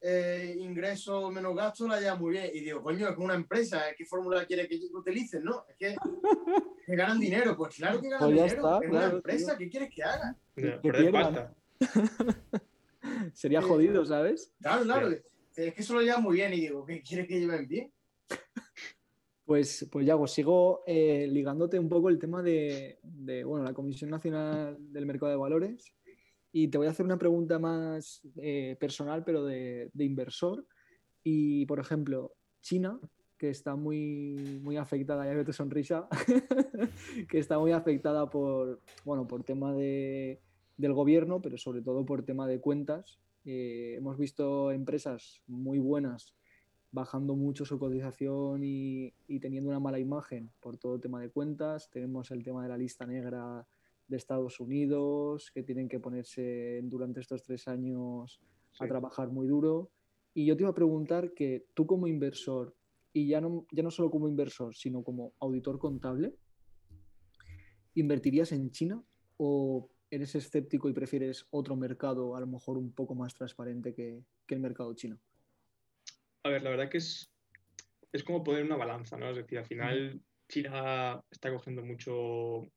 eh, 0.00 0.56
ingresos 0.60 1.32
menos 1.32 1.56
gastos 1.56 1.88
la 1.88 1.98
lleva 1.98 2.14
muy 2.14 2.30
bien. 2.32 2.50
Y 2.54 2.60
digo, 2.60 2.80
coño, 2.80 3.08
es 3.08 3.18
una 3.18 3.34
empresa, 3.34 3.82
¿qué 3.98 4.04
fórmula 4.04 4.46
quiere 4.46 4.68
que 4.68 4.78
utilicen? 4.94 5.42
No, 5.42 5.64
es 5.68 5.76
que, 6.86 6.94
ganan 6.94 7.18
dinero. 7.18 7.56
Pues 7.56 7.74
claro 7.74 8.00
que 8.00 8.08
ganan 8.10 8.32
pues 8.32 8.52
dinero. 8.52 8.80
es 8.80 8.88
una 8.88 9.04
empresa, 9.06 9.58
¿qué 9.58 9.68
quieres 9.68 9.90
que 9.92 10.04
haga? 10.04 10.36
Sería 13.34 13.60
jodido, 13.60 14.04
¿sabes? 14.04 14.52
Claro, 14.60 14.84
claro. 14.84 15.10
Es 15.56 15.74
que 15.74 15.80
eso 15.82 15.94
lo 15.94 16.02
lleva 16.02 16.18
muy 16.18 16.36
bien 16.36 16.54
y 16.54 16.60
digo, 16.60 16.86
¿qué 16.86 17.02
quiere 17.02 17.26
que 17.26 17.40
lleven 17.40 17.66
bien? 17.66 17.92
Pues, 19.44 19.88
pues 19.90 20.06
Yago, 20.06 20.28
sigo 20.28 20.84
eh, 20.86 21.26
ligándote 21.28 21.78
un 21.78 21.88
poco 21.88 22.08
el 22.08 22.20
tema 22.20 22.40
de, 22.42 23.00
de, 23.02 23.42
bueno, 23.42 23.64
la 23.64 23.72
Comisión 23.72 24.10
Nacional 24.10 24.76
del 24.78 25.06
Mercado 25.06 25.30
de 25.30 25.38
Valores 25.38 25.95
y 26.58 26.68
te 26.68 26.78
voy 26.78 26.86
a 26.86 26.90
hacer 26.90 27.04
una 27.04 27.18
pregunta 27.18 27.58
más 27.58 28.22
eh, 28.36 28.78
personal, 28.80 29.22
pero 29.24 29.44
de, 29.44 29.90
inversor. 29.98 30.66
Y, 31.22 31.66
por 31.66 31.78
ejemplo, 31.80 32.32
China, 32.62 32.98
que 33.36 33.50
está 33.50 33.76
muy, 33.76 34.58
muy 34.62 34.78
afectada, 34.78 35.26
ya 35.26 35.34
veo 35.34 35.44
tu 35.44 35.52
sonrisa, 35.52 36.08
que 37.28 37.38
está 37.38 37.58
muy 37.58 37.72
afectada 37.72 38.30
por, 38.30 38.80
bueno, 39.04 39.26
por 39.26 39.44
tema 39.44 39.74
de, 39.74 40.40
del 40.78 40.94
gobierno, 40.94 41.42
pero 41.42 41.58
sobre 41.58 41.82
todo 41.82 42.06
por 42.06 42.24
tema 42.24 42.48
de 42.48 42.58
cuentas. 42.58 43.20
Eh, 43.44 43.96
hemos 43.98 44.16
visto 44.16 44.72
empresas 44.72 45.42
muy 45.46 45.78
buenas 45.78 46.34
bajando 46.90 47.36
mucho 47.36 47.66
su 47.66 47.78
cotización 47.78 48.64
y, 48.64 49.12
y, 49.28 49.40
teniendo 49.40 49.68
una 49.68 49.80
mala 49.80 49.98
imagen 49.98 50.50
por 50.60 50.78
todo 50.78 50.94
el 50.94 51.02
tema 51.02 51.20
de 51.20 51.28
cuentas. 51.28 51.90
Tenemos 51.90 52.30
el 52.30 52.42
tema 52.42 52.62
de 52.62 52.70
la 52.70 52.78
lista 52.78 53.04
negra 53.04 53.66
de 54.08 54.16
Estados 54.16 54.60
Unidos, 54.60 55.50
que 55.52 55.62
tienen 55.62 55.88
que 55.88 56.00
ponerse 56.00 56.80
durante 56.84 57.20
estos 57.20 57.42
tres 57.42 57.66
años 57.68 58.40
a 58.78 58.86
trabajar 58.86 59.28
muy 59.28 59.46
duro. 59.46 59.90
Y 60.34 60.46
yo 60.46 60.56
te 60.56 60.62
iba 60.62 60.70
a 60.70 60.74
preguntar 60.74 61.32
que 61.32 61.66
tú 61.74 61.86
como 61.86 62.06
inversor, 62.06 62.74
y 63.12 63.28
ya 63.28 63.40
no, 63.40 63.66
ya 63.72 63.82
no 63.82 63.90
solo 63.90 64.10
como 64.10 64.28
inversor, 64.28 64.74
sino 64.74 65.02
como 65.02 65.32
auditor 65.40 65.78
contable, 65.78 66.34
¿invertirías 67.94 68.52
en 68.52 68.70
China 68.70 69.02
o 69.38 69.90
eres 70.10 70.34
escéptico 70.34 70.88
y 70.88 70.92
prefieres 70.92 71.46
otro 71.50 71.76
mercado 71.76 72.36
a 72.36 72.40
lo 72.40 72.46
mejor 72.46 72.76
un 72.76 72.92
poco 72.92 73.14
más 73.14 73.34
transparente 73.34 73.94
que, 73.94 74.22
el 74.48 74.60
mercado 74.60 74.94
chino? 74.94 75.18
A 76.44 76.50
ver, 76.50 76.62
la 76.62 76.70
verdad 76.70 76.88
que 76.88 76.98
es, 76.98 77.32
es 78.12 78.22
como 78.22 78.44
poner 78.44 78.64
una 78.64 78.76
balanza, 78.76 79.16
¿no? 79.16 79.30
Es 79.30 79.36
decir, 79.36 79.58
al 79.58 79.66
final 79.66 80.20
China 80.48 81.20
está 81.30 81.50
cogiendo 81.50 81.82
mucho, 81.82 82.70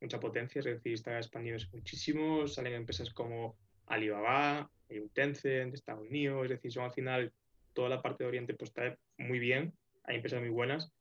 mucha 0.00 0.20
potencia, 0.20 0.60
es 0.60 0.66
decir, 0.66 0.94
está 0.94 1.16
expandiéndose 1.16 1.68
muchísimo, 1.72 2.46
salen 2.46 2.74
empresas 2.74 3.12
como 3.12 3.56
Alibaba, 3.86 4.70
Tencent, 5.12 5.74
Estados 5.74 6.06
Unidos, 6.06 6.44
es 6.44 6.50
decir, 6.50 6.72
son 6.72 6.84
al 6.84 6.92
final 6.92 7.32
toda 7.72 7.88
la 7.88 8.02
parte 8.02 8.24
de 8.24 8.28
Oriente 8.28 8.54
pues 8.54 8.70
está 8.70 8.96
muy 9.18 9.38
bien, 9.38 9.72
hay 10.04 10.16
empresas 10.16 10.40
muy 10.40 10.50
buenas, 10.50 10.92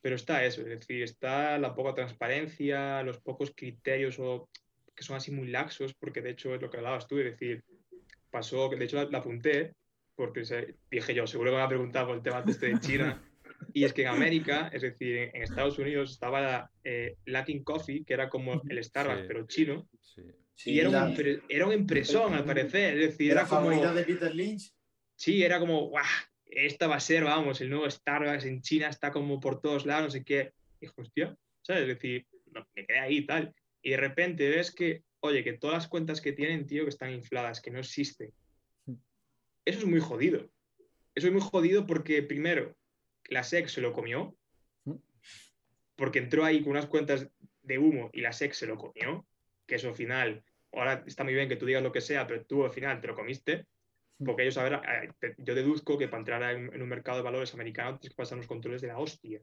pero 0.00 0.16
está 0.16 0.44
eso, 0.44 0.60
es 0.60 0.68
decir, 0.68 1.02
está 1.02 1.58
la 1.58 1.74
poca 1.74 1.94
transparencia, 1.94 3.02
los 3.02 3.18
pocos 3.20 3.52
criterios 3.56 4.18
o 4.18 4.48
que 4.94 5.02
son 5.02 5.16
así 5.16 5.32
muy 5.32 5.48
laxos, 5.48 5.94
porque 5.94 6.22
de 6.22 6.30
hecho 6.30 6.54
es 6.54 6.62
lo 6.62 6.70
que 6.70 6.76
hablabas 6.76 7.06
tú, 7.06 7.18
es 7.18 7.24
decir, 7.24 7.64
pasó, 8.30 8.70
que 8.70 8.76
de 8.76 8.84
hecho 8.84 9.02
la, 9.10 9.18
apunté, 9.18 9.74
porque 10.14 10.42
dije 10.90 11.14
yo, 11.14 11.26
seguro 11.26 11.50
que 11.50 11.54
me 11.54 11.60
va 11.60 11.66
a 11.66 11.68
preguntar 11.68 12.06
por 12.06 12.16
el 12.16 12.22
tema 12.22 12.44
este 12.46 12.66
de 12.68 12.80
China, 12.80 13.22
Y 13.72 13.84
es 13.84 13.92
que 13.92 14.02
en 14.02 14.08
América, 14.08 14.70
es 14.72 14.82
decir, 14.82 15.30
en 15.32 15.42
Estados 15.42 15.78
Unidos 15.78 16.12
estaba 16.12 16.40
la 16.40 16.70
eh, 16.84 17.16
Latin 17.26 17.64
Coffee, 17.64 18.04
que 18.04 18.14
era 18.14 18.28
como 18.28 18.62
el 18.68 18.82
Starbucks, 18.82 19.24
pero 19.26 19.46
chino. 19.46 19.88
y 20.64 20.78
era, 20.78 20.90
un, 20.90 21.42
era 21.48 21.66
un 21.66 21.72
impresón, 21.72 22.34
al 22.34 22.44
parecer. 22.44 22.98
Es 22.98 23.10
decir, 23.10 23.32
era, 23.32 23.46
como. 23.46 23.70
de 23.70 24.04
Peter 24.04 24.34
Lynch. 24.34 24.72
Sí, 25.16 25.42
era 25.42 25.58
como, 25.58 25.88
¡guau! 25.88 26.04
Esta 26.46 26.86
va 26.86 26.96
a 26.96 27.00
ser, 27.00 27.24
vamos, 27.24 27.60
el 27.60 27.70
nuevo 27.70 27.90
Starbucks 27.90 28.44
en 28.44 28.62
China 28.62 28.88
está 28.88 29.10
como 29.10 29.40
por 29.40 29.60
todos 29.60 29.86
lados, 29.86 30.04
no 30.04 30.10
sé 30.10 30.24
qué. 30.24 30.52
Y 30.80 30.86
hostia, 30.94 31.36
¿sabes? 31.62 31.82
Es 31.82 31.88
decir, 31.88 32.26
me 32.74 32.86
quedé 32.86 32.98
ahí 33.00 33.18
y 33.18 33.26
tal. 33.26 33.54
Y 33.82 33.90
de 33.90 33.96
repente 33.96 34.48
ves 34.48 34.72
que, 34.72 35.02
oye, 35.20 35.42
que 35.42 35.54
todas 35.54 35.74
las 35.74 35.88
cuentas 35.88 36.20
que 36.20 36.32
tienen, 36.32 36.66
tío, 36.66 36.84
que 36.84 36.90
están 36.90 37.12
infladas, 37.12 37.60
que 37.60 37.70
no 37.70 37.80
existen. 37.80 38.30
Hmm. 38.86 38.94
Eso 39.64 39.80
es 39.80 39.86
muy 39.86 40.00
jodido. 40.00 40.48
Eso 41.14 41.26
es 41.26 41.32
muy 41.32 41.42
jodido 41.42 41.86
porque, 41.86 42.22
primero, 42.22 42.76
la 43.28 43.42
SEC 43.42 43.68
se 43.68 43.80
lo 43.80 43.92
comió, 43.92 44.36
porque 45.96 46.18
entró 46.18 46.44
ahí 46.44 46.62
con 46.62 46.72
unas 46.72 46.86
cuentas 46.86 47.28
de 47.62 47.78
humo 47.78 48.10
y 48.12 48.20
la 48.20 48.32
SEC 48.32 48.52
se 48.52 48.66
lo 48.66 48.76
comió, 48.76 49.26
que 49.66 49.76
eso 49.76 49.88
al 49.88 49.94
final, 49.94 50.44
ahora 50.72 51.04
está 51.06 51.24
muy 51.24 51.34
bien 51.34 51.48
que 51.48 51.56
tú 51.56 51.66
digas 51.66 51.82
lo 51.82 51.92
que 51.92 52.00
sea, 52.00 52.26
pero 52.26 52.44
tú 52.44 52.64
al 52.64 52.72
final 52.72 53.00
te 53.00 53.06
lo 53.06 53.14
comiste, 53.14 53.66
porque 54.24 54.42
ellos, 54.42 54.58
a 54.58 54.62
ver, 54.64 54.80
eh, 55.22 55.34
yo 55.38 55.54
deduzco 55.54 55.98
que 55.98 56.08
para 56.08 56.20
entrar 56.20 56.42
en, 56.54 56.80
un 56.80 56.88
mercado 56.88 57.18
de 57.18 57.24
valores 57.24 57.54
americano 57.54 57.98
tienes 57.98 58.14
que 58.14 58.22
pasar 58.22 58.38
los 58.38 58.46
controles 58.46 58.82
de 58.82 58.88
la 58.88 58.98
hostia, 58.98 59.40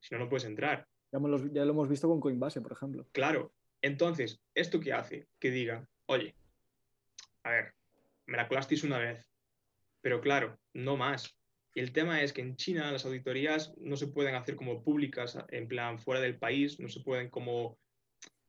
si 0.00 0.14
no, 0.14 0.20
no 0.20 0.28
puedes 0.28 0.44
entrar. 0.44 0.86
Ya, 1.10 1.18
lo 1.18 1.70
hemos 1.70 1.88
visto 1.88 2.08
con 2.08 2.20
Coinbase, 2.20 2.60
por 2.60 2.72
ejemplo. 2.72 3.06
Claro, 3.12 3.52
entonces, 3.80 4.40
¿esto 4.54 4.80
qué 4.80 4.92
hace? 4.92 5.28
Que 5.38 5.50
diga, 5.50 5.88
oye, 6.06 6.34
a 7.44 7.50
ver, 7.50 7.74
me 8.26 8.36
la 8.36 8.48
colasteis 8.48 8.84
una 8.84 8.98
vez, 8.98 9.30
pero 10.00 10.20
claro, 10.20 10.58
no 10.74 10.96
más, 10.96 11.37
el 11.80 11.92
tema 11.92 12.22
es 12.22 12.32
que 12.32 12.40
en 12.40 12.56
China 12.56 12.90
las 12.90 13.04
auditorías 13.04 13.74
no 13.78 13.96
se 13.96 14.06
pueden 14.06 14.34
hacer 14.34 14.56
como 14.56 14.82
públicas, 14.82 15.38
en 15.48 15.68
plan 15.68 15.98
fuera 15.98 16.20
del 16.20 16.38
país, 16.38 16.80
no 16.80 16.88
se 16.88 17.00
pueden 17.00 17.30
como 17.30 17.78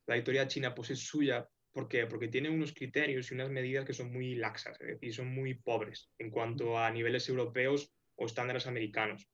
la 0.07 0.15
auditoría 0.15 0.47
china 0.47 0.73
pues 0.73 0.89
es 0.89 0.99
suya. 0.99 1.47
¿Por 1.71 1.87
qué? 1.87 2.07
Porque 2.07 2.27
tiene 2.27 2.49
unos 2.49 2.73
criterios 2.73 3.29
y 3.29 3.35
unas 3.35 3.49
medidas 3.49 3.85
que 3.85 3.93
son 3.93 4.11
muy 4.11 4.35
laxas, 4.35 4.79
es 4.81 4.87
decir, 4.87 5.13
son 5.13 5.33
muy 5.33 5.53
pobres 5.53 6.09
en 6.17 6.31
cuanto 6.31 6.79
a 6.79 6.89
niveles 6.89 7.29
europeos 7.29 7.93
o 8.15 8.25
estándares 8.25 8.65
americanos. 8.65 9.29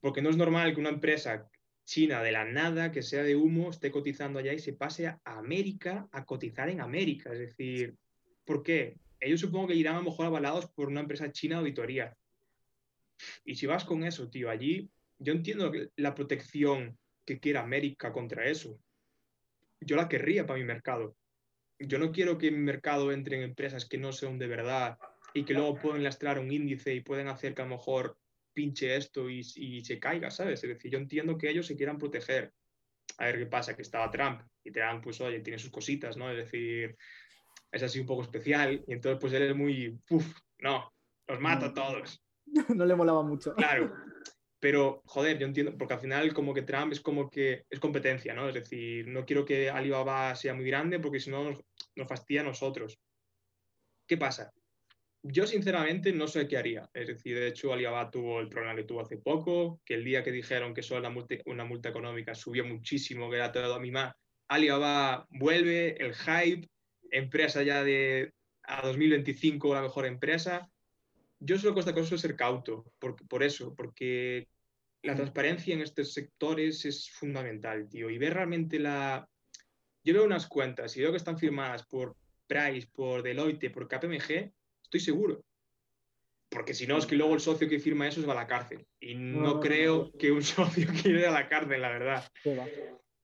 Porque 0.00 0.22
no 0.22 0.30
es 0.30 0.36
normal 0.36 0.72
que 0.72 0.80
una 0.80 0.90
empresa 0.90 1.50
China 1.84 2.22
de 2.22 2.32
la 2.32 2.44
nada, 2.44 2.92
que 2.92 3.02
sea 3.02 3.22
de 3.22 3.36
humo, 3.36 3.70
esté 3.70 3.90
cotizando 3.90 4.38
allá 4.38 4.52
y 4.52 4.58
se 4.58 4.72
pase 4.72 5.06
a 5.06 5.20
América 5.24 6.08
a 6.12 6.24
cotizar 6.24 6.68
en 6.68 6.80
América. 6.80 7.32
Es 7.32 7.38
decir, 7.38 7.96
¿por 8.44 8.62
qué? 8.62 8.98
Ellos 9.20 9.40
supongo 9.40 9.68
que 9.68 9.74
irán 9.74 9.94
a 9.94 9.98
lo 9.98 10.10
mejor 10.10 10.26
avalados 10.26 10.66
por 10.72 10.88
una 10.88 11.00
empresa 11.00 11.32
china 11.32 11.56
de 11.56 11.60
auditoría. 11.60 12.16
Y 13.44 13.56
si 13.56 13.66
vas 13.66 13.84
con 13.84 14.04
eso, 14.04 14.28
tío, 14.28 14.50
allí, 14.50 14.90
yo 15.18 15.32
entiendo 15.32 15.72
la 15.96 16.14
protección 16.14 16.98
que 17.24 17.40
quiera 17.40 17.60
América 17.60 18.12
contra 18.12 18.46
eso. 18.46 18.78
Yo 19.80 19.96
la 19.96 20.08
querría 20.08 20.46
para 20.46 20.58
mi 20.58 20.64
mercado. 20.64 21.16
Yo 21.78 21.98
no 21.98 22.12
quiero 22.12 22.38
que 22.38 22.48
en 22.48 22.54
mi 22.54 22.60
mercado 22.60 23.12
entren 23.12 23.42
empresas 23.42 23.86
que 23.86 23.98
no 23.98 24.12
sean 24.12 24.38
de 24.38 24.46
verdad 24.46 24.98
y 25.34 25.44
que 25.44 25.52
luego 25.52 25.78
pueden 25.78 26.02
lastrar 26.02 26.38
un 26.38 26.50
índice 26.50 26.94
y 26.94 27.00
pueden 27.00 27.28
hacer 27.28 27.54
que 27.54 27.62
a 27.62 27.66
lo 27.66 27.72
mejor 27.72 28.16
pinche 28.54 28.96
esto 28.96 29.28
y, 29.28 29.44
se 29.44 30.00
caiga, 30.00 30.30
¿sabes? 30.30 30.64
Es 30.64 30.70
decir, 30.70 30.90
yo 30.90 30.98
entiendo 30.98 31.36
que 31.36 31.50
ellos 31.50 31.66
se 31.66 31.76
quieran 31.76 31.98
proteger. 31.98 32.52
A 33.18 33.26
ver 33.26 33.38
qué 33.38 33.46
pasa, 33.46 33.76
que 33.76 33.82
estaba 33.82 34.10
Trump 34.10 34.42
y 34.64 34.70
Trump, 34.70 35.02
pues 35.04 35.20
oye, 35.20 35.40
tiene 35.40 35.58
sus 35.58 35.70
cositas, 35.70 36.16
¿no? 36.16 36.30
Es 36.30 36.36
decir, 36.36 36.96
es 37.70 37.82
así 37.82 38.00
un 38.00 38.06
poco 38.06 38.22
especial 38.22 38.82
y 38.86 38.92
entonces 38.92 39.20
pues 39.20 39.32
él 39.34 39.42
es 39.42 39.54
muy, 39.54 39.98
uff, 40.10 40.38
no, 40.58 40.92
los 41.26 41.40
mata 41.40 41.66
a 41.66 41.74
todos. 41.74 42.25
No 42.76 42.84
le 42.86 42.94
molaba 42.94 43.22
mucho. 43.22 43.54
Claro, 43.54 43.92
pero 44.60 45.02
joder, 45.04 45.38
yo 45.38 45.46
entiendo, 45.46 45.76
porque 45.76 45.94
al 45.94 46.00
final 46.00 46.32
como 46.34 46.54
que 46.54 46.62
Trump 46.62 46.92
es 46.92 47.00
como 47.00 47.28
que 47.28 47.64
es 47.68 47.80
competencia, 47.80 48.34
¿no? 48.34 48.48
Es 48.48 48.54
decir, 48.54 49.06
no 49.08 49.24
quiero 49.24 49.44
que 49.44 49.70
Alibaba 49.70 50.34
sea 50.34 50.54
muy 50.54 50.66
grande 50.66 50.98
porque 50.98 51.20
si 51.20 51.30
no 51.30 51.44
nos, 51.44 51.60
nos 51.94 52.08
fastidia 52.08 52.42
a 52.42 52.44
nosotros. 52.44 52.98
¿Qué 54.06 54.16
pasa? 54.16 54.52
yo 55.28 55.46
sinceramente 55.46 56.12
no 56.12 56.28
sé 56.28 56.46
qué 56.46 56.56
haría. 56.56 56.88
Es 56.94 57.08
decir, 57.08 57.36
de 57.36 57.48
hecho, 57.48 57.72
Alibaba 57.72 58.10
tuvo 58.10 58.40
el 58.40 58.48
problema 58.48 58.76
que 58.76 58.84
tuvo 58.84 59.00
hace 59.00 59.18
poco, 59.18 59.80
que 59.84 59.94
el 59.94 60.04
día 60.04 60.22
que 60.22 60.32
dijeron 60.32 60.74
que 60.74 60.82
solo 60.82 61.00
una 61.46 61.64
multa, 61.64 61.88
económica 61.88 62.34
subió 62.34 62.64
muchísimo, 62.64 63.30
que 63.30 63.36
era 63.36 63.52
todo 63.52 63.74
a 63.74 63.80
mi 63.80 63.90
más, 63.90 64.14
Alibaba 64.48 65.26
vuelve, 65.30 65.96
el 66.02 66.14
hype, 66.14 66.68
empresa 67.10 67.62
ya 67.62 67.82
de 67.82 68.32
a 68.62 68.82
2025 68.82 69.74
la 69.74 69.82
mejor 69.82 70.06
empresa. 70.06 70.70
Yo 71.38 71.58
solo 71.58 71.74
cosa 71.74 71.94
cosa 71.94 72.14
es 72.14 72.20
ser 72.20 72.36
cauto, 72.36 72.92
por, 72.98 73.16
por 73.28 73.42
eso, 73.42 73.74
porque 73.74 74.48
la 75.02 75.14
transparencia 75.14 75.74
en 75.74 75.82
estos 75.82 76.12
sectores 76.12 76.84
es 76.84 77.10
fundamental, 77.10 77.88
tío. 77.88 78.10
Y 78.10 78.18
ver 78.18 78.34
realmente 78.34 78.78
la... 78.78 79.28
Yo 80.02 80.14
veo 80.14 80.24
unas 80.24 80.46
cuentas 80.46 80.96
y 80.96 81.00
veo 81.00 81.10
que 81.10 81.16
están 81.16 81.38
firmadas 81.38 81.84
por 81.86 82.16
Price, 82.46 82.88
por 82.92 83.22
Deloitte, 83.22 83.70
por 83.70 83.88
KPMG, 83.88 84.52
Estoy 84.86 85.00
seguro. 85.00 85.44
Porque 86.48 86.74
si 86.74 86.86
no, 86.86 86.96
es 86.96 87.06
que 87.06 87.16
luego 87.16 87.34
el 87.34 87.40
socio 87.40 87.68
que 87.68 87.80
firma 87.80 88.06
eso 88.06 88.20
se 88.20 88.26
va 88.26 88.34
a 88.34 88.36
la 88.36 88.46
cárcel. 88.46 88.86
Y 89.00 89.16
no, 89.16 89.58
creo 89.58 90.12
que 90.16 90.30
un 90.30 90.42
socio 90.44 90.86
quiera 91.02 91.20
ir 91.20 91.26
a 91.26 91.32
la 91.32 91.48
cárcel, 91.48 91.82
la 91.82 91.90
verdad. 91.90 92.24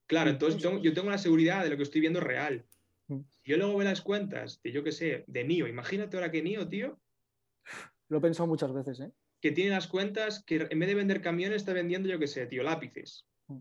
Claro, 0.06 0.30
entonces 0.30 0.60
yo 0.60 0.92
tengo 0.92 1.08
la 1.08 1.18
seguridad 1.18 1.62
de 1.62 1.70
lo 1.70 1.76
que 1.76 1.84
estoy 1.84 2.00
viendo 2.00 2.20
real. 2.20 2.66
Mm. 3.06 3.20
Yo 3.44 3.56
luego 3.56 3.76
veo 3.76 3.88
las 3.88 4.02
cuentas 4.02 4.60
de, 4.62 4.72
yo 4.72 4.82
qué 4.82 4.90
sé, 4.90 5.24
de 5.28 5.44
NIO. 5.44 5.68
Imagínate 5.68 6.16
ahora 6.16 6.32
que 6.32 6.42
NIO, 6.42 6.68
tío. 6.68 6.98
Lo 8.12 8.18
he 8.18 8.20
pensado 8.20 8.46
muchas 8.46 8.74
veces, 8.74 9.00
¿eh? 9.00 9.10
Que 9.40 9.52
tiene 9.52 9.70
las 9.70 9.88
cuentas 9.88 10.44
que 10.44 10.66
en 10.68 10.78
vez 10.78 10.86
de 10.86 10.94
vender 10.94 11.22
camiones 11.22 11.56
está 11.56 11.72
vendiendo, 11.72 12.10
yo 12.10 12.18
qué 12.18 12.26
sé, 12.26 12.46
tío, 12.46 12.62
lápices. 12.62 13.24
Mm. 13.46 13.60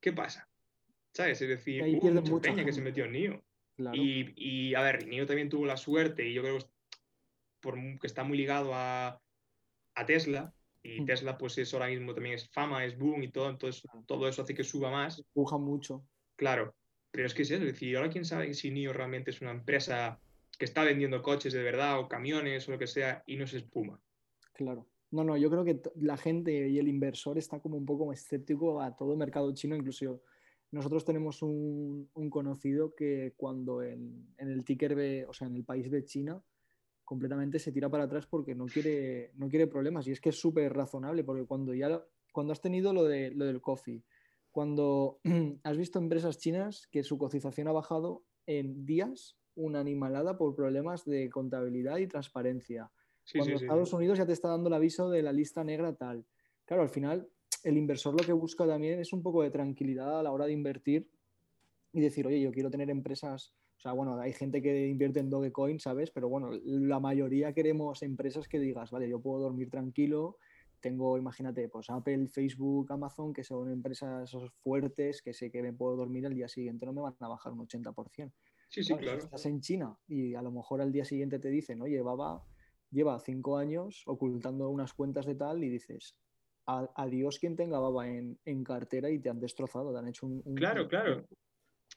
¿Qué 0.00 0.14
pasa? 0.14 0.48
¿Sabes? 1.12 1.42
Es 1.42 1.48
decir, 1.48 1.82
hubo 2.00 2.10
mucha 2.22 2.50
peña 2.50 2.64
que 2.64 2.72
se 2.72 2.80
metió 2.80 3.04
en 3.04 3.12
NIO. 3.12 3.44
Y, 3.92 4.74
a 4.74 4.80
ver, 4.80 5.06
Nio 5.06 5.26
también 5.26 5.50
tuvo 5.50 5.66
la 5.66 5.76
suerte, 5.76 6.26
y 6.26 6.32
yo 6.32 6.40
creo 6.40 6.58
que, 6.58 6.64
por, 7.60 7.74
que 8.00 8.06
está 8.06 8.24
muy 8.24 8.38
ligado 8.38 8.70
a, 8.72 9.20
Tesla, 10.06 10.54
y 10.82 11.02
mm. 11.02 11.04
Tesla 11.04 11.36
pues 11.36 11.58
es 11.58 11.74
ahora 11.74 11.88
mismo 11.88 12.14
también 12.14 12.36
es 12.36 12.48
fama, 12.48 12.86
es 12.86 12.96
boom 12.96 13.24
y 13.24 13.28
todo, 13.30 13.50
entonces 13.50 13.82
todo 14.06 14.26
eso 14.26 14.40
hace 14.40 14.54
que 14.54 14.64
suba 14.64 14.90
más. 14.90 15.18
Empuja 15.18 15.58
mucho. 15.58 16.02
Claro, 16.34 16.74
pero 17.10 17.26
es 17.26 17.34
que 17.34 17.42
es 17.42 17.50
eso, 17.50 17.62
es 17.62 17.72
decir, 17.72 17.94
ahora 17.94 18.08
quién 18.08 18.24
sabe 18.24 18.54
si 18.54 18.70
NIO 18.70 18.94
realmente 18.94 19.32
es 19.32 19.42
una 19.42 19.50
empresa 19.50 20.18
que 20.58 20.64
está 20.64 20.82
vendiendo 20.84 21.22
coches 21.22 21.52
de 21.52 21.62
verdad 21.62 22.00
o 22.00 22.08
camiones 22.08 22.68
o 22.68 22.72
lo 22.72 22.78
que 22.78 22.86
sea 22.86 23.22
y 23.26 23.36
no 23.36 23.46
se 23.46 23.58
espuma. 23.58 24.00
Claro. 24.52 24.86
No, 25.10 25.24
no, 25.24 25.36
yo 25.38 25.48
creo 25.48 25.64
que 25.64 25.80
la 25.96 26.18
gente 26.18 26.68
y 26.68 26.78
el 26.78 26.88
inversor 26.88 27.38
está 27.38 27.60
como 27.60 27.78
un 27.78 27.86
poco 27.86 28.12
escéptico 28.12 28.82
a 28.82 28.94
todo 28.94 29.12
el 29.12 29.18
mercado 29.18 29.54
chino, 29.54 29.74
incluso 29.74 30.22
nosotros 30.70 31.04
tenemos 31.04 31.42
un, 31.42 32.10
conocido 32.28 32.94
que 32.94 33.32
cuando 33.36 33.82
en, 33.82 34.34
el 34.36 34.64
ticker 34.64 34.94
B, 34.94 35.24
o 35.26 35.32
sea, 35.32 35.46
en 35.46 35.56
el 35.56 35.64
país 35.64 35.90
de 35.90 36.04
China, 36.04 36.42
completamente 37.04 37.58
se 37.58 37.72
tira 37.72 37.88
para 37.88 38.04
atrás 38.04 38.26
porque 38.26 38.54
no 38.54 38.66
quiere, 38.66 39.32
no 39.36 39.48
quiere 39.48 39.66
problemas. 39.66 40.06
Y 40.06 40.12
es 40.12 40.20
que 40.20 40.28
es 40.28 40.38
súper 40.38 40.74
razonable, 40.74 41.24
porque 41.24 41.46
cuando 41.46 41.72
ya 41.72 42.04
cuando 42.32 42.52
has 42.52 42.60
tenido 42.60 42.92
lo, 42.92 43.04
de, 43.04 43.30
lo 43.30 43.46
del 43.46 43.62
coffee, 43.62 44.04
cuando 44.50 45.20
has 45.64 45.78
visto 45.78 45.98
empresas 45.98 46.36
chinas 46.36 46.86
que 46.88 47.02
su 47.02 47.16
cotización 47.16 47.68
ha 47.68 47.72
bajado 47.72 48.24
en 48.46 48.84
días 48.84 49.38
una 49.58 49.80
animalada 49.80 50.38
por 50.38 50.54
problemas 50.54 51.04
de 51.04 51.28
contabilidad 51.28 51.98
y 51.98 52.06
transparencia. 52.06 52.90
cuando 53.34 53.56
Estados 53.56 53.92
Unidos 53.92 54.18
ya 54.18 54.26
te 54.26 54.32
está 54.32 54.48
dando 54.48 54.68
el 54.68 54.74
aviso 54.74 55.10
de 55.10 55.22
la 55.22 55.32
lista 55.32 55.64
negra 55.64 55.94
tal. 55.94 56.24
Claro, 56.64 56.82
al 56.82 56.88
final 56.88 57.28
el 57.64 57.76
inversor 57.76 58.18
lo 58.18 58.24
que 58.24 58.32
busca 58.32 58.66
también 58.66 59.00
es 59.00 59.12
un 59.12 59.22
poco 59.22 59.42
de 59.42 59.50
tranquilidad 59.50 60.20
a 60.20 60.22
la 60.22 60.32
hora 60.32 60.46
de 60.46 60.52
invertir 60.52 61.10
y 61.92 62.00
decir, 62.00 62.26
oye, 62.26 62.40
yo 62.40 62.52
quiero 62.52 62.70
tener 62.70 62.88
empresas, 62.90 63.54
o 63.76 63.80
sea, 63.80 63.92
bueno, 63.92 64.18
hay 64.20 64.32
gente 64.32 64.62
que 64.62 64.86
invierte 64.86 65.20
en 65.20 65.30
Dogecoin, 65.30 65.80
¿sabes? 65.80 66.10
Pero 66.10 66.28
bueno, 66.28 66.50
la 66.64 67.00
mayoría 67.00 67.52
queremos 67.52 68.02
empresas 68.02 68.46
que 68.46 68.60
digas, 68.60 68.90
vale, 68.90 69.08
yo 69.08 69.20
puedo 69.20 69.42
dormir 69.42 69.70
tranquilo, 69.70 70.38
tengo, 70.80 71.18
imagínate, 71.18 71.68
pues 71.68 71.90
Apple, 71.90 72.28
Facebook, 72.28 72.92
Amazon, 72.92 73.32
que 73.32 73.42
son 73.42 73.70
empresas 73.70 74.30
fuertes, 74.62 75.22
que 75.22 75.32
sé 75.32 75.50
que 75.50 75.62
me 75.62 75.72
puedo 75.72 75.96
dormir 75.96 76.26
al 76.26 76.34
día 76.34 76.48
siguiente, 76.48 76.86
no 76.86 76.92
me 76.92 77.02
van 77.02 77.16
a 77.18 77.28
bajar 77.28 77.52
un 77.52 77.66
80%. 77.66 78.32
Sí, 78.68 78.84
sí, 78.84 78.94
claro. 78.94 79.18
estás 79.18 79.46
en 79.46 79.60
China 79.60 79.98
y 80.06 80.34
a 80.34 80.42
lo 80.42 80.50
mejor 80.50 80.80
al 80.80 80.92
día 80.92 81.04
siguiente 81.04 81.38
te 81.38 81.48
dicen, 81.48 81.80
oye, 81.80 82.00
Baba 82.02 82.44
lleva 82.90 83.18
cinco 83.18 83.56
años 83.56 84.02
ocultando 84.06 84.68
unas 84.68 84.92
cuentas 84.92 85.26
de 85.26 85.34
tal 85.34 85.62
y 85.64 85.68
dices, 85.68 86.16
adiós 86.66 87.38
quien 87.38 87.56
tenga 87.56 87.78
baba 87.78 88.08
en, 88.08 88.64
cartera 88.64 89.10
y 89.10 89.18
te 89.18 89.30
han 89.30 89.40
destrozado, 89.40 89.92
te 89.92 89.98
han 89.98 90.08
hecho 90.08 90.26
un... 90.26 90.54
Claro, 90.54 90.88
claro. 90.88 91.26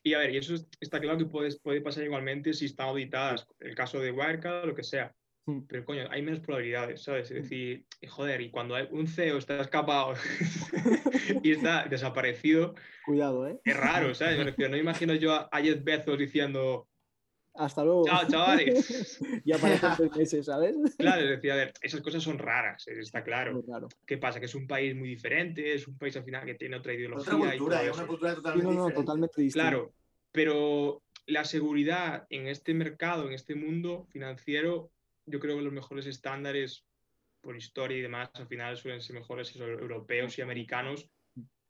Y 0.03 0.13
a 0.13 0.19
ver, 0.19 0.31
y 0.31 0.37
eso 0.37 0.55
está 0.79 0.99
claro 0.99 1.17
que 1.17 1.25
puedes, 1.25 1.59
puede 1.59 1.81
pasar 1.81 2.03
igualmente 2.03 2.53
si 2.53 2.65
están 2.65 2.89
auditadas, 2.89 3.45
el 3.59 3.75
caso 3.75 3.99
de 3.99 4.11
Wirecard 4.11 4.63
o 4.63 4.67
lo 4.67 4.75
que 4.75 4.83
sea. 4.83 5.13
Hmm. 5.45 5.61
Pero 5.67 5.85
coño, 5.85 6.07
hay 6.09 6.21
menos 6.21 6.39
probabilidades, 6.39 7.03
¿sabes? 7.03 7.31
Es 7.31 7.39
hmm. 7.39 7.41
decir, 7.41 7.85
joder, 8.07 8.41
y 8.41 8.51
cuando 8.51 8.75
hay 8.75 8.87
un 8.91 9.07
CEO 9.07 9.37
está 9.37 9.59
escapado 9.61 10.13
y 11.43 11.51
está 11.51 11.85
desaparecido. 11.85 12.75
Cuidado, 13.05 13.47
¿eh? 13.47 13.59
Es 13.63 13.77
raro, 13.77 14.13
¿sabes? 14.13 14.37
Me 14.37 14.43
refiero, 14.43 14.71
no 14.71 14.77
imagino 14.77 15.13
yo 15.15 15.33
a 15.33 15.61
Jeff 15.61 15.83
Bezos 15.83 16.17
diciendo, 16.17 16.87
hasta 17.53 17.83
luego. 17.83 18.05
Chao, 18.05 18.27
chavales. 18.27 19.19
ya 19.45 19.57
para 19.57 19.95
seis 19.95 20.15
meses, 20.15 20.45
¿sabes? 20.45 20.75
Claro, 20.97 21.23
es 21.23 21.29
decir, 21.29 21.51
a 21.51 21.55
ver, 21.55 21.73
esas 21.81 22.01
cosas 22.01 22.23
son 22.23 22.37
raras, 22.37 22.87
eh, 22.87 22.99
está 22.99 23.23
claro. 23.23 23.63
¿Qué 24.05 24.17
pasa? 24.17 24.39
Que 24.39 24.45
es 24.45 24.55
un 24.55 24.67
país 24.67 24.95
muy 24.95 25.09
diferente, 25.09 25.73
es 25.73 25.87
un 25.87 25.97
país 25.97 26.15
al 26.15 26.23
final 26.23 26.45
que 26.45 26.55
tiene 26.55 26.77
otra 26.77 26.93
ideología. 26.93 27.35
Otra 27.35 27.49
cultura, 27.51 27.83
es 27.83 27.97
una 27.97 28.07
cultura 28.07 28.35
totalmente, 28.35 28.73
no, 28.73 28.89
no, 28.89 28.93
totalmente 28.93 29.41
distinta. 29.41 29.69
Claro, 29.69 29.93
pero 30.31 31.03
la 31.25 31.43
seguridad 31.43 32.25
en 32.29 32.47
este 32.47 32.73
mercado, 32.73 33.27
en 33.27 33.33
este 33.33 33.55
mundo 33.55 34.07
financiero, 34.09 34.91
yo 35.25 35.39
creo 35.39 35.57
que 35.57 35.63
los 35.63 35.73
mejores 35.73 36.05
estándares 36.05 36.85
por 37.41 37.57
historia 37.57 37.97
y 37.97 38.01
demás, 38.01 38.29
al 38.33 38.47
final 38.47 38.77
suelen 38.77 39.01
ser 39.01 39.15
mejores 39.15 39.55
europeos 39.55 40.37
y 40.37 40.41
americanos. 40.41 41.09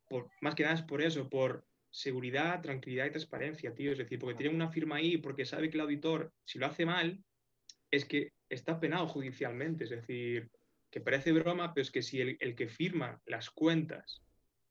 Por, 0.08 0.30
más 0.42 0.56
que 0.56 0.64
nada 0.64 0.76
es 0.76 0.82
por 0.82 1.02
eso, 1.02 1.30
por 1.30 1.66
seguridad, 1.90 2.62
tranquilidad 2.62 3.06
y 3.06 3.12
transparencia, 3.12 3.74
tío. 3.74 3.92
Es 3.92 3.98
decir, 3.98 4.20
porque 4.20 4.36
tiene 4.36 4.56
una 4.56 4.70
firma 4.70 4.98
ahí, 4.98 5.18
porque 5.18 5.46
sabe 5.46 5.70
que 5.70 5.78
el 5.78 5.82
auditor, 5.82 6.34
si 6.46 6.60
lo 6.60 6.66
hace 6.66 6.86
mal, 6.86 7.24
es 7.90 8.06
que 8.06 8.34
está 8.50 8.80
penado 8.80 9.08
judicialmente. 9.08 9.86
Es 9.86 9.90
decir, 9.90 10.50
que 10.90 11.02
parece 11.02 11.32
broma, 11.32 11.74
pero 11.74 11.84
es 11.84 11.92
que 11.92 12.02
si 12.02 12.22
el, 12.22 12.56
que 12.56 12.68
firma 12.68 13.22
las 13.26 13.50
cuentas, 13.50 14.22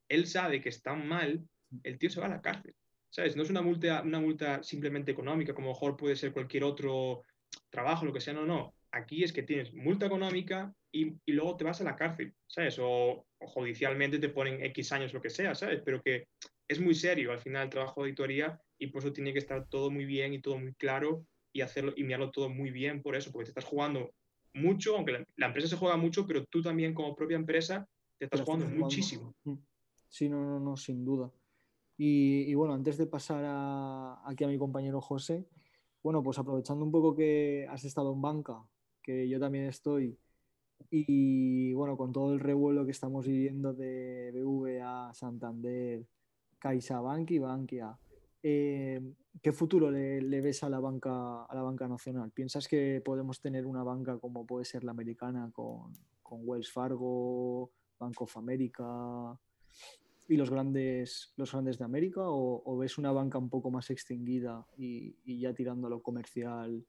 él 0.08 0.26
sabe 0.26 0.60
que 0.60 0.68
están 0.68 1.06
mal, 1.06 1.46
el 1.82 1.98
tío 1.98 2.10
se 2.10 2.20
va 2.20 2.26
a 2.26 2.30
la 2.30 2.42
cárcel. 2.42 2.74
¿Sabes? 3.08 3.34
No 3.36 3.42
es 3.42 3.50
una 3.50 3.62
multa, 3.62 4.02
una 4.02 4.20
multa 4.20 4.62
simplemente 4.62 5.10
económica, 5.10 5.54
como 5.54 5.70
mejor 5.70 5.96
puede 5.96 6.14
ser 6.14 6.32
cualquier 6.32 6.62
otro 6.62 7.24
trabajo, 7.70 8.04
lo 8.04 8.12
que 8.12 8.20
sea, 8.20 8.34
no, 8.34 8.44
no. 8.44 8.74
Aquí 8.92 9.22
es 9.22 9.32
que 9.32 9.42
tienes 9.42 9.72
multa 9.72 10.06
económica 10.06 10.74
y, 10.92 11.16
luego 11.26 11.56
te 11.56 11.64
vas 11.64 11.80
a 11.80 11.84
la 11.84 11.96
cárcel, 11.96 12.34
¿sabes? 12.46 12.78
O, 12.80 13.24
o, 13.38 13.46
judicialmente 13.46 14.18
te 14.18 14.28
ponen 14.28 14.62
X 14.64 14.92
años, 14.92 15.14
lo 15.14 15.22
que 15.22 15.30
sea, 15.30 15.54
¿sabes? 15.54 15.80
Pero 15.84 16.02
que 16.02 16.26
es 16.68 16.80
muy 16.80 16.94
serio 16.94 17.32
al 17.32 17.40
final 17.40 17.64
el 17.64 17.70
trabajo 17.70 18.02
de 18.02 18.08
auditoría 18.08 18.60
y 18.78 18.88
por 18.88 19.02
eso 19.02 19.12
tiene 19.12 19.32
que 19.32 19.38
estar 19.38 19.66
todo 19.68 19.90
muy 19.90 20.04
bien 20.04 20.34
y 20.34 20.40
todo 20.40 20.58
muy 20.58 20.74
claro 20.74 21.24
y 21.52 21.60
hacerlo 21.62 21.92
y 21.96 22.04
mirarlo 22.04 22.30
todo 22.30 22.48
muy 22.48 22.70
bien 22.70 23.02
por 23.02 23.16
eso, 23.16 23.30
porque 23.32 23.46
te 23.46 23.50
estás 23.50 23.64
jugando 23.64 24.12
mucho, 24.54 24.96
aunque 24.96 25.24
la, 25.36 25.46
empresa 25.46 25.68
se 25.68 25.76
juega 25.76 25.96
mucho, 25.96 26.26
pero 26.26 26.44
tú 26.46 26.62
también 26.62 26.94
como 26.94 27.14
propia 27.14 27.36
empresa 27.36 27.88
te 28.18 28.26
estás 28.26 28.42
jugando, 28.42 28.66
muchísimo. 28.66 29.34
Mm. 29.44 29.54
Sí, 30.08 30.28
no, 30.28 30.44
no, 30.44 30.58
no, 30.58 30.76
sin 30.76 31.04
duda. 31.04 31.30
Y, 31.96 32.54
bueno, 32.54 32.72
antes 32.72 32.96
de 32.96 33.06
pasar 33.06 33.44
aquí 34.24 34.42
a 34.44 34.48
mi 34.48 34.56
compañero 34.56 35.02
José, 35.02 35.46
bueno, 36.02 36.22
pues 36.22 36.38
aprovechando 36.38 36.84
un 36.84 36.90
poco 36.90 37.14
que 37.14 37.66
has 37.68 37.84
estado 37.84 38.12
en 38.12 38.22
banca, 38.22 38.62
que 39.02 39.28
yo 39.28 39.38
también 39.38 39.64
estoy, 39.64 40.18
Y 40.90 41.74
bueno, 41.74 41.96
con 41.96 42.12
todo 42.12 42.32
el 42.32 42.40
revuelo 42.40 42.84
que 42.86 42.92
estamos 42.92 43.26
viviendo 43.26 43.74
de 43.74 44.32
BVA, 44.32 45.12
Santander, 45.14 46.06
CaixaBank 46.58 47.30
y 47.32 47.38
Bankia, 47.38 47.98
eh, 48.42 49.00
¿qué 49.42 49.52
futuro 49.52 49.90
le, 49.90 50.40
ves 50.40 50.62
a 50.64 50.70
la, 50.70 50.80
banca, 50.80 51.44
a 51.44 51.54
la 51.54 51.62
banca 51.62 51.86
nacional? 51.86 52.30
¿Piensas 52.30 52.66
que 52.66 53.02
podemos 53.04 53.40
tener 53.40 53.66
una 53.66 53.82
banca 53.82 54.18
como 54.18 54.46
puede 54.46 54.64
ser 54.64 54.84
la 54.84 54.92
americana 54.92 55.50
con, 55.52 55.92
con 56.22 56.40
Wells 56.44 56.72
Fargo, 56.72 57.70
Bank 57.98 58.22
of 58.22 58.36
America 58.38 59.38
y 60.30 60.36
los 60.36 60.48
grandes, 60.48 61.32
los 61.36 61.50
grandes 61.52 61.78
de 61.78 61.84
América? 61.84 62.20
¿O, 62.24 62.78
ves 62.78 62.98
una 62.98 63.12
banca 63.12 63.36
un 63.36 63.50
poco 63.50 63.70
más 63.70 63.90
extinguida 63.90 64.64
y, 64.76 65.16
y 65.24 65.40
ya 65.40 65.52
tirando 65.52 65.88
a 65.88 65.90
lo 65.90 66.02
comercial 66.02 66.86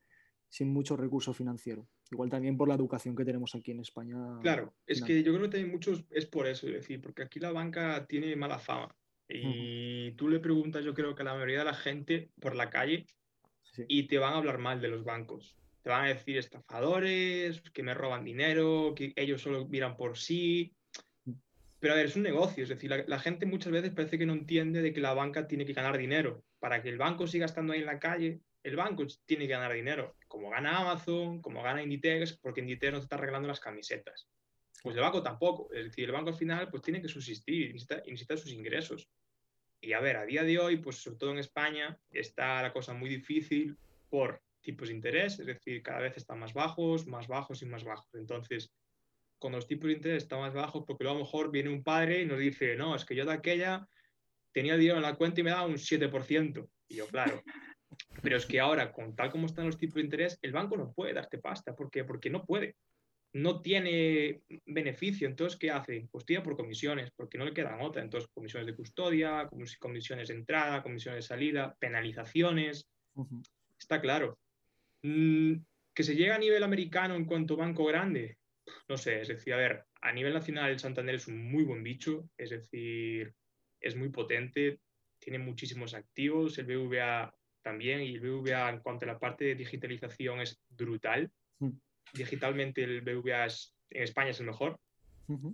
sin 0.47 0.71
mucho 0.71 0.95
recurso 0.95 1.33
financiero? 1.33 1.87
Igual 2.11 2.29
también 2.29 2.55
por 2.55 2.67
la 2.67 2.75
educación 2.75 3.15
que 3.15 3.25
tenemos 3.25 3.55
aquí 3.55 3.71
en 3.71 3.79
España. 3.79 4.17
Claro, 4.41 4.75
es 4.85 5.01
que 5.01 5.23
yo 5.23 5.31
creo 5.31 5.43
que 5.43 5.57
también 5.57 5.71
muchos 5.71 6.05
es 6.11 6.25
por 6.25 6.45
eso, 6.45 6.67
es 6.67 6.73
decir, 6.73 7.01
porque 7.01 7.23
aquí 7.23 7.39
la 7.39 7.51
banca 7.51 8.05
tiene 8.05 8.35
mala 8.35 8.59
fama. 8.59 8.95
Y 9.27 10.11
tú 10.11 10.27
le 10.27 10.39
preguntas, 10.39 10.83
yo 10.83 10.93
creo 10.93 11.15
que 11.15 11.21
a 11.21 11.25
la 11.25 11.33
mayoría 11.33 11.59
de 11.59 11.65
la 11.65 11.73
gente 11.73 12.31
por 12.39 12.55
la 12.55 12.69
calle 12.69 13.07
y 13.87 14.07
te 14.07 14.17
van 14.17 14.33
a 14.33 14.37
hablar 14.37 14.57
mal 14.57 14.81
de 14.81 14.89
los 14.89 15.03
bancos. 15.03 15.55
Te 15.81 15.89
van 15.89 16.05
a 16.05 16.09
decir 16.09 16.37
estafadores, 16.37 17.61
que 17.71 17.81
me 17.81 17.93
roban 17.93 18.25
dinero, 18.25 18.93
que 18.93 19.13
ellos 19.15 19.41
solo 19.41 19.67
miran 19.67 19.95
por 19.95 20.17
sí. 20.17 20.75
Pero 21.81 21.93
a 21.93 21.97
ver, 21.97 22.05
es 22.05 22.15
un 22.15 22.21
negocio, 22.21 22.61
es 22.61 22.69
decir, 22.69 22.91
la, 22.91 23.19
gente 23.19 23.47
muchas 23.47 23.73
veces 23.73 23.89
parece 23.89 24.19
que 24.19 24.27
no 24.27 24.33
entiende 24.33 24.83
de 24.83 24.93
que 24.93 25.01
la 25.01 25.15
banca 25.15 25.47
tiene 25.47 25.65
que 25.65 25.73
ganar 25.73 25.97
dinero. 25.97 26.43
Para 26.59 26.83
que 26.83 26.89
el 26.89 26.99
banco 26.99 27.25
siga 27.25 27.47
estando 27.47 27.73
ahí 27.73 27.79
en 27.79 27.87
la 27.87 27.99
calle, 27.99 28.39
el 28.61 28.75
banco 28.75 29.03
tiene 29.25 29.47
que 29.47 29.53
ganar 29.53 29.73
dinero, 29.73 30.15
como 30.27 30.51
gana 30.51 30.77
Amazon, 30.77 31.41
como 31.41 31.63
gana 31.63 31.81
Inditex, 31.81 32.33
porque 32.37 32.61
Inditex 32.61 32.93
no 32.93 32.99
te 32.99 33.05
está 33.05 33.15
arreglando 33.15 33.47
las 33.47 33.59
camisetas. 33.59 34.29
Pues 34.83 34.95
el 34.95 35.01
banco 35.01 35.23
tampoco. 35.23 35.73
Es 35.73 35.85
decir, 35.85 36.05
el 36.05 36.11
banco 36.11 36.29
al 36.29 36.35
final 36.35 36.69
pues 36.69 36.83
tiene 36.83 37.01
que 37.01 37.07
subsistir, 37.07 37.73
necesita, 37.73 37.95
necesita 38.05 38.37
sus 38.37 38.51
ingresos. 38.51 39.09
Y 39.81 39.93
a 39.93 39.99
ver, 40.01 40.17
a 40.17 40.25
día 40.25 40.43
de 40.43 40.59
hoy, 40.59 40.77
pues 40.77 40.97
sobre 40.97 41.17
todo 41.17 41.31
en 41.31 41.39
España, 41.39 41.99
está 42.11 42.61
la 42.61 42.71
cosa 42.71 42.93
muy 42.93 43.09
difícil 43.09 43.75
por 44.07 44.39
tipos 44.61 44.89
de 44.89 44.93
interés, 44.93 45.39
es 45.39 45.47
decir, 45.47 45.81
cada 45.81 46.01
vez 46.01 46.15
están 46.15 46.37
más 46.37 46.53
bajos, 46.53 47.07
más 47.07 47.27
bajos 47.27 47.63
y 47.63 47.65
más 47.65 47.83
bajos. 47.83 48.13
Entonces, 48.13 48.71
cuando 49.41 49.57
los 49.57 49.67
tipos 49.67 49.87
de 49.87 49.93
interés 49.93 50.23
están 50.23 50.39
más 50.39 50.53
bajos, 50.53 50.83
porque 50.85 51.03
luego 51.03 51.17
a 51.17 51.19
lo 51.19 51.25
mejor 51.25 51.51
viene 51.51 51.69
un 51.69 51.83
padre 51.83 52.21
y 52.21 52.25
nos 52.25 52.37
dice, 52.37 52.75
no, 52.75 52.95
es 52.95 53.03
que 53.03 53.15
yo 53.15 53.25
de 53.25 53.33
aquella 53.33 53.87
tenía 54.51 54.77
dinero 54.77 54.97
en 54.97 55.03
la 55.03 55.15
cuenta 55.15 55.41
y 55.41 55.43
me 55.43 55.49
daba 55.49 55.65
un 55.65 55.77
7%. 55.77 56.69
Y 56.87 56.95
yo, 56.95 57.07
claro. 57.07 57.41
Pero 58.21 58.37
es 58.37 58.45
que 58.45 58.59
ahora, 58.59 58.91
con 58.93 59.15
tal 59.15 59.31
como 59.31 59.47
están 59.47 59.65
los 59.65 59.77
tipos 59.77 59.95
de 59.95 60.01
interés, 60.01 60.37
el 60.43 60.51
banco 60.51 60.77
no 60.77 60.93
puede 60.93 61.13
darte 61.13 61.39
pasta. 61.39 61.75
¿Por 61.75 61.89
qué? 61.89 62.03
Porque 62.03 62.29
no 62.29 62.45
puede 62.45 62.75
no 63.33 63.61
tiene 63.61 64.41
beneficio. 64.65 65.27
Entonces, 65.27 65.57
¿qué 65.57 65.71
hace? 65.71 66.07
Pues 66.11 66.25
tira 66.25 66.43
por 66.43 66.57
comisiones, 66.57 67.11
porque 67.11 67.37
no 67.37 67.45
le 67.45 67.53
quedan 67.53 67.81
otra. 67.81 68.01
Entonces, 68.01 68.29
comisiones 68.33 68.67
de 68.67 68.75
custodia, 68.75 69.49
comisiones 69.79 70.27
de 70.27 70.35
entrada, 70.35 70.83
comisiones 70.83 71.23
de 71.23 71.27
salida, 71.27 71.75
penalizaciones. 71.79 72.87
Está 73.79 74.01
claro. 74.01 74.37
Mm, 75.03 75.55
que 75.93 76.03
se 76.03 76.15
llega 76.15 76.35
a 76.35 76.39
nivel 76.39 76.63
americano 76.63 77.15
en 77.15 77.25
cuanto 77.25 77.57
banco 77.57 77.85
grande, 77.85 78.37
no 78.87 78.97
sé, 78.97 79.21
es 79.21 79.27
decir, 79.27 79.53
a 79.53 79.57
ver, 79.57 79.85
a 80.01 80.11
nivel 80.11 80.33
nacional 80.33 80.71
el 80.71 80.79
Santander 80.79 81.15
es 81.15 81.27
un 81.27 81.51
muy 81.51 81.63
buen 81.63 81.83
bicho, 81.83 82.29
es 82.37 82.49
decir, 82.49 83.33
es 83.79 83.95
muy 83.95 84.09
potente, 84.09 84.79
tiene 85.19 85.39
muchísimos 85.39 85.93
activos, 85.93 86.57
el 86.57 86.65
BVA 86.65 87.33
también, 87.61 88.01
y 88.01 88.15
el 88.15 88.21
BVA 88.21 88.69
en 88.69 88.79
cuanto 88.79 89.05
a 89.05 89.09
la 89.09 89.19
parte 89.19 89.45
de 89.45 89.55
digitalización 89.55 90.41
es 90.41 90.59
brutal 90.69 91.31
digitalmente 92.13 92.83
el 92.83 93.01
BVA 93.01 93.47
en 93.89 94.03
España 94.03 94.31
es 94.31 94.39
el 94.39 94.47
mejor. 94.47 94.79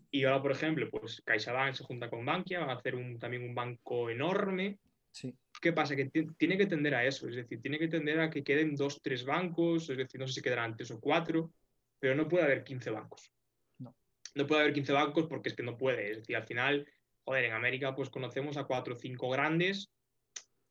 Y 0.10 0.24
ahora, 0.24 0.42
por 0.42 0.52
ejemplo, 0.52 0.90
pues 0.90 1.22
CaixaBank 1.24 1.76
se 1.76 1.84
junta 1.84 2.10
con 2.10 2.26
Bankia, 2.26 2.62
van 2.62 2.72
a 2.72 2.74
hacer 2.74 2.96
un, 2.96 3.20
también 3.20 3.44
un 3.44 3.54
banco 3.54 4.10
enorme. 4.10 4.80
Sí. 5.12 5.36
¿Qué 5.62 5.72
pasa? 5.72 5.96
Que 5.96 6.06
tiene 6.06 6.58
que 6.58 6.66
tender 6.66 6.96
a 6.96 7.06
eso, 7.06 7.28
es 7.28 7.36
decir, 7.36 7.62
tiene 7.62 7.78
que 7.78 7.88
tender 7.88 8.20
a 8.20 8.30
que 8.32 8.44
queden 8.44 8.76
dos, 8.76 9.02
tres 9.04 9.24
bancos, 9.24 9.90
es 9.92 9.98
decir, 9.98 10.20
no 10.20 10.28
sé 10.28 10.34
si 10.34 10.42
quedarán 10.42 10.76
tres 10.76 10.90
o 10.90 11.00
cuatro, 11.00 11.52
pero 12.00 12.16
no 12.16 12.28
puede 12.28 12.46
haber 12.46 12.64
15 12.64 12.90
bancos. 12.92 13.32
No. 13.80 13.96
no 14.36 14.48
puede 14.48 14.62
haber 14.62 14.74
15 14.74 14.94
bancos 14.94 15.26
porque 15.28 15.50
es 15.50 15.56
que 15.56 15.64
no 15.64 15.78
puede, 15.78 16.12
es 16.12 16.18
decir, 16.18 16.36
al 16.36 16.46
final, 16.46 16.88
joder, 17.24 17.46
en 17.46 17.54
América 17.54 17.96
pues 17.96 18.10
conocemos 18.10 18.58
a 18.58 18.66
cuatro 18.66 18.96
o 18.96 18.98
cinco 18.98 19.30
grandes 19.30 19.92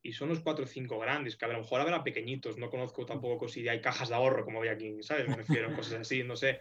y 0.02 0.12
son 0.12 0.28
los 0.28 0.40
cuatro 0.40 0.64
o 0.64 0.68
cinco 0.68 0.98
grandes, 0.98 1.36
que 1.36 1.44
a 1.44 1.48
lo 1.48 1.58
mejor 1.58 1.80
habrá 1.80 2.04
pequeñitos, 2.04 2.58
no 2.58 2.70
conozco 2.70 3.04
tampoco 3.04 3.48
si 3.48 3.68
hay 3.68 3.80
cajas 3.80 4.08
de 4.08 4.14
ahorro 4.14 4.44
como 4.44 4.62
hay 4.62 4.68
aquí, 4.68 5.02
¿sabes? 5.02 5.28
Me 5.28 5.36
refiero 5.36 5.68
a 5.68 5.74
cosas 5.74 6.00
así, 6.00 6.22
no 6.22 6.36
sé. 6.36 6.60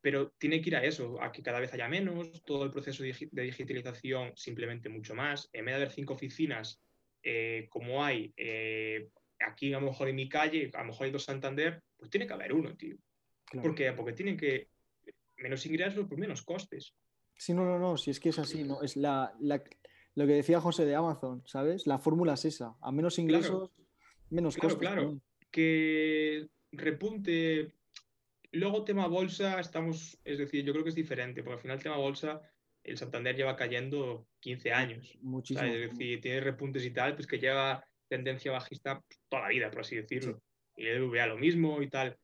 Pero 0.00 0.30
tiene 0.38 0.60
que 0.60 0.70
ir 0.70 0.76
a 0.76 0.84
eso, 0.84 1.20
a 1.22 1.30
que 1.30 1.42
cada 1.42 1.60
vez 1.60 1.72
haya 1.72 1.88
menos, 1.88 2.42
todo 2.44 2.64
el 2.64 2.70
proceso 2.70 3.02
de 3.04 3.42
digitalización 3.42 4.32
simplemente 4.36 4.88
mucho 4.88 5.14
más. 5.14 5.48
En 5.52 5.64
vez 5.64 5.72
de 5.74 5.76
haber 5.76 5.92
cinco 5.92 6.14
oficinas 6.14 6.80
eh, 7.22 7.66
como 7.70 8.04
hay 8.04 8.32
eh, 8.36 9.08
aquí 9.40 9.72
a 9.72 9.80
lo 9.80 9.86
mejor 9.86 10.08
en 10.08 10.14
mi 10.16 10.28
calle, 10.28 10.70
a 10.72 10.78
lo 10.78 10.86
mejor 10.86 11.06
hay 11.06 11.12
dos 11.12 11.24
Santander, 11.24 11.82
pues 11.96 12.08
tiene 12.08 12.26
que 12.26 12.32
haber 12.32 12.52
uno, 12.52 12.76
tío. 12.76 12.96
¿Por 13.52 13.74
qué? 13.74 13.92
Porque 13.92 14.12
tienen 14.12 14.36
que 14.36 14.70
menos 15.38 15.64
ingresos, 15.66 16.06
pues 16.08 16.18
menos 16.18 16.42
costes. 16.42 16.94
Sí, 17.36 17.52
no, 17.52 17.64
no, 17.64 17.78
no, 17.78 17.96
si 17.96 18.10
es 18.10 18.20
que 18.20 18.30
es 18.30 18.38
así, 18.38 18.64
¿no? 18.64 18.82
Es 18.82 18.96
la, 18.96 19.34
la, 19.40 19.62
lo 20.14 20.26
que 20.26 20.32
decía 20.32 20.60
José 20.60 20.86
de 20.86 20.94
Amazon, 20.94 21.42
¿sabes? 21.46 21.86
La 21.86 21.98
fórmula 21.98 22.34
es 22.34 22.46
esa, 22.46 22.74
a 22.80 22.90
menos 22.90 23.18
ingresos, 23.18 23.70
menos 24.30 24.56
costos. 24.56 24.80
Claro, 24.80 25.20
que 25.50 26.48
repunte. 26.72 27.74
Luego 28.52 28.84
tema 28.84 29.06
bolsa, 29.06 29.60
estamos, 29.60 30.18
es 30.24 30.38
decir, 30.38 30.64
yo 30.64 30.72
creo 30.72 30.84
que 30.84 30.90
es 30.90 30.96
diferente, 30.96 31.42
porque 31.42 31.56
al 31.56 31.60
final 31.60 31.82
tema 31.82 31.96
bolsa, 31.96 32.40
el 32.82 32.96
Santander 32.96 33.36
lleva 33.36 33.56
cayendo 33.56 34.26
15 34.40 34.72
años. 34.72 35.18
Muchísimo. 35.20 35.66
Es 35.66 35.90
decir, 35.90 36.20
tiene 36.22 36.40
repuntes 36.40 36.84
y 36.84 36.90
tal, 36.92 37.14
pues 37.14 37.26
que 37.26 37.38
lleva 37.38 37.84
tendencia 38.08 38.52
bajista 38.52 39.02
toda 39.28 39.42
la 39.42 39.48
vida, 39.48 39.70
por 39.70 39.80
así 39.80 39.96
decirlo. 39.96 40.40
Y 40.76 40.86
el 40.86 41.06
VA 41.08 41.26
lo 41.26 41.36
mismo 41.36 41.82
y 41.82 41.90
tal. 41.90 42.16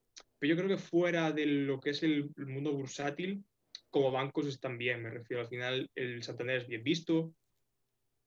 Pero 0.43 0.57
yo 0.57 0.65
creo 0.65 0.77
que 0.77 0.83
fuera 0.83 1.31
de 1.31 1.47
lo 1.47 1.79
que 1.79 1.91
es 1.91 2.03
el 2.03 2.33
mundo 2.37 2.73
bursátil, 2.73 3.45
como 3.91 4.11
bancos 4.11 4.49
están 4.49 4.77
bien, 4.77 5.01
me 5.01 5.09
refiero. 5.09 5.41
Al 5.41 5.49
final, 5.49 5.89
el 5.95 6.21
Santander 6.25 6.57
es 6.57 6.67
bien 6.67 6.83
visto, 6.83 7.33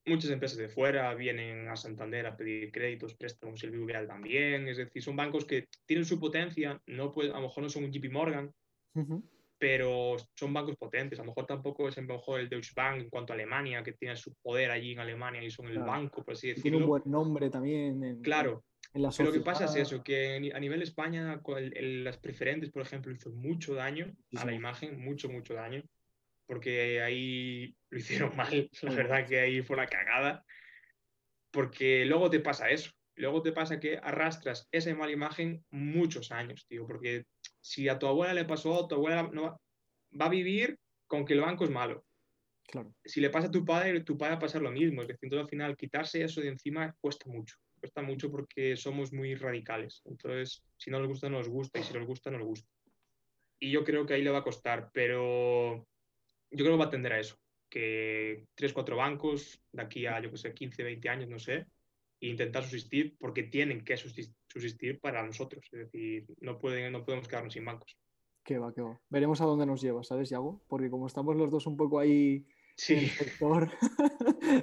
muchas 0.05 0.31
empresas 0.31 0.57
de 0.57 0.69
fuera 0.69 1.13
vienen 1.13 1.67
a 1.67 1.75
Santander 1.75 2.25
a 2.25 2.37
pedir 2.37 2.71
créditos, 2.71 3.15
préstamos, 3.15 3.61
el 3.65 3.71
BBVA 3.71 4.07
también. 4.07 4.65
Es 4.69 4.77
decir, 4.77 5.03
son 5.03 5.17
bancos 5.17 5.43
que 5.43 5.67
tienen 5.85 6.05
su 6.05 6.17
potencia, 6.17 6.81
no 6.85 7.11
puede, 7.11 7.31
a 7.31 7.35
lo 7.35 7.41
mejor 7.41 7.63
no 7.63 7.69
son 7.69 7.83
un 7.83 7.91
JP 7.91 8.09
Morgan, 8.09 8.49
pero 9.57 10.15
son 10.35 10.53
bancos 10.53 10.77
potentes. 10.77 11.19
A 11.19 11.23
lo 11.23 11.31
mejor 11.31 11.45
tampoco 11.45 11.89
es 11.89 11.97
a 11.97 12.01
lo 12.01 12.07
mejor 12.07 12.39
el 12.39 12.47
Deutsche 12.47 12.71
Bank 12.73 13.01
en 13.01 13.09
cuanto 13.09 13.33
a 13.33 13.35
Alemania, 13.35 13.83
que 13.83 13.91
tiene 13.91 14.15
su 14.15 14.33
poder 14.41 14.71
allí 14.71 14.93
en 14.93 14.99
Alemania 14.99 15.43
y 15.43 15.51
son 15.51 15.67
el 15.67 15.79
banco, 15.79 16.23
por 16.23 16.35
así 16.35 16.47
decirlo. 16.47 16.63
Tiene 16.63 16.77
un 16.77 16.87
buen 16.87 17.03
nombre 17.07 17.49
también. 17.49 18.21
claro. 18.21 18.63
En 18.93 19.01
la 19.01 19.11
lo 19.17 19.31
que 19.31 19.39
pasa 19.41 19.65
es 19.65 19.75
eso, 19.75 20.03
que 20.03 20.51
a 20.53 20.59
nivel 20.59 20.81
España, 20.81 21.41
las 21.45 22.17
preferentes, 22.17 22.69
por 22.69 22.81
ejemplo, 22.81 23.11
hizo 23.11 23.31
mucho 23.31 23.73
daño 23.73 24.15
a 24.35 24.45
la 24.45 24.53
imagen, 24.53 25.03
mucho, 25.03 25.29
mucho 25.29 25.53
daño 25.53 25.83
porque 26.45 27.01
ahí 27.01 27.75
lo 27.89 27.99
hicieron 27.99 28.35
mal, 28.35 28.69
la 28.81 28.93
verdad 28.93 29.27
que 29.27 29.39
ahí 29.39 29.61
fue 29.61 29.77
la 29.77 29.87
cagada, 29.87 30.45
porque 31.51 32.05
luego 32.05 32.29
te 32.29 32.39
pasa 32.39 32.69
eso, 32.69 32.91
luego 33.15 33.41
te 33.41 33.51
pasa 33.51 33.79
que 33.79 33.97
arrastras 33.97 34.67
esa 34.71 34.93
mala 34.95 35.11
imagen 35.11 35.63
muchos 35.69 36.31
años, 36.31 36.65
tío, 36.67 36.85
porque 36.85 37.25
si 37.61 37.87
a 37.89 37.97
tu 37.97 38.07
abuela 38.07 38.33
le 38.33 38.45
pasó, 38.45 38.87
tu 38.87 38.95
abuela 38.95 39.29
no 39.31 39.59
va, 40.19 40.25
a 40.25 40.29
vivir 40.29 40.77
con 41.07 41.25
que 41.25 41.33
el 41.33 41.41
banco 41.41 41.63
es 41.63 41.69
malo. 41.69 42.05
Claro. 42.67 42.93
Si 43.05 43.21
le 43.21 43.29
pasa 43.29 43.47
a 43.47 43.51
tu 43.51 43.63
padre, 43.63 44.01
tu 44.01 44.17
padre 44.17 44.33
va 44.33 44.37
a 44.37 44.41
pasar 44.41 44.61
lo 44.61 44.71
mismo, 44.71 45.01
es 45.01 45.07
decir, 45.07 45.33
al 45.35 45.47
final 45.47 45.77
quitarse 45.77 46.23
eso 46.23 46.41
de 46.41 46.49
encima 46.49 46.95
cuesta 46.99 47.29
mucho, 47.29 47.55
cuesta 47.85 48.01
mucho 48.01 48.31
porque 48.31 48.75
somos 48.75 49.13
muy 49.13 49.35
radicales, 49.35 50.01
entonces 50.05 50.63
si 50.75 50.89
no 50.89 50.97
nos 50.97 51.07
gusta, 51.07 51.29
no 51.29 51.37
nos 51.37 51.47
gusta, 51.47 51.79
y 51.79 51.83
si 51.83 51.93
nos 51.93 52.07
gusta, 52.07 52.31
no 52.31 52.39
nos 52.39 52.47
gusta. 52.47 52.67
Y 53.59 53.69
yo 53.69 53.83
creo 53.83 54.07
que 54.07 54.15
ahí 54.15 54.23
le 54.23 54.31
va 54.31 54.39
a 54.39 54.43
costar, 54.43 54.89
pero 54.91 55.85
yo 56.49 56.65
creo 56.65 56.71
que 56.71 56.79
va 56.79 56.85
a 56.85 56.89
tender 56.89 57.13
a 57.13 57.19
eso, 57.19 57.37
que 57.69 58.47
tres, 58.55 58.73
cuatro 58.73 58.97
bancos 58.97 59.61
de 59.71 59.83
aquí 59.83 60.07
a, 60.07 60.19
yo 60.19 60.31
que 60.31 60.37
sé, 60.37 60.51
15, 60.51 60.81
20 60.81 61.09
años, 61.09 61.29
no 61.29 61.37
sé, 61.37 61.67
e 62.19 62.27
intentar 62.27 62.63
subsistir 62.63 63.15
porque 63.19 63.43
tienen 63.43 63.83
que 63.83 63.97
subsistir 63.97 64.99
para 64.99 65.23
nosotros. 65.23 65.63
Es 65.71 65.91
decir, 65.91 66.25
no, 66.41 66.53
no 66.53 67.05
podemos 67.05 67.27
quedarnos 67.27 67.53
sin 67.53 67.65
bancos. 67.65 67.95
Qué 68.43 68.57
va, 68.57 68.73
qué 68.73 68.81
va. 68.81 68.99
Veremos 69.09 69.41
a 69.41 69.45
dónde 69.45 69.67
nos 69.67 69.81
lleva, 69.81 70.03
¿sabes, 70.03 70.29
Yago? 70.29 70.63
Porque 70.67 70.89
como 70.89 71.05
estamos 71.05 71.35
los 71.35 71.51
dos 71.51 71.67
un 71.67 71.77
poco 71.77 71.99
ahí 71.99 72.47
en 72.89 72.97
el 72.97 73.09
sector, 73.09 73.71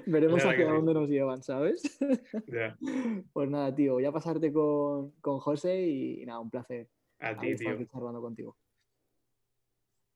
veremos 0.06 0.44
hacia 0.44 0.68
dónde 0.68 0.94
nos 0.94 1.08
llevan, 1.08 1.42
¿sabes? 1.42 1.82
Pues 3.32 3.48
nada, 3.48 3.74
tío, 3.74 3.94
voy 3.94 4.04
a 4.04 4.12
pasarte 4.12 4.52
con, 4.52 5.12
con 5.20 5.38
José 5.38 5.82
y, 5.82 6.26
nada, 6.26 6.40
un 6.40 6.50
placer. 6.50 6.88
A 7.18 7.36
ti, 7.38 7.54
tío. 7.54 7.72
Estar 7.72 7.98
hablando 7.98 8.20
contigo. 8.20 8.56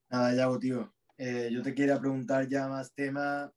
Nada, 0.09 0.33
Yago, 0.35 0.59
tío. 0.59 0.93
Eh, 1.17 1.49
yo 1.51 1.63
te 1.63 1.73
quería 1.73 1.99
preguntar 1.99 2.47
ya 2.47 2.67
más 2.67 2.93
tema, 2.93 3.51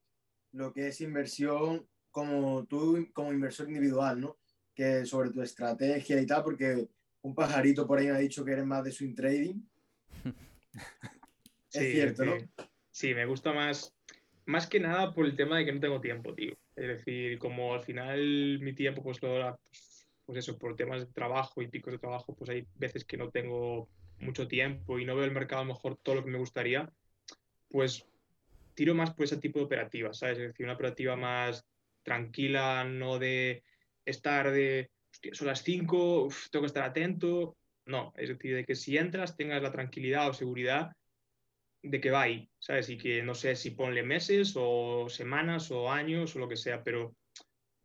lo 0.53 0.73
que 0.73 0.89
es 0.89 1.01
inversión 1.01 1.87
como 2.11 2.65
tú, 2.65 3.09
como 3.13 3.33
inversor 3.33 3.69
individual, 3.69 4.21
¿no? 4.21 4.39
Que 4.75 5.05
sobre 5.05 5.31
tu 5.31 5.43
estrategia 5.43 6.21
y 6.21 6.27
tal, 6.27 6.43
porque 6.43 6.89
un 7.23 7.35
pajarito 7.35 7.87
por 7.87 7.99
ahí 7.99 8.07
me 8.07 8.13
ha 8.13 8.19
dicho 8.19 8.45
que 8.45 8.53
eres 8.53 8.67
más 8.67 8.85
de 8.85 8.93
swing 8.93 9.15
trading. 9.15 9.61
es 11.73 11.93
cierto, 11.93 12.25
¿no? 12.25 12.35
Sí, 12.91 13.15
me 13.15 13.27
gusta 13.27 13.53
más, 13.53 13.95
más 14.51 14.67
que 14.67 14.81
nada 14.81 15.15
por 15.15 15.25
el 15.25 15.37
tema 15.37 15.57
de 15.57 15.65
que 15.65 15.73
no 15.73 15.81
tengo 15.81 16.01
tiempo, 16.01 16.35
tío. 16.35 16.57
Es 16.77 16.87
decir, 16.87 17.39
como 17.39 17.75
al 17.75 17.83
final 17.83 18.59
mi 18.61 18.75
tiempo 18.75 19.03
pues 19.03 19.23
lo 19.23 19.59
pues, 19.71 20.07
pues, 20.27 20.39
eso, 20.39 20.59
por 20.59 20.77
temas 20.77 21.01
de 21.01 21.13
trabajo 21.13 21.63
y 21.63 21.69
picos 21.69 21.93
de 21.93 21.99
trabajo, 21.99 22.35
pues 22.35 22.51
hay 22.51 22.67
veces 22.77 23.05
que 23.05 23.17
no 23.17 23.31
tengo 23.31 23.89
mucho 24.19 24.47
tiempo 24.47 24.99
y 24.99 25.05
no 25.05 25.17
veo 25.17 25.25
el 25.25 25.31
mercado 25.33 25.63
a 25.63 25.65
lo 25.65 25.73
mejor 25.73 25.97
todo 25.97 26.17
lo 26.17 26.25
que 26.25 26.31
me 26.31 26.39
gustaría, 26.39 26.91
pues 27.71 28.07
tiro 28.75 28.95
más 28.95 29.13
por 29.13 29.25
ese 29.25 29.39
tipo 29.39 29.59
de 29.59 29.65
operativa, 29.65 30.13
¿sabes? 30.13 30.39
Es 30.39 30.49
decir, 30.49 30.67
una 30.67 30.75
operativa 30.75 31.17
más 31.17 31.65
tranquila, 32.03 32.85
no 32.85 33.19
de 33.19 33.63
estar 34.05 34.51
de, 34.51 34.91
son 35.33 35.49
las 35.49 35.63
5, 35.63 36.29
tengo 36.51 36.63
que 36.63 36.69
estar 36.69 36.85
atento. 36.85 37.57
No, 37.87 38.13
es 38.17 38.29
decir, 38.29 38.55
de 38.55 38.65
que 38.65 38.75
si 38.75 38.97
entras 38.97 39.37
tengas 39.37 39.63
la 39.63 39.73
tranquilidad 39.73 40.29
o 40.29 40.33
seguridad 40.33 40.93
de 41.83 42.01
que 42.01 42.11
va 42.11 42.23
ahí, 42.23 42.49
¿sabes? 42.59 42.89
Y 42.91 42.99
que 42.99 43.23
no 43.23 43.35
sé 43.35 43.57
si 43.57 43.71
ponle 43.71 44.03
meses 44.03 44.55
o 44.57 45.09
semanas 45.09 45.71
o 45.71 45.91
años 45.91 46.37
o 46.37 46.39
lo 46.39 46.49
que 46.49 46.57
sea, 46.57 46.83
pero 46.85 47.15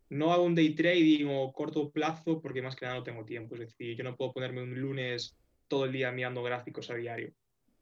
no 0.09 0.34
hago 0.34 0.43
un 0.43 0.55
day 0.55 0.76
trading 0.76 1.27
o 1.27 1.51
corto 1.51 1.91
plazo 1.91 2.41
porque 2.41 2.61
más 2.61 2.76
que 2.76 2.85
nada 2.85 2.97
no 2.97 3.03
tengo 3.03 3.26
tiempo. 3.26 3.55
Es 3.55 3.61
decir, 3.61 3.95
yo 3.95 4.03
no 4.03 4.15
puedo 4.15 4.34
ponerme 4.34 4.61
un 4.61 4.80
lunes 4.80 5.38
todo 5.67 5.85
el 5.85 5.91
día 5.91 6.11
mirando 6.11 6.43
gráficos 6.43 6.89
a 6.89 6.95
diario 6.95 7.34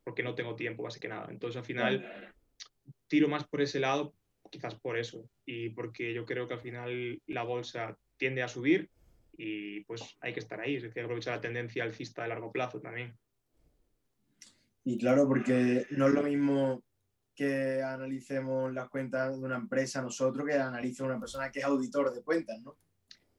porque 0.03 0.23
no 0.23 0.35
tengo 0.35 0.55
tiempo, 0.55 0.83
más 0.83 0.97
que 0.99 1.07
nada. 1.07 1.27
Entonces, 1.29 1.57
al 1.57 1.65
final, 1.65 2.33
tiro 3.07 3.27
más 3.27 3.47
por 3.47 3.61
ese 3.61 3.79
lado, 3.79 4.13
quizás 4.49 4.75
por 4.75 4.97
eso, 4.97 5.29
y 5.45 5.69
porque 5.69 6.13
yo 6.13 6.25
creo 6.25 6.47
que 6.47 6.53
al 6.55 6.61
final 6.61 7.21
la 7.27 7.43
bolsa 7.43 7.97
tiende 8.17 8.43
a 8.43 8.47
subir 8.47 8.89
y 9.37 9.81
pues 9.85 10.17
hay 10.21 10.33
que 10.33 10.39
estar 10.39 10.59
ahí, 10.59 10.75
es 10.75 10.83
decir, 10.83 11.03
aprovechar 11.03 11.35
la 11.35 11.41
tendencia 11.41 11.83
alcista 11.83 12.23
de 12.23 12.29
largo 12.29 12.51
plazo 12.51 12.79
también. 12.81 13.17
Y 14.85 14.97
claro, 14.97 15.27
porque 15.27 15.85
no 15.91 16.07
es 16.07 16.13
lo 16.13 16.23
mismo 16.23 16.83
que 17.35 17.81
analicemos 17.81 18.71
las 18.73 18.89
cuentas 18.89 19.39
de 19.39 19.45
una 19.45 19.55
empresa 19.55 20.01
nosotros 20.01 20.45
que 20.45 20.53
analice 20.53 21.03
una 21.03 21.19
persona 21.19 21.51
que 21.51 21.59
es 21.59 21.65
auditor 21.65 22.13
de 22.13 22.21
cuentas, 22.21 22.61
¿no? 22.61 22.77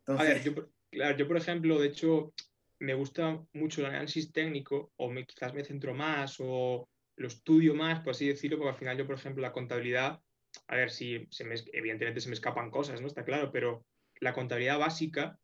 A 0.07 0.23
ver, 0.23 0.43
yo, 0.43 0.53
claro, 0.91 1.17
yo 1.17 1.29
por 1.29 1.37
ejemplo, 1.37 1.79
de 1.79 1.89
hecho, 1.89 2.35
me 2.81 2.95
gusta 2.95 3.41
mucho 3.53 3.81
el 3.81 3.87
análisis 3.87 4.33
técnico 4.33 4.93
o 4.97 5.11
me, 5.11 5.25
quizás 5.27 5.55
me 5.55 5.65
centro 5.65 5.95
más 5.95 6.37
o 6.41 6.89
lo 7.17 7.29
estudio 7.29 7.75
más, 7.75 8.01
por 8.01 8.11
así 8.11 8.27
decirlo, 8.27 8.59
porque 8.59 8.71
al 8.71 8.79
final 8.79 8.99
yo, 8.99 9.07
por 9.07 9.17
ejemplo, 9.17 9.41
la 9.41 9.53
contabilidad, 9.53 10.21
a 10.67 10.77
ver, 10.77 10.91
si 10.91 11.27
se 11.31 11.45
me, 11.45 11.55
evidentemente 11.73 12.21
se 12.21 12.29
me 12.29 12.35
escapan 12.35 12.71
cosas, 12.71 13.01
¿no? 13.01 13.07
Está 13.07 13.25
claro, 13.25 13.53
pero 13.53 13.87
la 14.21 14.33
contabilidad 14.33 14.79
básica 14.79 15.39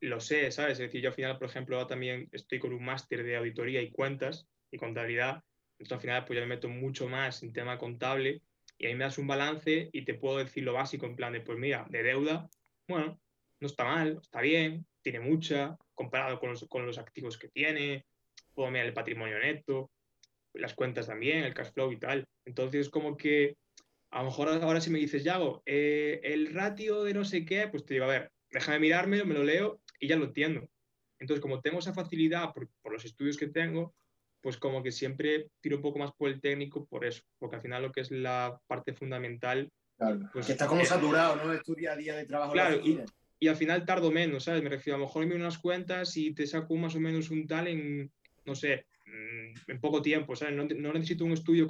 lo 0.00 0.20
sé, 0.20 0.50
¿sabes? 0.52 0.74
Es 0.74 0.78
decir, 0.78 1.02
yo 1.02 1.08
al 1.08 1.14
final, 1.14 1.38
por 1.38 1.48
ejemplo, 1.48 1.84
también 1.86 2.28
estoy 2.30 2.60
con 2.60 2.72
un 2.72 2.84
máster 2.84 3.24
de 3.24 3.36
auditoría 3.36 3.82
y 3.82 3.90
cuentas 3.90 4.46
y 4.70 4.78
contabilidad, 4.78 5.42
entonces 5.78 5.92
al 5.92 6.00
final 6.00 6.24
pues 6.24 6.36
ya 6.36 6.42
me 6.42 6.54
meto 6.54 6.68
mucho 6.68 7.08
más 7.08 7.42
en 7.42 7.52
tema 7.52 7.78
contable 7.78 8.42
y 8.78 8.86
ahí 8.86 8.94
me 8.94 9.04
das 9.04 9.18
un 9.18 9.26
balance 9.26 9.90
y 9.92 10.04
te 10.04 10.14
puedo 10.14 10.38
decir 10.38 10.64
lo 10.64 10.72
básico 10.72 11.06
en 11.06 11.16
plan 11.16 11.32
de, 11.32 11.40
pues 11.40 11.58
mira, 11.58 11.86
de 11.88 12.02
deuda, 12.02 12.48
bueno, 12.88 13.20
no 13.60 13.66
está 13.66 13.84
mal, 13.84 14.18
está 14.22 14.40
bien, 14.40 14.86
tiene 15.02 15.20
mucha, 15.20 15.76
comparado 15.94 16.38
con 16.38 16.50
los, 16.50 16.66
con 16.68 16.86
los 16.86 16.98
activos 16.98 17.38
que 17.38 17.48
tiene, 17.48 18.04
puedo 18.54 18.70
mirar 18.70 18.86
el 18.86 18.94
patrimonio 18.94 19.38
neto, 19.38 19.90
las 20.54 20.74
cuentas 20.74 21.06
también, 21.06 21.44
el 21.44 21.54
cash 21.54 21.72
flow 21.72 21.92
y 21.92 21.98
tal. 21.98 22.24
Entonces, 22.44 22.88
como 22.88 23.16
que 23.16 23.56
a 24.10 24.20
lo 24.20 24.26
mejor 24.26 24.48
ahora 24.48 24.80
si 24.80 24.90
me 24.90 24.98
dices, 24.98 25.24
Yago, 25.24 25.62
eh, 25.66 26.20
el 26.22 26.52
ratio 26.54 27.04
de 27.04 27.14
no 27.14 27.24
sé 27.24 27.44
qué, 27.44 27.68
pues 27.68 27.84
te 27.84 27.94
digo, 27.94 28.06
a 28.06 28.08
ver, 28.08 28.32
déjame 28.50 28.80
mirármelo, 28.80 29.26
me 29.26 29.34
lo 29.34 29.44
leo 29.44 29.80
y 30.00 30.08
ya 30.08 30.16
lo 30.16 30.24
entiendo. 30.24 30.68
Entonces, 31.18 31.42
como 31.42 31.60
tengo 31.60 31.80
esa 31.80 31.92
facilidad 31.92 32.52
por, 32.52 32.68
por, 32.80 32.92
los 32.92 33.04
estudios 33.04 33.36
que 33.36 33.48
tengo, 33.48 33.94
pues 34.40 34.56
como 34.56 34.82
que 34.82 34.92
siempre 34.92 35.50
tiro 35.60 35.76
un 35.76 35.82
poco 35.82 35.98
más 35.98 36.12
por 36.12 36.30
el 36.30 36.40
técnico 36.40 36.86
por 36.86 37.04
eso, 37.04 37.22
porque 37.38 37.56
al 37.56 37.62
final 37.62 37.82
lo 37.82 37.92
que 37.92 38.00
es 38.00 38.10
la 38.10 38.60
parte 38.66 38.92
fundamental... 38.92 39.70
Claro, 39.96 40.20
pues, 40.32 40.46
que 40.46 40.52
está 40.52 40.66
como 40.66 40.84
saturado, 40.84 41.36
¿no? 41.36 41.52
Es 41.52 41.62
tu 41.64 41.74
día 41.74 41.92
a 41.92 41.96
día 41.96 42.14
de 42.14 42.24
trabajo. 42.24 42.52
Claro, 42.52 42.76
y, 42.84 43.00
y, 43.40 43.48
al 43.48 43.56
final 43.56 43.84
tardo 43.84 44.12
menos, 44.12 44.44
¿sabes? 44.44 44.62
Me 44.62 44.68
refiero, 44.68 44.96
a 44.96 45.00
lo 45.00 45.06
mejor 45.06 45.26
me 45.26 45.34
unas 45.34 45.58
cuentas 45.58 46.16
y 46.16 46.32
te 46.34 46.46
saco 46.46 46.76
más 46.76 46.94
o 46.94 47.00
menos 47.00 47.30
un 47.30 47.48
tal 47.48 47.66
en, 47.66 48.12
no 48.44 48.54
sé, 48.54 48.86
mm, 49.06 49.70
en 49.70 49.80
poco 49.80 50.00
tiempo, 50.00 50.36
¿sabes? 50.36 50.54
No, 50.54 50.64
no 50.64 50.92
necesito 50.92 51.24
un 51.24 51.32
estudio 51.32 51.66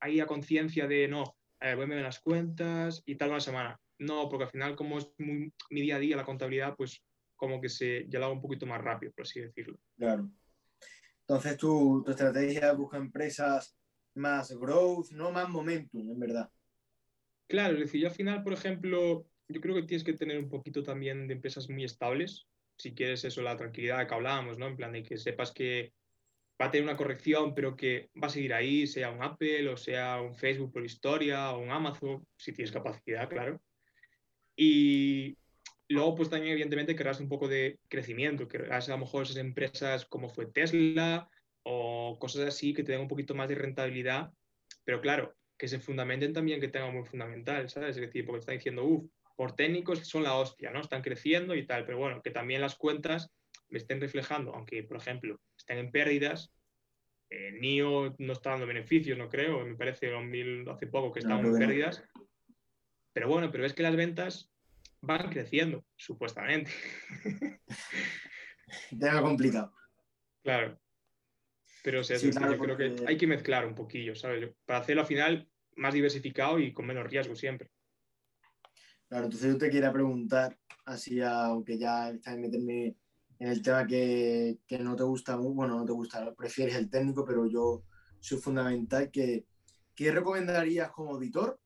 ahí 0.00 0.18
a 0.18 0.26
conciencia 0.26 0.88
de, 0.88 1.06
no, 1.06 1.36
eh, 1.60 1.76
voy 1.76 1.84
a 1.84 1.88
ver 1.88 2.02
las 2.02 2.18
cuentas 2.18 3.02
y 3.06 3.14
tal 3.14 3.30
una 3.30 3.40
semana. 3.40 3.80
No, 4.00 4.28
porque 4.28 4.44
al 4.44 4.50
final 4.50 4.76
como 4.76 4.98
es 4.98 5.12
mi 5.18 5.80
día 5.80 5.96
a 5.96 6.00
día 6.00 6.16
la 6.16 6.24
contabilidad, 6.24 6.74
pues 6.76 7.02
como 7.36 7.60
que 7.60 7.68
se, 7.68 8.06
ya 8.08 8.18
lo 8.18 8.26
hago 8.26 8.34
un 8.34 8.42
poquito 8.42 8.66
más 8.66 8.82
rápido, 8.82 9.12
por 9.12 9.22
así 9.22 9.40
decirlo. 9.40 9.78
Claro. 9.96 10.28
Entonces 11.28 11.58
tu, 11.58 12.02
tu 12.04 12.10
estrategia 12.10 12.72
busca 12.72 12.96
empresas 12.96 13.76
más 14.14 14.50
growth, 14.58 15.10
no 15.10 15.30
más 15.30 15.48
momentum, 15.50 16.10
en 16.10 16.18
verdad. 16.18 16.50
Claro, 17.46 17.74
es 17.74 17.80
decir, 17.80 18.00
yo 18.00 18.08
al 18.08 18.14
final, 18.14 18.42
por 18.42 18.54
ejemplo, 18.54 19.26
yo 19.46 19.60
creo 19.60 19.74
que 19.74 19.82
tienes 19.82 20.04
que 20.04 20.14
tener 20.14 20.38
un 20.38 20.48
poquito 20.48 20.82
también 20.82 21.28
de 21.28 21.34
empresas 21.34 21.68
muy 21.68 21.84
estables, 21.84 22.48
si 22.78 22.94
quieres 22.94 23.24
eso, 23.24 23.42
la 23.42 23.56
tranquilidad 23.56 24.08
que 24.08 24.14
hablábamos, 24.14 24.58
¿no? 24.58 24.68
En 24.68 24.76
plan 24.76 24.92
de 24.92 25.02
que 25.02 25.18
sepas 25.18 25.52
que 25.52 25.92
va 26.60 26.66
a 26.66 26.70
tener 26.70 26.84
una 26.84 26.96
corrección, 26.96 27.54
pero 27.54 27.76
que 27.76 28.10
va 28.20 28.28
a 28.28 28.30
seguir 28.30 28.54
ahí, 28.54 28.86
sea 28.86 29.10
un 29.10 29.22
Apple 29.22 29.68
o 29.68 29.76
sea 29.76 30.20
un 30.22 30.34
Facebook 30.34 30.72
por 30.72 30.84
historia 30.84 31.52
o 31.52 31.60
un 31.60 31.70
Amazon, 31.70 32.26
si 32.36 32.52
tienes 32.52 32.72
capacidad, 32.72 33.28
claro. 33.28 33.60
Y 34.56 35.37
luego, 35.88 36.14
pues 36.14 36.30
también, 36.30 36.52
evidentemente, 36.52 36.96
querrás 36.96 37.20
un 37.20 37.28
poco 37.28 37.48
de 37.48 37.78
crecimiento, 37.88 38.48
querrás 38.48 38.88
a 38.88 38.92
lo 38.92 38.98
mejor 38.98 39.24
esas 39.24 39.36
empresas 39.36 40.06
como 40.06 40.28
fue 40.28 40.46
Tesla 40.46 41.28
o 41.62 42.18
cosas 42.18 42.46
así 42.48 42.72
que 42.74 42.82
te 42.82 42.92
den 42.92 43.02
un 43.02 43.08
poquito 43.08 43.34
más 43.34 43.48
de 43.48 43.54
rentabilidad, 43.54 44.30
pero 44.84 45.00
claro, 45.00 45.34
que 45.56 45.68
se 45.68 45.80
fundamenten 45.80 46.32
también, 46.32 46.60
que 46.60 46.68
tengan 46.68 46.94
muy 46.94 47.04
fundamental, 47.04 47.68
¿sabes? 47.68 47.96
Es 47.96 48.02
decir, 48.02 48.24
porque 48.24 48.40
están 48.40 48.56
diciendo, 48.56 48.84
uff, 48.84 49.10
por 49.36 49.54
técnicos 49.54 50.00
son 50.06 50.22
la 50.22 50.34
hostia, 50.34 50.70
¿no? 50.70 50.80
Están 50.80 51.02
creciendo 51.02 51.54
y 51.54 51.66
tal, 51.66 51.84
pero 51.84 51.98
bueno, 51.98 52.22
que 52.22 52.30
también 52.30 52.60
las 52.60 52.76
cuentas 52.76 53.30
me 53.68 53.78
estén 53.78 54.00
reflejando, 54.00 54.54
aunque, 54.54 54.82
por 54.82 54.96
ejemplo, 54.96 55.40
estén 55.56 55.78
en 55.78 55.90
pérdidas, 55.90 56.52
eh, 57.30 57.52
NIO 57.60 58.14
no 58.18 58.32
está 58.32 58.50
dando 58.50 58.66
beneficios, 58.66 59.18
no 59.18 59.28
creo, 59.28 59.64
me 59.64 59.76
parece 59.76 60.10
hace 60.14 60.86
poco 60.86 61.12
que 61.12 61.20
estaban 61.20 61.44
en 61.44 61.58
pérdidas. 61.58 62.02
Pero 63.12 63.28
bueno, 63.28 63.50
pero 63.50 63.66
es 63.66 63.74
que 63.74 63.82
las 63.82 63.96
ventas 63.96 64.50
van 65.00 65.30
creciendo, 65.30 65.84
supuestamente. 65.96 66.70
Tema 68.98 69.22
complicado. 69.22 69.72
Claro. 70.42 70.78
Pero 71.82 72.02
yo 72.02 72.58
creo 72.58 72.76
que 72.76 73.04
hay 73.06 73.16
que 73.16 73.26
mezclar 73.26 73.66
un 73.66 73.74
poquillo, 73.74 74.14
¿sabes? 74.14 74.50
Para 74.66 74.80
hacerlo 74.80 75.02
al 75.02 75.06
final 75.06 75.48
más 75.76 75.94
diversificado 75.94 76.58
y 76.58 76.72
con 76.72 76.86
menos 76.86 77.08
riesgo 77.08 77.34
siempre. 77.34 77.70
Claro, 79.08 79.24
entonces 79.24 79.52
yo 79.52 79.58
te 79.58 79.70
quería 79.70 79.92
preguntar, 79.92 80.58
así 80.84 81.20
aunque 81.22 81.78
ya 81.78 82.10
está 82.10 82.34
en 82.34 82.42
meterme 82.42 82.96
en 83.38 83.48
el 83.48 83.62
tema 83.62 83.86
que, 83.86 84.58
que, 84.66 84.78
no 84.80 84.96
te 84.96 85.04
gusta, 85.04 85.36
bueno, 85.36 85.76
no 85.78 85.84
te 85.86 85.92
gusta, 85.92 86.34
prefieres 86.34 86.74
el 86.74 86.90
técnico, 86.90 87.24
pero 87.24 87.46
yo 87.46 87.84
soy 88.20 88.38
fundamental 88.38 89.10
que, 89.10 89.46
¿qué 89.94 90.10
recomendarías 90.10 90.90
como 90.90 91.12
auditor? 91.12 91.58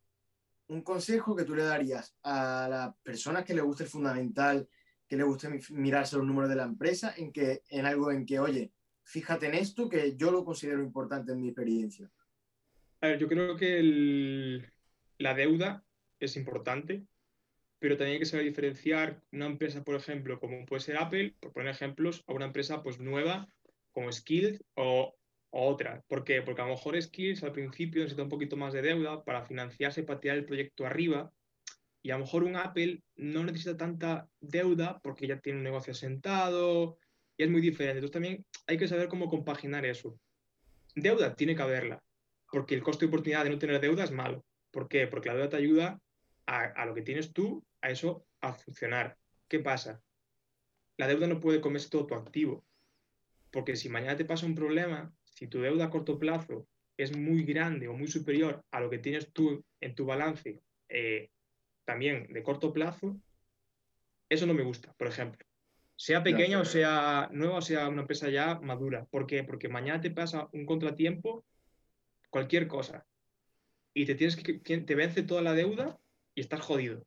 Un 0.73 0.81
consejo 0.81 1.37
que 1.37 1.45
tú 1.45 1.55
le 1.55 1.65
darías 1.65 2.17
a 2.23 2.67
las 2.67 2.97
personas 3.03 3.45
que 3.45 3.53
le 3.53 3.61
guste 3.61 3.85
el 3.85 3.91
fundamental, 3.91 4.67
que 5.07 5.19
le 5.19 5.23
guste 5.23 5.61
mirarse 5.69 6.17
los 6.17 6.25
números 6.25 6.49
de 6.49 6.57
la 6.57 6.65
empresa, 6.65 7.13
en, 7.15 7.31
que, 7.31 7.61
en 7.69 7.85
algo 7.85 8.11
en 8.11 8.25
que, 8.25 8.39
oye, 8.39 8.73
fíjate 9.05 9.49
en 9.49 9.55
esto, 9.55 9.87
que 9.87 10.17
yo 10.17 10.31
lo 10.31 10.47
considero 10.47 10.83
importante 10.83 11.33
en 11.33 11.43
mi 11.43 11.49
experiencia. 11.49 12.11
A 13.03 13.09
ver, 13.09 13.19
yo 13.19 13.29
creo 13.29 13.55
que 13.55 14.63
la 15.19 15.35
deuda 15.35 15.85
es 16.19 16.39
importante, 16.39 17.05
pero 17.79 17.99
también 17.99 18.15
hay 18.15 18.21
que 18.21 18.25
saber 18.25 18.47
diferenciar 18.47 19.21
una 19.31 19.45
empresa, 19.45 19.85
por 19.85 19.97
ejemplo, 19.97 20.41
como 20.41 20.65
puede 20.65 20.81
ser 20.81 20.97
Apple, 20.97 21.35
por 21.39 21.53
poner 21.53 21.69
ejemplos, 21.69 22.25
a 22.27 22.33
una 22.33 22.47
empresa 22.47 22.83
pues 22.83 22.99
nueva 22.99 23.47
como 23.91 24.11
Skilled 24.11 24.63
o, 24.77 25.15
otra. 25.53 26.03
¿Por 26.09 26.25
qué? 26.25 26.43
Porque 26.43 26.63
a 26.63 26.67
lo 26.67 26.73
mejor 26.73 27.01
Skills 27.01 27.43
al 27.45 27.53
principio 27.53 28.03
necesita 28.03 28.23
un 28.25 28.29
poquito 28.29 28.57
más 28.57 28.73
de 28.73 28.83
deuda 28.83 29.23
para 29.23 29.43
financiarse, 29.43 30.03
para 30.03 30.19
tirar 30.19 30.39
el 30.39 30.45
proyecto 30.45 30.87
arriba, 30.87 31.31
y 32.03 32.11
a 32.11 32.15
lo 32.15 32.25
mejor 32.25 32.43
un 32.43 32.57
Apple 32.57 33.03
no 33.15 33.45
necesita 33.45 33.77
tanta 33.77 34.29
deuda 34.41 34.99
porque 35.03 35.29
ya 35.29 35.39
tiene 35.39 35.59
un 35.59 35.65
negocio 35.65 35.93
asentado 35.93 36.99
y 37.37 37.45
es 37.45 37.51
muy 37.51 37.61
diferente. 37.61 37.99
Entonces 37.99 38.13
también 38.13 38.45
hay 38.67 38.77
que 38.77 38.89
saber 38.89 39.09
cómo 39.09 39.29
compaginar 39.29 39.87
eso. 39.87 40.19
Deuda 40.97 41.37
tiene 41.37 41.55
que 41.55 41.63
haberla, 41.63 42.03
porque 42.51 42.75
el 42.75 42.83
costo 42.83 43.01
de 43.01 43.07
oportunidad 43.07 43.45
de 43.45 43.51
no 43.51 43.59
tener 43.59 43.81
deuda 43.81 44.05
es 44.05 44.11
malo. 44.11 44.45
¿Por 44.73 44.89
qué? 44.89 45.07
Porque 45.07 45.29
la 45.29 45.37
deuda 45.37 45.51
te 45.51 45.57
ayuda 45.57 46.01
a, 46.47 46.85
lo 46.87 46.95
que 46.95 47.03
tienes 47.03 47.33
tú, 47.33 47.65
a 47.81 47.91
eso, 47.91 48.27
a 48.41 48.53
funcionar. 48.53 49.17
¿Qué 49.49 49.61
pasa? 49.61 50.03
La 50.97 51.07
deuda 51.07 51.27
no 51.27 51.41
puede 51.41 51.61
comerse 51.61 51.89
todo 51.89 52.07
tu 52.07 52.15
activo, 52.15 52.65
porque 53.51 53.77
si 53.77 53.89
mañana 53.89 54.17
te 54.17 54.25
pasa 54.25 54.45
un 54.45 54.55
problema, 54.55 55.13
si 55.43 55.49
tu 55.49 55.61
deuda 55.61 55.87
a 55.87 55.91
corto 55.91 56.21
plazo 56.21 56.69
es 56.97 57.17
muy 57.17 57.43
grande 57.43 57.89
o 57.89 57.95
muy 57.95 58.07
superior 58.07 58.65
a 58.71 58.79
lo 58.79 58.89
que 58.89 58.99
tienes 58.99 59.33
tú 59.33 59.65
en 59.81 59.97
tu 59.97 60.07
balance, 60.07 60.61
eh, 60.89 61.31
también 61.85 62.33
de 62.33 62.45
corto 62.45 62.73
plazo, 62.73 63.21
eso 64.29 64.47
no 64.47 64.55
me 64.55 64.63
gusta, 64.63 64.93
por 64.93 65.09
ejemplo. 65.09 65.45
Sea 65.97 66.23
pequeña 66.23 66.61
o 66.61 66.65
sea 66.65 67.29
nueva 67.33 67.57
o 67.57 67.61
sea 67.61 67.89
una 67.89 68.03
empresa 68.03 68.29
ya 68.29 68.61
madura. 68.61 69.05
¿Por 69.07 69.27
qué? 69.27 69.43
Porque 69.43 69.69
mañana 69.69 70.01
te 70.01 70.13
pasa 70.13 70.49
un 70.53 70.65
contratiempo 70.65 71.45
cualquier 72.31 72.69
cosa. 72.69 73.05
Y 73.95 74.07
te 74.07 74.15
tienes 74.15 74.37
que, 74.37 74.61
te 74.61 74.95
vence 74.95 75.25
toda 75.25 75.43
la 75.43 75.55
deuda 75.55 75.99
y 76.37 76.41
estás 76.41 76.61
jodido. 76.61 77.05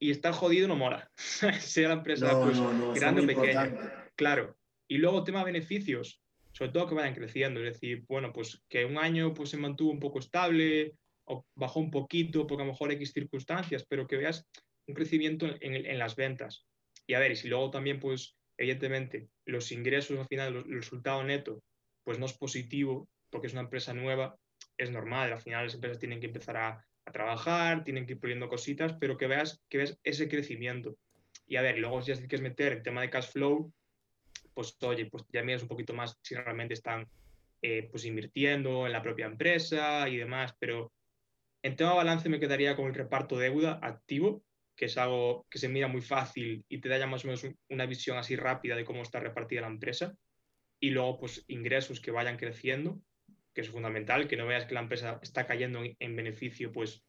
Y 0.00 0.10
estar 0.10 0.32
jodido 0.32 0.66
no 0.66 0.74
mola. 0.74 1.12
sea 1.60 1.88
la 1.90 1.94
empresa 1.94 2.42
pues, 2.42 2.58
grande 3.00 3.22
o 3.22 3.26
pequeña. 3.26 4.10
Claro. 4.16 4.56
Y 4.88 4.98
luego 4.98 5.22
tema 5.22 5.44
beneficios, 5.44 6.21
sobre 6.62 6.74
todo 6.74 6.86
que 6.86 6.94
vayan 6.94 7.14
creciendo. 7.14 7.58
Es 7.58 7.74
decir, 7.74 8.04
bueno, 8.06 8.32
pues 8.32 8.62
que 8.68 8.84
un 8.84 8.96
año 8.96 9.34
pues, 9.34 9.50
se 9.50 9.56
mantuvo 9.56 9.90
un 9.90 9.98
poco 9.98 10.20
estable 10.20 10.94
o 11.24 11.44
bajó 11.56 11.80
un 11.80 11.90
poquito 11.90 12.46
porque 12.46 12.62
a 12.62 12.66
lo 12.66 12.70
mejor 12.70 12.92
X 12.92 13.10
circunstancias, 13.12 13.84
pero 13.88 14.06
que 14.06 14.16
veas 14.16 14.46
un 14.86 14.94
crecimiento 14.94 15.46
en, 15.60 15.74
en 15.74 15.98
las 15.98 16.14
ventas. 16.14 16.64
Y 17.08 17.14
a 17.14 17.18
ver, 17.18 17.32
y 17.32 17.36
si 17.36 17.48
luego 17.48 17.72
también, 17.72 17.98
pues, 17.98 18.36
evidentemente, 18.56 19.26
los 19.44 19.72
ingresos 19.72 20.16
al 20.20 20.28
final, 20.28 20.54
el 20.54 20.74
resultado 20.74 21.24
neto, 21.24 21.64
pues 22.04 22.20
no 22.20 22.26
es 22.26 22.32
positivo 22.32 23.08
porque 23.28 23.48
es 23.48 23.54
una 23.54 23.62
empresa 23.62 23.92
nueva, 23.92 24.36
es 24.78 24.92
normal. 24.92 25.32
Al 25.32 25.40
final 25.40 25.64
las 25.64 25.74
empresas 25.74 25.98
tienen 25.98 26.20
que 26.20 26.26
empezar 26.26 26.56
a, 26.58 26.86
trabajar, 27.12 27.82
tienen 27.82 28.06
que 28.06 28.12
ir 28.12 28.20
poniendo 28.20 28.48
cositas, 28.48 28.94
pero 29.00 29.16
que 29.16 29.26
veas, 29.26 29.60
que 29.68 29.78
ves 29.78 29.98
ese 30.04 30.28
crecimiento. 30.28 30.96
Y 31.48 31.56
a 31.56 31.62
ver, 31.62 31.80
luego 31.80 32.00
si 32.00 32.14
ya 32.14 32.20
que 32.20 32.28
quieres 32.28 32.48
meter 32.48 32.72
el 32.72 32.82
tema 32.84 33.00
de 33.00 33.10
cash 33.10 33.32
flow, 33.32 33.72
pues 34.54 34.76
oye, 34.82 35.06
pues 35.06 35.24
ya 35.32 35.42
miras 35.42 35.62
un 35.62 35.68
poquito 35.68 35.94
más 35.94 36.18
si 36.22 36.34
realmente 36.34 36.74
están 36.74 37.08
eh, 37.62 37.88
pues 37.90 38.04
invirtiendo 38.04 38.86
en 38.86 38.92
la 38.92 39.02
propia 39.02 39.26
empresa 39.26 40.08
y 40.08 40.16
demás, 40.16 40.54
pero 40.58 40.92
en 41.62 41.76
tema 41.76 41.94
balance 41.94 42.28
me 42.28 42.40
quedaría 42.40 42.74
con 42.74 42.86
el 42.86 42.94
reparto 42.94 43.38
de 43.38 43.50
deuda 43.50 43.78
activo, 43.82 44.42
que 44.74 44.86
es 44.86 44.98
algo 44.98 45.46
que 45.48 45.58
se 45.58 45.68
mira 45.68 45.86
muy 45.86 46.00
fácil 46.00 46.64
y 46.68 46.78
te 46.78 46.88
da 46.88 46.98
ya 46.98 47.06
más 47.06 47.24
o 47.24 47.28
menos 47.28 47.46
una 47.68 47.86
visión 47.86 48.18
así 48.18 48.34
rápida 48.34 48.74
de 48.74 48.84
cómo 48.84 49.02
está 49.02 49.20
repartida 49.20 49.60
la 49.60 49.68
empresa. 49.68 50.16
Y 50.80 50.90
luego, 50.90 51.20
pues 51.20 51.44
ingresos 51.46 52.00
que 52.00 52.10
vayan 52.10 52.36
creciendo, 52.36 53.00
que 53.54 53.60
es 53.60 53.70
fundamental, 53.70 54.26
que 54.26 54.36
no 54.36 54.46
veas 54.46 54.64
que 54.64 54.74
la 54.74 54.80
empresa 54.80 55.20
está 55.22 55.46
cayendo 55.46 55.82
en, 55.84 56.16
beneficio 56.16 56.72
pues 56.72 57.04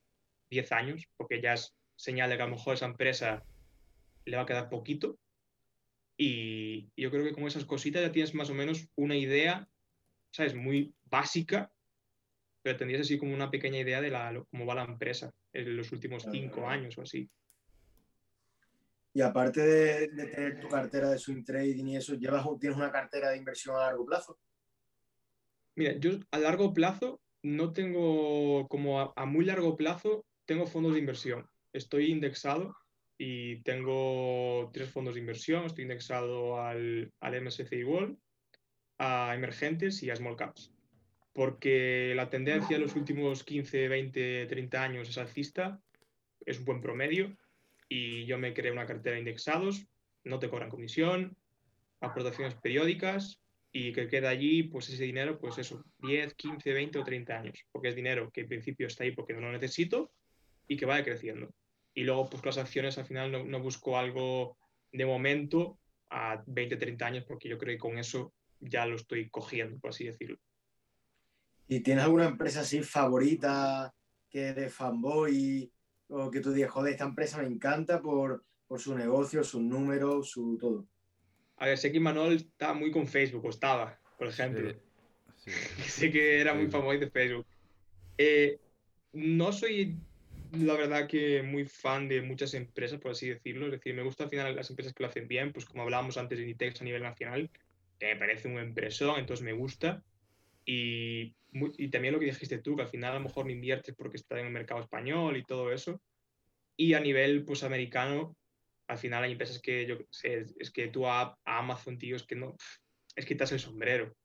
10 0.52 0.72
años, 0.72 1.10
porque 1.18 1.41
ya 1.41 1.53
es 1.53 1.76
señal 1.95 2.30
de 2.30 2.38
que 2.38 2.44
a 2.44 2.45
lo 2.45 2.56
mejor 2.56 2.76
esa 2.76 2.86
empresa 2.86 3.44
le 4.26 4.38
va 4.38 4.44
a 4.44 4.45
quedar 4.45 4.70
poquito. 4.70 5.18
Y 6.18 6.91
yo 6.95 7.10
creo 7.10 7.23
que 7.23 7.34
con 7.34 7.45
esas 7.45 7.65
cositas 7.65 8.02
ya 8.02 8.11
tienes 8.11 8.34
más 8.35 8.49
o 8.49 8.53
menos 8.53 8.88
una 8.95 9.15
idea, 9.15 9.68
¿sabes? 10.31 10.56
Muy 10.56 10.94
básica, 11.06 11.72
pero 12.61 12.77
tendrías 12.77 13.02
así 13.02 13.18
como 13.18 13.34
una 13.34 13.52
pequeña 13.52 13.80
idea 13.80 14.02
de 14.02 14.10
la, 14.10 14.44
cómo 14.49 14.65
va 14.65 14.76
la 14.76 14.84
empresa 14.84 15.34
en 15.52 15.76
los 15.76 15.91
últimos 15.91 16.26
cinco 16.31 16.68
años 16.68 16.98
o 16.98 17.02
así. 17.02 17.30
Y 19.15 19.22
aparte 19.22 19.61
de, 19.61 20.07
tener 20.07 20.60
tu 20.60 20.68
cartera 20.68 21.10
de 21.10 21.19
swing 21.19 21.44
trading 21.44 21.85
y 21.85 21.98
eso, 21.98 22.15
¿llevas, 22.15 22.45
¿tienes 22.60 22.77
una 22.77 22.91
cartera 22.91 23.30
de 23.30 23.38
inversión 23.38 23.76
a 23.76 23.80
largo 23.80 24.06
plazo? 24.06 24.40
Mira, 25.76 25.94
yo 25.98 26.11
a 26.31 26.40
largo 26.40 26.73
plazo 26.73 27.22
no 27.44 27.73
tengo, 27.73 28.68
como 28.69 29.14
a, 29.15 29.26
muy 29.26 29.45
largo 29.45 29.76
plazo, 29.76 30.26
tengo 30.45 30.65
fondos 30.65 30.94
de 30.94 30.99
inversión. 30.99 31.48
Estoy 31.73 32.11
indexado 32.11 32.76
y 33.18 33.57
tengo 33.64 34.69
tres 34.73 34.90
fondos 34.90 35.14
de 35.15 35.22
inversión. 35.22 35.65
Estoy 35.65 35.84
indexado 35.84 36.61
al, 36.61 37.11
al 37.19 37.41
MSCI 37.41 37.84
World, 37.84 38.18
a 38.98 39.34
emergentes 39.35 40.02
y 40.03 40.10
a 40.10 40.15
small 40.15 40.35
caps. 40.35 40.72
Porque 41.34 42.14
la 42.15 42.30
tendencia 42.30 42.77
de 42.77 42.84
los 42.84 42.95
últimos 42.95 43.44
15, 43.44 43.88
20, 43.88 44.45
30 44.45 44.84
años 44.84 45.10
es 45.10 45.18
alcista, 45.18 45.81
es 46.45 46.60
un 46.60 46.65
buen 46.65 46.81
promedio 46.81 47.35
y 47.90 48.26
yo 48.26 48.38
me 48.38 48.53
creé 48.53 48.72
una 48.72 48.85
cartera 48.85 49.15
de 49.15 49.19
indexados, 49.19 49.88
no 50.23 50.40
te 50.40 50.49
cobran 50.49 50.69
comisión, 50.69 51.35
aportaciones 52.02 52.56
periódicas 52.56 53.40
y 53.72 53.94
que 53.94 54.07
queda 54.07 54.30
allí, 54.30 54.64
pues 54.64 54.90
ese 54.90 55.03
dinero, 55.03 55.40
pues 55.40 55.57
eso, 55.57 55.84
10, 55.99 56.35
15, 56.35 56.73
20 56.73 56.99
o 56.99 57.03
30 57.03 57.40
años, 57.40 57.65
porque 57.72 57.90
es 57.90 57.95
dinero 57.95 58.30
que 58.31 58.41
en 58.41 58.48
principio 58.48 58.88
está 58.88 59.03
ahí 59.03 59.11
porque 59.11 59.34
no 59.34 59.41
lo 59.41 59.52
necesito 59.52 60.11
y 60.68 60.77
que 60.77 60.85
vaya 60.85 61.03
creciendo. 61.03 61.52
Y 61.94 62.03
luego, 62.03 62.30
pues 62.30 62.45
las 62.45 62.57
acciones 62.57 62.98
al 62.98 63.06
final 63.06 63.32
no, 63.32 63.44
no 63.44 63.60
busco 63.60 63.98
algo 63.98 64.57
de 64.91 65.06
momento 65.06 65.80
a 66.10 66.44
20, 66.45 66.78
30 66.78 67.06
años, 67.06 67.26
porque 67.28 67.49
yo 67.49 67.57
creo 67.57 67.76
que 67.76 67.80
con 67.80 67.98
eso 67.98 68.34
ya 68.60 68.86
lo 68.86 68.95
estoy 68.95 69.30
cogiendo, 69.30 69.80
por 69.80 69.91
así 69.91 70.06
decirlo. 70.06 70.38
¿Y 71.68 71.82
tienes 71.82 72.03
alguna 72.03 72.26
empresa 72.26 72.61
así 72.61 72.82
favorita 72.82 73.94
que 74.30 74.53
de 74.53 74.70
fanboy 74.70 75.72
o 76.07 76.30
que 76.30 76.40
tú 76.40 76.52
digas, 76.52 76.72
joder, 76.72 76.94
esta 76.94 77.06
empresa 77.06 77.38
me 77.38 77.48
encanta 77.48 78.02
por, 78.02 78.44
por 78.68 78.80
su 78.80 78.95
negocio, 78.95 79.44
sus 79.44 79.61
números, 79.61 80.30
su 80.32 80.57
todo. 80.60 80.88
A 81.57 81.68
ver, 81.68 81.78
sé 81.78 81.91
que 81.91 81.99
Manuel 81.99 82.36
está 82.36 82.74
muy 82.74 82.91
con 82.91 83.07
Facebook, 83.07 83.45
o 83.45 83.49
estaba, 83.49 83.99
por 84.18 84.28
ejemplo. 84.28 84.74
sé 85.88 86.11
que 86.11 86.41
era 86.41 86.53
muy 86.53 86.68
famoso 86.68 86.99
de 86.99 87.10
Facebook. 87.10 87.45
Eh, 88.18 88.60
no 89.14 89.52
soy, 89.52 89.98
la 90.60 90.76
verdad, 90.76 91.08
que 91.08 91.42
muy 91.42 91.66
fan 91.66 92.08
de 92.08 92.22
muchas 92.22 92.54
empresas, 92.54 93.00
por 93.00 93.12
así 93.12 93.30
decirlo. 93.30 93.66
Es 93.66 93.72
decir, 93.72 93.94
me 93.96 94.04
gustan 94.04 94.26
al 94.26 94.30
final 94.30 94.56
las 94.56 94.70
empresas 94.70 94.94
que 94.94 95.04
lo 95.04 95.10
hacen 95.10 95.28
bien, 95.28 95.52
pues 95.52 95.66
como 95.66 95.84
hablábamos 95.84 96.18
antes 96.18 96.38
de 96.38 96.44
Inditex 96.44 96.82
a 96.82 96.84
nivel 96.84 97.02
nacional, 97.02 97.50
que 98.00 98.08
me 98.08 98.16
parece 98.18 98.48
un 98.48 98.60
empresón, 98.60 99.20
entonces 99.20 99.44
me 99.44 99.54
gusta. 99.54 100.04
Y, 100.66 101.34
también 101.92 102.14
lo 102.14 102.20
que 102.20 102.26
dijiste 102.26 102.60
tú, 102.60 102.76
que 102.76 102.84
al 102.84 102.88
final 102.88 103.12
a 103.12 103.20
lo 103.20 103.26
mejor 103.26 103.46
me 103.46 103.54
inviertes 103.54 103.96
porque 103.96 104.18
está 104.18 104.40
en 104.40 104.48
el 104.48 104.52
mercado 104.52 104.82
español 104.82 105.38
y 105.38 105.44
todo 105.44 105.72
eso. 105.72 106.02
Y 106.78 106.94
a 106.94 107.00
nivel 107.00 107.46
pues 107.46 107.64
americano, 107.64 108.36
al 108.88 108.98
final 108.98 109.24
hay 109.24 109.32
empresas 109.34 109.60
que 109.60 109.86
yo 109.86 109.98
sé, 110.10 110.46
es 110.60 110.72
que 110.72 110.88
tú 110.88 111.08
a, 111.08 111.38
Amazon, 111.46 111.98
tío, 111.98 112.16
es 112.16 112.24
que 112.24 112.36
no, 112.36 112.56
es 113.16 113.26
quitas 113.26 113.52
el 113.52 113.60
sombrero. 113.60 114.16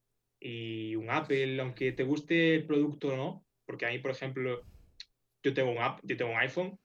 Y 0.40 0.94
un 0.94 1.10
Apple, 1.10 1.60
aunque 1.60 1.92
te 1.92 2.04
guste 2.04 2.54
el 2.54 2.66
producto 2.66 3.08
o 3.08 3.16
no, 3.16 3.46
porque 3.66 3.86
a 3.86 3.90
mí, 3.90 3.98
por 3.98 4.10
ejemplo, 4.10 4.62
yo 5.42 5.54
tengo 5.54 5.70
un 5.70 5.78
app, 5.78 6.00
yo 6.02 6.16
tengo 6.16 6.32
un 6.32 6.38
iPhone, 6.38 6.78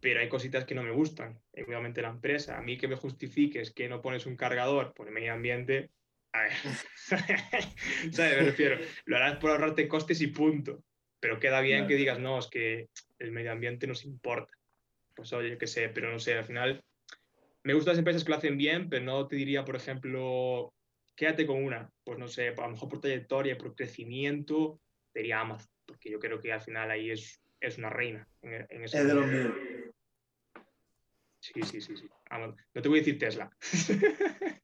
pero 0.00 0.20
hay 0.20 0.28
cositas 0.28 0.64
que 0.64 0.74
no 0.74 0.82
me 0.82 0.90
gustan. 0.90 1.40
Obviamente 1.66 2.02
la 2.02 2.10
empresa, 2.10 2.58
a 2.58 2.62
mí 2.62 2.76
que 2.76 2.88
me 2.88 2.96
justifiques 2.96 3.72
que 3.72 3.88
no 3.88 4.02
pones 4.02 4.26
un 4.26 4.36
cargador 4.36 4.92
por 4.94 5.08
el 5.08 5.14
medio 5.14 5.32
ambiente, 5.32 5.90
a 6.32 6.42
ver, 6.42 6.52
¿sabes? 8.12 8.36
Me 8.36 8.44
refiero, 8.44 8.78
lo 9.04 9.16
harás 9.16 9.36
por 9.36 9.50
ahorrarte 9.50 9.88
costes 9.88 10.20
y 10.20 10.28
punto. 10.28 10.82
Pero 11.20 11.40
queda 11.40 11.62
bien 11.62 11.86
que 11.86 11.94
digas, 11.94 12.18
no, 12.18 12.38
es 12.38 12.48
que 12.48 12.90
el 13.18 13.32
medio 13.32 13.52
ambiente 13.52 13.86
nos 13.86 14.04
importa. 14.04 14.52
Pues 15.14 15.32
oye, 15.32 15.56
qué 15.56 15.66
sé, 15.66 15.88
pero 15.88 16.12
no 16.12 16.18
sé, 16.18 16.34
al 16.34 16.44
final 16.44 16.84
me 17.62 17.72
gustan 17.72 17.92
las 17.92 17.98
empresas 17.98 18.24
que 18.24 18.30
lo 18.30 18.36
hacen 18.36 18.58
bien, 18.58 18.90
pero 18.90 19.04
no 19.04 19.26
te 19.26 19.36
diría, 19.36 19.64
por 19.64 19.76
ejemplo, 19.76 20.74
quédate 21.16 21.46
con 21.46 21.64
una. 21.64 21.90
Pues 22.04 22.18
no 22.18 22.28
sé, 22.28 22.48
a 22.48 22.52
lo 22.52 22.70
mejor 22.70 22.88
por 22.90 23.00
trayectoria, 23.00 23.56
por 23.56 23.74
crecimiento, 23.74 24.80
diría 25.14 25.40
Amazon, 25.40 25.70
porque 25.86 26.10
yo 26.10 26.18
creo 26.18 26.40
que 26.40 26.52
al 26.52 26.60
final 26.60 26.90
ahí 26.90 27.10
es, 27.10 27.40
es 27.66 27.78
una 27.78 27.90
reina. 27.90 28.28
En, 28.42 28.84
ese 28.84 29.00
es 29.00 29.06
de 29.06 29.14
los 29.14 29.26
míos. 29.26 29.52
Sí, 31.40 31.62
sí, 31.62 31.80
sí, 31.80 31.96
sí. 31.96 32.08
No 32.30 32.82
te 32.82 32.88
voy 32.88 32.98
a 32.98 33.00
decir 33.02 33.18
Tesla. 33.18 33.50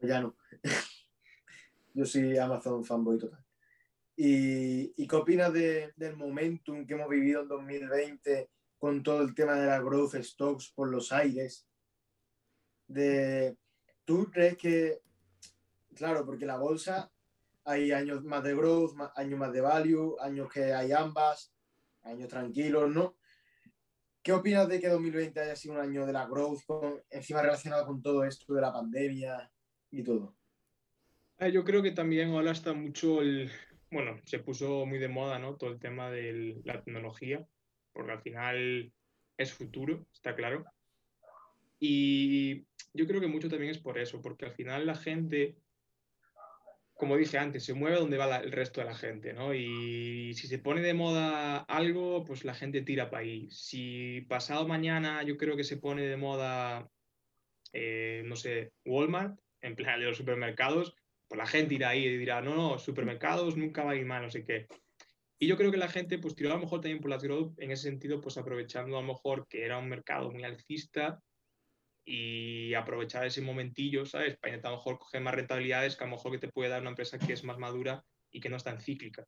ya 0.00 0.20
no. 0.20 0.36
Yo 1.94 2.04
soy 2.04 2.36
Amazon 2.38 2.84
fanboy 2.84 3.18
total. 3.18 3.44
¿Y, 4.16 5.06
qué 5.06 5.16
opinas 5.16 5.52
del 5.52 6.16
momentum 6.16 6.86
que 6.86 6.94
hemos 6.94 7.08
vivido 7.08 7.42
en 7.42 7.48
2020 7.48 8.50
con 8.78 9.02
todo 9.02 9.22
el 9.22 9.34
tema 9.34 9.54
de 9.54 9.66
la 9.66 9.80
growth 9.80 10.14
stocks 10.14 10.72
por 10.74 10.90
los 10.90 11.12
aires? 11.12 11.68
De, 12.86 13.56
¿Tú 14.04 14.30
crees 14.30 14.56
que, 14.56 15.00
claro, 15.94 16.24
porque 16.24 16.46
la 16.46 16.58
bolsa 16.58 17.10
hay 17.64 17.92
años 17.92 18.22
más 18.24 18.44
de 18.44 18.54
growth, 18.54 18.94
años 19.16 19.38
más 19.38 19.52
de 19.52 19.60
value, 19.60 20.16
años 20.20 20.52
que 20.52 20.74
hay 20.74 20.92
ambas, 20.92 21.53
años 22.04 22.28
tranquilos, 22.28 22.90
¿no? 22.90 23.16
¿Qué 24.22 24.32
opinas 24.32 24.68
de 24.68 24.80
que 24.80 24.88
2020 24.88 25.38
haya 25.38 25.56
sido 25.56 25.74
un 25.74 25.80
año 25.80 26.06
de 26.06 26.12
la 26.12 26.26
growth, 26.26 26.62
encima 27.10 27.42
relacionado 27.42 27.86
con 27.86 28.00
todo 28.00 28.24
esto 28.24 28.54
de 28.54 28.60
la 28.62 28.72
pandemia 28.72 29.50
y 29.90 30.02
todo? 30.02 30.34
Ah, 31.38 31.48
yo 31.48 31.64
creo 31.64 31.82
que 31.82 31.90
también 31.90 32.30
ahora 32.30 32.52
está 32.52 32.72
mucho 32.72 33.20
el, 33.20 33.50
bueno, 33.90 34.18
se 34.24 34.38
puso 34.38 34.86
muy 34.86 34.98
de 34.98 35.08
moda, 35.08 35.38
¿no? 35.38 35.56
Todo 35.56 35.70
el 35.70 35.78
tema 35.78 36.10
de 36.10 36.60
la 36.64 36.82
tecnología, 36.82 37.46
porque 37.92 38.12
al 38.12 38.22
final 38.22 38.92
es 39.36 39.52
futuro, 39.52 40.06
está 40.12 40.34
claro. 40.34 40.64
Y 41.78 42.66
yo 42.94 43.06
creo 43.06 43.20
que 43.20 43.26
mucho 43.26 43.48
también 43.48 43.70
es 43.70 43.78
por 43.78 43.98
eso, 43.98 44.22
porque 44.22 44.46
al 44.46 44.52
final 44.52 44.86
la 44.86 44.94
gente, 44.94 45.56
como 46.94 47.16
dije 47.16 47.38
antes, 47.38 47.64
se 47.64 47.74
mueve 47.74 47.98
donde 47.98 48.16
va 48.16 48.36
el 48.36 48.52
resto 48.52 48.80
de 48.80 48.86
la 48.86 48.94
gente, 48.94 49.32
¿no? 49.32 49.52
Y 49.52 50.32
si 50.34 50.46
se 50.46 50.58
pone 50.58 50.80
de 50.80 50.94
moda 50.94 51.58
algo, 51.58 52.24
pues 52.24 52.44
la 52.44 52.54
gente 52.54 52.82
tira 52.82 53.10
para 53.10 53.22
ahí. 53.22 53.48
Si 53.50 54.22
pasado 54.28 54.66
mañana 54.66 55.22
yo 55.24 55.36
creo 55.36 55.56
que 55.56 55.64
se 55.64 55.76
pone 55.76 56.02
de 56.02 56.16
moda, 56.16 56.88
eh, 57.72 58.22
no 58.26 58.36
sé, 58.36 58.72
Walmart, 58.84 59.38
en 59.60 59.74
plan 59.74 59.98
de 59.98 60.06
los 60.06 60.16
supermercados, 60.16 60.94
pues 61.26 61.38
la 61.38 61.46
gente 61.46 61.74
irá 61.74 61.90
ahí 61.90 62.04
y 62.04 62.16
dirá, 62.16 62.40
no, 62.40 62.54
no, 62.54 62.78
supermercados 62.78 63.56
nunca 63.56 63.82
va 63.82 63.92
a 63.92 63.96
ir 63.96 64.06
mal, 64.06 64.22
no 64.22 64.30
sé 64.30 64.44
qué. 64.44 64.66
Y 65.38 65.48
yo 65.48 65.56
creo 65.56 65.72
que 65.72 65.76
la 65.76 65.88
gente 65.88 66.18
pues 66.18 66.36
tiró 66.36 66.50
a 66.50 66.54
lo 66.54 66.60
mejor 66.60 66.80
también 66.80 67.00
por 67.00 67.20
growth 67.20 67.58
en 67.58 67.72
ese 67.72 67.84
sentido, 67.84 68.20
pues 68.20 68.38
aprovechando 68.38 68.96
a 68.96 69.00
lo 69.00 69.08
mejor 69.08 69.48
que 69.48 69.64
era 69.64 69.78
un 69.78 69.88
mercado 69.88 70.30
muy 70.30 70.44
alcista 70.44 71.20
y 72.04 72.74
aprovechar 72.74 73.26
ese 73.26 73.40
momentillo, 73.40 74.04
¿sabes? 74.04 74.36
Para 74.36 74.50
intentar 74.50 74.70
a 74.70 74.72
lo 74.72 74.78
mejor 74.78 74.98
coger 74.98 75.22
más 75.22 75.34
rentabilidades 75.34 75.96
que 75.96 76.04
a 76.04 76.06
lo 76.06 76.16
mejor 76.16 76.32
que 76.32 76.38
te 76.38 76.52
puede 76.52 76.70
dar 76.70 76.80
una 76.80 76.90
empresa 76.90 77.18
que 77.18 77.32
es 77.32 77.44
más 77.44 77.58
madura 77.58 78.04
y 78.30 78.40
que 78.40 78.48
no 78.48 78.56
es 78.56 78.64
tan 78.64 78.80
cíclica. 78.80 79.26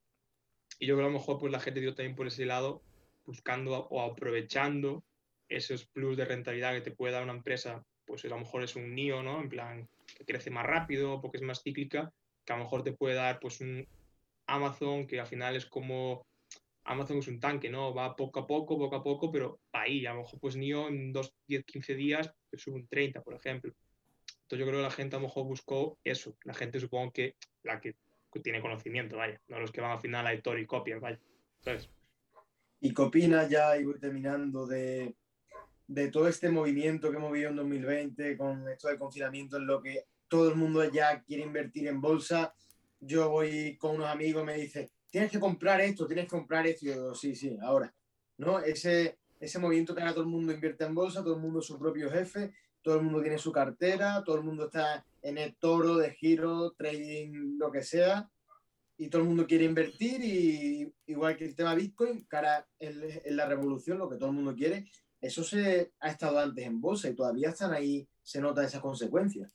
Y 0.79 0.87
yo 0.87 0.95
creo 0.95 1.07
que 1.07 1.11
a 1.11 1.13
lo 1.13 1.19
mejor 1.19 1.39
pues 1.39 1.53
la 1.53 1.61
gente 1.61 1.81
dio 1.81 1.95
también 1.95 2.17
por 2.17 2.27
ese 2.27 2.45
lado, 2.45 2.83
buscando 3.25 3.87
o 3.89 4.03
aprovechando 4.03 5.05
esos 5.49 5.87
plus 5.87 6.17
de 6.17 6.25
rentabilidad 6.25 6.75
que 6.75 6.83
te 6.83 6.91
puede 6.91 7.15
dar 7.15 7.23
una 7.23 7.33
empresa, 7.33 7.83
pues 8.05 8.25
a 8.25 8.29
lo 8.29 8.39
mejor 8.39 8.63
es 8.63 8.77
un 8.77 8.95
NIO, 8.95 9.23
¿no? 9.23 9.41
En 9.41 9.49
plan, 9.49 9.89
que 10.17 10.25
crece 10.25 10.51
más 10.51 10.67
rápido 10.67 11.21
porque 11.21 11.39
es 11.39 11.43
más 11.43 11.63
cíclica, 11.63 12.13
que 12.45 12.53
a 12.53 12.57
lo 12.57 12.65
mejor 12.65 12.83
te 12.83 12.93
puede 12.93 13.15
dar 13.15 13.41
pues 13.41 13.61
un 13.61 13.87
Amazon 14.47 15.07
que 15.07 15.21
al 15.21 15.27
final 15.27 15.57
es 15.57 15.67
como 15.67 16.27
Amazon 16.87 17.19
es 17.19 17.29
un 17.29 17.41
tanque, 17.41 17.69
¿no? 17.69 17.93
Va 17.93 18.15
poco 18.15 18.41
a 18.41 18.47
poco, 18.47 18.79
poco 18.79 18.97
a 18.97 19.03
poco, 19.03 19.31
pero 19.31 19.61
ahí, 19.73 20.07
a 20.07 20.13
lo 20.15 20.21
mejor 20.21 20.41
pues 20.41 20.57
NIO 20.57 20.89
en 20.89 21.13
2, 21.13 21.35
10, 21.49 21.65
15 21.65 21.95
días 21.95 22.33
te 22.49 22.59
sube 22.59 22.77
un 22.77 22.87
30, 22.87 23.23
por 23.23 23.35
ejemplo. 23.35 23.75
Entonces 24.43 24.59
yo 24.61 24.67
creo 24.67 24.79
que 24.79 24.85
la 24.85 24.91
gente 24.91 25.17
a 25.17 25.19
lo 25.19 25.27
mejor 25.27 25.45
buscó 25.45 25.99
eso. 26.05 26.37
La 26.45 26.55
gente 26.55 26.79
supongo 26.79 27.13
que 27.13 27.35
la 27.65 27.81
que 27.81 27.97
tiene 28.43 28.61
conocimiento, 28.61 29.17
vaya, 29.17 29.41
no 29.49 29.59
los 29.59 29.73
que 29.73 29.81
van 29.81 29.93
al 29.93 30.01
final 30.01 30.27
a 30.27 30.33
editor 30.33 30.59
y 30.59 30.67
copian, 30.67 31.01
vaya. 31.01 31.19
¿Sabes? 31.61 31.91
¿Y 32.81 32.93
qué 32.95 33.03
opinas 33.03 33.49
ya, 33.49 33.77
y 33.79 33.85
voy 33.85 33.99
terminando, 33.99 34.67
de, 34.67 35.17
de 35.87 36.11
todo 36.11 36.29
este 36.29 36.51
movimiento 36.51 37.11
que 37.11 37.17
hemos 37.17 37.33
vivido 37.33 37.51
en 37.51 37.57
2020 37.57 38.37
con 38.37 38.69
esto 38.69 38.89
del 38.89 38.99
confinamiento 38.99 39.57
en 39.57 39.67
lo 39.67 39.83
que 39.83 40.05
todo 40.29 40.51
el 40.51 40.57
mundo 40.57 40.85
ya 40.91 41.23
quiere 41.23 41.45
invertir 41.45 41.89
en 41.89 42.01
bolsa? 42.01 42.55
Yo 43.01 43.31
voy 43.31 43.77
con 43.79 43.97
unos 43.97 44.09
amigos 44.09 44.45
me 44.45 44.55
dice, 44.55 44.91
tienes 45.17 45.33
que 45.33 45.41
comprar 45.41 45.81
esto, 45.81 46.07
tienes 46.07 46.27
que 46.27 46.33
comprar 46.33 46.67
esto. 46.67 46.85
Yo 46.85 47.15
sí, 47.15 47.35
sí, 47.35 47.57
ahora. 47.63 47.91
¿No? 48.37 48.59
Ese, 48.59 49.17
ese 49.41 49.59
movimiento 49.59 49.95
que 49.95 50.03
ahora 50.03 50.13
todo 50.13 50.25
el 50.25 50.29
mundo 50.29 50.53
invierte 50.53 50.85
en 50.85 50.95
bolsa, 50.95 51.23
todo 51.23 51.37
el 51.37 51.41
mundo 51.41 51.61
es 51.61 51.65
su 51.65 51.79
propio 51.79 52.11
jefe, 52.11 52.53
todo 52.83 52.97
el 52.97 53.03
mundo 53.03 53.23
tiene 53.23 53.39
su 53.39 53.51
cartera, 53.51 54.23
todo 54.27 54.37
el 54.37 54.43
mundo 54.43 54.67
está 54.67 55.07
en 55.23 55.39
el 55.39 55.57
toro 55.57 55.97
de 55.97 56.11
giro, 56.13 56.73
trading, 56.73 57.57
lo 57.57 57.73
que 57.73 57.83
sea, 57.83 58.29
y 58.99 59.09
todo 59.09 59.23
el 59.23 59.29
mundo 59.29 59.47
quiere 59.47 59.65
invertir 59.65 60.23
y 60.23 60.93
igual 61.07 61.35
que 61.35 61.47
el 61.47 61.55
tema 61.55 61.75
Bitcoin, 61.75 62.27
cara 62.27 62.69
en, 62.79 63.37
la 63.37 63.47
revolución, 63.47 63.97
lo 63.97 64.11
que 64.11 64.19
todo 64.19 64.29
el 64.29 64.37
mundo 64.37 64.55
quiere, 64.55 64.85
eso 65.23 65.43
se 65.43 65.93
ha 65.99 66.11
estado 66.11 66.39
antes 66.41 66.67
en 66.67 66.79
bolsa 66.79 67.09
y 67.09 67.15
todavía 67.15 67.49
están 67.49 67.73
ahí, 67.73 68.07
se 68.23 68.43
notan 68.43 68.67
esas 68.67 68.83
consecuencias. 68.83 69.51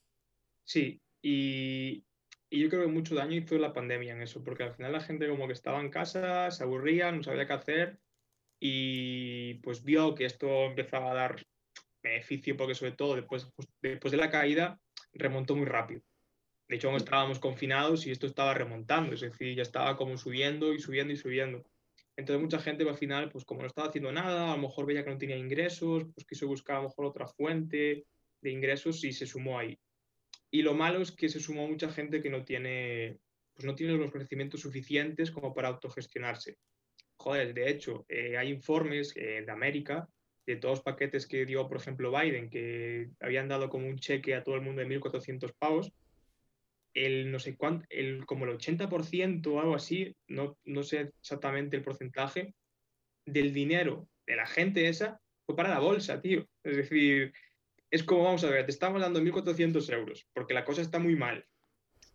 Sí, 0.63 0.99
y, 1.21 2.03
y 2.51 2.59
yo 2.59 2.69
creo 2.69 2.81
que 2.81 2.91
mucho 2.91 3.15
daño 3.15 3.37
hizo 3.37 3.57
la 3.57 3.71
pandemia 3.71 4.11
en 4.11 4.21
eso, 4.21 4.43
porque 4.43 4.63
al 4.63 4.73
final 4.73 4.91
la 4.91 4.99
gente 4.99 5.29
como 5.29 5.47
que 5.47 5.53
estaba 5.53 5.79
en 5.79 5.89
casa, 5.89 6.51
se 6.51 6.63
aburría, 6.63 7.09
no 7.09 7.23
sabía 7.23 7.47
qué 7.47 7.53
hacer 7.53 7.99
y 8.59 9.53
pues 9.63 9.83
vio 9.85 10.13
que 10.13 10.25
esto 10.25 10.65
empezaba 10.65 11.11
a 11.11 11.15
dar 11.15 11.45
beneficio 12.03 12.57
porque 12.57 12.75
sobre 12.75 12.91
todo 12.91 13.15
después, 13.15 13.47
después 13.81 14.11
de 14.11 14.17
la 14.17 14.29
caída 14.29 14.77
remontó 15.13 15.55
muy 15.55 15.65
rápido. 15.65 16.01
De 16.67 16.75
hecho, 16.75 16.89
aún 16.89 16.97
estábamos 16.97 17.39
confinados 17.39 18.05
y 18.05 18.11
esto 18.11 18.27
estaba 18.27 18.53
remontando, 18.53 19.13
es 19.13 19.21
decir, 19.21 19.55
ya 19.55 19.61
estaba 19.61 19.95
como 19.95 20.17
subiendo 20.17 20.73
y 20.73 20.79
subiendo 20.79 21.13
y 21.13 21.17
subiendo. 21.17 21.63
Entonces 22.17 22.41
mucha 22.41 22.59
gente 22.59 22.87
al 22.87 22.97
final, 22.97 23.29
pues 23.31 23.45
como 23.45 23.61
no 23.61 23.67
estaba 23.67 23.87
haciendo 23.87 24.11
nada, 24.11 24.51
a 24.51 24.57
lo 24.57 24.63
mejor 24.63 24.85
veía 24.85 25.05
que 25.05 25.09
no 25.09 25.17
tenía 25.17 25.37
ingresos, 25.37 26.03
pues 26.13 26.27
quiso 26.27 26.47
buscar 26.47 26.75
a 26.75 26.81
lo 26.81 26.89
mejor 26.89 27.05
otra 27.05 27.27
fuente 27.27 28.05
de 28.41 28.51
ingresos 28.51 29.01
y 29.05 29.13
se 29.13 29.25
sumó 29.25 29.57
ahí. 29.57 29.79
Y 30.51 30.61
lo 30.61 30.73
malo 30.73 31.01
es 31.01 31.11
que 31.11 31.29
se 31.29 31.39
sumó 31.39 31.67
mucha 31.67 31.89
gente 31.89 32.21
que 32.21 32.29
no 32.29 32.43
tiene, 32.43 33.17
pues 33.53 33.65
no 33.65 33.73
tiene 33.73 33.93
los 33.93 34.11
conocimientos 34.11 34.59
suficientes 34.59 35.31
como 35.31 35.53
para 35.53 35.69
autogestionarse. 35.69 36.57
Joder, 37.15 37.53
de 37.53 37.69
hecho, 37.69 38.05
eh, 38.09 38.37
hay 38.37 38.49
informes 38.49 39.13
eh, 39.15 39.43
de 39.45 39.51
América 39.51 40.07
de 40.45 40.55
todos 40.57 40.79
los 40.79 40.83
paquetes 40.83 41.27
que 41.27 41.45
dio, 41.45 41.67
por 41.67 41.77
ejemplo, 41.77 42.11
Biden, 42.11 42.49
que 42.49 43.11
habían 43.19 43.47
dado 43.47 43.69
como 43.69 43.87
un 43.87 43.97
cheque 43.97 44.35
a 44.35 44.43
todo 44.43 44.55
el 44.55 44.61
mundo 44.61 44.81
de 44.81 44.87
1.400 44.87 45.53
pavos, 45.57 45.91
el 46.93 47.31
no 47.31 47.39
sé 47.39 47.55
cuánto, 47.55 47.85
el, 47.89 48.25
como 48.25 48.45
el 48.45 48.57
80% 48.57 49.47
o 49.47 49.61
algo 49.61 49.75
así, 49.75 50.15
no, 50.27 50.57
no 50.65 50.83
sé 50.83 51.11
exactamente 51.21 51.77
el 51.77 51.83
porcentaje, 51.83 52.53
del 53.25 53.53
dinero 53.53 54.09
de 54.25 54.35
la 54.35 54.47
gente 54.47 54.87
esa 54.87 55.21
fue 55.45 55.55
para 55.55 55.69
la 55.69 55.79
bolsa, 55.79 56.21
tío. 56.21 56.47
Es 56.63 56.77
decir, 56.77 57.33
es 57.91 58.03
como, 58.03 58.23
vamos 58.23 58.43
a 58.45 58.49
ver, 58.49 58.65
te 58.65 58.71
estamos 58.71 59.01
dando 59.01 59.21
1.400 59.21 59.93
euros, 59.93 60.27
porque 60.33 60.53
la 60.53 60.63
cosa 60.63 60.81
está 60.81 60.97
muy 60.97 61.15
mal, 61.15 61.45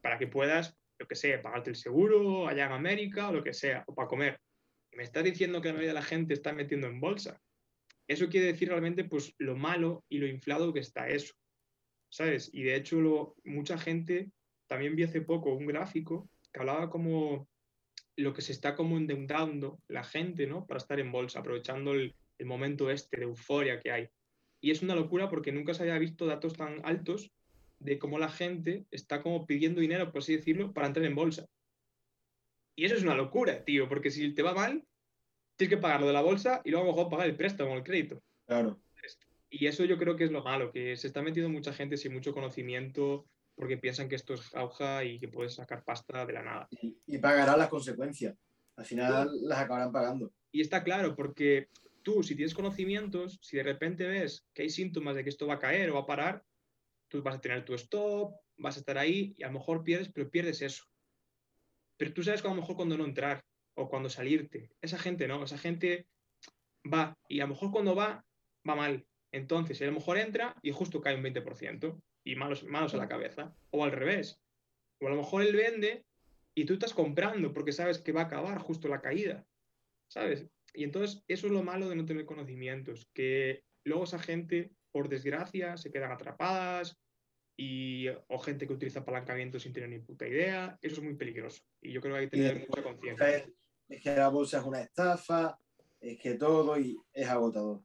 para 0.00 0.18
que 0.18 0.26
puedas, 0.26 0.74
lo 0.98 1.06
que 1.06 1.14
sea, 1.14 1.42
pagarte 1.42 1.68
el 1.68 1.76
seguro 1.76 2.48
allá 2.48 2.64
en 2.64 2.72
América 2.72 3.28
o 3.28 3.32
lo 3.32 3.44
que 3.44 3.52
sea, 3.52 3.84
o 3.86 3.94
para 3.94 4.08
comer. 4.08 4.40
Y 4.90 4.96
me 4.96 5.02
estás 5.02 5.22
diciendo 5.22 5.60
que 5.60 5.68
la 5.68 5.74
mayoría 5.74 5.90
de 5.90 6.00
la 6.00 6.02
gente 6.02 6.32
está 6.32 6.54
metiendo 6.54 6.86
en 6.86 6.98
bolsa. 6.98 7.42
Eso 8.08 8.28
quiere 8.28 8.46
decir 8.46 8.68
realmente 8.68 9.04
pues 9.04 9.34
lo 9.38 9.54
malo 9.54 10.04
y 10.08 10.18
lo 10.18 10.26
inflado 10.26 10.72
que 10.72 10.80
está 10.80 11.08
eso, 11.08 11.34
¿sabes? 12.08 12.48
Y 12.54 12.62
de 12.62 12.76
hecho 12.76 12.98
lo, 13.00 13.34
mucha 13.44 13.76
gente, 13.76 14.30
también 14.66 14.96
vi 14.96 15.02
hace 15.02 15.20
poco 15.20 15.52
un 15.52 15.66
gráfico 15.66 16.30
que 16.52 16.60
hablaba 16.60 16.88
como 16.88 17.48
lo 18.16 18.32
que 18.32 18.40
se 18.40 18.52
está 18.52 18.74
como 18.74 18.96
endeudando 18.96 19.78
la 19.88 20.04
gente, 20.04 20.46
¿no? 20.46 20.66
Para 20.66 20.78
estar 20.78 20.98
en 20.98 21.12
bolsa, 21.12 21.40
aprovechando 21.40 21.92
el, 21.92 22.16
el 22.38 22.46
momento 22.46 22.90
este 22.90 23.18
de 23.18 23.24
euforia 23.24 23.78
que 23.78 23.90
hay. 23.90 24.08
Y 24.60 24.70
es 24.70 24.82
una 24.82 24.94
locura 24.94 25.28
porque 25.28 25.52
nunca 25.52 25.74
se 25.74 25.82
había 25.82 25.98
visto 25.98 26.26
datos 26.26 26.54
tan 26.54 26.80
altos 26.84 27.32
de 27.78 27.98
cómo 27.98 28.18
la 28.18 28.28
gente 28.28 28.86
está 28.90 29.22
como 29.22 29.46
pidiendo 29.46 29.80
dinero, 29.80 30.10
por 30.10 30.22
así 30.22 30.36
decirlo, 30.36 30.72
para 30.72 30.86
entrar 30.86 31.04
en 31.04 31.14
bolsa. 31.14 31.46
Y 32.74 32.84
eso 32.84 32.94
es 32.94 33.02
una 33.02 33.14
locura, 33.14 33.64
tío, 33.64 33.88
porque 33.88 34.10
si 34.10 34.34
te 34.34 34.42
va 34.42 34.54
mal, 34.54 34.84
tienes 35.56 35.76
que 35.76 35.80
pagar 35.80 36.00
lo 36.00 36.06
de 36.06 36.12
la 36.12 36.22
bolsa 36.22 36.60
y 36.64 36.70
luego 36.70 36.84
a 36.84 36.88
lo 36.88 36.96
mejor 36.96 37.10
pagar 37.10 37.26
el 37.26 37.36
préstamo, 37.36 37.74
el 37.74 37.82
crédito. 37.82 38.22
Claro. 38.46 38.80
Y 39.48 39.66
eso 39.66 39.84
yo 39.84 39.96
creo 39.96 40.16
que 40.16 40.24
es 40.24 40.32
lo 40.32 40.42
malo, 40.42 40.72
que 40.72 40.96
se 40.96 41.06
está 41.06 41.22
metiendo 41.22 41.50
mucha 41.50 41.72
gente 41.72 41.96
sin 41.96 42.12
mucho 42.12 42.34
conocimiento 42.34 43.26
porque 43.54 43.78
piensan 43.78 44.08
que 44.08 44.16
esto 44.16 44.34
es 44.34 44.54
auja 44.54 45.02
y 45.04 45.18
que 45.18 45.28
puedes 45.28 45.54
sacar 45.54 45.82
pasta 45.82 46.26
de 46.26 46.32
la 46.34 46.42
nada. 46.42 46.68
Y, 46.70 47.18
pagarán 47.18 47.58
las 47.58 47.68
consecuencias. 47.68 48.36
Al 48.76 48.84
final 48.84 49.30
las 49.42 49.60
acabarán 49.60 49.92
pagando. 49.92 50.30
Y 50.52 50.60
está 50.60 50.84
claro, 50.84 51.16
porque 51.16 51.70
tú, 52.06 52.22
si 52.22 52.36
tienes 52.36 52.54
conocimientos, 52.54 53.36
si 53.42 53.56
de 53.56 53.64
repente 53.64 54.06
ves 54.06 54.46
que 54.54 54.62
hay 54.62 54.70
síntomas 54.70 55.16
de 55.16 55.24
que 55.24 55.30
esto 55.30 55.48
va 55.48 55.54
a 55.54 55.58
caer 55.58 55.90
o 55.90 55.94
va 55.94 56.00
a 56.02 56.06
parar, 56.06 56.44
tú 57.08 57.20
vas 57.20 57.34
a 57.34 57.40
tener 57.40 57.64
tu 57.64 57.74
stop, 57.74 58.32
vas 58.58 58.76
a 58.76 58.78
estar 58.78 58.96
ahí 58.96 59.34
y 59.36 59.42
a 59.42 59.48
lo 59.48 59.54
mejor 59.54 59.82
pierdes, 59.82 60.12
pero 60.12 60.30
pierdes 60.30 60.62
eso. 60.62 60.84
Pero 61.96 62.14
tú 62.14 62.22
sabes 62.22 62.42
que 62.42 62.46
a 62.46 62.52
lo 62.52 62.60
mejor 62.60 62.76
cuando 62.76 62.96
no 62.96 63.04
entrar 63.04 63.44
o 63.74 63.88
cuando 63.88 64.08
salirte. 64.08 64.70
Esa 64.80 65.00
gente 65.00 65.26
no, 65.26 65.42
esa 65.42 65.58
gente 65.58 66.06
va 66.84 67.18
y 67.28 67.40
a 67.40 67.42
lo 67.42 67.54
mejor 67.54 67.72
cuando 67.72 67.96
va, 67.96 68.24
va 68.68 68.76
mal. 68.76 69.04
Entonces, 69.32 69.82
a 69.82 69.86
lo 69.86 69.92
mejor 69.92 70.16
entra 70.16 70.54
y 70.62 70.70
justo 70.70 71.00
cae 71.00 71.16
un 71.16 71.24
20% 71.24 72.00
y 72.22 72.36
malos, 72.36 72.62
malos 72.62 72.94
a 72.94 72.98
la 72.98 73.08
cabeza. 73.08 73.52
O 73.70 73.82
al 73.82 73.90
revés. 73.90 74.40
O 75.00 75.08
a 75.08 75.10
lo 75.10 75.16
mejor 75.16 75.42
él 75.42 75.56
vende 75.56 76.06
y 76.54 76.66
tú 76.66 76.74
estás 76.74 76.94
comprando 76.94 77.52
porque 77.52 77.72
sabes 77.72 77.98
que 77.98 78.12
va 78.12 78.20
a 78.20 78.26
acabar 78.26 78.58
justo 78.58 78.86
la 78.86 79.00
caída. 79.00 79.44
¿Sabes? 80.06 80.46
Y 80.76 80.84
entonces 80.84 81.22
eso 81.26 81.46
es 81.46 81.52
lo 81.52 81.62
malo 81.62 81.88
de 81.88 81.96
no 81.96 82.04
tener 82.04 82.24
conocimientos, 82.24 83.08
que 83.12 83.62
luego 83.84 84.04
esa 84.04 84.18
gente, 84.18 84.72
por 84.92 85.08
desgracia, 85.08 85.76
se 85.76 85.90
quedan 85.90 86.12
atrapadas 86.12 86.98
y, 87.56 88.08
o 88.28 88.38
gente 88.38 88.66
que 88.66 88.74
utiliza 88.74 89.00
apalancamiento 89.00 89.58
sin 89.58 89.72
tener 89.72 89.88
ni 89.88 89.98
puta 89.98 90.28
idea. 90.28 90.78
Eso 90.82 90.96
es 90.96 91.02
muy 91.02 91.14
peligroso. 91.14 91.62
Y 91.80 91.92
yo 91.92 92.00
creo 92.00 92.14
que 92.14 92.20
hay 92.20 92.28
que 92.28 92.36
tener 92.36 92.66
mucha 92.68 92.82
conciencia 92.82 93.46
es 93.88 94.02
que 94.02 94.16
la 94.16 94.28
bolsa 94.28 94.58
es 94.58 94.64
una 94.64 94.80
estafa, 94.80 95.58
es 96.00 96.18
que 96.18 96.34
todo 96.34 96.78
y 96.78 96.96
es 97.12 97.28
agotador. 97.28 97.82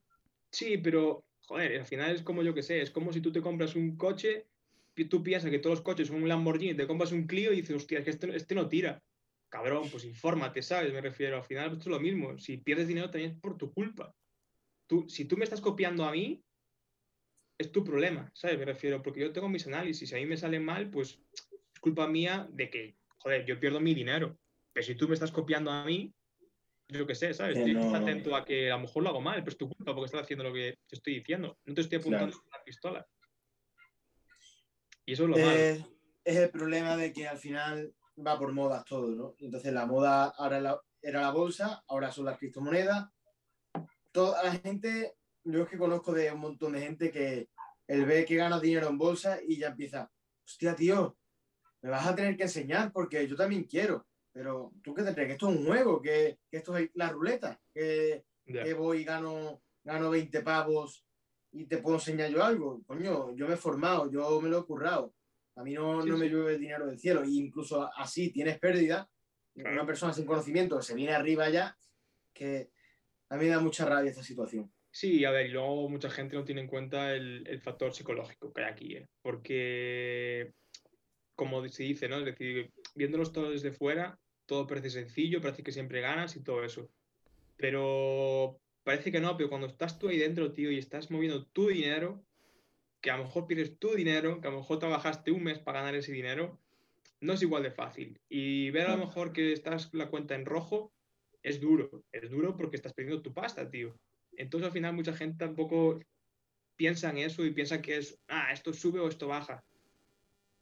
Sí, 0.51 0.77
pero, 0.77 1.23
joder, 1.41 1.79
al 1.79 1.85
final 1.85 2.15
es 2.15 2.23
como 2.23 2.43
yo 2.43 2.53
que 2.53 2.63
sé, 2.63 2.81
es 2.81 2.89
como 2.89 3.13
si 3.13 3.21
tú 3.21 3.31
te 3.31 3.41
compras 3.41 3.75
un 3.75 3.95
coche, 3.97 4.47
y 4.95 5.05
tú 5.05 5.23
piensas 5.23 5.49
que 5.49 5.59
todos 5.59 5.77
los 5.77 5.83
coches 5.83 6.07
son 6.07 6.21
un 6.21 6.29
Lamborghini, 6.29 6.75
te 6.75 6.87
compras 6.87 7.11
un 7.11 7.25
Clio 7.25 7.53
y 7.53 7.57
dices, 7.57 7.75
hostia, 7.75 7.99
es 7.99 8.05
que 8.05 8.11
este, 8.11 8.35
este, 8.35 8.55
no 8.55 8.67
tira. 8.67 9.01
Cabrón, 9.51 9.89
pues 9.91 10.05
infórmate, 10.05 10.61
¿sabes? 10.61 10.93
Me 10.93 11.01
refiero, 11.01 11.35
al 11.35 11.43
final 11.43 11.73
esto 11.73 11.79
es 11.79 11.87
lo 11.87 11.99
mismo. 11.99 12.39
Si 12.39 12.57
pierdes 12.57 12.87
dinero 12.87 13.11
también 13.11 13.31
es 13.31 13.37
por 13.37 13.57
tu 13.57 13.73
culpa. 13.73 14.15
Tú, 14.87 15.09
si 15.09 15.25
tú 15.25 15.35
me 15.35 15.43
estás 15.43 15.59
copiando 15.59 16.05
a 16.05 16.11
mí, 16.11 16.41
es 17.57 17.69
tu 17.69 17.83
problema, 17.83 18.31
¿sabes? 18.33 18.57
Me 18.57 18.63
refiero, 18.63 19.01
porque 19.03 19.19
yo 19.19 19.33
tengo 19.33 19.49
mis 19.49 19.67
análisis, 19.67 20.07
si 20.07 20.15
a 20.15 20.19
mí 20.19 20.25
me 20.25 20.37
salen 20.37 20.63
mal, 20.63 20.89
pues 20.89 21.19
es 21.33 21.79
culpa 21.81 22.07
mía 22.07 22.47
de 22.49 22.69
que, 22.69 22.95
joder, 23.17 23.45
yo 23.45 23.59
pierdo 23.59 23.81
mi 23.81 23.93
dinero. 23.93 24.39
Pero 24.71 24.85
si 24.85 24.95
tú 24.95 25.09
me 25.09 25.15
estás 25.15 25.33
copiando 25.33 25.69
a 25.69 25.83
mí, 25.83 26.13
yo 26.87 27.05
qué 27.05 27.13
sé, 27.13 27.33
¿sabes? 27.33 27.57
Estoy 27.57 27.75
atento 27.93 28.37
a 28.37 28.45
que 28.45 28.71
a 28.71 28.75
lo 28.75 28.83
mejor 28.83 29.03
lo 29.03 29.09
hago 29.09 29.21
mal, 29.21 29.39
pero 29.39 29.51
es 29.51 29.57
tu 29.57 29.67
culpa 29.67 29.93
porque 29.93 30.05
estás 30.05 30.21
haciendo 30.21 30.45
lo 30.45 30.53
que 30.53 30.77
te 30.87 30.95
estoy 30.95 31.15
diciendo. 31.15 31.59
No 31.65 31.73
te 31.73 31.81
estoy 31.81 31.97
apuntando 31.97 32.37
con 32.37 32.49
la 32.53 32.63
pistola. 32.63 33.07
Y 35.05 35.11
eso 35.11 35.23
es 35.23 35.29
lo 35.29 35.37
malo. 35.37 35.59
Es 36.23 36.37
el 36.37 36.49
problema 36.51 36.95
de 36.95 37.11
que 37.11 37.27
al 37.27 37.37
final 37.37 37.93
va 38.25 38.37
por 38.37 38.53
modas 38.53 38.85
todo, 38.85 39.07
¿no? 39.09 39.35
Entonces 39.39 39.73
la 39.73 39.85
moda 39.85 40.33
ahora 40.37 40.81
era 41.01 41.21
la 41.21 41.31
bolsa, 41.31 41.83
ahora 41.87 42.11
son 42.11 42.25
las 42.25 42.37
criptomonedas. 42.37 43.09
Toda 44.11 44.43
la 44.43 44.51
gente, 44.51 45.15
yo 45.43 45.63
es 45.63 45.69
que 45.69 45.77
conozco 45.77 46.13
de 46.13 46.31
un 46.31 46.39
montón 46.39 46.73
de 46.73 46.81
gente 46.81 47.11
que 47.11 47.49
él 47.87 48.05
ve 48.05 48.25
que 48.25 48.35
gana 48.35 48.59
dinero 48.59 48.87
en 48.87 48.97
bolsa 48.97 49.39
y 49.45 49.57
ya 49.57 49.67
empieza, 49.67 50.11
hostia, 50.45 50.75
tío, 50.75 51.17
me 51.81 51.89
vas 51.89 52.07
a 52.07 52.15
tener 52.15 52.37
que 52.37 52.43
enseñar 52.43 52.91
porque 52.91 53.27
yo 53.27 53.35
también 53.35 53.63
quiero. 53.63 54.07
Pero 54.31 54.71
tú 54.81 54.93
qué 54.93 55.03
te 55.03 55.13
crees, 55.13 55.27
que 55.27 55.33
esto 55.33 55.49
es 55.49 55.57
un 55.57 55.65
juego, 55.65 56.01
que, 56.01 56.39
esto 56.49 56.77
es 56.77 56.89
la 56.93 57.09
ruleta, 57.09 57.59
que, 57.73 58.23
voy 58.77 58.99
y 58.99 59.03
gano, 59.03 59.61
gano 59.83 60.09
20 60.09 60.41
pavos 60.41 61.05
y 61.51 61.65
te 61.65 61.79
puedo 61.79 61.97
enseñar 61.97 62.29
yo 62.29 62.43
algo. 62.43 62.81
Coño, 62.85 63.35
yo 63.35 63.47
me 63.47 63.55
he 63.55 63.57
formado, 63.57 64.09
yo 64.09 64.39
me 64.39 64.49
lo 64.49 64.59
he 64.59 64.65
currado. 64.65 65.13
A 65.55 65.63
mí 65.63 65.73
no, 65.73 66.03
no 66.03 66.17
me 66.17 66.27
llueve 66.27 66.53
el 66.55 66.61
dinero 66.61 66.87
del 66.87 66.99
cielo. 66.99 67.23
E 67.23 67.29
incluso 67.29 67.89
así 67.95 68.31
tienes 68.31 68.59
pérdida, 68.59 69.09
una 69.55 69.85
persona 69.85 70.13
sin 70.13 70.25
conocimiento 70.25 70.81
se 70.81 70.95
viene 70.95 71.13
arriba 71.13 71.49
ya, 71.49 71.77
que 72.33 72.69
a 73.29 73.37
mí 73.37 73.45
me 73.45 73.51
da 73.51 73.59
mucha 73.59 73.85
rabia 73.85 74.11
esta 74.11 74.23
situación. 74.23 74.71
Sí, 74.89 75.23
a 75.23 75.31
ver, 75.31 75.47
y 75.47 75.51
luego 75.51 75.87
mucha 75.87 76.09
gente 76.09 76.35
no 76.35 76.43
tiene 76.43 76.61
en 76.61 76.67
cuenta 76.67 77.13
el, 77.13 77.61
factor 77.61 77.93
psicológico 77.93 78.51
que 78.51 78.61
hay 78.61 78.71
aquí, 78.71 78.95
¿eh? 78.97 79.07
porque, 79.21 80.53
como 81.33 81.65
se 81.69 81.83
dice, 81.83 82.09
¿no? 82.09 82.19
Es 82.19 82.25
decir, 82.25 82.71
viéndolos 82.95 83.31
todos 83.31 83.51
desde 83.53 83.71
fuera, 83.71 84.19
todo 84.45 84.67
parece 84.67 84.89
sencillo, 84.89 85.41
parece 85.41 85.63
que 85.63 85.71
siempre 85.71 86.01
ganas 86.01 86.35
y 86.35 86.43
todo 86.43 86.65
eso. 86.65 86.89
Pero 87.55 88.59
parece 88.83 89.11
que 89.13 89.21
no, 89.21 89.37
pero 89.37 89.47
cuando 89.47 89.67
estás 89.67 89.97
tú 89.97 90.09
ahí 90.09 90.17
dentro, 90.17 90.51
tío, 90.51 90.71
y 90.71 90.77
estás 90.77 91.09
moviendo 91.09 91.45
tu 91.47 91.69
dinero, 91.69 92.25
que 93.01 93.11
a 93.11 93.17
lo 93.17 93.23
mejor 93.25 93.47
pierdes 93.47 93.77
tu 93.79 93.95
dinero, 93.95 94.39
que 94.39 94.47
a 94.47 94.51
lo 94.51 94.57
mejor 94.57 94.79
trabajaste 94.79 95.31
un 95.31 95.43
mes 95.43 95.59
para 95.59 95.79
ganar 95.79 95.95
ese 95.95 96.11
dinero, 96.11 96.59
no 97.19 97.33
es 97.33 97.41
igual 97.41 97.63
de 97.63 97.71
fácil. 97.71 98.19
Y 98.29 98.69
ver 98.71 98.87
a 98.87 98.95
lo 98.95 99.05
mejor 99.05 99.33
que 99.33 99.53
estás 99.53 99.93
la 99.93 100.09
cuenta 100.09 100.35
en 100.35 100.45
rojo 100.45 100.93
es 101.43 101.59
duro. 101.59 102.03
Es 102.11 102.29
duro 102.29 102.55
porque 102.55 102.75
estás 102.75 102.93
perdiendo 102.93 103.21
tu 103.21 103.33
pasta, 103.33 103.69
tío. 103.69 103.97
Entonces 104.37 104.67
al 104.67 104.73
final 104.73 104.93
mucha 104.93 105.13
gente 105.13 105.37
tampoco 105.37 105.99
piensa 106.75 107.09
en 107.09 107.17
eso 107.19 107.45
y 107.45 107.51
piensa 107.51 107.81
que 107.81 107.97
es, 107.97 108.19
ah, 108.27 108.51
esto 108.51 108.73
sube 108.73 108.99
o 108.99 109.07
esto 109.07 109.27
baja. 109.27 109.63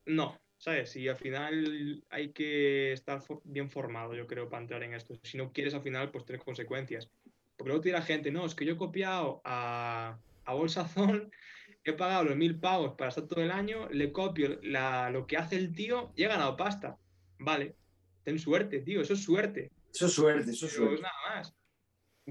No, 0.06 0.40
¿sabes? 0.58 0.96
Y 0.96 1.08
al 1.08 1.18
final 1.18 2.04
hay 2.10 2.32
que 2.32 2.94
estar 2.94 3.22
bien 3.44 3.70
formado, 3.70 4.16
yo 4.16 4.28
creo, 4.28 4.50
para 4.50 4.62
entrar 4.62 4.84
en 4.84 4.94
esto. 4.94 5.16
Si 5.24 5.38
no 5.38 5.52
quieres 5.52 5.74
al 5.74 5.82
final, 5.82 6.12
pues 6.12 6.26
tener 6.26 6.44
consecuencias. 6.44 7.10
Porque 7.56 7.70
luego 7.70 7.82
tiene 7.82 8.00
la 8.00 8.06
gente, 8.06 8.32
no, 8.32 8.46
es 8.46 8.56
que 8.56 8.66
yo 8.66 8.74
he 8.74 8.78
copiado 8.78 9.42
a, 9.44 10.18
a 10.46 10.54
Bolsazón, 10.54 11.32
he 11.84 11.94
pagado 11.94 12.26
los 12.26 12.36
mil 12.36 12.60
pagos 12.60 12.96
para 12.98 13.10
estar 13.10 13.28
todo 13.28 13.42
el 13.42 13.52
año, 13.52 13.90
le 13.90 14.12
copio 14.12 14.60
lo 14.62 15.28
que 15.28 15.38
hace 15.38 15.56
el 15.56 15.74
tío 15.74 16.12
y 16.16 16.24
he 16.24 16.28
ganado 16.28 16.58
pasta. 16.58 16.98
Vale, 17.40 17.76
ten 18.24 18.40
suerte, 18.40 18.80
tío, 18.82 19.02
eso 19.02 19.14
es 19.14 19.24
suerte. 19.24 19.72
Eso 19.94 20.06
es 20.08 20.14
suerte, 20.14 20.52
eso 20.52 20.66
es 20.66 20.74
suerte. 20.74 21.02
nada 21.02 21.14
más 21.36 21.54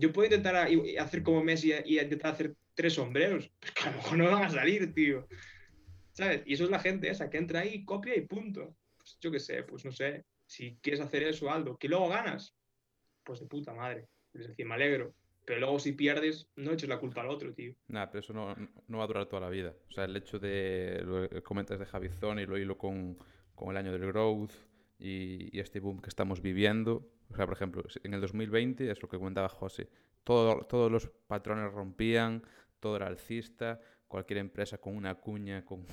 yo 0.00 0.12
puedo 0.12 0.26
intentar 0.26 0.68
hacer 0.98 1.22
como 1.22 1.42
Messi 1.42 1.72
y 1.84 1.98
intentar 1.98 2.32
hacer 2.32 2.54
tres 2.74 2.94
sombreros, 2.94 3.50
pues 3.58 3.72
que 3.72 3.82
a 3.82 3.90
lo 3.90 3.96
mejor 3.96 4.18
no 4.18 4.24
van 4.30 4.44
a 4.44 4.50
salir, 4.50 4.94
tío. 4.94 5.26
¿Sabes? 6.12 6.42
Y 6.46 6.54
eso 6.54 6.64
es 6.64 6.70
la 6.70 6.80
gente 6.80 7.10
esa 7.10 7.30
que 7.30 7.38
entra 7.38 7.60
ahí, 7.60 7.84
copia 7.84 8.16
y 8.16 8.22
punto. 8.22 8.76
Pues 8.96 9.18
yo 9.20 9.30
qué 9.30 9.40
sé, 9.40 9.62
pues 9.62 9.84
no 9.84 9.92
sé. 9.92 10.24
Si 10.46 10.78
quieres 10.80 11.00
hacer 11.00 11.22
eso, 11.24 11.50
Aldo, 11.50 11.76
que 11.76 11.88
luego 11.88 12.08
ganas, 12.08 12.54
pues 13.22 13.40
de 13.40 13.46
puta 13.46 13.74
madre. 13.74 14.08
Es 14.32 14.48
decir, 14.48 14.66
me 14.66 14.74
alegro. 14.74 15.14
Pero 15.48 15.60
luego 15.60 15.78
si 15.78 15.92
pierdes, 15.92 16.46
no 16.56 16.72
eches 16.72 16.90
la 16.90 16.98
culpa 16.98 17.22
al 17.22 17.30
otro, 17.30 17.54
tío. 17.54 17.72
Nada, 17.86 18.10
pero 18.10 18.20
eso 18.20 18.34
no, 18.34 18.54
no, 18.86 18.98
va 18.98 19.04
a 19.04 19.06
durar 19.06 19.24
toda 19.24 19.40
la 19.40 19.48
vida. 19.48 19.74
O 19.88 19.92
sea, 19.92 20.04
el 20.04 20.14
hecho 20.14 20.38
de, 20.38 21.00
lo 21.02 21.42
comentas 21.42 21.78
de 21.78 21.86
Javizón 21.86 22.38
y 22.38 22.44
lo 22.44 22.58
hilo 22.58 22.76
con, 22.76 23.16
con 23.54 23.70
el 23.70 23.78
año 23.78 23.90
del 23.90 24.06
growth 24.08 24.52
y, 24.98 25.56
y 25.56 25.58
este 25.60 25.80
boom 25.80 26.02
que 26.02 26.10
estamos 26.10 26.42
viviendo, 26.42 27.10
o 27.30 27.34
sea, 27.34 27.46
por 27.46 27.54
ejemplo, 27.54 27.82
en 28.02 28.12
el 28.12 28.20
2020, 28.20 28.90
es 28.90 29.00
lo 29.00 29.08
que 29.08 29.16
comentaba 29.16 29.48
José, 29.48 29.88
todo, 30.22 30.66
todos 30.66 30.92
los 30.92 31.08
patrones 31.26 31.72
rompían, 31.72 32.42
todo 32.78 32.96
era 32.96 33.06
alcista, 33.06 33.80
cualquier 34.06 34.40
empresa 34.40 34.76
con 34.76 34.94
una 34.94 35.14
cuña, 35.14 35.64
con 35.64 35.86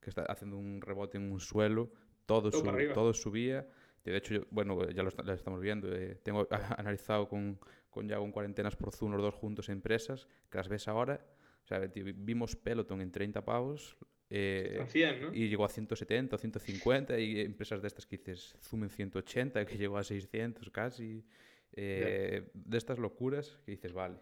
que 0.00 0.10
está 0.10 0.22
haciendo 0.22 0.56
un 0.56 0.80
rebote 0.80 1.18
en 1.18 1.30
un 1.30 1.38
suelo, 1.38 1.92
todo, 2.26 2.50
todo 2.50 3.14
subía. 3.14 3.64
De 4.04 4.16
hecho, 4.16 4.46
bueno, 4.50 4.88
ya 4.90 5.02
lo, 5.02 5.10
estamos 5.32 5.60
viendo. 5.60 5.94
Eh, 5.94 6.18
tengo 6.22 6.48
analizado 6.78 7.28
con, 7.28 7.60
con 7.90 8.08
Yago 8.08 8.24
en 8.24 8.32
cuarentenas 8.32 8.76
por 8.76 8.92
Zoom 8.92 9.12
los 9.12 9.22
dos 9.22 9.34
juntos 9.34 9.68
empresas, 9.68 10.26
que 10.48 10.58
las 10.58 10.68
ves 10.68 10.88
ahora. 10.88 11.20
O 11.64 11.66
sea, 11.66 11.78
vimos 11.78 12.56
Peloton 12.56 13.00
en 13.00 13.12
30 13.12 13.44
pavos, 13.44 13.98
eh, 14.32 14.86
y 15.32 15.48
llegó 15.48 15.64
a 15.64 15.68
170 15.68 16.36
o 16.36 16.38
150 16.38 17.18
y 17.18 17.40
empresas 17.40 17.82
de 17.82 17.88
estas 17.88 18.06
que 18.06 18.16
dices 18.16 18.54
Zoom 18.62 18.84
en 18.84 18.90
180 18.90 19.66
que 19.66 19.76
llegó 19.76 19.98
a 19.98 20.04
600 20.04 20.70
casi 20.70 21.24
eh, 21.72 22.48
de 22.54 22.78
estas 22.78 23.00
locuras 23.00 23.58
que 23.66 23.72
dices 23.72 23.92
vale 23.92 24.20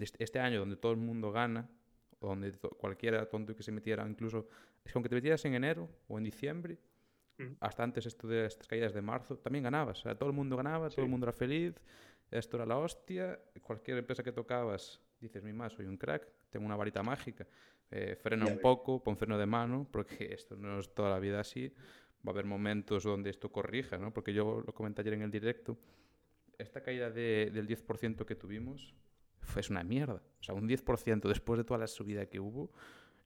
este, 0.00 0.24
este 0.24 0.38
año 0.38 0.60
donde 0.60 0.76
todo 0.76 0.92
el 0.92 0.98
mundo 0.98 1.30
gana 1.30 1.68
donde 2.22 2.52
cualquiera 2.78 3.28
tonto 3.28 3.54
que 3.54 3.62
se 3.62 3.70
metiera 3.70 4.08
incluso 4.08 4.48
es 4.82 4.92
que 4.92 4.98
aunque 4.98 5.10
te 5.10 5.16
metieras 5.16 5.44
en 5.44 5.52
enero 5.52 5.90
o 6.08 6.16
en 6.16 6.24
diciembre 6.24 6.78
mm. 7.36 7.56
hasta 7.60 7.82
antes 7.82 8.06
esto 8.06 8.26
de 8.26 8.46
estas 8.46 8.66
caídas 8.66 8.94
de 8.94 9.02
marzo 9.02 9.36
también 9.36 9.64
ganabas 9.64 9.98
o 10.00 10.02
sea, 10.04 10.14
todo 10.14 10.30
el 10.30 10.34
mundo 10.34 10.56
ganaba 10.56 10.88
todo 10.88 11.04
el 11.04 11.10
mundo 11.10 11.26
era 11.26 11.34
feliz 11.34 11.74
esto 12.38 12.56
era 12.56 12.66
la 12.66 12.78
hostia 12.78 13.40
cualquier 13.62 13.98
empresa 13.98 14.22
que 14.22 14.32
tocabas 14.32 15.00
dices 15.20 15.42
mi 15.42 15.52
más 15.52 15.72
soy 15.72 15.86
un 15.86 15.96
crack 15.96 16.28
tengo 16.50 16.66
una 16.66 16.76
varita 16.76 17.02
mágica 17.02 17.46
eh, 17.90 18.16
frena 18.16 18.46
un 18.46 18.58
poco, 18.58 19.02
pon 19.02 19.16
freno 19.16 19.38
de 19.38 19.46
mano, 19.46 19.86
porque 19.88 20.26
esto 20.34 20.56
no 20.56 20.80
es 20.80 20.92
toda 20.92 21.10
la 21.10 21.20
vida 21.20 21.40
así. 21.40 21.72
Va 22.26 22.30
a 22.30 22.34
haber 22.34 22.44
momentos 22.44 23.04
donde 23.04 23.30
esto 23.30 23.52
corrija, 23.52 23.98
¿no? 23.98 24.12
Porque 24.12 24.32
yo 24.32 24.62
lo 24.66 24.74
comenté 24.74 25.02
ayer 25.02 25.14
en 25.14 25.22
el 25.22 25.30
directo. 25.30 25.78
Esta 26.58 26.82
caída 26.82 27.10
de, 27.10 27.50
del 27.52 27.68
10% 27.68 28.24
que 28.24 28.34
tuvimos 28.34 28.94
fue 29.40 29.60
es 29.60 29.70
una 29.70 29.84
mierda. 29.84 30.22
O 30.40 30.42
sea, 30.42 30.54
un 30.54 30.68
10% 30.68 31.28
después 31.28 31.58
de 31.58 31.64
toda 31.64 31.78
la 31.78 31.86
subida 31.86 32.26
que 32.26 32.40
hubo, 32.40 32.72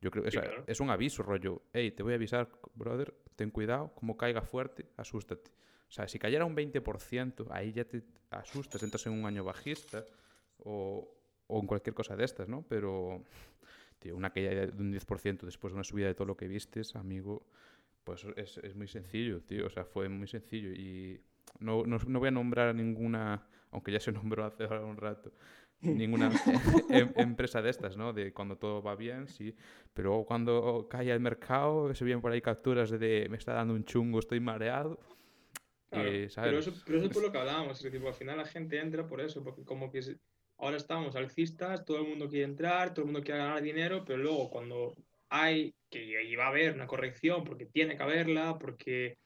yo 0.03 0.11
creo 0.11 0.25
que 0.25 0.31
es 0.67 0.81
un 0.81 0.91
aviso, 0.91 1.23
rollo. 1.23 1.63
Hey, 1.73 1.91
te 1.93 2.03
voy 2.03 2.13
a 2.13 2.17
avisar, 2.17 2.51
brother, 2.75 3.15
ten 3.37 3.51
cuidado, 3.51 3.93
como 3.95 4.17
caiga 4.17 4.43
fuerte, 4.43 4.87
asústate. 4.97 5.51
O 5.89 5.93
sea, 5.93 6.07
si 6.07 6.19
cayera 6.19 6.45
un 6.45 6.55
20%, 6.55 7.47
ahí 7.51 7.73
ya 7.73 7.85
te 7.85 8.03
asustas, 8.31 8.83
entras 8.83 9.07
en 9.07 9.15
un 9.15 9.25
año 9.25 9.43
bajista 9.43 10.05
o, 10.59 11.09
o 11.47 11.61
en 11.61 11.67
cualquier 11.67 11.95
cosa 11.95 12.15
de 12.15 12.25
estas, 12.25 12.49
¿no? 12.49 12.63
Pero 12.69 13.25
Tío, 13.99 14.17
una 14.17 14.31
caída 14.31 14.51
de 14.51 14.83
un 14.83 14.93
10% 14.93 15.41
después 15.41 15.73
de 15.73 15.77
una 15.77 15.85
subida 15.85 16.07
de 16.07 16.15
todo 16.15 16.27
lo 16.27 16.37
que 16.37 16.47
vistes, 16.47 16.95
amigo, 16.95 17.47
pues 18.05 18.25
es, 18.37 18.59
es 18.59 18.77
muy 18.77 18.87
sencillo, 18.87 19.43
tío. 19.43 19.67
O 19.67 19.71
sea, 19.71 19.85
fue 19.85 20.09
muy 20.09 20.29
sencillo. 20.29 20.71
Y 20.71 21.21
no, 21.59 21.85
no, 21.85 21.99
no, 22.07 22.19
voy 22.21 22.29
a 22.29 22.31
nombrar 22.31 22.75
ninguna, 22.75 23.47
aunque 23.73 23.91
ya 23.91 23.99
se 23.99 24.13
nombró 24.13 24.45
hace 24.45 24.67
un 24.67 24.97
rato, 24.97 25.33
ninguna 25.81 26.31
em, 26.91 27.13
empresa 27.17 27.61
de 27.61 27.71
estas, 27.71 27.97
¿no? 27.97 28.13
De 28.13 28.33
cuando 28.33 28.57
todo 28.57 28.83
va 28.83 28.95
bien, 28.95 29.27
sí. 29.27 29.57
Pero 29.95 30.25
cuando 30.25 30.87
cae 30.89 31.11
el 31.11 31.21
mercado, 31.21 31.93
se 31.93 32.05
vienen 32.05 32.23
por 32.23 32.31
ahí 32.31 32.41
capturas 32.41 32.91
de, 32.91 33.27
me 33.29 33.37
está 33.37 33.55
dando 33.55 33.75
un 33.75 33.85
chungo, 33.85 34.21
estoy 34.21 34.39
mareado. 34.39 35.01
Eh, 35.91 36.29
pero, 36.35 36.59
eso, 36.59 36.73
pero 36.85 36.99
eso 36.99 37.07
es 37.07 37.13
por 37.13 37.23
lo 37.23 37.33
que 37.33 37.39
hablábamos. 37.39 37.79
Es 37.79 37.91
decir, 37.91 38.07
al 38.07 38.15
final 38.15 38.37
la 38.39 38.45
gente 38.45 38.79
entra 38.79 39.07
por 39.07 39.21
eso, 39.21 39.43
porque 39.43 39.65
como 39.65 39.91
que 39.91 40.01
ahora 40.59 40.77
estamos 40.77 41.17
alcistas, 41.17 41.85
todo 41.85 41.99
el 41.99 42.09
mundo 42.09 42.29
quiere 42.29 42.45
entrar, 42.45 42.93
todo 42.93 43.03
el 43.03 43.13
mundo 43.13 43.23
quiere 43.23 43.41
ganar 43.41 43.63
dinero, 43.63 44.05
pero 44.05 44.19
luego 44.19 44.51
cuando 44.51 44.95
hay, 45.29 45.75
que 45.91 46.37
va 46.37 46.47
a 46.47 46.49
haber 46.49 46.75
una 46.75 46.87
corrección, 46.87 47.45
porque 47.45 47.67
tiene 47.67 47.97
que 47.97 48.03
haberla, 48.03 48.59
porque 48.59 49.19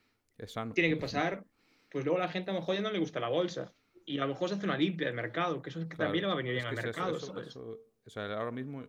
tiene 0.74 0.90
que 0.90 0.96
pasar, 0.96 1.44
pues 1.90 2.04
luego 2.04 2.18
la 2.18 2.28
gente 2.28 2.50
a 2.50 2.54
lo 2.54 2.60
mejor 2.60 2.76
ya 2.76 2.82
no 2.82 2.90
le 2.90 2.98
gusta 2.98 3.20
la 3.20 3.28
bolsa. 3.28 3.72
Y 4.04 4.18
a 4.18 4.22
lo 4.22 4.28
mejor 4.28 4.48
se 4.48 4.56
hace 4.56 4.64
una 4.64 4.76
limpia 4.76 5.06
del 5.06 5.14
mercado, 5.14 5.62
que 5.62 5.70
eso 5.70 5.80
es 5.80 5.86
que 5.86 5.96
también 5.96 6.22
le 6.22 6.26
va 6.26 6.32
a 6.32 6.36
venir 6.36 6.52
bien 6.52 6.66
al 6.66 6.74
mercado. 6.74 7.16
o 7.16 8.10
sea, 8.10 8.24
ahora 8.36 8.50
mismo 8.50 8.84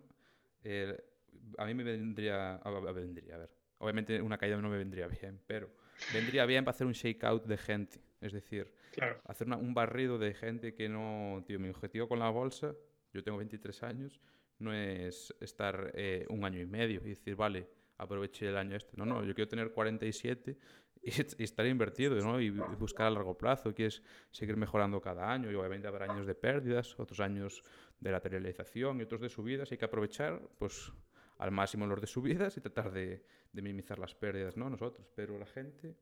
eh, 0.64 0.98
a 1.58 1.66
mí 1.66 1.74
me 1.74 1.84
vendría, 1.84 2.56
a, 2.56 2.92
vendría, 2.92 3.36
a 3.36 3.38
ver, 3.40 3.50
obviamente 3.78 4.22
una 4.22 4.38
caída 4.38 4.58
no 4.58 4.70
me 4.70 4.78
vendría 4.78 5.08
bien, 5.08 5.40
pero 5.46 5.70
vendría 6.14 6.46
bien 6.46 6.66
para 6.66 6.76
hacer 6.76 6.88
un 6.88 6.94
shakeout 6.94 7.46
de 7.46 7.58
gente. 7.58 8.02
Es 8.22 8.32
decir, 8.32 8.72
hacer 9.26 9.48
un 9.50 9.74
barrido 9.74 10.18
de 10.18 10.34
gente 10.34 10.74
que 10.74 10.88
no... 10.90 11.44
Tío, 11.46 11.60
mi 11.60 11.70
objetivo 11.70 12.08
con 12.08 12.20
la 12.20 12.30
bolsa, 12.30 12.74
yo 13.14 13.24
tengo 13.24 13.38
23 13.38 13.84
años, 13.84 14.20
no 14.60 14.74
es 14.74 15.34
estar 15.42 15.92
eh, 15.94 16.26
un 16.30 16.46
año 16.46 16.62
y 16.62 16.66
medio 16.66 17.02
y 17.04 17.10
decir, 17.10 17.36
vale, 17.36 17.68
aproveché 17.98 18.50
el 18.50 18.58
año 18.58 18.76
este. 18.76 18.96
No, 18.98 19.06
no, 19.06 19.24
yo 19.24 19.34
quiero 19.34 19.50
tener 19.50 19.72
47 19.72 20.58
y, 21.02 21.10
y 21.10 21.44
estar 21.44 21.66
invertido, 21.66 22.16
¿no? 22.16 22.40
Y, 22.40 22.50
buscar 22.50 23.08
a 23.08 23.12
largo 23.12 23.38
plazo, 23.38 23.74
quieres 23.74 24.02
seguir 24.32 24.58
mejorando 24.58 25.02
cada 25.02 25.32
año 25.32 25.52
y 25.52 25.56
obviamente 25.56 25.88
habrá 25.88 26.12
años 26.12 26.26
de 26.26 26.36
pérdidas, 26.36 26.98
otros 27.00 27.20
años 27.20 27.62
de 28.00 28.12
lateralización 28.12 29.00
y 29.00 29.04
otros 29.04 29.22
de 29.22 29.30
subidas. 29.30 29.72
Hay 29.72 29.78
que 29.78 29.86
aprovechar, 29.86 30.42
pues, 30.58 30.92
al 31.38 31.52
máximo 31.52 31.86
los 31.86 32.02
de 32.02 32.08
subidas 32.08 32.58
y 32.58 32.62
tratar 32.62 32.92
de, 32.92 33.26
minimizar 33.54 34.00
las 34.00 34.16
pérdidas, 34.16 34.58
¿no? 34.58 34.70
Nosotros, 34.70 35.08
pero 35.16 35.38
la 35.38 35.46
gente 35.46 35.96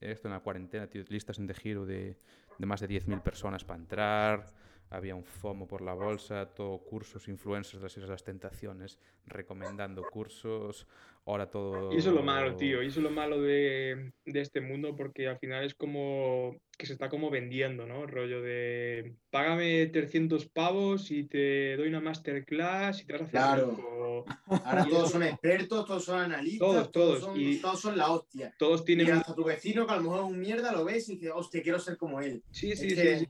esto 0.00 0.28
en 0.28 0.34
la 0.34 0.40
cuarentena, 0.40 0.86
tío, 0.86 1.04
listas 1.08 1.38
en 1.38 1.46
de 1.46 1.54
giro 1.54 1.84
de, 1.84 2.16
de 2.58 2.66
más 2.66 2.80
de 2.80 2.88
10.000 2.88 3.22
personas 3.22 3.64
para 3.64 3.80
entrar, 3.80 4.46
había 4.90 5.14
un 5.14 5.24
FOMO 5.24 5.66
por 5.66 5.82
la 5.82 5.94
bolsa, 5.94 6.46
todo 6.46 6.78
cursos, 6.78 7.28
influencers 7.28 7.78
de 7.78 7.84
las 7.84 7.96
Islas 7.96 8.10
las 8.10 8.24
Tentaciones, 8.24 8.98
recomendando 9.24 10.02
cursos, 10.10 10.86
ahora 11.24 11.48
todo... 11.48 11.92
Y 11.92 11.98
eso 11.98 12.10
es 12.10 12.16
lo 12.16 12.24
malo, 12.24 12.56
tío, 12.56 12.82
y 12.82 12.88
eso 12.88 12.98
es 12.98 13.04
lo 13.04 13.10
malo 13.10 13.40
de, 13.40 14.12
de, 14.24 14.40
este 14.40 14.60
mundo, 14.60 14.96
porque 14.96 15.28
al 15.28 15.38
final 15.38 15.64
es 15.64 15.76
como 15.76 16.56
que 16.76 16.86
se 16.86 16.94
está 16.94 17.08
como 17.08 17.30
vendiendo, 17.30 17.86
¿no? 17.86 18.02
El 18.02 18.08
rollo 18.08 18.42
de, 18.42 19.14
págame 19.30 19.86
300 19.86 20.46
pavos 20.46 21.12
y 21.12 21.24
te 21.24 21.76
doy 21.76 21.88
una 21.88 22.00
masterclass 22.00 23.02
y 23.02 23.06
te 23.06 23.12
vas 23.12 23.22
a 23.22 23.24
hacer... 23.26 23.40
Claro. 23.40 24.24
Ahora 24.46 24.86
todos 24.86 25.12
son 25.12 25.22
expertos, 25.22 25.86
todos 25.86 26.04
son 26.04 26.18
analistas, 26.18 26.58
todos, 26.58 26.90
todos, 26.90 27.20
son, 27.20 27.40
y 27.40 27.58
todos 27.58 27.80
son 27.80 27.96
la 27.96 28.10
hostia. 28.10 28.52
Todos 28.58 28.84
tienen... 28.84 29.06
Y 29.06 29.10
hasta 29.10 29.34
tu 29.36 29.44
vecino, 29.44 29.86
que 29.86 29.92
a 29.92 29.96
lo 29.96 30.02
mejor 30.02 30.18
es 30.18 30.24
un 30.32 30.40
mierda, 30.40 30.72
lo 30.72 30.84
ves 30.84 31.08
y 31.10 31.14
dices, 31.14 31.30
hostia, 31.32 31.62
quiero 31.62 31.78
ser 31.78 31.96
como 31.96 32.20
él. 32.20 32.42
Sí, 32.50 32.74
sí, 32.74 32.90
sí. 32.90 33.28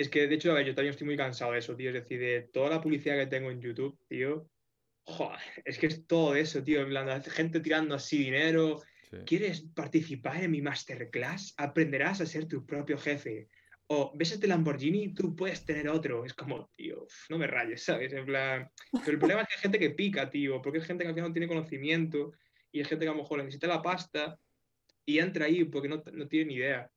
Es 0.00 0.08
que, 0.08 0.26
de 0.26 0.34
hecho, 0.34 0.58
yo 0.58 0.74
también 0.74 0.92
estoy 0.92 1.06
muy 1.06 1.16
cansado 1.18 1.52
de 1.52 1.58
eso, 1.58 1.76
tío. 1.76 1.90
Es 1.90 1.94
decir, 1.94 2.18
de 2.18 2.48
toda 2.50 2.70
la 2.70 2.80
publicidad 2.80 3.18
que 3.18 3.26
tengo 3.26 3.50
en 3.50 3.60
YouTube, 3.60 3.98
tío. 4.08 4.48
Joder, 5.02 5.40
es 5.62 5.78
que 5.78 5.88
es 5.88 6.06
todo 6.06 6.34
eso, 6.34 6.62
tío. 6.64 6.80
En 6.80 6.88
plan, 6.88 7.22
gente 7.24 7.60
tirando 7.60 7.94
así 7.94 8.16
dinero. 8.16 8.80
¿quieres 9.26 9.60
participar 9.74 10.42
en 10.42 10.52
mi 10.52 10.62
masterclass? 10.62 11.52
Aprenderás 11.58 12.22
a 12.22 12.26
ser 12.26 12.46
tu 12.46 12.64
propio 12.64 12.96
jefe. 12.96 13.48
O 13.88 14.12
ves 14.16 14.32
este 14.32 14.46
Lamborghini, 14.46 15.12
tú 15.12 15.36
puedes 15.36 15.66
tener 15.66 15.86
otro. 15.90 16.24
Es 16.24 16.32
como, 16.32 16.70
tío, 16.76 17.06
no 17.28 17.36
me 17.36 17.46
rayes, 17.46 17.82
¿sabes? 17.82 18.10
En 18.14 18.24
plan... 18.24 18.70
Pero 18.92 19.12
el 19.12 19.18
problema 19.18 19.42
es 19.42 19.48
que 19.48 19.54
hay 19.56 19.60
gente 19.60 19.78
que 19.78 19.90
pica, 19.90 20.30
tío, 20.30 20.62
porque 20.62 20.78
es 20.78 20.86
gente 20.86 21.04
que 21.04 21.08
al 21.08 21.14
final 21.14 21.28
no 21.28 21.34
tiene 21.34 21.48
conocimiento 21.48 22.32
y 22.72 22.78
hay 22.78 22.86
gente 22.86 23.04
que 23.04 23.10
a 23.10 23.12
lo 23.12 23.20
mejor 23.20 23.40
necesita 23.40 23.66
la 23.66 23.82
pasta 23.82 24.38
y 25.04 25.18
entra 25.18 25.44
ahí 25.44 25.64
porque 25.64 25.90
no, 25.90 26.02
no 26.10 26.26
tiene 26.26 26.46
ni 26.46 26.54
idea. 26.54 26.90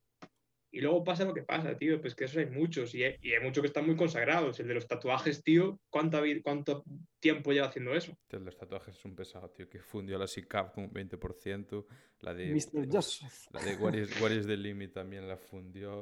Y 0.74 0.80
luego 0.80 1.04
pasa 1.04 1.24
lo 1.24 1.32
que 1.32 1.44
pasa, 1.44 1.76
tío, 1.78 2.00
pues 2.00 2.16
que 2.16 2.24
eso 2.24 2.40
hay 2.40 2.46
muchos 2.46 2.96
y 2.96 3.04
hay, 3.04 3.14
y 3.22 3.32
hay 3.32 3.40
muchos 3.40 3.62
que 3.62 3.68
están 3.68 3.86
muy 3.86 3.94
consagrados. 3.94 4.58
El 4.58 4.66
de 4.66 4.74
los 4.74 4.88
tatuajes, 4.88 5.40
tío, 5.44 5.78
¿cuánto, 5.88 6.20
cuánto 6.42 6.82
tiempo 7.20 7.52
lleva 7.52 7.68
haciendo 7.68 7.94
eso? 7.94 8.18
El 8.28 8.40
de 8.40 8.46
los 8.46 8.56
tatuajes 8.56 8.96
es 8.96 9.04
un 9.04 9.14
pesado, 9.14 9.48
tío, 9.50 9.68
que 9.68 9.78
fundió 9.78 10.18
la 10.18 10.26
SICAP 10.26 10.74
con 10.74 10.84
un 10.84 10.90
20%. 10.90 11.86
La 12.22 12.34
de, 12.34 12.52
Mr. 12.52 12.88
Joseph. 12.90 13.46
La 13.52 13.62
de 13.62 13.76
What 13.76 13.94
is, 13.94 14.20
What 14.20 14.32
is 14.32 14.48
the 14.48 14.56
Limit 14.56 14.92
también 14.94 15.28
la 15.28 15.36
fundió. 15.36 16.00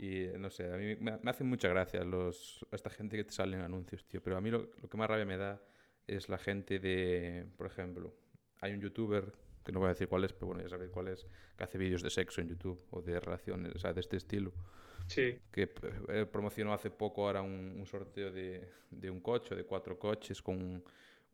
Y 0.00 0.26
no 0.40 0.50
sé, 0.50 0.72
a 0.72 0.76
mí 0.76 0.96
me, 0.96 1.16
me 1.18 1.30
hacen 1.30 1.46
mucha 1.46 1.68
gracia 1.68 2.02
los, 2.02 2.66
esta 2.72 2.90
gente 2.90 3.16
que 3.16 3.22
te 3.22 3.32
sale 3.32 3.56
en 3.56 3.62
anuncios, 3.62 4.04
tío. 4.08 4.20
Pero 4.20 4.36
a 4.36 4.40
mí 4.40 4.50
lo, 4.50 4.72
lo 4.82 4.88
que 4.88 4.96
más 4.96 5.08
rabia 5.08 5.24
me 5.24 5.36
da 5.36 5.62
es 6.08 6.28
la 6.28 6.38
gente 6.38 6.80
de, 6.80 7.46
por 7.56 7.68
ejemplo, 7.68 8.12
hay 8.60 8.72
un 8.72 8.80
youtuber 8.80 9.32
que 9.64 9.72
no 9.72 9.80
voy 9.80 9.86
a 9.86 9.90
decir 9.90 10.08
cuál 10.08 10.24
es, 10.24 10.32
pero 10.32 10.48
bueno, 10.48 10.62
ya 10.62 10.68
sabéis 10.68 10.90
cuál 10.90 11.08
es, 11.08 11.26
que 11.56 11.64
hace 11.64 11.78
vídeos 11.78 12.02
de 12.02 12.10
sexo 12.10 12.40
en 12.40 12.48
YouTube 12.48 12.80
o 12.90 13.00
de 13.00 13.18
relaciones, 13.18 13.74
o 13.74 13.78
sea, 13.78 13.92
de 13.92 14.00
este 14.00 14.16
estilo. 14.16 14.52
Sí. 15.06 15.38
Que 15.50 15.70
eh, 16.08 16.26
promocionó 16.30 16.72
hace 16.72 16.90
poco 16.90 17.26
ahora 17.26 17.42
un, 17.42 17.76
un 17.78 17.86
sorteo 17.86 18.30
de, 18.30 18.68
de, 18.90 19.10
un 19.10 19.20
coche, 19.20 19.54
de 19.54 19.64
cuatro 19.64 19.98
coches, 19.98 20.40
con 20.40 20.82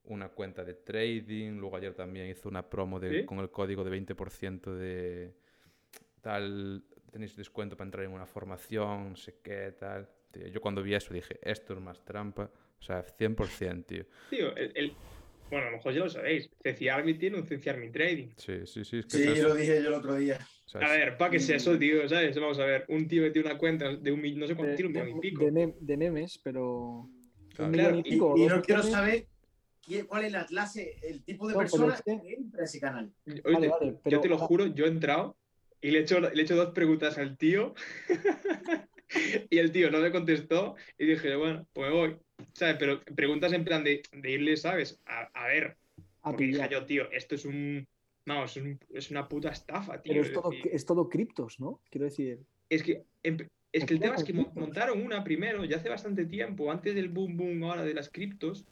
una 0.04 0.28
cuenta 0.28 0.64
de 0.64 0.74
trading. 0.74 1.58
Luego 1.58 1.76
ayer 1.76 1.94
también 1.94 2.28
hizo 2.28 2.48
una 2.48 2.68
promo 2.68 2.98
de, 2.98 3.20
¿Sí? 3.20 3.26
con 3.26 3.38
el 3.38 3.50
código 3.50 3.84
de 3.84 3.90
20% 3.90 4.74
de 4.74 5.34
tal, 6.20 6.84
tenéis 7.10 7.36
descuento 7.36 7.76
para 7.76 7.86
entrar 7.86 8.04
en 8.04 8.12
una 8.12 8.26
formación, 8.26 9.10
no 9.10 9.16
sé 9.16 9.36
qué, 9.42 9.74
tal. 9.78 10.08
Tío, 10.30 10.46
yo 10.46 10.60
cuando 10.60 10.82
vi 10.82 10.94
eso 10.94 11.12
dije, 11.12 11.38
esto 11.42 11.74
es 11.74 11.80
más 11.80 12.04
trampa. 12.04 12.50
O 12.78 12.82
sea, 12.82 13.04
100%, 13.04 13.84
tío. 13.84 14.04
Tío, 14.30 14.56
el, 14.56 14.72
el 14.74 14.94
bueno, 15.50 15.66
a 15.66 15.70
lo 15.70 15.76
mejor 15.76 15.92
ya 15.92 16.00
lo 16.00 16.08
sabéis. 16.08 16.50
Ceci 16.62 16.88
Army 16.88 17.14
tiene 17.14 17.38
un 17.38 17.46
Ceci 17.46 17.68
Army 17.68 17.90
Trading. 17.90 18.28
Sí, 18.36 18.66
sí, 18.66 18.84
sí. 18.84 18.98
Es 18.98 19.06
que 19.06 19.16
sí, 19.16 19.28
es 19.28 19.42
lo 19.42 19.54
dije 19.54 19.82
yo 19.82 19.88
el 19.88 19.94
otro 19.94 20.14
día. 20.14 20.38
O 20.66 20.68
sea, 20.68 20.80
a 20.82 20.92
ver, 20.92 21.16
para 21.16 21.32
que 21.32 21.40
sea 21.40 21.56
eso, 21.56 21.76
tío, 21.78 22.08
¿sabes? 22.08 22.38
Vamos 22.38 22.58
a 22.60 22.64
ver, 22.64 22.84
un 22.88 23.08
tío 23.08 23.22
que 23.24 23.30
tiene 23.30 23.50
una 23.50 23.58
cuenta 23.58 23.94
de 23.96 24.12
un 24.12 24.20
millón, 24.20 24.40
no 24.40 24.46
sé 24.46 24.54
cuánto, 24.54 24.76
tiene 24.76 24.88
un 24.88 25.04
millón 25.04 25.18
y 25.18 25.20
pico. 25.20 25.44
De, 25.50 25.74
de, 25.80 25.96
memes, 25.96 26.40
pero. 26.44 27.08
Claro, 27.54 27.72
claro. 27.72 27.98
Y, 27.98 28.02
pico, 28.02 28.34
y, 28.36 28.42
y 28.44 28.46
no 28.46 28.62
quiero 28.62 28.82
saber 28.82 29.26
cuál 30.06 30.24
es 30.24 30.32
la 30.32 30.46
clase, 30.46 30.96
el 31.02 31.22
tipo 31.24 31.48
de 31.48 31.54
no, 31.54 31.60
persona 31.60 31.94
es 31.94 32.02
que... 32.02 32.20
que 32.20 32.34
entra 32.34 32.62
a 32.62 32.64
ese 32.64 32.80
canal. 32.80 33.12
Oye, 33.26 33.40
vale, 33.42 33.68
vale, 33.68 33.96
pero... 34.02 34.16
Yo 34.16 34.20
te 34.20 34.28
lo 34.28 34.38
juro, 34.38 34.66
yo 34.66 34.84
he 34.84 34.88
entrado 34.88 35.36
y 35.80 35.90
le 35.90 35.98
he 35.98 36.02
hecho, 36.02 36.20
le 36.20 36.28
he 36.28 36.42
hecho 36.42 36.56
dos 36.56 36.72
preguntas 36.72 37.18
al 37.18 37.36
tío. 37.36 37.74
y 39.50 39.58
el 39.58 39.72
tío 39.72 39.90
no 39.90 39.98
me 39.98 40.12
contestó 40.12 40.76
y 40.98 41.06
dije, 41.06 41.34
bueno, 41.34 41.66
pues 41.72 41.90
me 41.90 41.96
voy. 41.96 42.16
¿Sabes? 42.52 42.76
Pero 42.78 43.00
preguntas 43.02 43.52
en 43.52 43.64
plan 43.64 43.84
de, 43.84 44.02
de 44.12 44.30
irle, 44.30 44.56
¿sabes? 44.56 45.00
A, 45.06 45.30
a 45.34 45.46
ver. 45.48 45.76
A 46.22 46.30
porque 46.30 46.44
dije 46.44 46.68
yo, 46.70 46.84
tío, 46.84 47.10
esto 47.10 47.34
es 47.34 47.44
un. 47.44 47.86
Vamos, 48.26 48.56
es, 48.56 48.62
un, 48.62 48.78
es 48.92 49.10
una 49.10 49.28
puta 49.28 49.50
estafa, 49.50 50.00
tío. 50.00 50.12
Pero 50.12 50.24
es 50.24 50.32
todo, 50.32 50.50
es 50.52 50.84
todo 50.84 51.08
criptos, 51.08 51.58
¿no? 51.58 51.80
Quiero 51.90 52.04
decir. 52.04 52.40
Es 52.68 52.82
que, 52.82 53.04
es 53.22 53.84
que 53.84 53.94
el 53.94 54.00
tema 54.00 54.16
es 54.16 54.24
que 54.24 54.32
montaron 54.32 55.02
una 55.02 55.24
primero, 55.24 55.64
ya 55.64 55.78
hace 55.78 55.88
bastante 55.88 56.26
tiempo, 56.26 56.70
antes 56.70 56.94
del 56.94 57.08
boom 57.08 57.36
boom 57.36 57.64
ahora 57.64 57.84
de 57.84 57.94
las 57.94 58.08
criptos, 58.08 58.64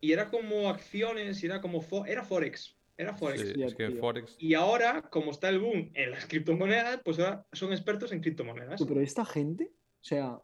y 0.00 0.12
era 0.12 0.28
como 0.28 0.68
acciones, 0.68 1.42
y 1.42 1.46
era 1.46 1.60
como. 1.60 1.80
Fo 1.80 2.04
era 2.06 2.22
Forex. 2.22 2.76
Era 2.96 3.14
Forex. 3.14 3.52
Sí, 3.54 3.62
es 3.62 3.74
que 3.74 3.90
Forex. 3.90 4.36
Y 4.38 4.54
ahora, 4.54 5.02
como 5.02 5.32
está 5.32 5.48
el 5.48 5.58
boom 5.58 5.90
en 5.94 6.10
las 6.10 6.26
criptomonedas, 6.26 7.00
pues 7.04 7.18
ahora 7.18 7.44
son 7.52 7.72
expertos 7.72 8.12
en 8.12 8.20
criptomonedas. 8.20 8.84
Pero 8.86 9.00
esta 9.00 9.24
gente, 9.24 9.72
o 9.72 10.04
sea, 10.04 10.38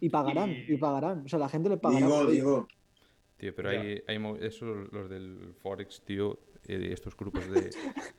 y 0.00 0.08
pagarán, 0.08 0.50
y... 0.50 0.64
y... 0.68 0.76
pagarán. 0.76 1.24
O 1.24 1.28
sea, 1.28 1.38
la 1.38 1.48
gente 1.48 1.68
le 1.68 1.76
pagará. 1.76 2.06
Digo, 2.06 2.26
digo. 2.26 2.68
Tío, 3.36 3.54
pero 3.54 3.70
hay, 3.70 4.02
hay 4.08 4.20
eso, 4.40 4.66
los 4.66 5.08
del 5.08 5.54
Forex, 5.62 6.02
tío, 6.02 6.38
y 6.66 6.92
estos 6.92 7.16
grupos 7.16 7.48
de, 7.48 7.70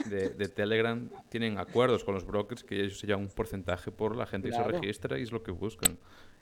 de, 0.10 0.30
de, 0.30 0.47
Telegram 0.47 1.10
tienen 1.30 1.57
acuerdos 1.57 2.03
con 2.03 2.15
los 2.15 2.26
brokers 2.26 2.64
que 2.64 2.80
ellos 2.80 2.99
se 2.99 3.06
llevan 3.06 3.23
un 3.23 3.30
porcentaje 3.30 3.91
por 3.91 4.15
la 4.15 4.26
gente 4.26 4.49
claro. 4.49 4.65
que 4.65 4.73
se 4.73 4.81
registra 4.81 5.19
y 5.19 5.23
es 5.23 5.31
lo 5.31 5.43
que 5.43 5.51
buscan. 5.51 5.97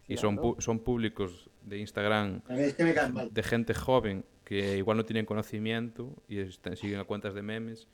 Y 0.07 0.15
claro. 0.15 0.41
son, 0.41 0.61
son 0.61 0.79
públicos 0.79 1.49
de 1.63 1.79
Instagram 1.79 2.41
es 2.49 2.75
que 2.75 2.85
de 2.85 3.43
gente 3.43 3.73
joven 3.73 4.23
que 4.45 4.77
igual 4.77 4.95
no 4.95 5.03
tienen 5.03 5.25
conocimiento 5.25 6.13
y 6.29 6.39
están, 6.39 6.77
siguen 6.77 6.99
a 6.99 7.03
cuentas 7.03 7.33
de 7.33 7.41
memes. 7.41 7.87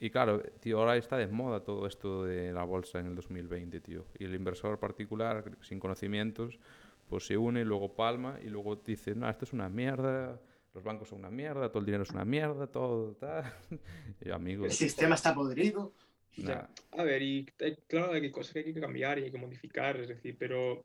Y 0.00 0.08
claro, 0.08 0.42
tío, 0.60 0.78
ahora 0.78 0.96
está 0.96 1.18
de 1.18 1.26
moda 1.26 1.62
todo 1.62 1.86
esto 1.86 2.24
de 2.24 2.52
la 2.52 2.64
bolsa 2.64 2.98
en 3.00 3.06
el 3.06 3.14
2020, 3.14 3.80
tío. 3.80 4.06
Y 4.18 4.24
el 4.24 4.34
inversor 4.34 4.80
particular, 4.80 5.44
sin 5.60 5.78
conocimientos, 5.78 6.58
pues 7.06 7.26
se 7.26 7.36
une, 7.36 7.66
luego 7.66 7.94
palma 7.94 8.38
y 8.42 8.48
luego 8.48 8.76
dice, 8.76 9.14
no, 9.14 9.28
esto 9.28 9.44
es 9.44 9.52
una 9.52 9.68
mierda, 9.68 10.40
los 10.72 10.82
bancos 10.82 11.08
son 11.08 11.18
una 11.18 11.30
mierda, 11.30 11.68
todo 11.68 11.80
el 11.80 11.86
dinero 11.86 12.04
es 12.04 12.10
una 12.10 12.24
mierda, 12.24 12.66
todo 12.66 13.12
tal. 13.16 13.44
y 14.24 14.30
amigos. 14.30 14.66
El 14.66 14.72
sistema 14.72 15.16
está 15.16 15.34
podrido. 15.34 15.92
Nah. 16.38 16.66
A 16.92 17.02
ver, 17.02 17.20
y 17.20 17.44
claro, 17.86 18.12
hay 18.12 18.30
cosas 18.30 18.54
que 18.54 18.60
hay 18.60 18.72
que 18.72 18.80
cambiar 18.80 19.18
y 19.18 19.24
hay 19.24 19.30
que 19.30 19.38
modificar, 19.38 20.00
es 20.00 20.08
decir, 20.08 20.36
pero 20.38 20.82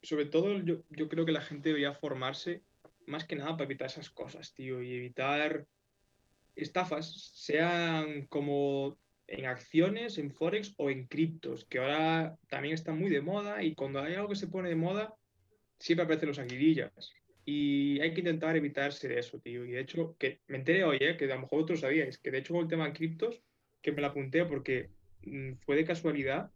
sobre 0.00 0.26
todo 0.26 0.58
yo, 0.58 0.82
yo 0.90 1.08
creo 1.08 1.24
que 1.24 1.32
la 1.32 1.40
gente 1.40 1.70
debería 1.70 1.94
formarse 1.94 2.62
más 3.06 3.24
que 3.24 3.34
nada 3.34 3.52
para 3.52 3.64
evitar 3.64 3.88
esas 3.88 4.10
cosas, 4.10 4.52
tío, 4.54 4.80
y 4.80 4.92
evitar 4.92 5.66
estafas, 6.56 7.32
sean 7.34 8.26
como 8.26 8.98
en 9.26 9.46
acciones, 9.46 10.18
en 10.18 10.30
forex 10.30 10.74
o 10.76 10.90
en 10.90 11.06
criptos, 11.06 11.64
que 11.64 11.78
ahora 11.78 12.36
también 12.48 12.74
están 12.74 12.98
muy 12.98 13.10
de 13.10 13.20
moda 13.20 13.62
y 13.62 13.74
cuando 13.74 14.00
hay 14.00 14.14
algo 14.14 14.28
que 14.28 14.36
se 14.36 14.48
pone 14.48 14.68
de 14.68 14.76
moda, 14.76 15.14
siempre 15.78 16.04
aparecen 16.04 16.28
los 16.28 16.38
aguilillas. 16.38 17.12
Y 17.46 18.00
hay 18.00 18.14
que 18.14 18.20
intentar 18.20 18.56
evitarse 18.56 19.06
de 19.06 19.18
eso, 19.18 19.38
tío. 19.38 19.66
Y 19.66 19.72
de 19.72 19.80
hecho, 19.80 20.16
que 20.18 20.40
me 20.46 20.56
enteré 20.56 20.84
hoy, 20.84 20.96
¿eh? 21.00 21.16
que 21.16 21.26
a 21.26 21.34
lo 21.34 21.42
mejor 21.42 21.62
otros 21.62 21.80
sabíais, 21.80 22.18
que 22.18 22.30
de 22.30 22.38
hecho 22.38 22.54
con 22.54 22.62
el 22.62 22.68
tema 22.68 22.86
de 22.86 22.94
criptos, 22.94 23.42
que 23.82 23.92
me 23.92 24.00
la 24.00 24.08
apunté 24.08 24.44
porque 24.46 24.90
mmm, 25.24 25.52
fue 25.64 25.76
de 25.76 25.84
casualidad 25.84 26.50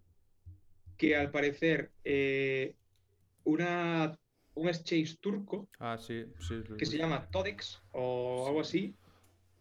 que 0.96 1.14
al 1.14 1.30
parecer 1.30 1.92
eh, 2.04 2.74
una, 3.44 4.18
un 4.54 4.68
exchange 4.68 5.18
turco 5.20 5.68
ah, 5.78 5.96
sí, 5.98 6.24
sí, 6.40 6.62
que 6.76 6.86
se 6.86 6.98
llama 6.98 7.28
Todex 7.30 7.80
o 7.92 8.46
algo 8.48 8.60
así, 8.60 8.94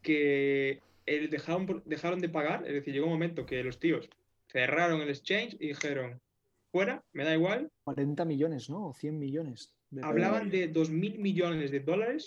que 0.07 0.79
eh, 1.05 1.27
dejaron, 1.27 1.83
dejaron 1.83 2.21
de 2.21 2.29
pagar, 2.29 2.65
es 2.65 2.73
decir, 2.75 2.93
llegó 2.93 3.07
un 3.07 3.11
momento 3.11 3.45
que 3.45 3.61
los 3.61 3.77
tíos 3.77 4.09
cerraron 4.47 5.01
el 5.01 5.09
exchange 5.09 5.57
y 5.59 5.67
dijeron, 5.67 6.21
fuera, 6.71 7.03
me 7.11 7.25
da 7.25 7.33
igual. 7.33 7.69
40 7.83 8.23
millones, 8.23 8.69
¿no? 8.69 8.87
O 8.87 8.93
100 8.93 9.19
millones. 9.19 9.73
De 9.89 10.05
Hablaban 10.05 10.49
de 10.49 10.71
2.000 10.71 11.17
millones 11.17 11.71
de 11.71 11.81
dólares 11.81 12.25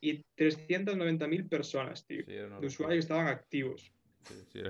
y 0.00 0.24
390.000 0.36 1.48
personas, 1.48 2.06
tío, 2.06 2.24
sí, 2.24 2.30
de 2.30 2.64
usuarios 2.64 2.92
que 2.92 2.98
estaban 2.98 3.26
activos. 3.26 3.92
Sí, 4.22 4.34
sí, 4.34 4.60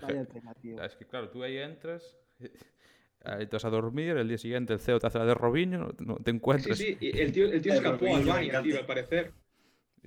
tío. 0.62 0.82
Es 0.82 0.96
que, 0.96 1.04
claro, 1.04 1.28
tú 1.28 1.42
ahí 1.42 1.58
entras, 1.58 2.16
ahí 3.22 3.46
te 3.46 3.56
vas 3.56 3.66
a 3.66 3.70
dormir, 3.70 4.16
el 4.16 4.28
día 4.28 4.38
siguiente 4.38 4.72
el 4.72 4.80
CEO 4.80 4.98
te 4.98 5.08
hace 5.08 5.18
la 5.18 5.26
de 5.26 5.34
Robinho, 5.34 5.94
no 5.98 6.16
te 6.16 6.30
encuentras. 6.30 6.78
Sí, 6.78 6.96
sí, 6.98 7.10
el 7.14 7.32
tío, 7.32 7.52
el 7.52 7.60
tío 7.60 7.74
escapó 7.74 8.06
a 8.06 8.16
Albania, 8.16 8.62
tío, 8.62 8.78
al 8.78 8.86
parecer. 8.86 9.32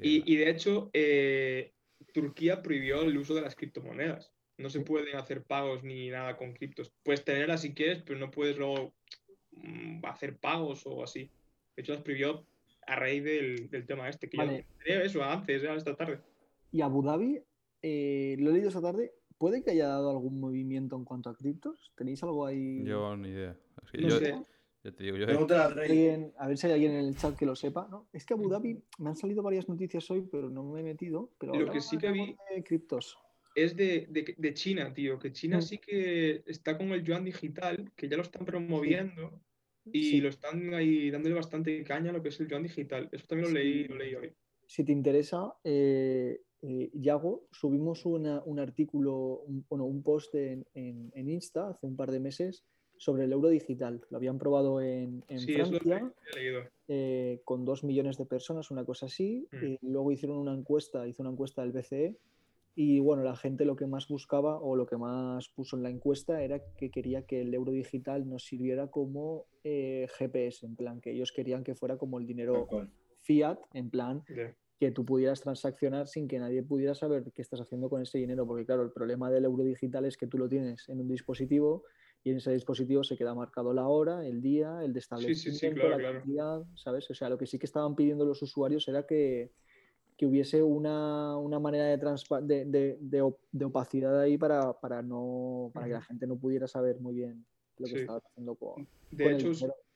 Y, 0.02 0.34
y, 0.34 0.38
de 0.38 0.50
hecho, 0.50 0.90
eh, 0.92 1.74
Turquía 2.14 2.62
prohibió 2.62 3.02
el 3.02 3.18
uso 3.18 3.36
de 3.36 3.42
las 3.42 3.56
criptomonedas. 3.56 4.32
No 4.58 4.70
se 4.70 4.82
pueden 4.82 5.16
hacer 5.18 5.44
pagos 5.44 5.84
ni 5.84 6.10
nada 6.10 6.38
con 6.38 6.54
criptos. 6.54 6.94
Puedes 7.04 7.26
tenerlas 7.26 7.62
si 7.62 7.74
quieres, 7.74 8.02
pero 8.04 8.20
no 8.20 8.32
puedes 8.32 8.58
luego 8.58 8.94
mmm, 9.52 10.06
hacer 10.06 10.38
pagos 10.38 10.84
o 10.86 11.04
así. 11.04 11.30
De 11.76 11.82
hecho, 11.82 11.94
las 11.94 12.02
prohibió 12.02 12.46
a 12.86 12.96
raíz 12.96 13.24
del, 13.24 13.70
del 13.70 13.86
tema 13.86 14.08
este, 14.10 14.30
que 14.30 14.38
vale. 14.38 14.66
yo 14.88 14.94
eso 14.96 15.24
antes, 15.24 15.64
esta 15.64 15.96
tarde. 15.96 16.20
Y 16.72 16.82
Abu 16.82 17.04
Dhabi, 17.04 17.42
eh, 17.82 18.36
lo 18.40 18.50
he 18.50 18.54
leído 18.54 18.70
esta 18.70 18.82
tarde, 18.82 19.14
¿puede 19.38 19.64
que 19.64 19.72
haya 19.72 19.88
dado 19.88 20.10
algún 20.10 20.40
movimiento 20.40 20.96
en 20.96 21.06
cuanto 21.06 21.30
a 21.30 21.36
criptos? 21.36 21.92
¿Tenéis 21.96 22.22
algo 22.24 22.46
ahí? 22.46 22.84
Yo 22.84 23.16
ni 23.18 23.30
idea. 23.30 23.58
Es 23.84 23.92
que 23.92 23.98
no 24.00 24.10
yo, 24.10 24.20
sé. 24.20 24.36
Yo 24.84 24.94
te 24.94 25.04
digo, 25.04 25.18
yo... 25.18 25.26
Alguien, 25.26 26.34
a 26.38 26.48
ver 26.48 26.58
si 26.58 26.68
hay 26.68 26.74
alguien 26.74 26.94
en 26.94 27.06
el 27.06 27.16
chat 27.16 27.36
que 27.36 27.46
lo 27.46 27.56
sepa. 27.56 27.88
¿no? 27.90 28.08
Es 28.12 28.26
que 28.26 28.34
Abu 28.34 28.50
Dhabi, 28.50 28.84
me 29.00 29.10
han 29.10 29.16
salido 29.16 29.42
varias 29.42 29.70
noticias 29.70 30.10
hoy, 30.12 30.28
pero 30.30 30.50
no 30.50 30.64
me 30.64 30.82
he 30.82 30.84
metido. 30.84 31.32
Pero 31.40 31.56
lo 31.56 31.72
que 31.72 31.82
sí 31.82 31.98
que 31.98 32.12
vi... 32.12 32.36
De 32.54 32.64
criptos 32.64 33.18
es 33.56 33.76
de, 33.76 34.08
de, 34.10 34.36
de, 34.38 34.54
China, 34.54 34.94
tío, 34.94 35.20
que 35.20 35.32
China 35.32 35.62
sí 35.62 35.78
que 35.78 36.44
está 36.48 36.78
con 36.78 36.92
el 36.92 37.04
yuan 37.04 37.24
digital, 37.24 37.92
que 37.96 38.10
ya 38.10 38.18
lo 38.18 38.24
están 38.24 38.46
promoviendo 38.46 39.42
y 39.86 40.12
sí. 40.12 40.22
lo 40.22 40.30
están 40.30 40.74
ahí 40.74 41.12
dándole 41.12 41.36
bastante 41.36 41.84
caña 41.84 42.10
a 42.10 42.14
lo 42.14 42.24
que 42.24 42.30
es 42.30 42.40
el 42.40 42.48
yuan 42.48 42.64
digital. 42.64 43.10
Eso 43.12 43.28
también 43.28 43.54
lo, 43.54 43.60
sí. 43.60 43.64
leí, 43.64 43.88
lo 43.88 43.96
leí 43.96 44.16
hoy. 44.16 44.34
Si 44.66 44.84
te 44.84 44.92
interesa, 44.92 45.54
eh, 45.64 46.42
eh, 46.62 46.90
Yago, 46.94 47.48
subimos 47.52 48.06
una, 48.06 48.42
un 48.44 48.60
artículo, 48.60 49.42
un, 49.42 49.66
bueno, 49.70 49.86
un 49.86 50.02
post 50.02 50.34
en, 50.36 50.66
en, 50.74 51.12
en, 51.14 51.30
Insta 51.30 51.70
hace 51.70 51.86
un 51.86 51.96
par 51.96 52.12
de 52.12 52.20
meses 52.20 52.66
sobre 53.04 53.26
el 53.26 53.34
euro 53.34 53.50
digital. 53.50 54.02
Lo 54.10 54.18
habían 54.18 54.38
probado 54.38 54.80
en, 54.80 55.26
en 55.28 55.40
sí, 55.40 55.54
Francia 55.54 56.14
eh, 56.88 57.42
con 57.44 57.66
dos 57.66 57.84
millones 57.84 58.18
de 58.18 58.26
personas, 58.26 58.72
una 58.72 58.86
cosa 58.86 59.08
así. 59.08 59.48
Mm. 59.52 59.92
luego 59.92 60.12
hicieron 60.12 60.38
una 60.38 60.54
encuesta, 60.54 61.06
hizo 61.06 61.22
una 61.22 61.32
encuesta 61.32 61.62
del 61.64 61.74
BCE 61.74 62.18
Y 62.76 63.02
bueno, 63.02 63.24
la 63.24 63.36
gente 63.36 63.66
lo 63.66 63.76
que 63.76 63.88
más 63.88 64.08
buscaba 64.08 64.58
o 64.58 64.78
lo 64.78 64.86
que 64.86 64.96
más 64.96 65.50
puso 65.50 65.76
en 65.76 65.84
la 65.84 65.90
encuesta 65.90 66.42
era 66.42 66.62
que 66.78 66.90
quería 66.90 67.24
que 67.24 67.42
el 67.42 67.54
euro 67.54 67.74
digital 67.74 68.28
nos 68.28 68.46
sirviera 68.46 68.88
como 68.88 69.48
eh, 69.66 70.08
GPS, 70.18 70.66
en 70.66 70.76
plan, 70.78 71.02
que 71.02 71.12
ellos 71.12 71.34
querían 71.34 71.64
que 71.64 71.76
fuera 71.76 71.98
como 71.98 72.20
el 72.20 72.26
dinero 72.26 72.68
fiat, 73.20 73.60
en 73.74 73.90
plan, 73.90 74.24
que 74.80 74.92
tú 74.92 75.06
pudieras 75.06 75.42
transaccionar 75.42 76.08
sin 76.08 76.28
que 76.28 76.40
nadie 76.40 76.64
pudiera 76.64 76.96
saber 76.96 77.24
qué 77.34 77.42
estás 77.42 77.60
haciendo 77.60 77.90
con 77.90 78.02
ese 78.02 78.18
dinero, 78.18 78.46
porque 78.48 78.66
claro, 78.66 78.84
el 78.84 78.92
problema 78.92 79.30
del 79.30 79.46
euro 79.46 79.64
digital 79.64 80.06
es 80.06 80.18
que 80.18 80.28
tú 80.28 80.38
lo 80.38 80.48
tienes 80.48 80.88
en 80.90 81.00
un 81.00 81.08
dispositivo 81.08 81.84
y 82.24 82.32
en 82.32 82.38
ese 82.38 82.52
dispositivo 82.52 83.04
se 83.04 83.18
queda 83.18 83.36
marcado 83.36 83.74
la 83.74 83.88
hora, 83.88 84.26
el 84.26 84.42
día, 84.42 84.82
el 84.84 84.94
de 84.94 85.00
establecimiento, 85.00 85.88
la 85.90 86.02
cantidad, 86.02 86.64
¿sabes? 86.76 87.10
O 87.10 87.14
sea, 87.14 87.30
lo 87.30 87.38
que 87.38 87.46
sí 87.46 87.60
que 87.60 87.66
estaban 87.66 87.96
pidiendo 87.96 88.26
los 88.26 88.42
usuarios 88.42 88.88
era 88.88 89.06
que, 89.06 89.52
que 90.16 90.26
hubiese 90.26 90.64
una, 90.64 91.38
una 91.38 91.60
manera 91.60 91.86
de, 91.86 92.66
de, 92.66 92.98
de, 93.52 93.66
opacidad 93.66 94.22
ahí 94.22 94.38
para, 94.38 94.80
para 94.80 95.02
no, 95.02 95.70
para 95.74 95.88
que 95.88 95.94
la 95.94 96.02
gente 96.02 96.26
no 96.26 96.38
pudiera 96.38 96.66
saber 96.68 97.00
muy 97.02 97.16
bien 97.16 97.46
lo 97.78 97.88
que 97.88 98.02
estaba 98.02 98.20
haciendo 98.20 98.56
con, 98.56 98.88
De 99.12 99.32
hecho, 99.32 99.52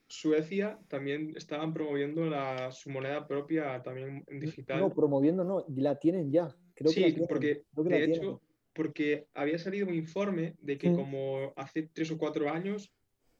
Suecia 0.10 0.80
también 0.88 1.34
estaban 1.36 1.74
promoviendo 1.74 2.26
la, 2.26 2.72
su 2.72 2.90
moneda 2.90 3.28
propia 3.28 3.82
también 3.84 4.24
en 4.28 4.40
digital. 4.40 4.80
No, 4.80 4.94
promoviendo 4.94 5.44
no, 5.44 5.66
la 5.76 5.96
tienen 5.96 6.32
ya. 6.32 6.54
Creo 6.76 6.92
sí, 6.92 7.14
que 7.14 7.26
porque 7.28 7.64
de 7.76 8.04
hecho 8.04 8.42
porque 8.78 9.26
había 9.34 9.58
salido 9.58 9.88
un 9.88 9.96
informe 9.96 10.56
de 10.62 10.78
que 10.78 10.94
como 10.94 11.52
hace 11.56 11.90
tres 11.92 12.12
o 12.12 12.18
cuatro 12.20 12.48
años, 12.52 12.94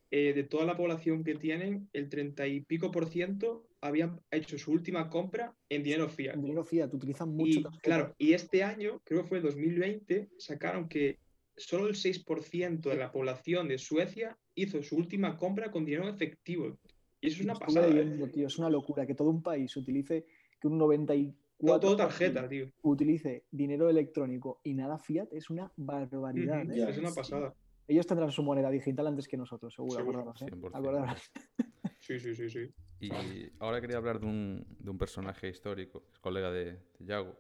eh, 0.10 0.34
de 0.34 0.44
toda 0.44 0.66
la 0.66 0.76
población 0.76 1.24
que 1.24 1.36
tienen, 1.36 1.90
el 1.94 2.10
30 2.10 2.48
y 2.48 2.62
pico 2.62 2.90
por 2.92 3.08
ciento 3.08 3.68
habían 3.80 4.20
hecho 4.32 4.58
su 4.58 4.72
última 4.72 5.12
compra 5.12 5.56
en 5.70 5.84
dinero 5.84 6.10
fiat. 6.10 6.34
En 6.34 6.42
dinero 6.42 6.64
fiat, 6.64 6.92
utilizan 6.92 7.30
mucho. 7.30 7.60
Y, 7.60 7.64
claro, 7.84 8.16
y 8.18 8.34
este 8.34 8.64
año, 8.64 9.00
creo 9.04 9.22
que 9.22 9.28
fue 9.28 9.38
el 9.38 9.44
2020, 9.44 10.30
sacaron 10.40 10.90
que 10.90 11.20
solo 11.56 11.88
el 11.88 11.94
6% 11.94 12.90
de 12.90 12.96
la 12.96 13.12
población 13.12 13.68
de 13.68 13.78
Suecia 13.78 14.36
hizo 14.56 14.82
su 14.82 14.96
última 14.96 15.38
compra 15.38 15.70
con 15.70 15.86
dinero 15.86 16.10
efectivo. 16.10 16.80
Y 17.22 17.28
eso 17.28 17.38
es 17.38 17.44
una 17.44 17.54
pasada. 17.54 17.88
¿eh? 17.90 18.20
es 18.34 18.58
una 18.58 18.72
locura 18.72 19.06
que 19.06 19.14
todo 19.14 19.30
un 19.30 19.44
país 19.44 19.76
utilice 19.78 20.26
que 20.60 20.68
un 20.68 20.80
90 20.80 21.14
todo, 21.58 21.96
tarjeta, 21.96 22.48
tío. 22.48 22.70
Utilice 22.82 23.46
dinero 23.52 23.90
electrónico 23.90 24.60
y 24.64 24.74
nada 24.74 24.98
fiat 24.98 25.32
es 25.34 25.50
una 25.50 25.72
barbaridad. 25.76 26.70
¿eh? 26.70 26.86
Es 26.90 26.98
una 26.98 27.12
pasada. 27.12 27.54
Ellos 27.88 28.06
tendrán 28.06 28.32
su 28.32 28.44
moneda 28.44 28.70
digital 28.70 29.08
antes 29.08 29.28
que 29.28 29.38
nosotros, 29.38 29.74
seguro. 29.74 30.34
¿eh? 30.42 30.46
Sí, 32.00 32.20
sí, 32.20 32.36
sí, 32.36 32.50
sí. 32.50 32.72
Y 33.02 33.52
ahora 33.60 33.82
quería 33.82 33.98
hablar 33.98 34.20
de 34.20 34.28
un, 34.28 34.66
de 34.80 34.90
un 34.90 34.98
personaje 34.98 35.50
histórico, 35.50 36.04
colega 36.22 36.52
de, 36.52 36.80
Yago. 37.00 37.36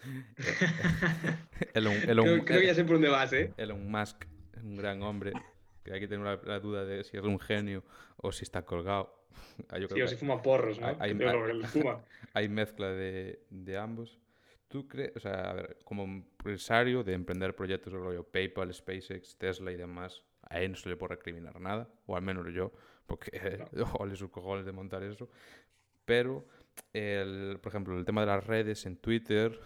creo, 1.72 2.44
que 2.44 2.66
ya 2.66 2.74
sé 2.74 2.84
por 2.84 2.94
dónde 2.94 3.08
vas, 3.08 3.32
¿eh? 3.32 3.52
Elon 3.56 3.88
Musk, 3.88 4.24
un 4.62 4.76
gran 4.76 5.02
hombre, 5.02 5.32
que 5.84 5.92
hay 5.92 6.00
que 6.00 6.08
tener 6.08 6.40
la 6.44 6.58
duda 6.58 6.84
de 6.84 7.04
si 7.04 7.16
es 7.16 7.22
un 7.22 7.38
genio 7.38 7.84
o 8.16 8.32
si 8.32 8.42
está 8.42 8.64
colgado. 8.64 9.17
Ah, 9.70 9.78
sí, 9.78 10.00
o 10.00 10.06
si 10.08 10.16
fuma 10.16 10.40
porros, 10.40 10.78
¿no? 10.78 10.86
Hay, 12.34 12.48
mezcla 12.48 12.88
de, 12.88 13.40
de, 13.50 13.76
ambos. 13.76 14.18
¿Tú 14.68 14.86
crees, 14.86 15.16
o 15.16 15.20
sea, 15.20 15.50
a 15.50 15.52
ver, 15.52 15.78
como 15.84 16.04
empresario 16.04 17.02
de 17.02 17.14
emprender 17.14 17.56
proyectos 17.56 17.92
de 17.92 17.98
rollo 17.98 18.22
PayPal, 18.22 18.72
SpaceX, 18.72 19.36
Tesla 19.36 19.72
y 19.72 19.76
demás, 19.76 20.22
a 20.42 20.60
él 20.60 20.70
no 20.70 20.76
se 20.76 20.88
le 20.88 20.96
puede 20.96 21.16
recriminar 21.16 21.60
nada, 21.60 21.88
o 22.06 22.16
al 22.16 22.22
menos 22.22 22.46
yo, 22.52 22.72
porque 23.06 23.66
ole 23.98 24.14
sus 24.16 24.30
cojones 24.30 24.64
de 24.64 24.72
montar 24.72 25.02
eso. 25.02 25.28
Pero, 26.04 26.46
el, 26.92 27.58
por 27.60 27.70
ejemplo, 27.70 27.98
el 27.98 28.04
tema 28.04 28.22
de 28.22 28.28
las 28.28 28.46
redes 28.46 28.86
en 28.86 28.96
Twitter, 28.96 29.58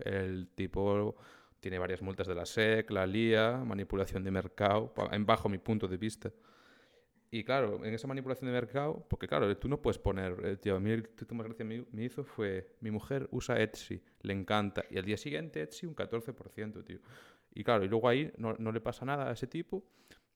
el 0.00 0.48
tipo 0.54 1.16
tiene 1.60 1.78
varias 1.78 2.02
multas 2.02 2.26
de 2.26 2.34
la 2.34 2.46
SEC, 2.46 2.90
la 2.90 3.06
LIA, 3.06 3.62
manipulación 3.64 4.24
de 4.24 4.30
mercado, 4.30 4.92
bajo 5.20 5.48
mi 5.48 5.58
punto 5.58 5.88
de 5.88 5.96
vista. 5.96 6.32
Y 7.30 7.42
claro, 7.42 7.84
en 7.84 7.92
esa 7.92 8.06
manipulación 8.06 8.46
de 8.46 8.52
mercado, 8.52 9.04
porque 9.08 9.26
claro, 9.26 9.54
tú 9.58 9.68
no 9.68 9.82
puedes 9.82 9.98
poner, 9.98 10.36
eh, 10.44 10.56
tío, 10.56 10.76
a 10.76 10.80
mí 10.80 10.90
el 10.90 11.08
que 11.08 11.34
más 11.34 11.46
gracia 11.46 11.64
me, 11.64 12.04
hizo 12.04 12.24
fue, 12.24 12.76
mi 12.80 12.90
mujer 12.90 13.28
usa 13.32 13.60
Etsy, 13.60 14.00
le 14.22 14.32
encanta, 14.32 14.84
y 14.90 14.98
al 14.98 15.04
día 15.04 15.16
siguiente 15.16 15.60
Etsy 15.60 15.86
un 15.86 15.96
14%, 15.96 16.84
tío. 16.84 16.98
Y 17.52 17.64
claro, 17.64 17.84
y 17.84 17.88
luego 17.88 18.08
ahí 18.08 18.32
no, 18.36 18.54
no 18.58 18.70
le 18.70 18.80
pasa 18.80 19.04
nada 19.04 19.28
a 19.28 19.32
ese 19.32 19.46
tipo, 19.46 19.84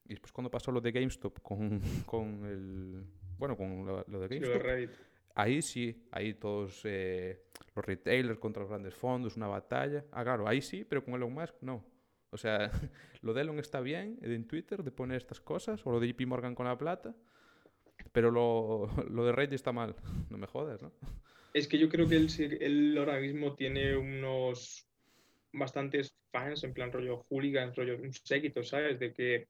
y 0.05 0.09
después 0.09 0.33
cuando 0.33 0.51
pasó 0.51 0.71
lo 0.71 0.81
de 0.81 0.91
GameStop 0.91 1.39
con, 1.41 1.79
con 2.05 2.45
el, 2.45 3.05
bueno, 3.37 3.55
con 3.55 3.85
lo, 3.85 4.19
de 4.19 4.27
GameStop, 4.27 4.91
ahí 5.35 5.61
sí, 5.61 6.07
ahí 6.11 6.33
todos 6.33 6.81
eh, 6.83 7.43
los 7.73 7.85
retailers 7.85 8.37
contra 8.37 8.61
los 8.63 8.69
grandes 8.69 8.93
fondos, 8.93 9.37
una 9.37 9.47
batalla, 9.47 10.03
ah, 10.11 10.23
claro, 10.23 10.47
ahí 10.47 10.61
sí, 10.61 10.83
pero 10.83 11.03
con 11.05 11.13
Elon 11.13 11.33
Musk 11.33 11.55
no. 11.61 11.85
O 12.31 12.37
sea, 12.37 12.71
lo 13.21 13.33
de 13.33 13.41
Elon 13.41 13.59
está 13.59 13.81
bien 13.81 14.17
en 14.21 14.47
Twitter 14.47 14.83
de 14.83 14.91
poner 14.91 15.17
estas 15.17 15.39
cosas, 15.39 15.85
o 15.85 15.91
lo 15.91 15.99
de 15.99 16.07
JP 16.07 16.27
Morgan 16.27 16.55
con 16.55 16.65
la 16.65 16.77
plata, 16.77 17.15
pero 18.11 18.31
lo, 18.31 18.87
lo 19.09 19.25
de 19.25 19.31
Reddit 19.31 19.53
está 19.53 19.71
mal. 19.71 19.95
No 20.29 20.37
me 20.37 20.47
jodas, 20.47 20.81
¿no? 20.81 20.91
Es 21.53 21.67
que 21.67 21.77
yo 21.77 21.89
creo 21.89 22.07
que 22.07 22.15
él, 22.15 22.29
él 22.61 22.97
ahora 22.97 23.19
mismo 23.19 23.55
tiene 23.55 23.97
unos 23.97 24.87
bastantes 25.51 26.15
fans, 26.31 26.63
en 26.63 26.73
plan 26.73 26.93
rollo 26.93 27.25
hooligans, 27.29 27.75
rollo 27.75 27.97
un 27.97 28.13
séquito, 28.13 28.63
¿sabes? 28.63 28.97
De 28.99 29.13
que 29.13 29.49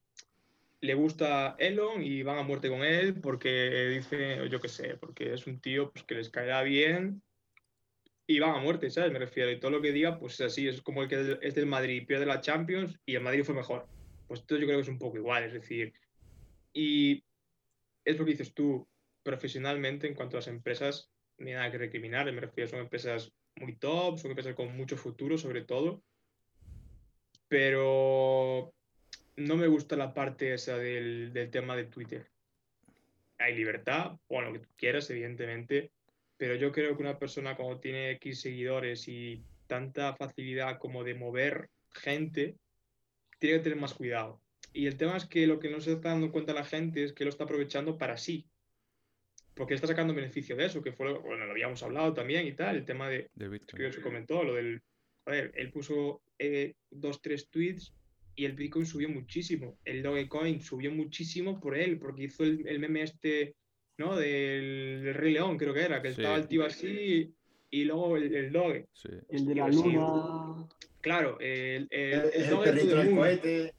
le 0.81 0.95
gusta 0.95 1.55
Elon 1.59 2.01
y 2.01 2.23
van 2.23 2.39
a 2.39 2.43
muerte 2.43 2.69
con 2.69 2.83
él 2.83 3.21
porque 3.21 3.89
dice, 3.89 4.49
yo 4.49 4.59
qué 4.59 4.67
sé, 4.67 4.97
porque 4.97 5.33
es 5.33 5.45
un 5.45 5.59
tío 5.59 5.91
pues, 5.91 6.03
que 6.03 6.15
les 6.15 6.31
caerá 6.31 6.63
bien 6.63 7.21
y 8.27 8.39
van 8.39 8.55
a 8.55 8.59
muerte, 8.59 8.89
¿sabes? 8.89 9.11
Me 9.11 9.19
refiero. 9.19 9.51
Y 9.51 9.59
todo 9.59 9.71
lo 9.71 9.81
que 9.81 9.91
diga, 9.91 10.17
pues 10.17 10.35
es 10.35 10.41
así, 10.41 10.67
es 10.67 10.81
como 10.81 11.03
el 11.03 11.09
que 11.09 11.39
es 11.41 11.55
del 11.55 11.65
Madrid, 11.65 12.05
pierde 12.07 12.25
la 12.25 12.41
Champions 12.41 12.99
y 13.05 13.15
el 13.15 13.21
Madrid 13.21 13.43
fue 13.43 13.55
mejor. 13.55 13.87
Pues 14.27 14.41
esto 14.41 14.57
yo 14.57 14.65
creo 14.65 14.77
que 14.77 14.83
es 14.83 14.87
un 14.87 14.99
poco 14.99 15.17
igual, 15.17 15.43
es 15.43 15.53
decir. 15.53 15.93
Y 16.73 17.23
es 18.05 18.17
lo 18.17 18.25
que 18.25 18.31
dices 18.31 18.53
tú, 18.53 18.87
profesionalmente, 19.23 20.07
en 20.07 20.15
cuanto 20.15 20.37
a 20.37 20.39
las 20.39 20.47
empresas, 20.47 21.11
hay 21.39 21.53
nada 21.53 21.71
que 21.71 21.77
recriminar, 21.77 22.31
me 22.31 22.41
refiero, 22.41 22.69
son 22.69 22.79
empresas 22.79 23.31
muy 23.55 23.75
top, 23.75 24.17
son 24.17 24.31
empresas 24.31 24.55
con 24.55 24.75
mucho 24.75 24.95
futuro, 24.95 25.37
sobre 25.37 25.63
todo. 25.63 26.03
Pero 27.47 28.73
no 29.35 29.57
me 29.57 29.67
gusta 29.67 29.95
la 29.97 30.13
parte 30.13 30.53
esa 30.53 30.77
del, 30.77 31.33
del 31.33 31.49
tema 31.49 31.75
de 31.75 31.85
Twitter. 31.85 32.29
Hay 33.39 33.55
libertad, 33.55 34.17
o 34.27 34.41
lo 34.41 34.53
que 34.53 34.59
tú 34.59 34.69
quieras, 34.77 35.09
evidentemente, 35.09 35.91
pero 36.41 36.55
yo 36.55 36.71
creo 36.71 36.97
que 36.97 37.03
una 37.03 37.19
persona 37.19 37.55
cuando 37.55 37.79
tiene 37.79 38.09
X 38.13 38.41
seguidores 38.41 39.07
y 39.07 39.43
tanta 39.67 40.15
facilidad 40.15 40.79
como 40.79 41.03
de 41.03 41.13
mover 41.13 41.69
gente, 41.93 42.57
tiene 43.37 43.57
que 43.57 43.63
tener 43.65 43.77
más 43.77 43.93
cuidado. 43.93 44.41
Y 44.73 44.87
el 44.87 44.97
tema 44.97 45.17
es 45.17 45.27
que 45.27 45.45
lo 45.45 45.59
que 45.59 45.69
no 45.69 45.79
se 45.79 45.91
está 45.91 46.09
dando 46.09 46.31
cuenta 46.31 46.55
la 46.55 46.65
gente 46.65 47.03
es 47.03 47.13
que 47.13 47.25
lo 47.25 47.29
está 47.29 47.43
aprovechando 47.43 47.95
para 47.95 48.17
sí. 48.17 48.49
Porque 49.53 49.75
está 49.75 49.85
sacando 49.85 50.15
beneficio 50.15 50.55
de 50.55 50.65
eso, 50.65 50.81
que 50.81 50.93
fue 50.93 51.09
lo, 51.09 51.21
bueno, 51.21 51.45
lo 51.45 51.51
habíamos 51.51 51.83
hablado 51.83 52.11
también 52.11 52.47
y 52.47 52.53
tal, 52.53 52.75
el 52.77 52.85
tema 52.85 53.07
de, 53.07 53.29
de 53.35 53.59
que 53.59 53.93
se 53.93 54.01
comentó, 54.01 54.43
lo 54.43 54.55
del, 54.55 54.81
joder, 55.23 55.51
él 55.53 55.69
puso 55.69 56.23
eh, 56.39 56.73
dos, 56.89 57.21
tres 57.21 57.51
tweets 57.51 57.93
y 58.33 58.45
el 58.45 58.53
Bitcoin 58.53 58.87
subió 58.87 59.09
muchísimo. 59.09 59.77
El 59.85 60.01
Dogecoin 60.01 60.59
subió 60.59 60.89
muchísimo 60.89 61.59
por 61.59 61.77
él, 61.77 61.99
porque 61.99 62.23
hizo 62.23 62.43
el, 62.43 62.67
el 62.67 62.79
meme 62.79 63.03
este 63.03 63.53
¿no? 64.01 64.15
Del, 64.15 65.13
Rey 65.13 65.33
León, 65.33 65.57
creo 65.57 65.73
que 65.73 65.81
era, 65.81 66.01
que 66.01 66.09
estaba 66.09 66.35
el 66.35 66.47
tío 66.47 66.65
así 66.65 67.33
y 67.69 67.85
luego 67.85 68.17
el, 68.17 68.33
el 68.35 68.51
Doge. 68.51 68.87
El 69.29 69.45
de 69.45 69.55
la 69.55 69.67
luna. 69.69 70.67
Claro, 70.99 71.39
el, 71.39 71.87
el, 71.89 72.31
el, 72.33 73.71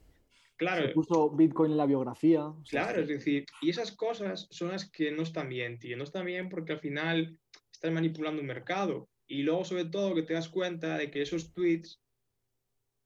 Claro. 0.55 0.87
Se 0.87 0.93
puso 0.93 1.29
Bitcoin 1.31 1.71
en 1.71 1.77
la 1.77 1.85
biografía. 1.85 2.53
claro, 2.69 3.01
es 3.01 3.07
decir, 3.07 3.45
y 3.61 3.69
esas 3.69 3.91
cosas 3.91 4.47
son 4.49 4.69
las 4.69 4.89
que 4.89 5.11
no 5.11 5.23
están 5.23 5.49
bien, 5.49 5.79
tío. 5.79 5.97
No 5.97 6.03
están 6.03 6.25
bien 6.25 6.49
porque 6.49 6.73
al 6.73 6.79
final 6.79 7.37
estás 7.71 7.91
manipulando 7.91 8.41
un 8.41 8.47
mercado. 8.47 9.09
Y 9.27 9.43
luego, 9.43 9.65
sobre 9.65 9.85
todo, 9.85 10.15
que 10.15 10.23
te 10.23 10.33
das 10.33 10.49
cuenta 10.49 10.97
de 10.97 11.09
que 11.09 11.21
esos 11.21 11.53
tweets 11.53 12.02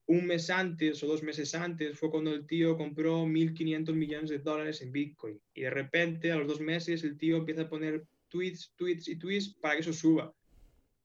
un 0.08 0.26
mes 0.26 0.50
antes 0.50 1.04
o 1.04 1.08
dos 1.08 1.22
meses 1.22 1.54
antes 1.54 2.00
fue 2.00 2.10
cuando 2.10 2.34
el 2.34 2.48
tío 2.48 2.78
compró 2.78 3.26
1.500 3.26 3.94
millones 3.94 4.30
de 4.30 4.40
dólares 4.40 4.82
en 4.82 4.92
Bitcoin. 4.92 5.40
Y 5.54 5.62
de 5.62 5.70
repente, 5.70 6.32
a 6.32 6.38
los 6.38 6.48
dos 6.48 6.62
meses, 6.62 7.04
el 7.04 7.18
tío 7.18 7.38
empieza 7.38 7.64
a 7.64 7.70
poner 7.70 8.06
tweets, 8.30 8.74
tweets 8.76 9.08
y 9.10 9.18
tweets 9.18 9.56
para 9.56 9.76
que 9.76 9.82
eso 9.82 9.94
suba. 9.94 10.34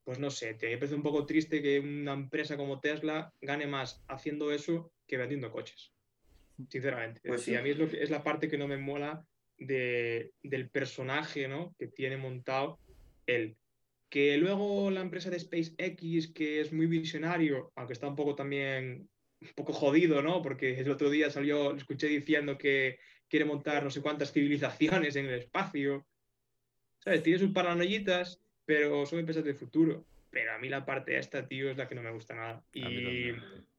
Pues 0.05 0.19
no 0.19 0.31
sé, 0.31 0.55
te 0.55 0.77
parece 0.77 0.95
un 0.95 1.03
poco 1.03 1.27
triste 1.27 1.63
que 1.63 1.81
una 1.81 2.13
empresa 2.13 2.57
como 2.57 2.81
Tesla 2.81 3.33
gane 3.41 3.67
más 3.67 4.03
haciendo 4.09 4.53
eso 4.53 4.93
que 5.07 5.17
vendiendo 5.17 5.51
coches. 5.51 5.93
Sinceramente. 6.69 7.21
Pues 7.25 7.49
a 7.49 7.63
mí 7.63 7.71
es, 7.71 7.79
lo 7.79 7.89
que, 7.89 8.03
es 8.03 8.11
la 8.11 8.23
parte 8.23 8.49
que 8.49 8.59
no 8.59 8.69
me 8.69 8.77
mola 8.77 9.27
de, 9.59 10.33
del 10.43 10.71
personaje 10.71 11.49
¿no? 11.49 11.75
que 11.79 11.89
tiene 11.89 12.17
montado 12.17 12.79
él. 13.27 13.57
Que 14.13 14.37
luego 14.37 14.91
la 14.91 15.01
empresa 15.01 15.31
de 15.31 15.41
SpaceX, 15.41 16.29
que 16.35 16.61
es 16.61 16.71
muy 16.71 16.85
visionario, 16.85 17.73
aunque 17.75 17.95
está 17.95 18.07
un 18.09 18.15
poco 18.15 18.35
también, 18.35 19.09
un 19.41 19.55
poco 19.57 19.73
jodido, 19.73 20.21
¿no? 20.21 20.43
Porque 20.43 20.79
el 20.79 20.91
otro 20.91 21.09
día 21.09 21.31
salió, 21.31 21.75
escuché 21.75 22.09
diciendo 22.09 22.59
que 22.59 22.99
quiere 23.27 23.47
montar 23.47 23.83
no 23.83 23.91
sé 23.91 24.03
cuántas 24.03 24.31
civilizaciones 24.31 25.17
en 25.17 25.25
el 25.25 25.39
espacio. 25.39 26.07
¿Sabes? 26.99 27.23
Tiene 27.23 27.39
sus 27.39 27.53
paranoitas, 27.53 28.39
pero 28.67 29.07
son 29.07 29.21
empresas 29.21 29.45
de 29.45 29.55
futuro. 29.55 30.05
pero 30.29 30.53
a 30.53 30.59
mí 30.59 30.69
la 30.69 30.85
parte 30.85 31.17
esta, 31.17 31.49
tío, 31.49 31.71
es 31.71 31.79
la 31.79 31.89
que 31.89 31.95
no 31.95 32.03
me 32.03 32.13
gusta 32.13 32.35
nada. 32.35 32.63
Y, 32.75 33.31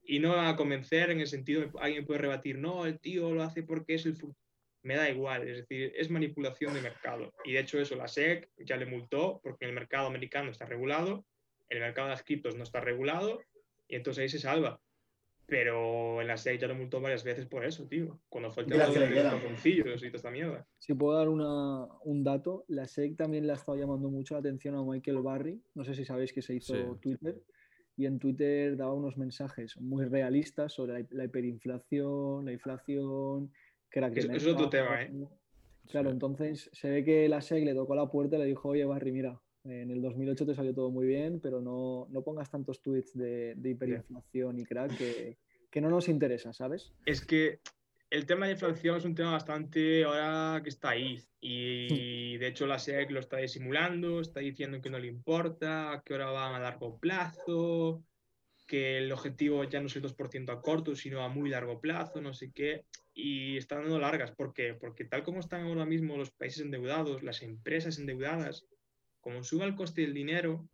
y 0.03 0.19
no 0.19 0.33
a 0.33 0.55
convencer 0.55 1.11
en 1.11 1.19
el 1.19 1.27
sentido, 1.27 1.69
alguien 1.79 2.07
puede 2.07 2.21
rebatir, 2.21 2.57
no, 2.57 2.87
el 2.87 2.99
tío 2.99 3.33
lo 3.35 3.43
hace 3.43 3.61
porque 3.61 3.93
es 3.93 4.05
el 4.07 4.15
futuro. 4.15 4.39
Me 4.83 4.95
da 4.95 5.09
igual, 5.09 5.47
es 5.47 5.57
decir, 5.57 5.93
es 5.95 6.09
manipulación 6.09 6.73
de 6.73 6.81
mercado. 6.81 7.33
Y 7.45 7.53
de 7.53 7.59
hecho 7.59 7.79
eso 7.79 7.95
la 7.95 8.07
SEC 8.07 8.49
ya 8.57 8.77
le 8.77 8.85
multó 8.85 9.39
porque 9.41 9.65
el 9.65 9.73
mercado 9.73 10.07
americano 10.07 10.51
está 10.51 10.65
regulado, 10.65 11.25
el 11.69 11.79
mercado 11.79 12.07
de 12.07 12.13
las 12.13 12.23
criptos 12.23 12.55
no 12.55 12.63
está 12.63 12.81
regulado 12.81 13.41
y 13.87 13.95
entonces 13.95 14.23
ahí 14.23 14.29
se 14.29 14.39
salva. 14.39 14.81
Pero 15.45 16.21
en 16.21 16.27
la 16.27 16.37
SEC 16.37 16.59
ya 16.59 16.67
lo 16.67 16.75
multó 16.75 17.01
varias 17.01 17.23
veces 17.23 17.45
por 17.45 17.65
eso, 17.65 17.87
tío. 17.87 18.19
Cuando 18.29 18.51
fue 18.51 18.63
el 18.63 18.69
tema 18.69 18.87
de 18.87 19.09
los 19.09 19.23
calzoncillos 19.23 20.03
y 20.03 20.07
toda 20.07 20.17
esta 20.17 20.31
mierda. 20.31 20.67
Si 20.79 20.93
puedo 20.93 21.17
dar 21.17 21.29
una, 21.29 21.85
un 22.03 22.23
dato, 22.23 22.65
la 22.67 22.87
SEC 22.87 23.15
también 23.17 23.45
le 23.45 23.53
ha 23.53 23.55
estado 23.55 23.77
llamando 23.77 24.09
mucho 24.09 24.35
la 24.35 24.39
atención 24.39 24.75
a 24.75 24.83
Michael 24.83 25.21
Barry. 25.21 25.61
No 25.75 25.83
sé 25.83 25.95
si 25.95 26.05
sabéis 26.05 26.31
que 26.33 26.41
se 26.41 26.55
hizo 26.55 26.97
Twitter. 27.01 27.41
Y 27.95 28.05
en 28.05 28.19
Twitter 28.19 28.75
daba 28.75 28.93
unos 28.93 29.17
mensajes 29.17 29.79
muy 29.79 30.05
realistas 30.05 30.73
sobre 30.73 31.05
la, 31.11 31.25
hiperinflación, 31.25 32.45
la 32.45 32.51
inflación. 32.51 33.51
Que 33.93 33.99
era 33.99 34.09
que 34.09 34.21
es, 34.21 34.25
es 34.25 34.47
otro 34.47 34.71
tema, 34.71 35.03
¿eh? 35.03 35.11
Claro, 35.87 36.09
entonces 36.09 36.71
se 36.73 36.89
ve 36.89 37.03
que 37.03 37.29
la 37.29 37.41
SEC 37.41 37.63
le 37.63 37.75
tocó 37.75 37.93
la 37.93 38.09
puerta 38.09 38.37
y 38.37 38.39
le 38.39 38.45
dijo, 38.45 38.69
oye, 38.69 38.85
Barry, 38.85 39.11
mira, 39.11 39.39
en 39.65 39.91
el 39.91 40.01
2008 40.01 40.47
te 40.47 40.55
salió 40.55 40.73
todo 40.73 40.89
muy 40.89 41.05
bien, 41.05 41.39
pero 41.39 41.61
no, 41.61 42.07
no 42.09 42.23
pongas 42.23 42.49
tantos 42.49 42.81
tweets 42.81 43.15
de, 43.15 43.53
de 43.55 43.69
hiperinflación 43.69 44.57
y 44.57 44.65
crack 44.65 44.97
que, 44.97 45.37
que, 45.69 45.79
no 45.79 45.91
nos 45.91 46.09
interesa, 46.09 46.53
¿sabes? 46.53 46.91
Es 47.05 47.23
que 47.23 47.59
el 48.09 48.25
tema 48.25 48.47
de 48.47 48.53
la 48.53 48.55
inflación 48.55 48.97
es 48.97 49.05
un 49.05 49.13
tema 49.13 49.33
bastante 49.33 50.03
ahora 50.05 50.61
que 50.63 50.69
está 50.69 50.89
ahí. 50.89 51.23
Y 51.39 52.37
de 52.37 52.47
hecho 52.47 52.65
la 52.65 52.79
SEC 52.79 53.11
lo 53.11 53.19
está 53.19 53.37
disimulando, 53.37 54.21
está 54.21 54.39
diciendo 54.39 54.81
que 54.81 54.89
no 54.89 54.97
le 54.97 55.07
importa, 55.07 56.01
que 56.03 56.13
ahora 56.13 56.31
van 56.31 56.55
a 56.55 56.59
largo 56.59 56.97
plazo, 56.97 58.03
que 58.73 58.97
el 58.97 59.11
objetivo 59.11 59.63
ya 59.65 59.79
no 59.81 59.85
es 59.85 59.95
el 59.95 60.01
2% 60.01 60.51
a 60.51 60.59
corto, 60.59 60.95
sino 60.95 61.21
a 61.21 61.29
muy 61.29 61.51
largo 61.51 61.79
plazo, 61.79 62.19
no 62.21 62.33
sé 62.33 62.51
qué. 62.51 62.85
Y 63.13 63.55
están 63.55 63.83
dando 63.83 63.99
largas. 63.99 64.31
¿Por 64.31 64.51
qué? 64.51 64.73
Porque 64.73 65.05
tal 65.05 65.21
como 65.21 65.41
están 65.41 65.67
ahora 65.67 65.85
mismo 65.85 66.17
los 66.17 66.31
países 66.31 66.63
endeudados, 66.63 67.21
las 67.21 67.43
empresas 67.43 67.99
endeudadas, 67.99 68.65
como 69.21 69.43
suba 69.43 69.65
el 69.65 69.75
coste 69.75 70.01
del 70.01 70.15
dinero, 70.15 70.67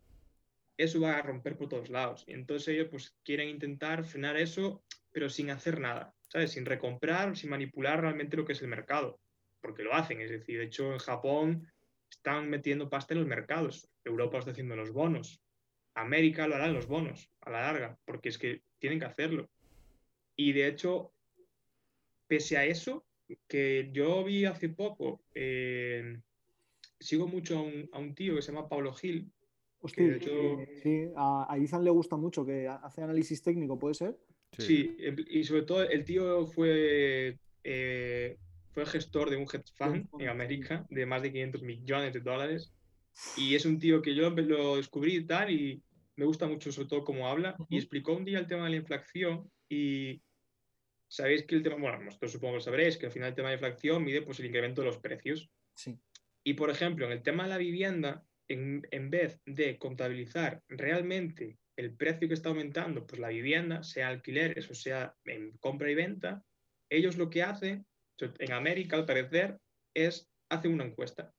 eso 0.78 1.02
va 1.02 1.18
a 1.18 1.22
romper 1.22 1.58
por 1.58 1.68
todos 1.68 1.90
lados. 1.90 2.24
Y 2.26 2.32
entonces 2.32 2.70
ellos 2.70 2.88
pues 2.90 3.18
quieren 3.26 3.50
intentar 3.50 4.06
frenar 4.06 4.38
eso, 4.38 4.82
pero 5.12 5.30
sin 5.30 5.50
hacer 5.50 5.82
nada, 5.82 6.16
¿sabes? 6.30 6.54
Sin 6.54 6.66
recomprar, 6.66 7.36
sin 7.36 7.50
manipular 7.50 8.00
realmente 8.00 8.38
lo 8.38 8.46
que 8.46 8.54
es 8.54 8.62
el 8.62 8.70
mercado, 8.70 9.20
porque 9.60 9.84
lo 9.84 9.94
hacen. 9.94 10.22
Es 10.22 10.32
decir, 10.32 10.58
de 10.58 10.68
hecho 10.68 10.94
en 10.94 11.00
Japón 11.00 11.70
están 12.10 12.50
metiendo 12.50 12.90
pasta 12.90 13.14
en 13.14 13.20
los 13.20 13.28
mercados, 13.28 13.90
Europa 14.06 14.38
está 14.38 14.52
haciendo 14.52 14.78
los 14.78 14.94
bonos, 14.94 15.42
América 16.02 16.48
lo 16.48 16.56
hará 16.56 16.68
en 16.68 16.74
los 16.74 16.88
bonos 16.88 17.30
a 17.42 17.50
la 17.50 17.62
larga, 17.62 17.98
porque 18.06 18.30
es 18.30 18.38
que 18.38 18.62
tienen 18.80 19.00
que 19.00 19.06
hacerlo. 19.06 19.50
Y 20.36 20.54
de 20.54 20.68
hecho, 20.68 21.12
pese 22.28 22.58
a 22.58 22.66
eso, 22.66 23.06
que 23.48 23.90
yo 23.92 24.24
vi 24.24 24.46
hace 24.46 24.70
poco, 24.70 25.22
eh, 25.34 26.20
sigo 27.00 27.28
mucho 27.28 27.60
a 27.92 28.00
un, 28.00 28.16
tío 28.16 28.36
que 28.36 28.42
se 28.42 28.52
llama 28.52 28.70
Pablo 28.70 28.94
Gil. 28.94 29.32
Hostia, 29.82 30.20
sí, 30.84 31.08
a, 31.16 31.58
Izan 31.58 31.84
le 31.84 31.90
gusta 31.90 32.18
mucho, 32.18 32.46
que 32.46 32.68
hace 32.68 33.02
análisis 33.02 33.42
técnico, 33.42 33.80
¿puede 33.80 33.94
ser? 33.94 34.18
Sí, 34.58 34.98
y 35.30 35.44
sobre 35.44 35.62
todo 35.62 35.84
el 35.84 36.04
tío 36.04 36.46
fue, 36.48 37.38
eh, 37.64 38.38
fue 38.72 38.86
gestor 38.86 39.30
de 39.30 39.38
un 39.38 39.44
hedge 39.44 39.72
fund 39.76 40.08
en 40.20 40.28
América 40.28 40.86
de 40.90 41.06
más 41.06 41.22
de 41.22 41.32
500 41.32 41.62
millones 41.62 42.14
de 42.14 42.20
dólares. 42.20 42.74
Y 43.38 43.56
es 43.56 43.66
un 43.66 43.80
tío 43.80 44.02
que 44.02 44.16
yo 44.16 44.30
lo 44.30 44.78
descubrí 44.78 45.18
y 45.18 45.26
tal, 45.26 45.52
y 45.52 45.82
me 46.20 46.26
gusta 46.26 46.48
mucho 46.48 46.70
sobre 46.72 46.90
todo 46.90 47.06
cómo 47.06 47.30
habla. 47.30 47.56
Y 47.70 47.78
explicó 47.78 48.14
un 48.14 48.26
día 48.26 48.40
el 48.40 48.48
tema 48.48 48.66
de 48.66 48.72
la 48.72 48.76
inflación 48.76 49.50
y 49.70 50.22
sabéis 51.08 51.46
que 51.46 51.56
el 51.56 51.64
tema, 51.64 51.78
bueno, 51.78 52.04
vosotros 52.04 52.34
supongo 52.34 52.54
que 52.54 52.58
lo 52.58 52.62
sabréis, 52.62 52.98
que 52.98 53.06
al 53.06 53.12
final 53.14 53.30
el 53.30 53.36
tema 53.36 53.50
de 53.50 53.56
la 53.56 53.68
inflación 53.68 54.04
mide 54.04 54.22
pues, 54.22 54.40
el 54.40 54.48
incremento 54.48 54.82
de 54.82 54.88
los 54.88 54.98
precios. 54.98 55.50
Sí. 55.74 55.98
Y, 56.44 56.56
por 56.56 56.70
ejemplo, 56.70 57.06
en 57.06 57.14
el 57.14 57.24
tema 57.24 57.44
de 57.44 57.50
la 57.50 57.58
vivienda, 57.58 58.26
en, 58.50 59.10
vez 59.10 59.42
de 59.46 59.78
contabilizar 59.78 60.62
realmente 60.68 61.58
el 61.78 61.96
precio 61.96 62.28
que 62.28 62.34
está 62.34 62.50
aumentando, 62.50 63.08
pues 63.08 63.22
la 63.22 63.30
vivienda, 63.30 63.84
sea 63.84 64.10
alquileres 64.10 64.70
o 64.70 64.74
sea 64.74 65.16
en 65.24 65.58
compra 65.60 65.90
y 65.90 65.96
venta, 65.96 66.44
ellos 66.90 67.16
lo 67.16 67.30
que 67.30 67.44
hacen, 67.44 67.86
en 68.18 68.52
América 68.52 68.98
al 68.98 69.06
parecer, 69.06 69.58
es 69.94 70.30
hacen 70.50 70.74
una 70.74 70.84
encuesta. 70.84 71.34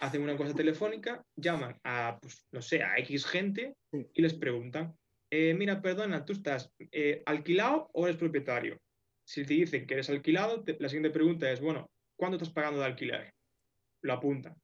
Hacen 0.00 0.22
una 0.22 0.32
encuesta 0.32 0.54
telefónica, 0.54 1.24
llaman 1.36 1.78
a, 1.84 2.18
pues, 2.20 2.46
no 2.52 2.62
sé, 2.62 2.82
a 2.82 2.98
X 2.98 3.26
gente 3.26 3.74
y 3.92 4.22
les 4.22 4.34
preguntan, 4.34 4.94
eh, 5.30 5.54
mira, 5.54 5.82
perdona, 5.82 6.24
¿tú 6.24 6.32
estás 6.32 6.72
eh, 6.92 7.22
alquilado 7.26 7.90
o 7.92 8.06
eres 8.06 8.16
propietario? 8.16 8.80
Si 9.24 9.44
te 9.44 9.54
dicen 9.54 9.86
que 9.86 9.94
eres 9.94 10.08
alquilado, 10.08 10.64
la 10.78 10.88
siguiente 10.88 11.10
pregunta 11.10 11.50
es, 11.50 11.60
bueno, 11.60 11.90
¿cuánto 12.16 12.36
estás 12.36 12.52
pagando 12.52 12.80
de 12.80 12.86
alquiler? 12.86 13.34
lo 14.02 14.12
apunta. 14.12 14.56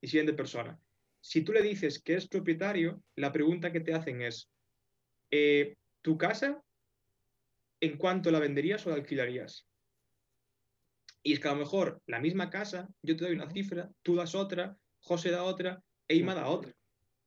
Y 0.00 0.08
siguiente 0.08 0.32
persona. 0.32 0.78
Si 1.20 1.42
tú 1.42 1.52
le 1.52 1.62
dices 1.62 2.02
que 2.02 2.12
eres 2.12 2.28
propietario, 2.28 3.02
la 3.16 3.32
pregunta 3.32 3.70
que 3.70 3.80
te 3.80 3.94
hacen 3.94 4.22
es, 4.22 4.50
eh, 5.30 5.76
¿tu 6.02 6.18
casa 6.18 6.60
en 7.80 7.96
cuánto 7.96 8.30
la 8.30 8.40
venderías 8.40 8.84
o 8.86 8.90
la 8.90 8.96
alquilarías? 8.96 9.66
Y 11.22 11.34
es 11.34 11.40
que 11.40 11.48
a 11.48 11.52
lo 11.52 11.58
mejor 11.58 12.02
la 12.06 12.20
misma 12.20 12.50
casa, 12.50 12.88
yo 13.02 13.16
te 13.16 13.24
doy 13.24 13.34
una 13.34 13.50
cifra, 13.50 13.90
tú 14.02 14.16
das 14.16 14.34
otra, 14.34 14.76
José 15.00 15.30
da 15.30 15.44
otra, 15.44 15.82
Eima 16.08 16.34
da 16.34 16.48
otra. 16.48 16.72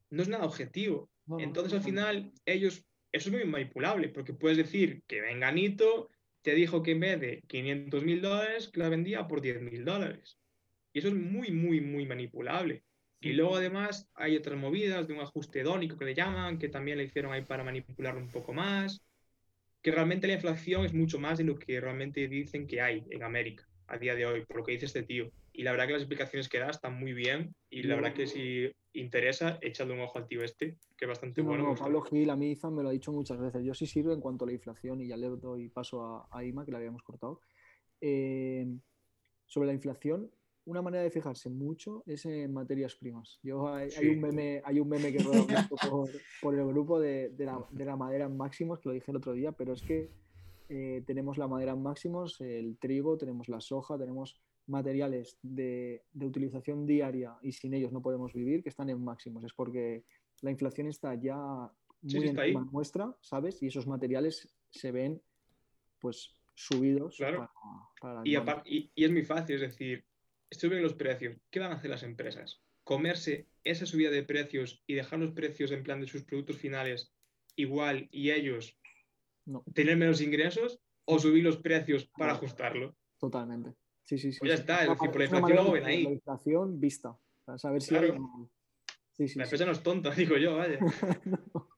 No 0.10 0.22
es 0.22 0.30
nada 0.30 0.46
objetivo. 0.46 1.10
Entonces 1.40 1.74
al 1.74 1.82
final 1.82 2.32
ellos, 2.46 2.86
eso 3.12 3.30
es 3.30 3.36
muy 3.36 3.46
manipulable, 3.46 4.10
porque 4.10 4.34
puedes 4.34 4.58
decir 4.58 5.02
que 5.08 5.22
Venganito 5.22 6.10
te 6.42 6.54
dijo 6.54 6.84
que 6.84 6.92
en 6.92 7.00
vez 7.00 7.20
de 7.20 7.42
500 7.48 8.04
mil 8.04 8.22
dólares, 8.22 8.70
la 8.76 8.90
vendía 8.90 9.28
por 9.28 9.42
10 9.42 9.62
mil 9.62 9.84
dólares. 9.86 10.38
Y 10.94 11.00
eso 11.00 11.08
es 11.08 11.16
muy, 11.16 11.52
muy, 11.52 11.82
muy 11.82 12.06
manipulable. 12.06 12.84
Y 13.20 13.34
luego 13.34 13.56
además 13.56 14.08
hay 14.14 14.36
otras 14.36 14.60
movidas 14.60 15.08
de 15.08 15.14
un 15.14 15.22
ajuste 15.22 15.62
hedónico 15.62 15.98
que 15.98 16.06
le 16.06 16.14
llaman, 16.14 16.60
que 16.60 16.70
también 16.70 16.98
le 16.98 17.06
hicieron 17.06 17.34
ahí 17.34 17.42
para 17.42 17.64
manipularlo 17.64 18.22
un 18.22 18.30
poco 18.30 18.54
más, 18.54 19.02
que 19.82 19.92
realmente 19.92 20.28
la 20.28 20.34
inflación 20.34 20.86
es 20.86 20.94
mucho 20.94 21.18
más 21.18 21.40
de 21.40 21.46
lo 21.46 21.58
que 21.58 21.82
realmente 21.82 22.28
dicen 22.28 22.68
que 22.68 22.82
hay 22.82 23.04
en 23.10 23.24
América 23.24 23.68
a 23.88 23.98
día 23.98 24.16
de 24.16 24.26
hoy, 24.26 24.46
por 24.46 24.58
lo 24.58 24.64
que 24.64 24.74
dice 24.74 24.86
este 24.86 25.04
tío. 25.04 25.32
Y 25.54 25.64
la 25.64 25.72
verdad 25.72 25.88
que 25.88 25.94
las 25.94 26.02
explicaciones 26.02 26.50
que 26.50 26.60
da 26.60 26.70
están 26.70 27.00
muy 27.00 27.14
bien 27.14 27.56
y 27.70 27.84
la 27.84 27.96
verdad 27.96 28.14
que 28.14 28.28
si 28.28 28.72
interesa, 28.94 29.58
échale 29.62 29.94
un 29.94 30.02
ojo 30.02 30.18
al 30.18 30.28
tío 30.28 30.44
este, 30.44 30.78
que 30.98 31.06
es 31.06 31.08
bastante 31.10 31.42
bueno. 31.42 31.76
Pablo 31.76 32.02
Gil, 32.02 32.30
a 32.30 32.36
mí 32.36 32.52
Izan 32.52 32.76
me 32.76 32.84
lo 32.84 32.90
ha 32.90 32.94
dicho 32.94 33.12
muchas 33.12 33.40
veces. 33.40 33.64
Yo 33.64 33.74
sí 33.74 33.86
sirve 33.86 34.14
en 34.14 34.22
cuanto 34.22 34.46
a 34.46 34.48
la 34.48 34.54
inflación 34.54 35.02
y 35.02 35.08
ya 35.08 35.18
le 35.18 35.28
doy 35.28 35.70
paso 35.70 36.02
a, 36.04 36.28
a 36.32 36.44
Ima, 36.44 36.66
que 36.66 36.72
la 36.72 36.78
habíamos 36.78 37.04
cortado. 37.04 37.42
Eh, 38.02 38.68
sobre 39.46 39.68
la 39.68 39.74
inflación, 39.74 40.32
una 40.66 40.82
manera 40.82 41.04
de 41.04 41.12
fijarse 41.12 41.50
mucho 41.50 42.04
es 42.06 42.26
en 42.26 42.52
materias 42.52 42.96
primas. 42.96 43.40
Yo, 43.44 43.68
hay, 43.74 43.90
un, 44.10 44.20
meme, 44.20 44.62
hay 44.66 44.80
un 44.80 44.90
meme 44.90 45.12
que 45.12 45.20
rueda 45.20 45.46
por, 45.70 46.10
por, 46.42 46.56
el 46.56 46.66
grupo 46.68 47.00
de, 47.00 47.30
de, 47.30 47.46
la, 47.46 47.64
de, 47.72 47.86
la, 47.86 47.96
madera 47.96 48.26
en 48.26 48.36
máximos, 48.36 48.80
que 48.80 48.90
lo 48.90 48.96
dije 48.96 49.12
el 49.12 49.18
otro 49.18 49.34
día, 49.34 49.52
pero 49.52 49.74
es 49.74 49.82
que 49.84 50.10
eh, 50.70 51.04
tenemos 51.06 51.38
la 51.38 51.48
madera 51.48 51.74
en 51.74 51.82
máximos, 51.82 52.42
el 52.42 52.78
trigo, 52.78 53.18
tenemos 53.18 53.48
la 53.50 53.62
soja, 53.62 53.98
tenemos 53.98 54.40
materiales 54.68 55.38
de, 55.42 56.04
de, 56.14 56.26
utilización 56.26 56.86
diaria 56.86 57.36
y 57.42 57.52
sin 57.52 57.74
ellos 57.74 57.92
no 57.92 58.02
podemos 58.02 58.34
vivir, 58.34 58.64
que 58.64 58.70
están 58.70 58.90
en 58.90 59.04
máximos. 59.04 59.44
Es 59.44 59.54
porque 59.54 60.04
la 60.42 60.52
inflación 60.52 60.88
está 60.88 61.14
ya 61.16 61.38
muy 62.02 62.28
en 62.28 62.40
encima 62.40 62.68
nuestra, 62.72 63.16
¿sabes? 63.22 63.62
Y 63.62 63.68
esos 63.68 63.88
materiales 63.88 64.54
se 64.72 64.92
ven 64.92 65.22
pues 66.00 66.36
subidos 66.54 67.18
claro. 67.18 67.50
para, 68.00 68.22
y, 68.24 68.36
y, 68.66 68.92
y, 68.96 69.04
es 69.04 69.12
muy 69.12 69.24
fácil, 69.24 69.56
es 69.56 69.62
decir, 69.62 70.06
suben 70.52 70.82
los 70.82 70.94
precios, 70.94 71.38
¿qué 71.50 71.60
van 71.60 71.72
a 71.72 71.76
hacer 71.76 71.90
las 71.90 72.04
empresas? 72.04 72.62
¿Comerse 72.84 73.48
esa 73.64 73.86
subida 73.86 74.12
de 74.12 74.24
precios 74.24 74.84
y 74.88 74.94
dejar 74.94 75.20
los 75.20 75.32
precios 75.32 75.72
en 75.72 75.84
plan 75.84 76.00
de 76.00 76.08
sus 76.08 76.24
productos 76.24 76.58
finales 76.58 77.12
igual 77.56 78.08
y 78.12 78.32
ellos 78.32 78.78
tener 79.74 79.98
menos 79.98 80.22
ingresos 80.22 80.80
o 81.06 81.20
subir 81.20 81.44
los 81.44 81.58
precios 81.58 82.06
para 82.18 82.34
ajustarlo? 82.34 82.96
Totalmente. 83.20 83.74
Sí, 84.04 84.18
sí, 84.18 84.32
sí. 84.32 84.40
Pues 84.40 84.50
ya 84.50 84.56
está, 84.56 84.84
es 84.84 84.90
decir, 84.90 85.10
por 85.10 85.18
la 85.18 85.26
inflación 85.26 85.56
lo 85.56 85.72
ven 85.72 85.86
ahí. 85.86 86.04
La 86.04 86.12
inflación 86.12 86.80
vista. 86.80 87.18
Para 87.44 87.58
saber 87.58 87.82
si 87.82 87.90
claro. 87.90 88.18
sí, 89.12 89.28
sí, 89.28 89.38
la 89.38 89.46
empresa 89.46 89.66
no 89.66 89.72
es 89.72 89.84
tonta, 89.84 90.10
digo 90.16 90.38
yo, 90.38 90.58
vaya. 90.58 90.80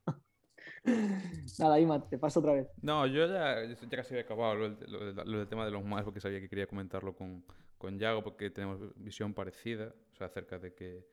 Nada, 1.60 1.80
Ima, 1.80 2.08
te 2.08 2.18
paso 2.18 2.40
otra 2.40 2.54
vez. 2.54 2.68
No, 2.82 3.06
yo 3.08 3.28
ya, 3.28 3.64
ya 3.66 3.76
casi 3.90 4.14
había 4.14 4.24
acabado 4.24 4.56
lo, 4.56 4.70
lo, 4.70 5.38
del 5.40 5.48
tema 5.48 5.66
de 5.66 5.72
los 5.72 5.84
más 5.84 6.04
porque 6.04 6.22
sabía 6.22 6.40
que 6.40 6.48
quería 6.48 6.68
comentarlo 6.68 7.14
con, 7.16 7.44
con 7.78 8.00
Yago 8.00 8.24
porque 8.24 8.50
tenemos 8.50 8.80
visión 8.96 9.34
parecida, 9.34 9.94
o 10.14 10.16
sea, 10.16 10.28
acerca 10.28 10.60
de 10.60 10.74
que 10.74 11.06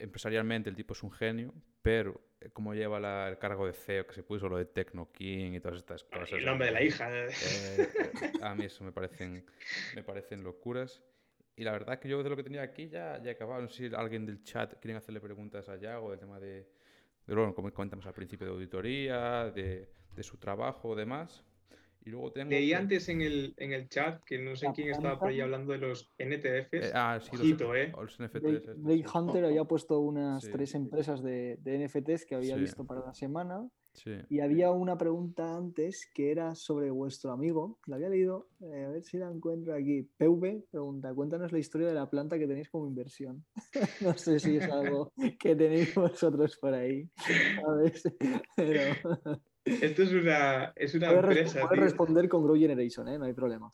empresarialmente 0.00 0.70
el 0.70 0.76
tipo 0.76 0.94
es 0.94 1.02
un 1.02 1.12
genio, 1.12 1.54
pero 1.82 2.20
eh, 2.40 2.50
como 2.50 2.74
lleva 2.74 2.98
la, 2.98 3.28
el 3.28 3.38
cargo 3.38 3.66
de 3.66 3.72
CEO 3.72 4.06
que 4.06 4.14
se 4.14 4.22
puso 4.22 4.48
lo 4.48 4.56
de 4.56 4.64
Tecno 4.66 5.10
King 5.12 5.52
y 5.52 5.60
todas 5.60 5.78
estas 5.78 6.04
cosas. 6.04 6.32
El 6.32 6.44
nombre 6.44 6.66
de 6.66 6.72
la 6.72 6.82
hija. 6.82 7.08
Eh, 7.10 7.28
eh, 7.28 7.88
a 8.42 8.54
mí 8.54 8.64
eso 8.64 8.84
me 8.84 8.92
parecen, 8.92 9.44
me 9.94 10.02
parecen 10.02 10.42
locuras. 10.42 11.02
Y 11.56 11.64
la 11.64 11.72
verdad 11.72 11.98
que 11.98 12.08
yo 12.08 12.22
de 12.22 12.30
lo 12.30 12.36
que 12.36 12.42
tenía 12.42 12.62
aquí 12.62 12.88
ya, 12.88 13.20
ya 13.22 13.30
he 13.30 13.34
acabado. 13.34 13.60
No 13.60 13.68
sé 13.68 13.88
si 13.88 13.94
alguien 13.94 14.24
del 14.24 14.42
chat 14.42 14.80
quiere 14.80 14.96
hacerle 14.96 15.20
preguntas 15.20 15.68
a 15.68 15.76
Yago 15.76 16.10
del 16.10 16.18
tema 16.18 16.40
de, 16.40 16.66
Pero 17.26 17.42
bueno, 17.42 17.54
como 17.54 17.70
comentamos 17.72 18.06
al 18.06 18.14
principio 18.14 18.46
de 18.46 18.52
auditoría, 18.54 19.50
de, 19.50 19.90
de 20.14 20.22
su 20.22 20.38
trabajo, 20.38 20.96
demás. 20.96 21.44
Y 22.02 22.10
luego 22.10 22.32
tengo. 22.32 22.50
Leí 22.50 22.72
antes 22.72 23.08
en 23.10 23.20
el, 23.20 23.54
en 23.58 23.72
el 23.72 23.88
chat 23.88 24.22
que 24.24 24.38
no 24.38 24.56
sé 24.56 24.68
quién 24.74 24.88
estaba 24.90 25.18
por 25.18 25.28
ahí 25.28 25.40
hablando 25.40 25.72
de 25.72 25.78
los 25.78 26.10
NTFs. 26.18 26.72
Eh, 26.72 26.92
ah, 26.94 27.18
sí, 27.20 27.30
Ojito, 27.36 27.64
los, 27.68 27.76
eh. 27.76 27.92
los 27.94 28.18
NFTs. 28.20 28.76
Sí. 28.86 29.04
Hunter 29.14 29.44
había 29.44 29.64
puesto 29.64 30.00
unas 30.00 30.44
Sí. 30.44 30.50
tres 30.50 30.74
empresas 30.74 31.22
de, 31.22 31.58
de 31.60 31.78
NFTs 31.86 32.24
que 32.24 32.34
había 32.36 32.54
Sí. 32.54 32.60
visto 32.62 32.86
para 32.86 33.00
la 33.04 33.12
semana 33.14 33.68
Sí. 33.92 34.12
y 34.28 34.38
había 34.40 34.70
una 34.70 34.96
pregunta 34.96 35.56
antes 35.56 36.08
que 36.14 36.30
era 36.30 36.54
sobre 36.54 36.90
vuestro 36.90 37.32
amigo. 37.32 37.78
La 37.86 37.96
había 37.96 38.08
leído, 38.08 38.48
eh, 38.60 38.84
a 38.84 38.88
ver 38.90 39.02
si 39.02 39.18
la 39.18 39.28
encuentro 39.30 39.74
aquí. 39.74 40.08
PV 40.16 40.64
pregunta, 40.70 41.12
cuéntanos 41.12 41.52
la 41.52 41.58
historia 41.58 41.88
de 41.88 41.94
la 41.94 42.08
planta 42.08 42.38
que 42.38 42.46
tenéis 42.46 42.70
como 42.70 42.86
inversión. 42.86 43.44
no 44.00 44.16
sé 44.16 44.38
si 44.38 44.56
es 44.56 44.70
algo 44.70 45.12
que 45.38 45.54
tenéis 45.56 45.94
vosotros 45.94 46.56
por 46.58 46.72
ahí. 46.72 47.10
¿sabes? 47.62 48.02
Pero 48.56 48.80
Esto 49.64 50.02
es 50.02 50.12
una, 50.12 50.72
es 50.76 50.94
una 50.94 51.08
puedes, 51.08 51.24
res- 51.24 51.36
empresa. 51.38 51.60
puedes 51.60 51.74
tío. 51.78 51.84
responder 51.84 52.28
con 52.28 52.42
Grow 52.44 52.56
Generation, 52.56 53.08
¿eh? 53.08 53.18
no 53.18 53.24
hay 53.26 53.32
problema. 53.34 53.72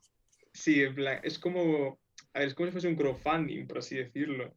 Sí, 0.53 0.83
en 0.83 0.95
plan, 0.95 1.21
es 1.23 1.39
como, 1.39 1.99
a 2.35 2.39
ver, 2.41 2.49
es 2.49 2.55
como 2.55 2.67
si 2.67 2.73
fuese 2.73 2.89
un 2.89 2.97
crowdfunding, 2.97 3.67
por 3.67 3.79
así 3.79 3.97
decirlo, 3.97 4.55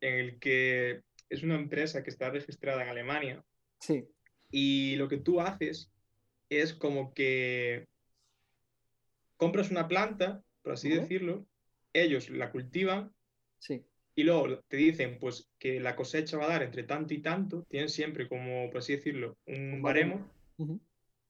en 0.00 0.14
el 0.14 0.38
que 0.38 1.02
es 1.30 1.42
una 1.42 1.54
empresa 1.56 2.02
que 2.02 2.10
está 2.10 2.30
registrada 2.30 2.82
en 2.82 2.88
Alemania 2.88 3.44
Sí, 3.80 4.04
y 4.50 4.96
lo 4.96 5.08
que 5.08 5.16
tú 5.18 5.40
haces 5.40 5.90
es 6.48 6.72
como 6.74 7.12
que 7.14 7.86
compras 9.36 9.70
una 9.70 9.88
planta, 9.88 10.42
por 10.62 10.72
así 10.72 10.88
decirlo, 10.90 11.46
ellos 11.92 12.30
la 12.30 12.50
cultivan 12.50 13.12
sí. 13.58 13.84
y 14.14 14.22
luego 14.24 14.60
te 14.68 14.76
dicen 14.76 15.18
pues 15.18 15.48
que 15.58 15.80
la 15.80 15.96
cosecha 15.96 16.36
va 16.38 16.44
a 16.44 16.48
dar 16.50 16.62
entre 16.62 16.84
tanto 16.84 17.14
y 17.14 17.18
tanto, 17.22 17.64
tienen 17.68 17.88
siempre 17.88 18.28
como, 18.28 18.68
por 18.70 18.78
así 18.78 18.94
decirlo, 18.94 19.36
un 19.46 19.74
Un 19.74 19.82
baremo 19.82 20.30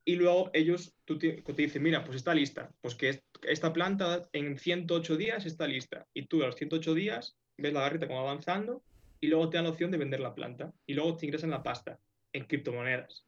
y 0.05 0.15
luego 0.17 0.51
ellos 0.53 0.95
tú 1.05 1.19
te, 1.19 1.43
te 1.43 1.53
dicen, 1.53 1.83
mira, 1.83 2.05
pues 2.05 2.17
está 2.17 2.33
lista, 2.35 2.71
pues 2.81 2.95
que 2.95 3.09
es- 3.09 3.23
esta 3.43 3.73
planta 3.73 4.29
en 4.33 4.57
108 4.59 5.17
días 5.17 5.47
está 5.47 5.67
lista. 5.67 6.07
Y 6.15 6.27
tú 6.27 6.43
a 6.43 6.47
los 6.47 6.57
108 6.57 6.95
días 6.95 7.37
ves 7.59 7.73
la 7.73 7.81
barrita 7.81 8.07
como 8.07 8.23
va 8.23 8.31
avanzando 8.31 8.85
y 9.21 9.27
luego 9.29 9.49
te 9.51 9.57
dan 9.57 9.65
la 9.65 9.71
opción 9.71 9.91
de 9.91 9.99
vender 9.99 10.21
la 10.21 10.35
planta 10.35 10.73
y 10.87 10.95
luego 10.95 11.17
te 11.17 11.27
ingresan 11.27 11.51
la 11.51 11.63
pasta 11.63 11.99
en 12.33 12.45
criptomonedas. 12.45 13.27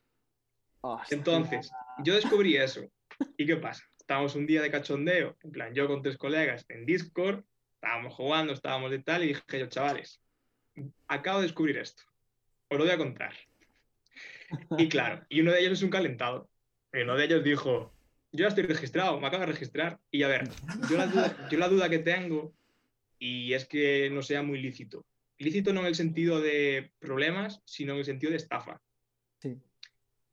Hostia. 0.82 1.16
Entonces, 1.18 1.70
yo 2.04 2.14
descubrí 2.14 2.56
eso. 2.56 2.82
¿Y 3.36 3.46
qué 3.46 3.56
pasa? 3.56 3.84
Estábamos 3.98 4.36
un 4.36 4.46
día 4.46 4.62
de 4.62 4.70
cachondeo, 4.70 5.36
en 5.42 5.50
plan, 5.50 5.74
yo 5.74 5.86
con 5.88 6.00
tres 6.02 6.16
colegas 6.16 6.64
en 6.68 6.86
Discord, 6.86 7.44
estábamos 7.74 8.14
jugando, 8.14 8.52
estábamos 8.52 8.90
de 8.92 9.00
tal, 9.00 9.24
y 9.24 9.28
dije 9.28 9.42
yo, 9.58 9.66
chavales, 9.66 10.22
acabo 11.08 11.38
de 11.40 11.46
descubrir 11.46 11.76
esto. 11.78 12.04
Os 12.70 12.78
lo 12.78 12.84
voy 12.84 12.92
a 12.94 12.98
contar. 12.98 13.34
Y 14.78 14.88
claro, 14.88 15.24
y 15.28 15.40
uno 15.40 15.52
de 15.52 15.60
ellos 15.60 15.72
es 15.74 15.82
un 15.82 15.90
calentado. 15.90 16.48
Y 16.92 17.02
uno 17.02 17.16
de 17.16 17.24
ellos 17.24 17.44
dijo, 17.44 17.92
yo 18.32 18.42
ya 18.42 18.48
estoy 18.48 18.64
registrado, 18.64 19.20
me 19.20 19.26
acabo 19.26 19.42
de 19.42 19.52
registrar. 19.52 19.98
Y 20.10 20.22
a 20.22 20.28
ver, 20.28 20.48
yo 20.90 20.96
la 20.96 21.06
duda, 21.06 21.48
yo 21.50 21.58
la 21.58 21.68
duda 21.68 21.88
que 21.90 21.98
tengo, 21.98 22.54
y 23.18 23.52
es 23.52 23.66
que 23.66 24.08
no 24.10 24.22
sea 24.22 24.42
muy 24.42 24.60
lícito. 24.60 25.04
Lícito 25.38 25.72
no 25.72 25.80
en 25.80 25.86
el 25.86 25.94
sentido 25.94 26.40
de 26.40 26.90
problemas, 26.98 27.62
sino 27.64 27.92
en 27.92 27.98
el 28.00 28.04
sentido 28.04 28.30
de 28.30 28.36
estafa 28.38 28.80
Sí. 29.40 29.56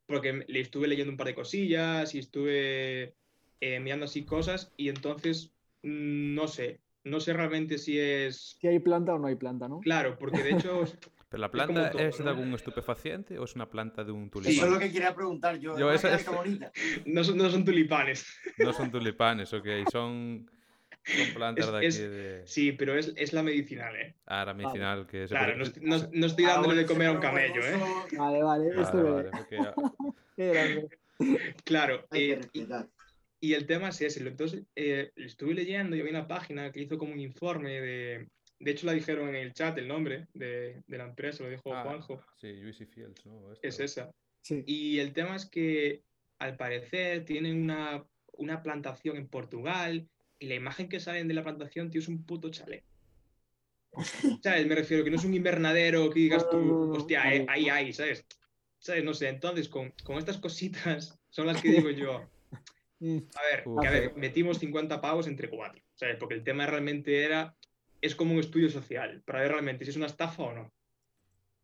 porque 0.07 0.43
le 0.47 0.59
estuve 0.59 0.87
leyendo 0.87 1.11
un 1.11 1.17
par 1.17 1.27
de 1.27 1.35
cosillas 1.35 2.15
y 2.15 2.19
estuve 2.19 3.13
eh, 3.61 3.79
mirando 3.79 4.05
así 4.05 4.23
cosas 4.25 4.71
y 4.77 4.89
entonces 4.89 5.51
mm, 5.83 6.33
no 6.33 6.47
sé, 6.47 6.79
no 7.03 7.19
sé 7.19 7.33
realmente 7.33 7.77
si 7.77 7.99
es 7.99 8.57
Si 8.59 8.67
hay 8.67 8.79
planta 8.79 9.13
o 9.13 9.19
no 9.19 9.27
hay 9.27 9.35
planta, 9.35 9.67
¿no? 9.67 9.79
claro, 9.81 10.17
porque 10.17 10.41
de 10.41 10.51
hecho 10.53 10.83
¿Pero 11.35 11.41
la 11.41 11.51
planta 11.51 11.89
todo, 11.91 12.01
es 12.01 12.17
de 12.17 12.29
algún 12.29 12.53
estupefaciente 12.53 13.37
o 13.37 13.43
es 13.43 13.55
una 13.55 13.69
planta 13.69 14.05
de 14.05 14.11
un 14.13 14.27
Eso 14.27 14.31
tulipán? 14.31 14.67
es 14.67 14.73
lo 14.73 14.79
que 14.79 14.91
quería 14.91 15.13
preguntar 15.13 15.59
yo. 15.59 15.77
Yo, 15.77 15.91
¿Es 15.91 16.03
esa- 16.05 16.31
no 17.05 17.23
son, 17.25 17.37
no 17.37 17.49
son 17.49 17.65
tulipanes. 17.65 18.25
No 18.57 18.71
son 18.71 18.89
tulipanes, 18.89 19.51
ok, 19.51 19.67
son, 19.91 20.49
son 21.03 21.33
plantas 21.33 21.65
Es- 21.65 21.71
de 21.73 21.77
aquí 21.77 21.87
es- 21.87 21.99
de... 21.99 22.41
Sí, 22.45 22.71
pero 22.71 22.97
es, 22.97 23.11
es 23.17 23.33
la 23.33 23.43
medicinal, 23.43 23.93
¿eh? 23.97 24.15
Ah, 24.25 24.45
la 24.45 24.53
medicinal 24.53 25.05
que 25.07 25.27
se 25.27 25.35
Claro, 25.35 25.57
puede- 25.57 25.81
no, 25.81 25.97
no- 25.97 26.09
no 26.13 26.25
estoy 26.25 26.45
Ah, 26.45 26.53
dándole 26.53 26.75
de 26.75 26.85
comer 26.85 27.07
a 27.07 27.11
un 27.11 27.19
camello, 27.19 27.61
¿eh? 27.67 27.77
Vale, 28.17 28.41
vale, 28.41 28.69
Vale, 28.69 28.81
esto 28.81 29.03
vale, 29.03 29.31
Qué 30.37 30.47
grande. 30.47 30.87
Claro, 31.65 32.05
Hay 32.11 32.31
eh, 32.31 32.41
y, 33.41 33.53
el 33.53 33.65
tema 33.67 33.89
es 33.89 33.99
ese. 34.01 34.25
Entonces, 34.25 34.63
eh, 34.75 35.11
estuve 35.17 35.53
leyendo 35.53 35.97
y 35.97 35.99
había 35.99 36.11
una 36.11 36.27
página 36.29 36.71
que 36.71 36.81
hizo 36.81 36.97
como 36.97 37.11
un 37.11 37.19
informe 37.19 37.81
de... 37.81 38.27
De 38.65 38.71
hecho, 38.71 38.87
la 38.87 38.93
dijeron 38.93 39.29
en 39.29 39.35
el 39.35 39.53
chat 39.53 39.77
el 39.77 39.87
nombre 39.87 40.27
de, 40.33 40.81
de 40.87 40.97
la 40.97 41.05
empresa, 41.05 41.43
lo 41.43 41.51
dijo 41.51 41.71
Ah, 41.71 41.83
Juanjo. 41.83 42.19
Sí, 42.35 42.47
UC 42.65 42.87
Fields, 42.89 43.23
¿no? 43.25 43.53
Esto. 43.53 43.67
Es 43.67 43.79
esa. 43.79 44.11
Sí. 44.41 44.63
Y 44.65 44.97
el 44.99 45.13
tema 45.13 45.35
es 45.35 45.45
que 45.47 46.03
al 46.39 46.57
parecer 46.57 47.25
tienen 47.25 47.61
una, 47.61 48.03
una 48.33 48.63
plantación 48.63 49.17
en 49.17 49.27
Portugal 49.27 50.09
y 50.39 50.47
la 50.47 50.55
imagen 50.55 50.89
que 50.89 50.99
salen 50.99 51.27
de 51.27 51.35
la 51.35 51.43
plantación, 51.43 51.91
tío, 51.91 52.01
es 52.01 52.07
un 52.07 52.25
puto 52.25 52.49
chalet. 52.49 52.83
¿Sabes? 54.43 54.65
Me 54.65 54.75
refiero 54.75 55.03
que 55.03 55.11
no 55.11 55.17
es 55.17 55.25
un 55.25 55.35
invernadero 55.35 56.09
que 56.09 56.19
digas 56.21 56.49
tú, 56.49 56.91
hostia, 56.95 57.33
eh, 57.35 57.45
ahí, 57.47 57.69
ahí, 57.69 57.93
¿sabes? 57.93 58.25
¿Sabes? 58.79 59.03
No 59.03 59.13
sé, 59.13 59.29
entonces 59.29 59.69
con, 59.69 59.91
con 60.03 60.17
estas 60.17 60.37
cositas 60.39 61.17
son 61.29 61.45
las 61.47 61.61
que 61.61 61.69
digo 61.69 61.91
yo. 61.91 62.27
Mm, 62.97 63.17
A 63.35 63.43
ver, 63.43 63.63
que 63.81 63.87
a 63.87 63.91
ver, 63.91 64.15
metimos 64.15 64.57
50 64.57 65.01
pavos 65.01 65.27
entre 65.27 65.49
cuatro, 65.49 65.83
¿sabes? 65.95 66.15
Porque 66.17 66.33
el 66.33 66.45
tema 66.45 66.65
realmente 66.65 67.25
era, 67.25 67.53
es 68.05 68.15
como 68.15 68.33
un 68.33 68.39
estudio 68.39 68.69
social, 68.69 69.21
para 69.25 69.41
ver 69.41 69.51
realmente 69.51 69.83
si 69.85 69.91
es 69.91 69.97
una 69.97 70.05
estafa 70.05 70.43
o 70.43 70.53
no. 70.53 70.73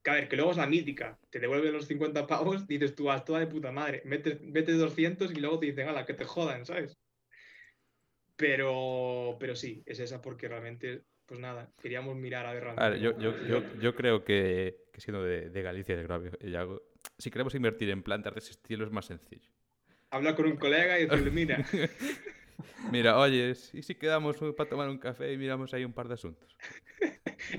Que 0.04 0.10
a 0.10 0.16
ver, 0.16 0.28
que 0.28 0.36
luego 0.36 0.52
es 0.52 0.58
la 0.58 0.66
mítica, 0.68 1.20
te 1.30 1.40
devuelven 1.40 1.74
los 1.74 1.86
50 1.86 2.26
pavos, 2.26 2.68
dices 2.68 2.96
tú, 2.96 3.12
haz 3.12 3.24
toda 3.24 3.40
de 3.40 3.48
puta 3.48 3.72
madre, 3.72 4.02
metes, 4.06 4.42
metes 4.42 4.78
200 4.80 5.32
y 5.32 5.36
luego 5.36 5.60
te 5.60 5.68
dicen, 5.68 5.88
ala, 5.88 6.06
que 6.06 6.14
te 6.16 6.26
jodan, 6.26 6.66
¿sabes? 6.66 6.98
Pero, 8.36 9.38
pero 9.40 9.56
sí, 9.56 9.84
es 9.86 10.00
esa 10.00 10.22
porque 10.22 10.48
realmente, 10.48 11.04
pues 11.28 11.40
nada, 11.40 11.72
queríamos 11.82 12.16
mirar 12.16 12.46
a 12.48 12.54
ver 12.54 12.64
A 12.64 12.74
realmente. 12.76 13.08
ver, 13.08 13.20
yo, 13.20 13.20
yo, 13.20 13.48
yo, 13.48 13.80
yo 13.80 13.96
creo 13.96 14.24
que, 14.24 14.86
que 14.92 15.02
siendo 15.02 15.24
de, 15.24 15.50
de 15.50 15.62
Galicia, 15.62 15.96
de 15.96 16.04
Gravio, 16.04 16.32
si 17.18 17.30
queremos 17.30 17.54
invertir 17.54 17.90
en 17.92 18.02
plantas 18.02 18.34
de 18.34 18.40
ese 18.40 18.52
estilo 18.52 18.86
es 18.86 18.92
más 18.92 19.06
sencillo. 19.06 19.52
Habla 20.10 20.36
con 20.36 20.46
un 20.48 20.58
colega 20.58 21.00
y 21.00 21.06
decirle, 21.06 21.32
mira, 21.32 21.64
Mira, 22.92 23.18
oye, 23.18 23.54
¿y 23.74 23.82
si 23.84 23.96
quedamos 23.96 24.38
para 24.56 24.70
tomar 24.70 24.90
un 24.90 24.98
café 24.98 25.32
y 25.34 25.38
miramos 25.38 25.74
ahí 25.74 25.86
un 25.86 25.94
par 25.94 26.08
de 26.08 26.16
asuntos? 26.16 26.56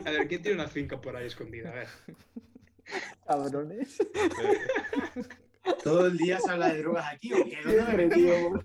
a 0.05 0.11
ver, 0.11 0.29
¿quién 0.29 0.43
tiene 0.43 0.61
una 0.61 0.69
finca 0.69 1.01
por 1.01 1.17
ahí 1.17 1.27
escondida? 1.27 1.71
A 1.71 1.75
ver. 1.75 1.89
Cabrones. 3.27 3.99
Todo 5.85 6.07
el 6.07 6.19
día 6.19 6.41
se 6.41 6.51
habla 6.51 6.73
de 6.73 6.83
drogas 6.83 7.07
aquí, 7.13 7.33
¿o 7.33 7.45
qué? 7.45 8.11
Tío. 8.13 8.65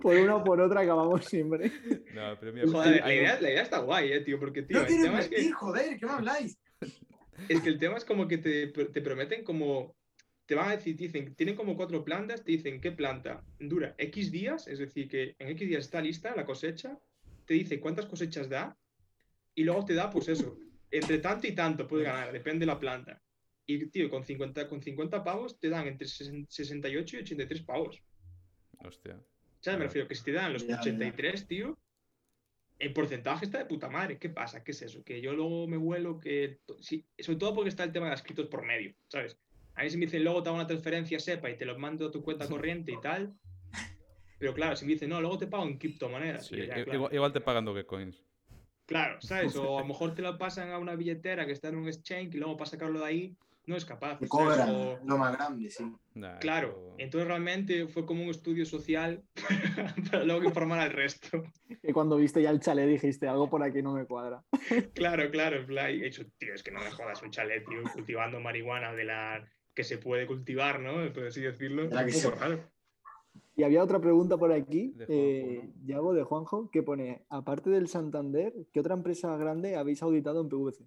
Por 0.00 0.16
una 0.16 0.36
o 0.36 0.44
por 0.44 0.60
otra 0.60 0.80
acabamos 0.80 1.24
siempre. 1.24 1.72
No, 2.12 2.36
pero 2.38 2.52
mira, 2.52 2.66
Joder, 2.68 3.00
la 3.00 3.14
idea, 3.14 3.40
la 3.40 3.50
idea 3.50 3.62
está 3.62 3.78
guay, 3.78 4.12
eh, 4.12 4.20
tío, 4.20 4.38
porque, 4.38 4.62
tío, 4.62 4.78
No 4.78 4.82
el 4.82 4.88
quiero 4.88 5.04
tema 5.04 5.20
es 5.20 5.28
que... 5.28 5.52
joder, 5.52 5.98
¿qué 5.98 6.06
me 6.06 6.12
habláis? 6.12 6.58
Es 7.48 7.60
que 7.60 7.68
el 7.68 7.78
tema 7.78 7.96
es 7.96 8.04
como 8.04 8.28
que 8.28 8.38
te, 8.38 8.66
te 8.68 9.00
prometen 9.00 9.44
como, 9.44 9.96
te 10.46 10.54
van 10.54 10.68
a 10.68 10.76
decir, 10.76 10.96
dicen, 10.96 11.34
tienen 11.34 11.54
como 11.54 11.76
cuatro 11.76 12.04
plantas, 12.04 12.44
te 12.44 12.52
dicen 12.52 12.80
qué 12.80 12.92
planta 12.92 13.44
dura 13.58 13.94
X 13.98 14.30
días, 14.30 14.66
es 14.68 14.78
decir, 14.78 15.08
que 15.08 15.36
en 15.38 15.48
X 15.48 15.68
días 15.68 15.84
está 15.84 16.00
lista 16.00 16.34
la 16.34 16.44
cosecha, 16.44 16.98
te 17.46 17.54
dice 17.54 17.80
cuántas 17.80 18.06
cosechas 18.06 18.48
da 18.48 18.76
y 19.54 19.64
luego 19.64 19.84
te 19.84 19.94
da, 19.94 20.10
pues 20.10 20.28
eso, 20.28 20.58
entre 20.90 21.18
tanto 21.18 21.46
y 21.46 21.52
tanto 21.52 21.86
puedes 21.86 22.06
ganar, 22.06 22.32
depende 22.32 22.60
de 22.60 22.66
la 22.66 22.78
planta. 22.78 23.22
Y, 23.64 23.86
tío, 23.86 24.10
con 24.10 24.24
50, 24.24 24.68
con 24.68 24.82
50 24.82 25.22
pavos 25.22 25.58
te 25.58 25.68
dan 25.68 25.86
entre 25.86 26.08
68 26.08 27.16
y 27.16 27.20
83 27.20 27.62
pavos. 27.62 28.02
Hostia. 28.78 29.22
¿Sabes? 29.60 29.78
Me 29.78 29.84
refiero 29.86 30.08
que 30.08 30.16
si 30.16 30.24
te 30.24 30.32
dan 30.32 30.52
los 30.52 30.66
Ya, 30.66 30.74
ya. 30.74 30.80
83, 30.80 31.46
tío, 31.46 31.78
el 32.78 32.92
porcentaje 32.92 33.44
está 33.44 33.58
de 33.58 33.66
puta 33.66 33.88
madre. 33.88 34.18
¿Qué 34.18 34.28
pasa? 34.28 34.64
¿Qué 34.64 34.72
es 34.72 34.82
eso? 34.82 35.04
Que 35.04 35.20
yo 35.20 35.32
luego 35.32 35.68
me 35.68 35.78
huelo 35.78 36.18
que. 36.18 36.60
sí, 36.80 37.06
sobre 37.18 37.38
todo 37.38 37.54
porque 37.54 37.68
está 37.68 37.84
el 37.84 37.92
tema 37.92 38.06
de 38.06 38.10
las 38.10 38.22
criptos 38.22 38.48
por 38.48 38.66
medio, 38.66 38.92
¿sabes? 39.08 39.38
A 39.74 39.82
mí 39.84 39.90
si 39.90 39.96
me 39.96 40.04
dicen 40.06 40.22
luego 40.24 40.42
te 40.42 40.48
hago 40.48 40.56
una 40.56 40.66
transferencia 40.66 41.18
SEPA 41.18 41.50
y 41.50 41.56
te 41.56 41.64
lo 41.64 41.78
mando 41.78 42.06
a 42.08 42.10
tu 42.10 42.22
cuenta 42.22 42.48
corriente 42.48 42.92
y 42.92 43.00
tal. 43.00 43.34
Pero 44.38 44.54
claro, 44.54 44.76
si 44.76 44.84
me 44.86 44.92
dicen 44.92 45.08
no, 45.08 45.20
luego 45.20 45.38
te 45.38 45.46
pago 45.46 45.64
en 45.64 45.78
criptomonedas. 45.78 46.46
Sí, 46.46 46.56
y 46.56 46.66
ya, 46.66 46.74
claro, 46.74 46.92
igual, 46.94 47.14
igual 47.14 47.32
te 47.32 47.40
pagan 47.40 47.64
Dogecoins. 47.64 48.22
claro, 48.86 49.20
¿sabes? 49.20 49.54
O 49.56 49.78
a 49.78 49.82
lo 49.82 49.86
mejor 49.88 50.14
te 50.14 50.22
lo 50.22 50.36
pasan 50.36 50.70
a 50.70 50.78
una 50.78 50.96
billetera 50.96 51.46
que 51.46 51.52
está 51.52 51.68
en 51.68 51.76
un 51.76 51.88
exchange 51.88 52.34
y 52.34 52.38
luego 52.38 52.56
para 52.56 52.70
sacarlo 52.70 53.00
de 53.00 53.06
ahí 53.06 53.36
no 53.66 53.76
es 53.76 53.84
capaz. 53.84 54.18
¿sabes? 54.18 54.28
cobran 54.28 54.68
O- 54.70 55.00
lo 55.06 55.16
más 55.16 55.36
grande, 55.36 55.70
sí. 55.70 55.84
Nah, 56.14 56.38
Claro, 56.38 56.96
entonces 56.98 57.28
realmente 57.28 57.86
fue 57.86 58.04
como 58.04 58.24
un 58.24 58.30
estudio 58.30 58.66
social 58.66 59.22
para 60.10 60.24
luego 60.24 60.44
informar 60.44 60.80
al 60.80 60.90
resto. 60.92 61.42
Que 61.80 61.92
cuando 61.92 62.16
viste 62.16 62.42
ya 62.42 62.50
el 62.50 62.60
chalet 62.60 62.88
dijiste 62.88 63.28
algo 63.28 63.48
por 63.48 63.62
aquí 63.62 63.80
no 63.80 63.94
me 63.94 64.04
cuadra. 64.06 64.44
Claro, 64.94 65.30
claro, 65.30 65.56
en 65.56 65.66
plan, 65.66 65.90
y 65.90 66.00
he 66.00 66.04
dicho, 66.04 66.24
tío, 66.38 66.52
es 66.54 66.62
que 66.62 66.70
no 66.70 66.80
me 66.80 66.90
jodas 66.90 67.22
un 67.22 67.30
chalet, 67.30 67.64
tío, 67.66 67.82
cultivando 67.94 68.40
marihuana 68.40 68.92
de 68.92 69.04
la 69.04 69.48
que 69.74 69.84
se 69.84 69.98
puede 69.98 70.26
cultivar, 70.26 70.80
¿no? 70.80 71.12
Por 71.12 71.26
así 71.26 71.40
decirlo. 71.40 71.88
De 71.88 71.94
la 71.94 72.02
Es 72.02 72.12
que 72.12 72.16
un 72.18 72.22
poco 72.34 72.36
se- 72.36 72.48
raro. 72.48 72.72
Y 73.54 73.62
había 73.64 73.82
otra 73.82 74.00
pregunta 74.00 74.36
por 74.38 74.52
aquí, 74.52 74.92
De 74.96 75.06
Juanjo, 75.06 75.12
eh, 75.12 75.70
Yago, 75.84 76.14
de 76.14 76.22
Juanjo, 76.22 76.70
que 76.70 76.82
pone, 76.82 77.24
aparte 77.28 77.70
del 77.70 77.86
Santander, 77.88 78.52
¿qué 78.72 78.80
otra 78.80 78.94
empresa 78.94 79.36
grande 79.36 79.76
habéis 79.76 80.02
auditado 80.02 80.40
en 80.40 80.48
PVC? 80.48 80.84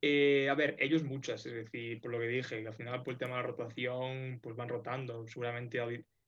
Eh, 0.00 0.48
a 0.50 0.54
ver, 0.54 0.76
ellos 0.80 1.04
muchas, 1.04 1.46
es 1.46 1.52
decir, 1.52 2.00
por 2.00 2.10
lo 2.10 2.18
que 2.18 2.26
dije, 2.26 2.66
al 2.66 2.74
final 2.74 3.02
por 3.04 3.12
el 3.12 3.18
tema 3.18 3.36
de 3.36 3.42
la 3.42 3.46
rotación, 3.48 4.40
pues 4.42 4.56
van 4.56 4.68
rotando. 4.68 5.26
Seguramente 5.28 5.78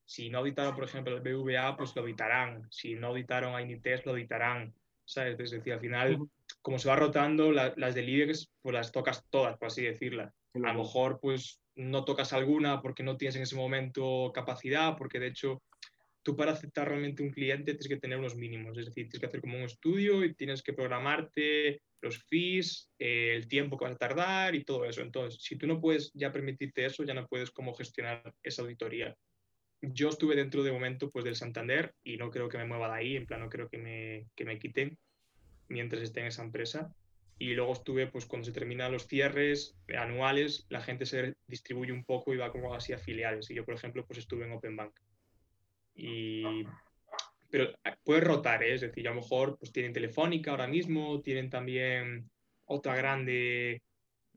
si 0.04 0.30
no 0.30 0.38
auditaron, 0.38 0.74
por 0.74 0.84
ejemplo, 0.84 1.16
el 1.16 1.22
BVA, 1.22 1.76
pues 1.76 1.94
lo 1.96 2.02
auditarán. 2.02 2.68
Si 2.70 2.94
no 2.94 3.08
auditaron 3.08 3.54
a 3.54 3.62
Initest, 3.62 4.06
lo 4.06 4.12
auditarán. 4.12 4.72
¿Sabes? 5.04 5.38
Es 5.38 5.50
decir, 5.50 5.72
al 5.72 5.80
final, 5.80 6.18
como 6.62 6.78
se 6.78 6.88
va 6.88 6.96
rotando, 6.96 7.50
las 7.52 7.94
del 7.94 8.08
IBEX, 8.08 8.50
pues 8.62 8.72
las 8.72 8.92
tocas 8.92 9.24
todas, 9.28 9.58
por 9.58 9.66
así 9.66 9.82
decirla. 9.82 10.32
A 10.54 10.58
lo 10.58 10.74
mejor, 10.74 11.18
pues 11.20 11.60
no 11.76 12.04
tocas 12.04 12.32
alguna 12.32 12.80
porque 12.80 13.02
no 13.02 13.16
tienes 13.16 13.36
en 13.36 13.42
ese 13.42 13.56
momento 13.56 14.30
capacidad, 14.32 14.96
porque 14.96 15.18
de 15.18 15.28
hecho 15.28 15.62
tú 16.22 16.36
para 16.36 16.52
aceptar 16.52 16.88
realmente 16.88 17.22
un 17.22 17.30
cliente 17.30 17.72
tienes 17.72 17.86
que 17.86 17.98
tener 17.98 18.18
unos 18.18 18.34
mínimos, 18.34 18.78
es 18.78 18.86
decir, 18.86 19.04
tienes 19.04 19.20
que 19.20 19.26
hacer 19.26 19.40
como 19.40 19.58
un 19.58 19.64
estudio 19.64 20.24
y 20.24 20.34
tienes 20.34 20.62
que 20.62 20.72
programarte 20.72 21.82
los 22.00 22.24
fees, 22.24 22.90
eh, 22.98 23.34
el 23.34 23.46
tiempo 23.46 23.76
que 23.76 23.84
vas 23.84 23.94
a 23.94 23.98
tardar 23.98 24.54
y 24.54 24.64
todo 24.64 24.84
eso. 24.84 25.02
Entonces, 25.02 25.42
si 25.42 25.56
tú 25.56 25.66
no 25.66 25.80
puedes 25.80 26.10
ya 26.14 26.32
permitirte 26.32 26.84
eso, 26.84 27.04
ya 27.04 27.14
no 27.14 27.26
puedes 27.26 27.50
cómo 27.50 27.74
gestionar 27.74 28.34
esa 28.42 28.62
auditoría. 28.62 29.14
Yo 29.82 30.08
estuve 30.08 30.34
dentro 30.34 30.62
de 30.62 30.72
momento 30.72 31.10
pues 31.10 31.24
del 31.24 31.36
Santander 31.36 31.94
y 32.02 32.16
no 32.16 32.30
creo 32.30 32.48
que 32.48 32.58
me 32.58 32.64
mueva 32.64 32.88
de 32.88 32.94
ahí, 32.94 33.16
en 33.16 33.26
plan 33.26 33.40
no 33.40 33.50
creo 33.50 33.68
que 33.68 33.78
me, 33.78 34.26
que 34.34 34.44
me 34.46 34.58
quiten 34.58 34.98
mientras 35.68 36.02
esté 36.02 36.20
en 36.20 36.26
esa 36.26 36.42
empresa. 36.42 36.94
Y 37.38 37.54
luego 37.54 37.72
estuve, 37.72 38.06
pues 38.06 38.26
cuando 38.26 38.46
se 38.46 38.52
terminan 38.52 38.92
los 38.92 39.06
cierres 39.06 39.76
anuales, 39.96 40.66
la 40.68 40.80
gente 40.80 41.04
se 41.04 41.34
distribuye 41.46 41.92
un 41.92 42.04
poco 42.04 42.32
y 42.32 42.36
va 42.36 42.52
como 42.52 42.74
así 42.74 42.92
a 42.92 42.98
filiales. 42.98 43.50
Y 43.50 43.54
yo, 43.54 43.64
por 43.64 43.74
ejemplo, 43.74 44.06
pues 44.06 44.20
estuve 44.20 44.44
en 44.44 44.52
Open 44.52 44.76
Bank. 44.76 44.94
Y, 45.94 46.64
pero 47.50 47.72
ah, 47.84 47.96
puede 48.02 48.20
rotar, 48.20 48.62
¿eh? 48.62 48.74
es 48.74 48.80
decir, 48.80 49.06
a 49.06 49.14
lo 49.14 49.20
mejor 49.20 49.58
pues 49.58 49.72
tienen 49.72 49.92
Telefónica 49.92 50.50
ahora 50.50 50.66
mismo, 50.66 51.20
tienen 51.22 51.50
también 51.50 52.28
otra 52.66 52.96
grande, 52.96 53.82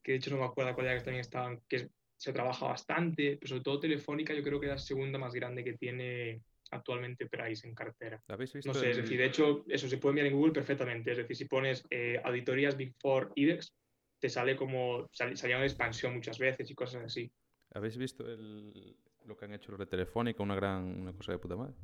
que 0.04 0.12
de 0.12 0.18
hecho 0.20 0.32
no 0.32 0.38
me 0.38 0.46
acuerdo 0.46 0.76
cuál 0.76 0.88
era 0.88 0.98
que 0.98 1.04
también 1.04 1.22
estaban, 1.22 1.62
que 1.68 1.90
se 2.16 2.34
trabaja 2.34 2.68
bastante, 2.68 3.38
pero 3.38 3.50
sobre 3.50 3.64
todo 3.64 3.80
Telefónica 3.80 4.34
yo 4.34 4.44
creo 4.44 4.60
que 4.60 4.68
es 4.68 4.72
la 4.72 4.78
segunda 4.78 5.18
más 5.18 5.34
grande 5.34 5.64
que 5.64 5.74
tiene 5.74 6.42
actualmente 6.72 7.28
Price 7.28 7.68
en 7.68 7.76
cartera. 7.76 8.22
No 8.66 8.74
sé, 8.74 8.92
es 8.92 8.98
decir, 8.98 9.18
de 9.18 9.26
hecho, 9.26 9.66
eso 9.68 9.88
se 9.88 9.98
puede 9.98 10.16
mirar 10.16 10.28
en 10.28 10.38
Google 10.38 10.54
perfectamente. 10.54 11.12
Es 11.12 11.18
decir, 11.18 11.36
si 11.36 11.46
pones 11.46 11.86
eh, 11.90 12.22
auditorías 12.24 12.78
Big 12.78 12.94
Four 13.00 13.32
IDEX, 13.36 13.74
te 14.20 14.30
sale 14.30 14.56
como 14.56 15.08
salía 15.12 15.58
una 15.58 15.66
expansión 15.66 16.14
muchas 16.14 16.40
veces 16.40 16.70
y 16.70 16.76
cosas 16.76 17.04
así. 17.04 17.32
¿Habéis 17.74 17.98
visto 17.98 18.28
el, 18.28 18.96
lo 19.26 19.38
que 19.38 19.46
han 19.46 19.54
hecho 19.54 19.72
los 19.72 19.80
de 19.80 19.86
Telefónica? 19.86 20.42
Una 20.44 20.56
gran 20.56 21.02
una 21.02 21.14
cosa 21.14 21.34
de 21.34 21.38
puta 21.38 21.56
madre. 21.56 21.76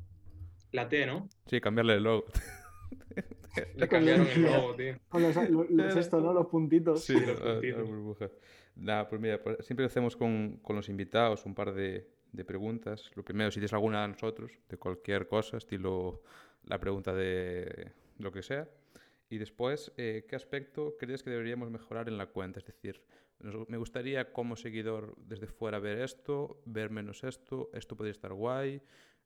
La 0.72 0.88
T, 0.88 1.06
¿no? 1.06 1.28
Sí, 1.46 1.60
cambiarle 1.60 1.94
el 1.94 2.02
logo. 2.02 2.24
Le 3.76 3.88
cambiaron 3.88 4.26
el 4.26 4.42
logo, 4.42 4.74
tío. 4.74 4.98
los, 5.12 5.96
esto, 5.96 6.20
¿no? 6.20 6.32
Los 6.32 6.46
puntitos. 6.46 7.04
Sí, 7.04 7.14
los 7.20 7.88
puntitos. 7.88 8.32
Nada, 8.74 9.08
pues 9.08 9.20
mira, 9.20 9.40
pues 9.40 9.64
siempre 9.64 9.86
hacemos 9.86 10.16
con, 10.16 10.58
con 10.62 10.74
los 10.74 10.88
invitados 10.88 11.46
un 11.46 11.54
par 11.54 11.72
de, 11.72 12.08
de 12.34 12.44
preguntas. 12.44 13.10
Lo 13.14 13.24
primero, 13.24 13.50
si 13.50 13.54
tienes 13.54 13.72
alguna 13.72 14.04
a 14.04 14.08
nosotros, 14.08 14.52
de 14.68 14.76
cualquier 14.76 15.26
cosa, 15.26 15.56
estilo 15.56 16.22
la 16.64 16.78
pregunta 16.78 17.14
de 17.14 17.92
lo 18.18 18.32
que 18.32 18.42
sea. 18.42 18.68
Y 19.30 19.38
después, 19.38 19.92
eh, 19.96 20.26
¿qué 20.28 20.36
aspecto 20.36 20.96
crees 20.98 21.22
que 21.22 21.30
deberíamos 21.30 21.70
mejorar 21.70 22.08
en 22.08 22.18
la 22.18 22.26
cuenta? 22.26 22.58
Es 22.58 22.66
decir, 22.66 23.02
me 23.68 23.76
gustaría 23.78 24.32
como 24.32 24.56
seguidor 24.56 25.14
desde 25.16 25.46
fuera 25.46 25.78
ver 25.78 25.98
esto, 25.98 26.60
ver 26.66 26.90
menos 26.90 27.24
esto, 27.24 27.70
esto 27.72 27.96
podría 27.96 28.12
estar 28.12 28.32
guay, 28.32 28.80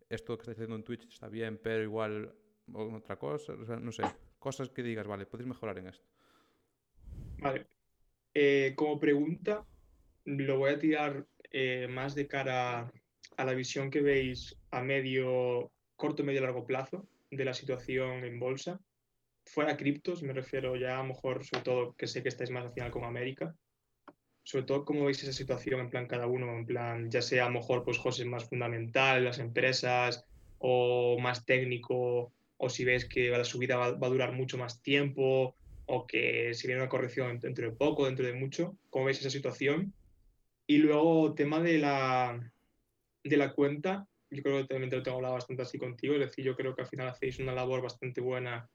esto 0.09 0.37
que 0.37 0.43
estás 0.43 0.55
haciendo 0.55 0.77
en 0.77 0.85
Twitch 0.85 1.07
está 1.09 1.29
bien, 1.29 1.59
pero 1.63 1.83
igual 1.83 2.35
otra 2.73 3.19
cosa, 3.19 3.55
no 3.55 3.93
sé, 3.93 4.03
cosas 4.39 4.71
que 4.71 4.83
digas, 4.83 5.07
vale, 5.07 5.27
podéis 5.27 5.49
mejorar 5.49 5.79
en 5.79 5.89
esto. 5.89 6.07
Vale. 7.39 7.67
Eh, 8.35 8.75
como 8.77 8.99
pregunta, 8.99 9.65
lo 10.25 10.59
voy 10.59 10.73
a 10.73 10.79
tirar 10.79 11.27
eh, 11.51 11.87
más 11.89 12.15
de 12.15 12.27
cara 12.27 12.93
a 13.37 13.45
la 13.45 13.55
visión 13.55 13.91
que 13.91 14.01
veis 14.01 14.57
a 14.71 14.83
medio, 14.83 15.71
corto, 15.97 16.25
medio, 16.25 16.41
largo 16.41 16.67
plazo 16.67 17.09
de 17.31 17.45
la 17.45 17.55
situación 17.55 18.25
en 18.25 18.39
bolsa. 18.39 18.81
Fuera 19.45 19.77
criptos, 19.77 20.23
me 20.23 20.33
refiero 20.33 20.77
ya 20.77 20.99
a 20.99 21.03
lo 21.03 21.09
mejor, 21.09 21.45
sobre 21.45 21.63
todo, 21.63 21.95
que 21.95 22.07
sé 22.07 22.23
que 22.23 22.29
estáis 22.29 22.51
más 22.51 22.65
al 22.65 22.73
final 22.73 22.91
con 22.91 23.05
América. 23.05 23.55
Sobre 24.43 24.65
todo, 24.65 24.85
¿cómo 24.85 25.05
veis 25.05 25.23
esa 25.23 25.33
situación 25.33 25.81
en 25.81 25.91
plan 25.91 26.07
cada 26.07 26.27
uno? 26.27 26.57
En 26.57 26.67
plan, 26.67 27.11
ya 27.11 27.23
sea 27.23 27.45
a 27.45 27.49
lo 27.49 27.55
mejor, 27.55 27.85
pues, 27.85 27.99
José, 27.99 28.25
más 28.25 28.49
fundamental, 28.49 29.25
las 29.25 29.39
empresas, 29.39 30.25
o 30.59 31.19
más 31.21 31.45
técnico, 31.45 32.33
o 32.57 32.69
si 32.69 32.85
ves 32.85 33.07
que 33.07 33.29
la 33.31 33.45
subida 33.45 33.77
va, 33.77 33.93
va 33.93 34.07
a 34.07 34.11
durar 34.11 34.33
mucho 34.33 34.59
más 34.59 34.83
tiempo, 34.83 35.55
o 35.87 36.07
que 36.07 36.53
si 36.55 36.67
viene 36.67 36.83
una 36.83 36.91
corrección 36.91 37.39
dentro 37.39 37.69
de 37.69 37.77
poco, 37.77 38.07
dentro 38.07 38.27
de 38.27 38.35
mucho. 38.35 38.77
¿Cómo 38.91 39.07
veis 39.07 39.21
esa 39.21 39.31
situación? 39.31 39.95
Y 40.71 40.77
luego, 40.77 41.35
tema 41.35 41.61
de 41.61 41.79
la, 41.79 42.53
de 43.25 43.37
la 43.39 43.55
cuenta, 43.55 44.07
yo 44.29 44.43
creo 44.43 44.59
que 44.59 44.67
también 44.67 44.91
te 44.91 44.97
lo 44.97 45.03
tengo 45.03 45.17
hablado 45.17 45.33
bastante 45.33 45.63
así 45.63 45.79
contigo, 45.79 46.13
es 46.13 46.21
decir, 46.21 46.45
yo 46.45 46.55
creo 46.55 46.75
que 46.75 46.83
al 46.83 46.89
final 46.89 47.09
hacéis 47.09 47.39
una 47.39 47.55
labor 47.55 47.81
bastante 47.81 48.21
buena, 48.21 48.69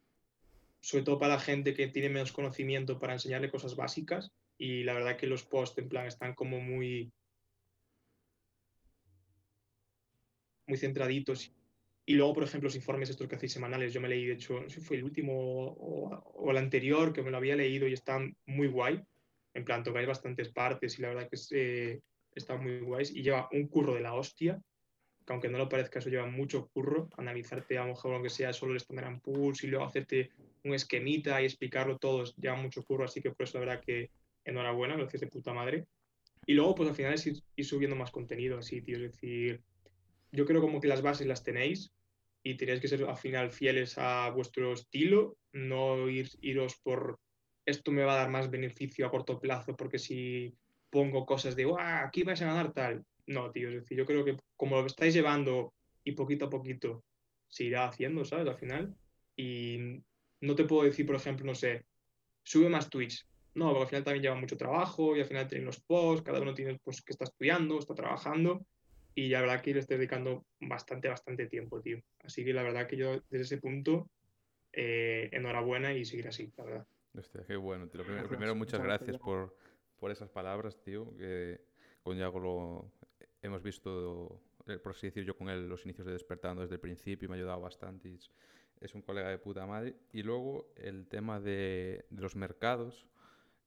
sobre 0.79 1.03
todo 1.03 1.19
para 1.19 1.35
la 1.35 1.39
gente 1.39 1.75
que 1.75 1.89
tiene 1.89 2.09
menos 2.09 2.31
conocimiento, 2.31 2.97
para 2.97 3.13
enseñarle 3.13 3.51
cosas 3.51 3.75
básicas. 3.75 4.31
Y 4.57 4.83
la 4.83 4.93
verdad 4.95 5.17
que 5.17 5.27
los 5.27 5.43
posts, 5.43 5.77
en 5.77 5.89
plan, 5.89 6.07
están 6.07 6.33
como 6.33 6.59
muy, 6.59 7.13
muy 10.65 10.79
centraditos. 10.79 11.53
Y 12.07 12.15
luego, 12.15 12.33
por 12.33 12.43
ejemplo, 12.43 12.69
los 12.69 12.75
informes 12.75 13.11
estos 13.11 13.27
que 13.27 13.35
hacéis 13.35 13.53
semanales, 13.53 13.93
yo 13.93 14.01
me 14.01 14.09
leí, 14.09 14.25
de 14.25 14.33
hecho, 14.33 14.59
no 14.59 14.67
sé 14.67 14.79
si 14.79 14.85
fue 14.85 14.97
el 14.97 15.03
último 15.03 15.31
o, 15.35 16.09
o, 16.09 16.49
el 16.49 16.57
anterior, 16.57 17.13
que 17.13 17.21
me 17.21 17.29
lo 17.29 17.37
había 17.37 17.55
leído 17.55 17.87
y 17.87 17.93
están 17.93 18.35
muy 18.47 18.67
guay 18.67 19.05
en 19.53 19.65
plan 19.65 19.83
tocáis 19.83 20.07
bastantes 20.07 20.49
partes 20.49 20.97
y 20.97 21.01
la 21.01 21.09
verdad 21.09 21.29
que 21.29 21.37
eh, 21.51 22.01
está 22.35 22.57
muy 22.57 22.79
guays 22.79 23.11
y 23.11 23.21
lleva 23.21 23.49
un 23.51 23.67
curro 23.67 23.93
de 23.93 24.01
la 24.01 24.13
hostia, 24.13 24.61
que 25.25 25.33
aunque 25.33 25.49
no 25.49 25.57
lo 25.57 25.69
parezca, 25.69 25.99
eso 25.99 26.09
lleva 26.09 26.25
mucho 26.25 26.67
curro, 26.73 27.09
analizarte 27.17 27.77
a 27.77 27.81
lo 27.81 27.89
mejor 27.89 28.13
aunque 28.13 28.29
sea 28.29 28.51
solo 28.53 28.73
el 28.73 28.77
Standard 28.77 29.21
Poor's 29.21 29.63
y 29.63 29.67
luego 29.67 29.85
hacerte 29.85 30.31
un 30.63 30.73
esquemita 30.73 31.41
y 31.41 31.45
explicarlo 31.45 31.97
todo, 31.97 32.23
lleva 32.37 32.55
mucho 32.55 32.83
curro, 32.83 33.05
así 33.05 33.21
que 33.21 33.31
por 33.31 33.43
eso 33.45 33.59
la 33.59 33.65
verdad 33.65 33.83
que 33.85 34.09
enhorabuena, 34.45 34.97
lo 34.97 35.05
haces 35.05 35.21
de 35.21 35.27
puta 35.27 35.53
madre. 35.53 35.85
Y 36.45 36.53
luego, 36.53 36.75
pues 36.75 36.89
al 36.89 36.95
final 36.95 37.13
es 37.13 37.25
ir, 37.27 37.65
subiendo 37.65 37.95
más 37.95 38.11
contenido 38.11 38.57
así, 38.57 38.81
tío, 38.81 38.97
es 38.97 39.13
decir, 39.13 39.61
yo 40.31 40.45
creo 40.45 40.61
como 40.61 40.81
que 40.81 40.87
las 40.87 41.01
bases 41.01 41.27
las 41.27 41.43
tenéis 41.43 41.91
y 42.43 42.55
tenéis 42.55 42.81
que 42.81 42.89
ser 42.89 43.03
al 43.03 43.17
final 43.17 43.51
fieles 43.51 43.97
a 43.97 44.29
vuestro 44.29 44.73
estilo, 44.73 45.37
no 45.53 46.09
ir, 46.09 46.29
iros 46.41 46.75
por 46.83 47.19
esto 47.65 47.91
me 47.91 48.03
va 48.03 48.13
a 48.13 48.17
dar 48.17 48.29
más 48.29 48.49
beneficio 48.49 49.05
a 49.05 49.11
corto 49.11 49.39
plazo 49.39 49.75
porque 49.75 49.99
si 49.99 50.53
pongo 50.89 51.25
cosas 51.25 51.55
de, 51.55 51.71
aquí 51.77 52.23
vais 52.23 52.41
a 52.41 52.45
ganar 52.45 52.73
tal. 52.73 53.03
No, 53.25 53.51
tío, 53.51 53.69
es 53.69 53.75
decir, 53.75 53.97
yo 53.97 54.05
creo 54.05 54.25
que 54.25 54.37
como 54.55 54.79
lo 54.79 54.85
estáis 54.85 55.13
llevando 55.13 55.73
y 56.03 56.11
poquito 56.11 56.45
a 56.45 56.49
poquito 56.49 57.03
se 57.47 57.65
irá 57.65 57.85
haciendo, 57.87 58.25
¿sabes? 58.25 58.47
Al 58.47 58.57
final. 58.57 58.95
Y 59.35 60.03
no 60.41 60.55
te 60.55 60.65
puedo 60.65 60.83
decir, 60.83 61.05
por 61.05 61.15
ejemplo, 61.15 61.45
no 61.45 61.55
sé, 61.55 61.85
sube 62.43 62.69
más 62.69 62.89
Twitch. 62.89 63.25
No, 63.55 63.67
porque 63.69 63.81
al 63.81 63.87
final 63.87 64.03
también 64.03 64.23
lleva 64.23 64.35
mucho 64.35 64.57
trabajo 64.57 65.15
y 65.15 65.21
al 65.21 65.27
final 65.27 65.47
tienen 65.47 65.65
los 65.65 65.79
posts, 65.79 66.23
cada 66.23 66.41
uno 66.41 66.53
tiene 66.53 66.79
pues 66.83 67.01
que 67.01 67.13
está 67.13 67.25
estudiando, 67.25 67.77
está 67.79 67.93
trabajando 67.93 68.65
y 69.15 69.29
la 69.29 69.41
verdad 69.41 69.61
que 69.61 69.73
le 69.73 69.79
estoy 69.79 69.97
dedicando 69.97 70.45
bastante, 70.59 71.07
bastante 71.07 71.47
tiempo, 71.47 71.81
tío. 71.81 72.01
Así 72.23 72.43
que 72.43 72.53
la 72.53 72.63
verdad 72.63 72.87
que 72.87 72.97
yo 72.97 73.21
desde 73.29 73.43
ese 73.43 73.57
punto, 73.57 74.09
eh, 74.71 75.29
enhorabuena 75.31 75.93
y 75.93 76.05
seguir 76.05 76.27
así, 76.27 76.51
la 76.57 76.63
verdad. 76.63 76.87
Hostia, 77.17 77.43
qué 77.45 77.55
bueno. 77.55 77.89
Lo 77.93 78.27
primero, 78.27 78.55
muchas 78.55 78.81
gracias 78.81 79.17
por, 79.17 79.55
por, 79.99 80.11
esas 80.11 80.29
palabras, 80.29 80.81
tío. 80.81 81.15
Que 81.15 81.61
con 82.01 82.17
Yago 82.17 82.39
lo 82.39 82.91
hemos 83.41 83.61
visto, 83.61 84.41
eh, 84.65 84.77
por 84.77 84.93
así 84.93 85.07
decir, 85.07 85.23
yo 85.23 85.37
con 85.37 85.49
él 85.49 85.67
los 85.67 85.85
inicios 85.85 86.07
de 86.07 86.13
Despertando 86.13 86.61
desde 86.61 86.75
el 86.75 86.81
principio 86.81 87.27
y 87.27 87.29
me 87.29 87.35
ha 87.35 87.37
ayudado 87.37 87.61
bastante. 87.61 88.15
Es, 88.81 88.95
un 88.95 89.01
colega 89.01 89.29
de 89.29 89.37
puta 89.37 89.65
madre. 89.65 89.95
Y 90.11 90.23
luego 90.23 90.73
el 90.75 91.07
tema 91.07 91.39
de, 91.39 92.05
de 92.09 92.21
los 92.21 92.35
mercados. 92.35 93.07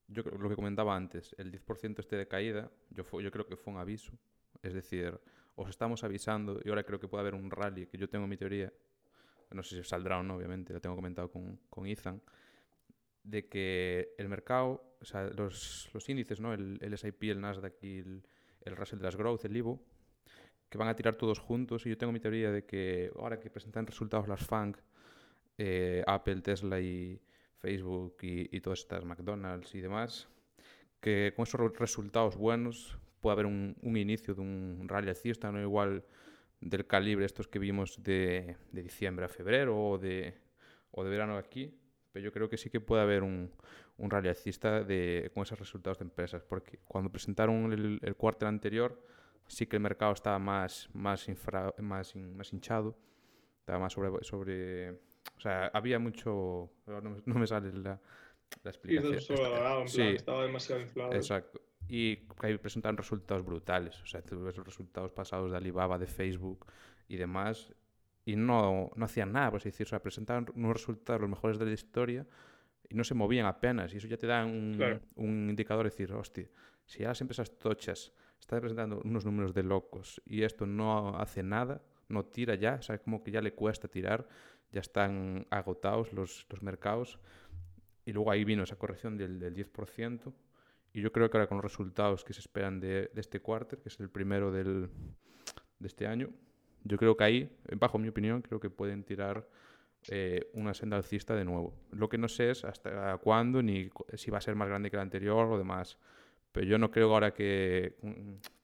Yo 0.09 0.23
lo 0.23 0.47
que 0.47 0.55
comentaba 0.55 0.95
antes, 0.95 1.35
el 1.37 1.51
10% 1.51 1.99
este 1.99 2.15
de 2.15 2.29
caída, 2.29 2.71
yo, 2.91 3.03
yo 3.19 3.29
creo 3.29 3.45
que 3.45 3.57
fue 3.57 3.73
un 3.73 3.79
aviso. 3.79 4.13
Es 4.61 4.73
decir, 4.73 5.19
os 5.55 5.69
estamos 5.69 6.03
avisando 6.03 6.61
y 6.63 6.69
ahora 6.69 6.83
creo 6.83 6.99
que 6.99 7.09
puede 7.09 7.21
haber 7.21 7.35
un 7.35 7.51
rally, 7.51 7.87
que 7.87 7.97
yo 7.97 8.07
tengo 8.07 8.25
mi 8.25 8.37
teoría, 8.37 8.71
no 9.51 9.63
sé 9.63 9.75
si 9.75 9.83
saldrá 9.83 10.19
o 10.19 10.23
no, 10.23 10.35
obviamente, 10.35 10.71
lo 10.71 10.79
tengo 10.79 10.95
comentado 10.95 11.29
con, 11.29 11.59
con 11.69 11.87
Ethan, 11.87 12.21
de 13.27 13.47
que 13.47 14.15
el 14.17 14.29
mercado, 14.29 14.95
o 15.01 15.05
sea, 15.05 15.25
los, 15.25 15.89
los 15.93 16.07
índices, 16.09 16.39
¿no? 16.39 16.53
El, 16.53 16.79
el 16.81 16.97
SIP, 16.97 17.23
el 17.23 17.41
Nasdaq 17.41 17.83
y 17.83 17.99
el, 17.99 18.23
el 18.61 18.75
Russell 18.75 18.99
de 18.99 19.03
las 19.03 19.17
Growth, 19.17 19.43
el 19.45 19.57
IVO, 19.57 19.81
que 20.69 20.77
van 20.77 20.87
a 20.87 20.95
tirar 20.95 21.15
todos 21.15 21.39
juntos. 21.39 21.85
Y 21.85 21.89
yo 21.89 21.97
tengo 21.97 22.13
mi 22.13 22.19
teoría 22.19 22.51
de 22.51 22.65
que 22.65 23.11
ahora 23.17 23.39
que 23.39 23.49
presentan 23.49 23.85
resultados 23.85 24.27
las 24.27 24.45
FANG, 24.45 24.77
eh, 25.57 26.03
Apple, 26.07 26.41
Tesla 26.41 26.79
y 26.79 27.21
Facebook 27.57 28.17
y, 28.21 28.55
y, 28.55 28.61
todas 28.61 28.79
estas 28.79 29.03
McDonald's 29.03 29.75
y 29.75 29.81
demás, 29.81 30.29
que 31.01 31.33
con 31.35 31.43
esos 31.43 31.59
resultados 31.77 32.37
buenos 32.37 32.97
puede 33.19 33.33
haber 33.33 33.45
un, 33.47 33.75
un 33.81 33.97
inicio 33.97 34.35
de 34.35 34.41
un 34.41 34.85
rally 34.87 35.09
alcista, 35.09 35.51
no 35.51 35.59
igual 35.61 36.05
del 36.61 36.87
calibre 36.87 37.25
estos 37.25 37.47
que 37.47 37.59
vimos 37.59 38.01
de, 38.03 38.55
de 38.71 38.83
diciembre 38.83 39.25
a 39.25 39.29
febrero 39.29 39.77
o 39.77 39.97
de, 39.97 40.35
o 40.91 41.03
de 41.03 41.09
verano 41.09 41.37
aquí, 41.37 41.73
pero 42.17 42.25
yo 42.25 42.31
creo 42.31 42.49
que 42.49 42.57
sí 42.57 42.71
que 42.71 42.79
puede 42.79 43.03
haber 43.03 43.21
un, 43.21 43.51
un 43.99 44.09
de, 44.09 45.31
con 45.35 45.43
esos 45.43 45.59
resultados 45.59 45.99
de 45.99 46.05
empresas, 46.05 46.41
porque 46.41 46.79
cuando 46.87 47.11
presentaron 47.11 47.71
el, 47.71 47.99
el 48.01 48.15
cuarto 48.15 48.47
anterior, 48.47 48.99
sí 49.45 49.67
que 49.67 49.75
el 49.75 49.83
mercado 49.83 50.13
estaba 50.13 50.39
más, 50.39 50.89
más, 50.93 51.27
infra, 51.29 51.71
más, 51.77 52.15
más 52.15 52.51
hinchado, 52.51 52.97
estaba 53.59 53.77
más 53.77 53.93
sobre, 53.93 54.23
sobre... 54.23 54.93
O 54.93 55.39
sea, 55.39 55.67
había 55.67 55.99
mucho... 55.99 56.71
No, 56.87 57.01
no 57.01 57.35
me 57.35 57.45
sale 57.45 57.71
la, 57.71 58.01
la 58.63 58.71
explicación. 58.71 59.87
sí, 59.87 60.01
estaba 60.01 60.41
demasiado 60.41 60.81
inflado. 60.81 61.13
Exacto. 61.13 61.61
Y 61.87 62.17
ahí 62.39 62.57
presentaron 62.57 62.97
resultados 62.97 63.45
brutales. 63.45 64.01
O 64.01 64.07
sea, 64.07 64.23
tú 64.23 64.43
ves 64.43 64.57
los 64.57 64.65
resultados 64.65 65.11
pasados 65.11 65.51
de 65.51 65.57
Alibaba, 65.57 65.99
de 65.99 66.07
Facebook 66.07 66.65
y 67.07 67.17
demás, 67.17 67.71
y 68.27 68.35
no, 68.35 68.91
no 68.93 69.05
hacían 69.05 69.31
nada, 69.31 69.49
por 69.51 69.61
así 69.61 69.69
decir. 69.69 69.87
O 69.87 69.89
sea, 69.89 70.01
presentaban 70.01 70.47
unos 70.53 70.73
resultados 70.73 71.21
los 71.21 71.29
mejores 71.29 71.57
de 71.57 71.65
la 71.65 71.71
historia 71.71 72.27
y 72.89 72.93
no 72.93 73.05
se 73.05 73.13
movían 73.13 73.45
apenas. 73.45 73.93
Y 73.93 73.97
eso 73.97 74.07
ya 74.09 74.17
te 74.17 74.27
da 74.27 74.45
un, 74.45 74.77
un 75.15 75.49
indicador 75.49 75.85
de 75.85 75.91
decir, 75.91 76.11
hostia, 76.11 76.49
si 76.85 76.99
ya 76.99 77.07
las 77.07 77.21
empresas 77.21 77.57
tochas 77.57 78.11
están 78.37 78.59
presentando 78.59 78.99
unos 79.05 79.23
números 79.23 79.53
de 79.53 79.63
locos 79.63 80.21
y 80.25 80.43
esto 80.43 80.65
no 80.65 81.17
hace 81.17 81.41
nada, 81.41 81.81
no 82.09 82.25
tira 82.25 82.55
ya, 82.55 82.75
o 82.75 82.81
sea, 82.81 82.97
como 82.97 83.23
que 83.23 83.31
ya 83.31 83.41
le 83.41 83.53
cuesta 83.53 83.87
tirar, 83.87 84.27
ya 84.73 84.81
están 84.81 85.47
agotados 85.49 86.11
los, 86.11 86.45
los 86.49 86.61
mercados. 86.61 87.19
Y 88.03 88.11
luego 88.11 88.29
ahí 88.29 88.43
vino 88.43 88.63
esa 88.63 88.75
corrección 88.75 89.15
del, 89.15 89.39
del 89.39 89.55
10%. 89.55 90.33
Y 90.91 90.99
yo 90.99 91.13
creo 91.13 91.29
que 91.29 91.37
ahora 91.37 91.47
con 91.47 91.59
los 91.59 91.63
resultados 91.63 92.25
que 92.25 92.33
se 92.33 92.41
esperan 92.41 92.81
de, 92.81 93.09
de 93.13 93.21
este 93.21 93.39
quarter, 93.39 93.79
que 93.79 93.87
es 93.87 93.97
el 94.01 94.09
primero 94.09 94.51
del, 94.51 94.89
de 95.79 95.87
este 95.87 96.07
año, 96.07 96.29
yo 96.83 96.97
creo 96.97 97.17
que 97.17 97.23
ahí, 97.23 97.57
bajo 97.77 97.97
mi 97.97 98.07
opinión, 98.07 98.41
creo 98.41 98.59
que 98.59 98.69
pueden 98.69 99.03
tirar 99.03 99.47
eh, 100.09 100.49
una 100.53 100.73
senda 100.73 100.97
alcista 100.97 101.35
de 101.35 101.43
nuevo. 101.43 101.73
Lo 101.91 102.07
que 102.07 102.17
no 102.17 102.27
sé 102.27 102.51
es 102.51 102.63
hasta 102.63 103.17
cuándo, 103.17 103.61
ni 103.61 103.89
si 104.13 104.31
va 104.31 104.37
a 104.37 104.41
ser 104.41 104.55
más 104.55 104.67
grande 104.67 104.89
que 104.89 104.97
la 104.97 105.03
anterior 105.03 105.47
o 105.47 105.57
demás. 105.57 105.97
Pero 106.51 106.65
yo 106.65 106.77
no 106.77 106.91
creo 106.91 107.11
ahora 107.13 107.33
que, 107.33 107.95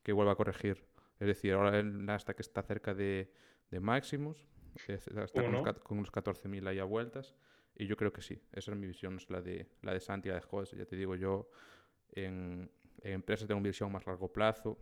que 0.02 0.14
vuelva 0.14 0.34
a 0.34 0.36
corregir. 0.36 0.84
Es 1.20 1.28
decir, 1.28 1.54
ahora 1.54 1.84
hasta 2.14 2.34
que 2.34 2.42
está 2.42 2.64
cerca 2.64 2.94
de, 2.94 3.32
de 3.72 3.80
máximos, 3.80 4.46
está 4.88 5.28
con, 5.28 5.52
no? 5.52 5.66
los, 5.66 5.80
con, 5.80 5.98
unos 5.98 6.12
14.000 6.12 6.68
ahí 6.68 6.80
a 6.80 6.86
vueltas. 6.86 7.36
Y 7.76 7.88
yo 7.88 7.98
creo 7.98 8.14
que 8.14 8.22
sí, 8.22 8.40
esa 8.52 8.72
es 8.72 8.78
mi 8.78 8.88
visión, 8.88 9.18
es 9.18 9.30
la 9.30 9.42
de, 9.42 9.68
la 9.82 9.94
de 9.94 10.00
Santi, 10.00 10.30
la 10.30 10.36
de 10.36 10.42
José. 10.42 10.78
Ya 10.78 10.86
te 10.86 10.96
digo, 10.96 11.16
yo 11.16 11.50
en, 12.12 12.70
en 13.02 13.14
empresas 13.14 13.48
tengo 13.48 13.60
una 13.60 13.68
visión 13.68 13.92
más 13.92 14.06
largo 14.06 14.32
plazo. 14.32 14.78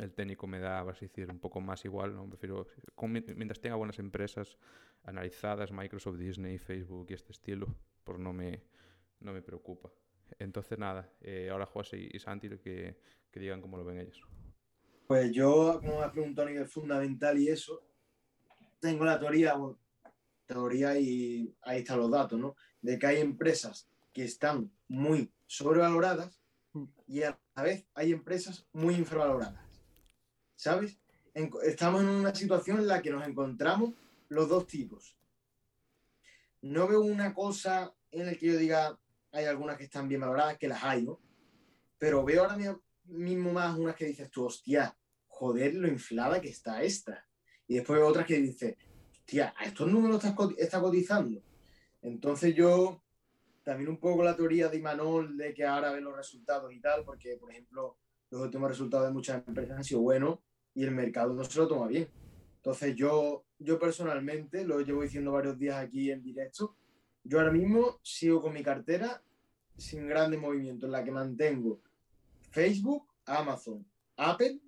El 0.00 0.12
técnico 0.12 0.46
me 0.46 0.58
da, 0.58 0.82
vas 0.82 0.98
a 0.98 1.00
decir, 1.00 1.30
un 1.30 1.38
poco 1.38 1.60
más 1.60 1.84
igual. 1.84 2.14
¿no? 2.14 2.28
Prefiero, 2.28 2.66
con, 2.94 3.12
mientras 3.12 3.60
tenga 3.60 3.76
buenas 3.76 3.98
empresas 3.98 4.58
analizadas, 5.04 5.70
Microsoft, 5.70 6.18
Disney, 6.18 6.58
Facebook 6.58 7.06
y 7.10 7.14
este 7.14 7.32
estilo, 7.32 7.74
pues 8.02 8.18
no 8.18 8.32
me, 8.32 8.62
no 9.20 9.32
me 9.32 9.42
preocupa. 9.42 9.90
Entonces, 10.38 10.78
nada, 10.78 11.12
eh, 11.20 11.48
ahora 11.50 11.66
José 11.66 11.98
y, 11.98 12.16
y 12.16 12.18
Santi 12.18 12.48
que, 12.48 12.98
que, 13.30 13.40
digan 13.40 13.60
cómo 13.60 13.76
lo 13.76 13.84
ven 13.84 13.98
ellos. 14.00 14.20
Pues 15.06 15.30
yo, 15.32 15.80
como 15.80 15.98
me 15.98 16.04
has 16.04 16.12
preguntado 16.12 16.48
a 16.48 16.50
nivel 16.50 16.66
fundamental 16.66 17.38
y 17.38 17.48
eso, 17.48 17.82
tengo 18.80 19.04
la 19.04 19.18
teoría, 19.18 19.54
bueno, 19.54 19.78
teoría 20.46 20.98
y 20.98 21.54
ahí 21.62 21.80
están 21.80 21.98
los 21.98 22.10
datos, 22.10 22.38
¿no? 22.38 22.56
De 22.80 22.98
que 22.98 23.06
hay 23.06 23.20
empresas 23.20 23.88
que 24.12 24.24
están 24.24 24.70
muy 24.88 25.32
sobrevaloradas 25.46 26.40
y 27.06 27.22
a 27.22 27.38
la 27.54 27.62
vez 27.62 27.86
hay 27.94 28.12
empresas 28.12 28.66
muy 28.72 28.94
infravaloradas. 28.94 29.63
¿Sabes? 30.64 30.98
Estamos 31.64 32.00
en 32.00 32.08
una 32.08 32.34
situación 32.34 32.78
en 32.78 32.86
la 32.86 33.02
que 33.02 33.10
nos 33.10 33.28
encontramos 33.28 33.92
los 34.30 34.48
dos 34.48 34.66
tipos. 34.66 35.14
No 36.62 36.88
veo 36.88 37.02
una 37.02 37.34
cosa 37.34 37.94
en 38.10 38.24
la 38.24 38.34
que 38.34 38.46
yo 38.46 38.56
diga, 38.56 38.98
hay 39.30 39.44
algunas 39.44 39.76
que 39.76 39.84
están 39.84 40.08
bien 40.08 40.22
valoradas, 40.22 40.56
que 40.56 40.68
las 40.68 40.82
hay, 40.82 41.02
¿no? 41.02 41.20
Pero 41.98 42.24
veo 42.24 42.44
ahora 42.44 42.56
mismo 43.04 43.52
más 43.52 43.78
unas 43.78 43.94
que 43.94 44.06
dices 44.06 44.30
tú, 44.30 44.46
hostia, 44.46 44.96
joder, 45.26 45.74
lo 45.74 45.86
inflada 45.86 46.40
que 46.40 46.48
está 46.48 46.82
esta. 46.82 47.28
Y 47.68 47.74
después 47.74 48.00
otras 48.00 48.24
que 48.24 48.38
dices, 48.38 48.74
hostia, 49.12 49.52
a 49.58 49.66
estos 49.66 49.86
números 49.86 50.24
está, 50.24 50.34
está 50.56 50.80
cotizando. 50.80 51.42
Entonces 52.00 52.54
yo, 52.54 53.02
también 53.62 53.90
un 53.90 53.98
poco 53.98 54.24
la 54.24 54.34
teoría 54.34 54.70
de 54.70 54.78
Imanol 54.78 55.36
de 55.36 55.52
que 55.52 55.66
ahora 55.66 55.92
ve 55.92 56.00
los 56.00 56.16
resultados 56.16 56.72
y 56.72 56.80
tal, 56.80 57.04
porque, 57.04 57.36
por 57.36 57.50
ejemplo, 57.50 57.98
los 58.30 58.40
últimos 58.40 58.70
resultados 58.70 59.08
de 59.08 59.12
muchas 59.12 59.46
empresas 59.46 59.76
han 59.76 59.84
sido 59.84 60.00
buenos 60.00 60.38
y 60.74 60.84
el 60.84 60.90
mercado 60.90 61.34
no 61.34 61.44
se 61.44 61.58
lo 61.58 61.68
toma 61.68 61.86
bien. 61.86 62.08
Entonces 62.56 62.94
yo, 62.96 63.44
yo 63.58 63.78
personalmente, 63.78 64.64
lo 64.64 64.80
llevo 64.80 65.02
diciendo 65.02 65.32
varios 65.32 65.58
días 65.58 65.76
aquí 65.76 66.10
en 66.10 66.22
directo, 66.22 66.76
yo 67.22 67.38
ahora 67.38 67.52
mismo 67.52 68.00
sigo 68.02 68.40
con 68.40 68.52
mi 68.52 68.62
cartera 68.62 69.22
sin 69.76 70.06
grandes 70.06 70.40
movimientos, 70.40 70.86
en 70.86 70.92
la 70.92 71.04
que 71.04 71.10
mantengo 71.10 71.80
Facebook, 72.50 73.06
Amazon, 73.26 73.84
Apple 74.16 74.60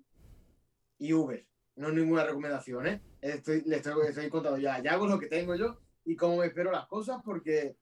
y 0.99 1.13
Uber. 1.13 1.45
No 1.75 1.91
ninguna 1.91 2.23
recomendación, 2.23 2.87
¿eh? 2.87 3.01
Estoy, 3.21 3.61
les 3.65 3.85
estoy, 3.85 4.07
estoy 4.07 4.29
contando 4.29 4.57
ya, 4.57 4.81
ya 4.81 4.93
hago 4.93 5.07
lo 5.07 5.19
que 5.19 5.27
tengo 5.27 5.55
yo 5.55 5.79
y 6.05 6.15
cómo 6.15 6.43
espero 6.43 6.71
las 6.71 6.87
cosas, 6.87 7.21
porque 7.23 7.77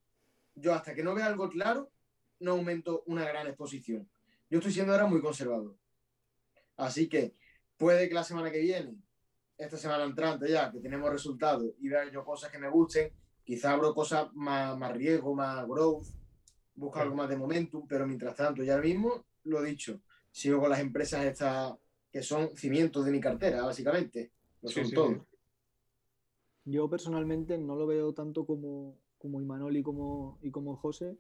yo 0.53 0.73
hasta 0.73 0.93
que 0.93 1.03
no 1.03 1.13
vea 1.13 1.27
algo 1.27 1.49
claro, 1.49 1.91
no 2.39 2.51
aumento 2.51 3.03
una 3.07 3.25
gran 3.25 3.47
exposición. 3.47 4.09
Yo 4.49 4.59
estoy 4.59 4.73
siendo 4.73 4.93
ahora 4.93 5.07
muy 5.07 5.21
conservador. 5.21 5.75
Así 6.77 7.07
que 7.07 7.35
puede 7.77 8.07
que 8.07 8.15
la 8.15 8.23
semana 8.23 8.51
que 8.51 8.59
viene, 8.59 8.95
esta 9.57 9.77
semana 9.77 10.03
entrante 10.03 10.49
ya, 10.49 10.71
que 10.71 10.79
tenemos 10.79 11.09
resultados 11.09 11.65
y 11.79 11.89
vea 11.89 12.09
yo 12.11 12.23
cosas 12.23 12.51
que 12.51 12.59
me 12.59 12.69
gusten, 12.69 13.11
Quizá 13.45 13.73
abro 13.73 13.93
cosas 13.93 14.33
más, 14.33 14.75
más 14.75 14.91
riesgo, 14.91 15.35
más 15.35 15.67
growth, 15.67 16.07
busco 16.73 16.99
algo 16.99 17.15
más 17.15 17.29
de 17.29 17.37
momentum, 17.37 17.87
pero 17.87 18.07
mientras 18.07 18.35
tanto, 18.35 18.63
ya 18.63 18.79
mismo, 18.79 19.23
lo 19.43 19.63
he 19.63 19.69
dicho, 19.69 20.01
sigo 20.31 20.59
con 20.59 20.71
las 20.71 20.79
empresas 20.79 21.23
estas 21.25 21.75
que 22.11 22.23
son 22.23 22.57
cimientos 22.57 23.05
de 23.05 23.11
mi 23.11 23.19
cartera, 23.19 23.63
básicamente. 23.63 24.31
Lo 24.63 24.69
son 24.69 24.85
sí, 24.87 24.95
todo. 24.95 25.27
Yo 26.63 26.89
personalmente 26.89 27.59
no 27.59 27.75
lo 27.75 27.85
veo 27.85 28.13
tanto 28.13 28.47
como, 28.47 28.97
como 29.19 29.39
Imanol 29.39 29.77
y 29.77 29.83
como, 29.83 30.39
y 30.41 30.49
como 30.49 30.75
José, 30.75 31.15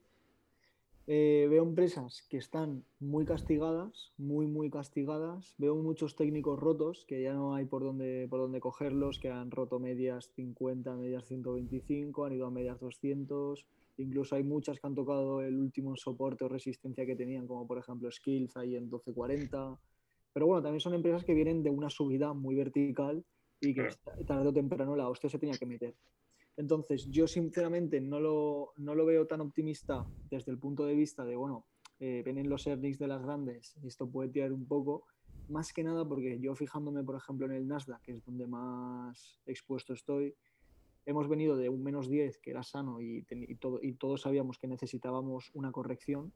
eh, 1.07 1.45
veo 1.49 1.63
empresas 1.63 2.25
que 2.29 2.37
están 2.37 2.83
muy 2.99 3.25
castigadas, 3.25 4.11
muy, 4.17 4.47
muy 4.47 4.71
castigadas. 4.71 5.53
Veo 5.57 5.75
muchos 5.75 6.15
técnicos 6.15 6.59
rotos 6.59 7.05
que 7.07 7.21
ya 7.21 7.33
no 7.33 7.53
hay 7.53 7.65
por 7.65 7.83
dónde, 7.83 8.27
por 8.27 8.39
dónde 8.39 8.59
cogerlos, 8.59 9.19
que 9.19 9.29
han 9.29 9.51
roto 9.51 9.79
medias 9.79 10.31
50, 10.35 10.95
medias 10.95 11.25
125, 11.25 12.25
han 12.25 12.33
ido 12.33 12.47
a 12.47 12.51
medias 12.51 12.79
200. 12.79 13.67
Incluso 13.97 14.35
hay 14.35 14.43
muchas 14.43 14.79
que 14.79 14.87
han 14.87 14.95
tocado 14.95 15.41
el 15.41 15.57
último 15.57 15.95
soporte 15.95 16.43
o 16.43 16.49
resistencia 16.49 17.05
que 17.05 17.15
tenían, 17.15 17.45
como 17.45 17.67
por 17.67 17.77
ejemplo 17.77 18.11
Skills 18.11 18.57
ahí 18.57 18.75
en 18.75 18.85
1240. 18.85 19.79
Pero 20.33 20.47
bueno, 20.47 20.63
también 20.63 20.81
son 20.81 20.95
empresas 20.95 21.23
que 21.23 21.35
vienen 21.35 21.61
de 21.61 21.69
una 21.69 21.89
subida 21.89 22.33
muy 22.33 22.55
vertical 22.55 23.23
y 23.61 23.73
que 23.75 23.87
tarde 24.25 24.47
o 24.49 24.53
temprano 24.53 24.95
la 24.95 25.07
hostia 25.07 25.29
se 25.29 25.39
tenía 25.39 25.57
que 25.57 25.65
meter. 25.67 25.95
Entonces, 26.57 27.09
yo 27.09 27.27
sinceramente 27.27 27.99
no 27.99 28.19
lo, 28.19 28.73
no 28.77 28.95
lo 28.95 29.05
veo 29.05 29.27
tan 29.27 29.41
optimista 29.41 30.05
desde 30.29 30.51
el 30.51 30.57
punto 30.57 30.85
de 30.85 30.95
vista 30.95 31.25
de, 31.25 31.35
bueno, 31.35 31.65
eh, 31.99 32.21
vienen 32.23 32.49
los 32.49 32.65
earnings 32.67 32.97
de 32.99 33.07
las 33.07 33.21
grandes 33.21 33.75
y 33.81 33.87
esto 33.87 34.09
puede 34.09 34.29
tirar 34.29 34.53
un 34.53 34.65
poco, 34.65 35.05
más 35.49 35.73
que 35.73 35.83
nada 35.83 36.07
porque 36.07 36.39
yo 36.39 36.55
fijándome, 36.55 37.03
por 37.03 37.15
ejemplo, 37.15 37.45
en 37.45 37.53
el 37.53 37.67
Nasdaq, 37.67 38.01
que 38.01 38.13
es 38.13 38.25
donde 38.25 38.47
más 38.47 39.39
expuesto 39.45 39.93
estoy, 39.93 40.35
hemos 41.05 41.27
venido 41.27 41.57
de 41.57 41.69
un 41.69 41.83
menos 41.83 42.09
10, 42.09 42.39
que 42.39 42.51
era 42.51 42.63
sano 42.63 43.01
y, 43.01 43.25
y, 43.29 43.55
todo, 43.55 43.79
y 43.81 43.93
todos 43.93 44.21
sabíamos 44.21 44.57
que 44.57 44.67
necesitábamos 44.67 45.51
una 45.53 45.71
corrección, 45.71 46.33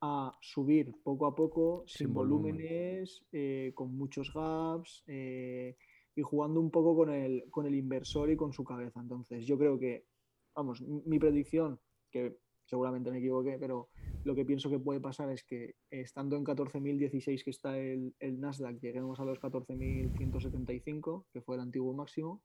a 0.00 0.32
subir 0.40 0.94
poco 1.02 1.26
a 1.26 1.34
poco, 1.34 1.84
sin, 1.86 2.06
sin 2.06 2.14
volúmenes, 2.14 3.24
eh, 3.32 3.72
con 3.74 3.96
muchos 3.96 4.32
gaps. 4.32 5.02
Eh, 5.08 5.76
y 6.18 6.22
jugando 6.22 6.58
un 6.58 6.72
poco 6.72 6.96
con 6.96 7.10
el, 7.10 7.44
con 7.48 7.64
el 7.64 7.76
inversor 7.76 8.28
y 8.28 8.36
con 8.36 8.52
su 8.52 8.64
cabeza. 8.64 8.98
Entonces, 9.00 9.46
yo 9.46 9.56
creo 9.56 9.78
que, 9.78 10.04
vamos, 10.52 10.82
mi 10.82 11.16
predicción, 11.20 11.78
que 12.10 12.38
seguramente 12.64 13.12
me 13.12 13.18
equivoqué, 13.18 13.56
pero 13.56 13.88
lo 14.24 14.34
que 14.34 14.44
pienso 14.44 14.68
que 14.68 14.80
puede 14.80 14.98
pasar 14.98 15.30
es 15.30 15.44
que 15.44 15.76
estando 15.90 16.36
en 16.36 16.44
14.016 16.44 17.44
que 17.44 17.50
está 17.50 17.78
el, 17.78 18.16
el, 18.18 18.40
Nasdaq, 18.40 18.80
lleguemos 18.80 19.20
a 19.20 19.24
los 19.24 19.38
14.175, 19.38 21.26
que 21.32 21.40
fue 21.40 21.54
el 21.54 21.62
antiguo 21.62 21.94
máximo, 21.94 22.42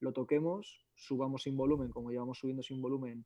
lo 0.00 0.12
toquemos, 0.12 0.84
subamos 0.96 1.44
sin 1.44 1.56
volumen, 1.56 1.90
como 1.90 2.10
llevamos 2.10 2.38
subiendo 2.38 2.64
sin 2.64 2.82
volumen 2.82 3.24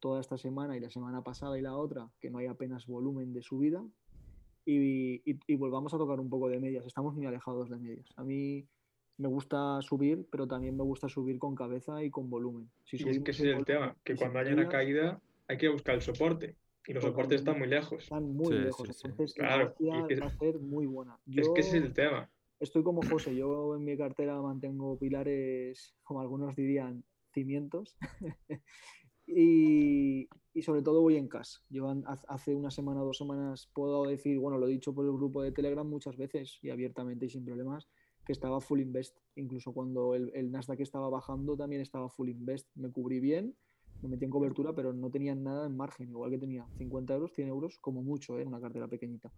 toda 0.00 0.20
esta 0.20 0.38
semana 0.38 0.76
y 0.76 0.80
la 0.80 0.90
semana 0.90 1.22
pasada 1.22 1.56
y 1.56 1.62
la 1.62 1.76
otra, 1.76 2.10
que 2.20 2.30
no 2.30 2.38
hay 2.38 2.46
apenas 2.46 2.88
volumen 2.88 3.32
de 3.32 3.42
subida, 3.42 3.86
y, 4.64 5.22
y, 5.30 5.38
y 5.46 5.54
volvamos 5.54 5.94
a 5.94 5.98
tocar 5.98 6.18
un 6.18 6.28
poco 6.28 6.48
de 6.48 6.58
medias. 6.58 6.84
Estamos 6.84 7.14
muy 7.14 7.26
alejados 7.26 7.70
de 7.70 7.78
medias. 7.78 8.08
A 8.16 8.24
mí 8.24 8.66
me 9.18 9.28
gusta 9.28 9.80
subir, 9.82 10.26
pero 10.30 10.46
también 10.46 10.76
me 10.76 10.82
gusta 10.82 11.08
subir 11.08 11.38
con 11.38 11.54
cabeza 11.54 12.02
y 12.02 12.10
con 12.10 12.28
volumen. 12.28 12.70
Si 12.84 12.96
y 12.96 13.08
es 13.08 13.20
que 13.20 13.30
ese 13.30 13.50
es 13.50 13.56
el 13.56 13.64
tema, 13.64 13.96
que 14.04 14.14
cuando 14.14 14.38
haya 14.38 14.52
una 14.52 14.68
caída 14.68 15.20
hay 15.48 15.56
que 15.56 15.68
buscar 15.68 15.94
el 15.94 16.02
soporte. 16.02 16.56
Y 16.86 16.92
los 16.92 17.02
soportes 17.02 17.40
están 17.40 17.58
muy 17.58 17.66
lejos. 17.66 18.04
Están 18.04 18.32
muy 18.32 18.46
sí, 18.46 18.58
lejos. 18.60 18.88
Sí, 18.96 19.08
Entonces, 19.08 19.34
claro, 19.34 19.74
la 19.80 20.06
es, 20.08 20.20
va 20.20 20.26
a 20.26 20.38
ser 20.38 20.58
muy 20.58 20.86
buena. 20.86 21.18
Yo 21.26 21.42
es 21.42 21.48
que 21.48 21.60
ese 21.60 21.78
es 21.78 21.84
el 21.84 21.92
tema. 21.92 22.30
Estoy 22.60 22.84
como 22.84 23.02
José. 23.02 23.34
Yo 23.34 23.74
en 23.74 23.84
mi 23.84 23.96
cartera 23.96 24.40
mantengo 24.40 24.96
pilares, 24.96 25.94
como 26.04 26.20
algunos 26.20 26.54
dirían, 26.54 27.02
cimientos. 27.32 27.96
y, 29.26 30.28
y 30.54 30.62
sobre 30.62 30.82
todo 30.82 31.02
voy 31.02 31.16
en 31.16 31.28
cash. 31.28 31.56
Yo 31.68 31.92
hace 32.28 32.54
una 32.54 32.70
semana, 32.70 33.00
dos 33.00 33.18
semanas 33.18 33.68
puedo 33.74 34.04
decir, 34.04 34.38
bueno, 34.38 34.56
lo 34.56 34.68
he 34.68 34.70
dicho 34.70 34.94
por 34.94 35.04
el 35.04 35.12
grupo 35.12 35.42
de 35.42 35.50
Telegram 35.50 35.86
muchas 35.86 36.16
veces 36.16 36.58
y 36.62 36.70
abiertamente 36.70 37.26
y 37.26 37.30
sin 37.30 37.44
problemas, 37.44 37.88
que 38.26 38.32
estaba 38.32 38.60
full 38.60 38.80
invest. 38.80 39.16
Incluso 39.36 39.72
cuando 39.72 40.14
el, 40.14 40.30
el 40.34 40.50
Nasdaq 40.50 40.80
estaba 40.80 41.08
bajando 41.08 41.56
también 41.56 41.80
estaba 41.80 42.08
full 42.10 42.28
invest. 42.28 42.68
Me 42.74 42.90
cubrí 42.90 43.20
bien, 43.20 43.54
me 44.02 44.08
metí 44.08 44.24
en 44.24 44.30
cobertura, 44.30 44.74
pero 44.74 44.92
no 44.92 45.10
tenía 45.10 45.34
nada 45.34 45.66
en 45.66 45.76
margen, 45.76 46.10
igual 46.10 46.30
que 46.30 46.38
tenía 46.38 46.66
50 46.76 47.14
euros, 47.14 47.32
100 47.32 47.48
euros, 47.48 47.78
como 47.78 48.02
mucho, 48.02 48.38
¿eh? 48.38 48.44
una 48.44 48.60
cartera 48.60 48.88
pequeñita. 48.88 49.32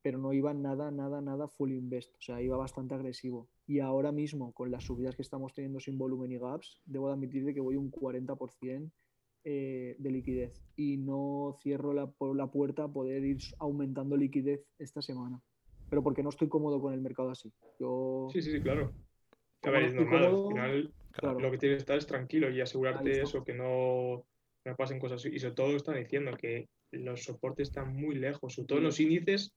Pero 0.00 0.18
no 0.18 0.32
iba 0.32 0.54
nada, 0.54 0.90
nada, 0.90 1.20
nada 1.20 1.48
full 1.48 1.72
invest. 1.72 2.14
O 2.14 2.20
sea, 2.20 2.40
iba 2.40 2.56
bastante 2.56 2.94
agresivo. 2.94 3.48
Y 3.66 3.80
ahora 3.80 4.12
mismo, 4.12 4.52
con 4.52 4.70
las 4.70 4.84
subidas 4.84 5.16
que 5.16 5.22
estamos 5.22 5.52
teniendo 5.52 5.80
sin 5.80 5.98
volumen 5.98 6.30
y 6.30 6.38
gaps, 6.38 6.80
debo 6.86 7.08
admitir 7.08 7.52
que 7.52 7.60
voy 7.60 7.76
un 7.76 7.90
40% 7.90 8.90
eh, 9.44 9.96
de 9.98 10.10
liquidez 10.10 10.62
y 10.76 10.96
no 10.96 11.56
cierro 11.62 11.92
la, 11.92 12.12
la 12.34 12.50
puerta 12.50 12.84
a 12.84 12.92
poder 12.92 13.24
ir 13.24 13.38
aumentando 13.58 14.16
liquidez 14.16 14.64
esta 14.78 15.02
semana. 15.02 15.42
Pero 15.88 16.02
porque 16.02 16.22
no 16.22 16.28
estoy 16.28 16.48
cómodo 16.48 16.80
con 16.80 16.92
el 16.92 17.00
mercado 17.00 17.30
así. 17.30 17.52
Yo... 17.78 18.28
Sí, 18.32 18.42
sí, 18.42 18.52
sí, 18.52 18.60
claro. 18.60 18.92
A 19.62 19.70
ver, 19.70 19.84
es 19.84 19.94
normal. 19.94 20.24
Al 20.24 20.48
final, 20.48 20.94
lo 21.40 21.50
que 21.50 21.58
tienes 21.58 21.76
que 21.76 21.82
estar 21.82 21.98
es 21.98 22.06
tranquilo 22.06 22.50
y 22.50 22.60
asegurarte 22.60 23.22
eso, 23.22 23.44
que 23.44 23.54
no, 23.54 24.24
no 24.64 24.76
pasen 24.76 25.00
cosas 25.00 25.20
así. 25.20 25.34
Y 25.34 25.38
sobre 25.38 25.54
todo 25.54 25.76
están 25.76 25.96
diciendo 25.96 26.36
que 26.36 26.68
los 26.92 27.24
soportes 27.24 27.68
están 27.68 27.94
muy 27.94 28.16
lejos, 28.16 28.54
sobre 28.54 28.66
todo 28.66 28.80
los 28.80 29.00
índices. 29.00 29.54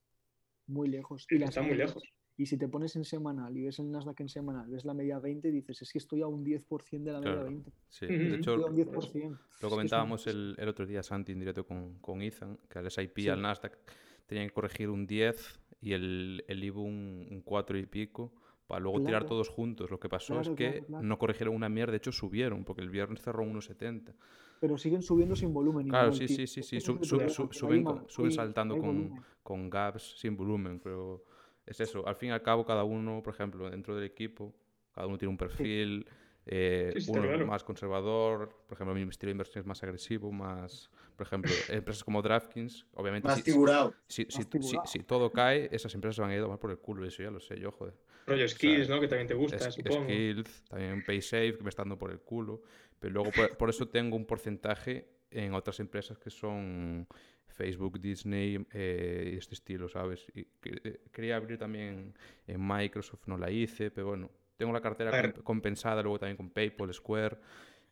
Muy 0.67 0.89
lejos. 0.89 1.27
Y 1.29 1.41
están 1.41 1.67
muy 1.67 1.75
lejos. 1.75 2.03
Y 2.37 2.47
si 2.47 2.57
te 2.57 2.67
pones 2.67 2.95
en 2.95 3.03
semanal 3.03 3.55
y 3.55 3.63
ves 3.65 3.77
el 3.79 3.91
Nasdaq 3.91 4.19
en 4.21 4.29
semanal, 4.29 4.67
ves 4.67 4.83
la 4.85 4.93
media 4.93 5.19
20 5.19 5.49
y 5.49 5.51
dices, 5.51 5.81
es 5.81 5.91
que 5.91 5.99
estoy 5.99 6.21
a 6.21 6.27
un 6.27 6.43
10% 6.43 7.03
de 7.03 7.11
la 7.11 7.19
media 7.19 7.43
20. 7.43 7.71
Sí, 7.89 8.07
de 8.07 8.35
hecho, 8.37 8.55
lo 8.57 9.69
comentábamos 9.69 10.25
el, 10.25 10.55
el, 10.57 10.67
otro 10.67 10.87
día, 10.87 11.03
Santi, 11.03 11.33
en 11.33 11.39
directo 11.39 11.67
con, 11.67 11.99
con 11.99 12.21
Ethan, 12.21 12.57
que 12.67 12.79
al 12.79 12.89
SIP, 12.89 13.29
al 13.29 13.41
Nasdaq, 13.41 13.77
tenían 14.25 14.47
que 14.47 14.53
corregir 14.53 14.89
un 14.89 15.05
10 15.05 15.60
y 15.81 15.93
el, 15.93 16.45
el 16.47 16.63
IBU 16.63 16.81
un, 16.83 17.27
un 17.29 17.41
4 17.41 17.77
y 17.77 17.85
pico 17.85 18.31
para 18.67 18.79
luego 18.79 19.01
tirar 19.01 19.25
todos 19.25 19.49
juntos. 19.49 19.91
Lo 19.91 19.99
que 19.99 20.07
pasó 20.07 20.39
es 20.39 20.49
que 20.49 20.85
no 20.87 21.17
corrigieron 21.17 21.55
una 21.55 21.67
mierda, 21.67 21.91
de 21.91 21.97
hecho 21.97 22.11
subieron, 22.11 22.63
porque 22.63 22.81
el 22.81 22.89
viernes 22.89 23.21
cerró 23.21 23.43
1,70. 23.43 24.13
Pero 24.61 24.77
siguen 24.77 25.01
subiendo 25.01 25.35
sin 25.35 25.53
volumen. 25.53 25.89
Claro, 25.89 26.13
sí, 26.13 26.27
sí, 26.27 26.47
sí, 26.47 26.61
sí, 26.63 26.79
suben, 26.79 27.29
suben 27.29 28.31
saltando 28.31 28.77
con, 28.77 29.11
con 29.43 29.69
gaps 29.69 30.19
sin 30.19 30.37
volumen, 30.37 30.79
pero 30.79 31.25
es 31.65 31.79
eso. 31.81 32.07
Al 32.07 32.15
fin 32.15 32.29
y 32.29 32.31
al 32.31 32.41
cabo, 32.43 32.63
cada 32.63 32.83
uno, 32.83 33.21
por 33.23 33.33
ejemplo, 33.33 33.69
dentro 33.69 33.95
del 33.95 34.05
equipo, 34.05 34.53
cada 34.93 35.07
uno 35.07 35.17
tiene 35.17 35.31
un 35.31 35.37
perfil. 35.37 36.05
Eh, 36.45 36.93
uno 37.07 37.45
más 37.45 37.63
conservador, 37.63 38.49
por 38.67 38.75
ejemplo, 38.75 38.95
mi 38.95 39.03
estilo 39.03 39.29
de 39.29 39.33
inversión 39.33 39.61
es 39.61 39.67
más 39.67 39.83
agresivo, 39.83 40.31
más, 40.31 40.89
por 41.15 41.27
ejemplo, 41.27 41.51
empresas 41.69 42.03
como 42.03 42.21
DraftKings, 42.21 42.87
obviamente. 42.93 43.27
Más 43.27 43.43
figurado. 43.43 43.93
Si, 44.07 44.25
si, 44.29 44.43
si, 44.85 44.99
todo 44.99 45.31
cae, 45.31 45.69
esas 45.71 45.93
empresas 45.93 46.19
van 46.19 46.31
a 46.31 46.33
ir 46.33 46.39
a 46.39 46.43
tomar 46.43 46.59
por 46.59 46.71
el 46.71 46.79
culo, 46.79 47.05
eso 47.05 47.21
ya 47.21 47.31
lo 47.31 47.39
sé 47.39 47.59
yo, 47.59 47.71
joder. 47.71 47.93
Rollo 48.25 48.47
Skills, 48.47 48.89
¿no? 48.89 48.99
Que 48.99 49.07
también 49.07 49.27
te 49.27 49.33
gusta, 49.33 49.71
supongo. 49.71 50.05
Skills, 50.05 50.63
también 50.69 51.03
PaySafe, 51.05 51.57
que 51.57 51.63
me 51.63 51.69
está 51.69 51.83
dando 51.83 51.97
por 51.97 52.11
el 52.11 52.19
culo. 52.19 52.61
Pero 52.99 53.13
luego, 53.13 53.31
por, 53.31 53.57
por 53.57 53.69
eso 53.69 53.87
tengo 53.87 54.15
un 54.15 54.25
porcentaje 54.25 55.07
en 55.31 55.53
otras 55.53 55.79
empresas 55.79 56.17
que 56.17 56.29
son 56.29 57.07
Facebook, 57.51 57.99
Disney 57.99 58.65
eh, 58.73 59.35
este 59.37 59.55
estilo, 59.55 59.87
¿sabes? 59.87 60.25
Y 60.33 60.47
eh, 60.65 61.01
quería 61.11 61.35
abrir 61.35 61.57
también 61.57 62.13
en 62.47 62.67
Microsoft, 62.67 63.27
no 63.27 63.37
la 63.37 63.51
hice, 63.51 63.91
pero 63.91 64.07
bueno, 64.07 64.31
tengo 64.61 64.73
la 64.73 64.81
cartera 64.81 65.33
compensada 65.43 66.03
luego 66.03 66.19
también 66.19 66.37
con 66.37 66.51
PayPal, 66.51 66.93
Square, 66.93 67.37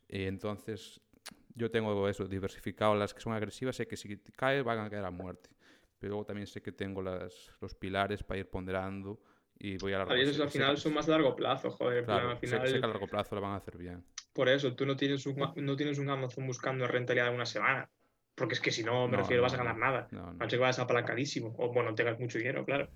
y 0.08 0.26
entonces 0.26 1.02
yo 1.56 1.72
tengo 1.72 2.08
eso, 2.08 2.28
diversificado 2.28 2.94
las 2.94 3.12
que 3.12 3.22
son 3.22 3.34
agresivas, 3.34 3.76
sé 3.76 3.88
que 3.88 3.98
si 3.98 4.18
cae 4.36 4.62
van 4.62 4.78
a 4.78 4.90
caer 4.90 5.04
a 5.04 5.10
muerte, 5.10 5.50
pero 5.98 6.12
luego 6.12 6.26
también 6.26 6.46
sé 6.46 6.62
que 6.62 6.72
tengo 6.72 7.02
las, 7.02 7.52
los 7.60 7.74
pilares 7.74 8.22
para 8.22 8.40
ir 8.40 8.48
ponderando 8.48 9.20
y 9.58 9.78
voy 9.78 9.94
a 9.94 9.98
largo 9.98 10.14
plazo. 10.14 10.44
al 10.44 10.50
final 10.52 10.78
son 10.78 10.94
más 10.94 11.08
a 11.08 11.12
largo 11.12 11.36
plazo, 11.36 11.72
joder. 11.72 12.06
Claro, 12.06 12.30
al 12.30 12.38
final... 12.38 12.68
sé, 12.68 12.80
que 12.80 12.86
a 12.86 12.88
largo 12.88 13.08
plazo 13.08 13.34
lo 13.34 13.42
van 13.42 13.54
a 13.54 13.56
hacer 13.56 13.76
bien. 13.76 14.06
Por 14.32 14.48
eso, 14.48 14.76
tú 14.76 14.86
no 14.86 14.96
tienes 14.96 15.26
un, 15.26 15.36
no 15.56 15.76
tienes 15.76 15.98
un 15.98 16.10
Amazon 16.10 16.46
buscando 16.46 16.88
rentabilidad 16.88 17.30
de 17.30 17.36
una 17.36 17.48
semana. 17.48 17.90
Porque 18.36 18.54
es 18.54 18.62
que 18.62 18.72
si 18.72 18.84
no, 18.84 19.08
me 19.08 19.18
refiero, 19.18 19.42
vas 19.42 19.56
a 19.56 19.58
ganar 19.58 19.76
nada. 19.76 20.08
No, 20.12 20.32
no. 20.32 20.48
que 20.48 20.56
vas 20.56 20.80
apalancadísimo. 20.80 21.56
O 21.58 21.74
bueno, 21.74 21.94
tengas 21.96 22.18
mucho 22.20 22.38
dinero, 22.38 22.64
claro. 22.64 22.88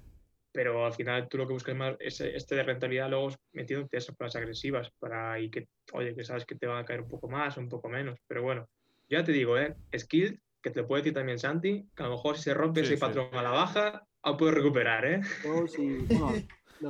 Pero 0.53 0.85
al 0.85 0.93
final 0.93 1.27
tú 1.27 1.37
lo 1.37 1.47
que 1.47 1.53
buscas 1.53 1.75
más 1.75 1.95
es 1.99 2.21
este 2.21 2.55
de 2.55 2.63
rentabilidad, 2.63 3.09
luego 3.09 3.29
metiéndote 3.53 3.97
esas 3.97 4.15
las 4.19 4.35
agresivas 4.35 4.91
para 4.99 5.39
y 5.39 5.49
que, 5.49 5.67
oye, 5.93 6.15
que 6.15 6.23
sabes 6.23 6.45
que 6.45 6.55
te 6.55 6.67
van 6.67 6.77
a 6.77 6.85
caer 6.85 7.01
un 7.01 7.09
poco 7.09 7.27
más 7.27 7.57
o 7.57 7.59
un 7.59 7.69
poco 7.69 7.89
menos. 7.89 8.19
Pero 8.27 8.43
bueno, 8.43 8.69
ya 9.09 9.23
te 9.23 9.31
digo, 9.31 9.57
¿eh? 9.57 9.75
Skill, 9.97 10.39
que 10.61 10.69
te 10.69 10.81
lo 10.81 10.87
puede 10.87 11.01
decir 11.01 11.15
también 11.15 11.39
Santi, 11.39 11.87
que 11.95 12.03
a 12.03 12.05
lo 12.05 12.13
mejor 12.13 12.37
si 12.37 12.43
se 12.43 12.53
rompe 12.53 12.81
ese 12.81 12.97
patrón 12.97 13.29
a 13.33 13.41
la 13.41 13.49
baja, 13.49 14.07
aún 14.21 14.37
puedes 14.37 14.53
recuperar, 14.53 15.05
¿eh? 15.05 15.21
Oh, 15.47 15.67
sí. 15.67 16.05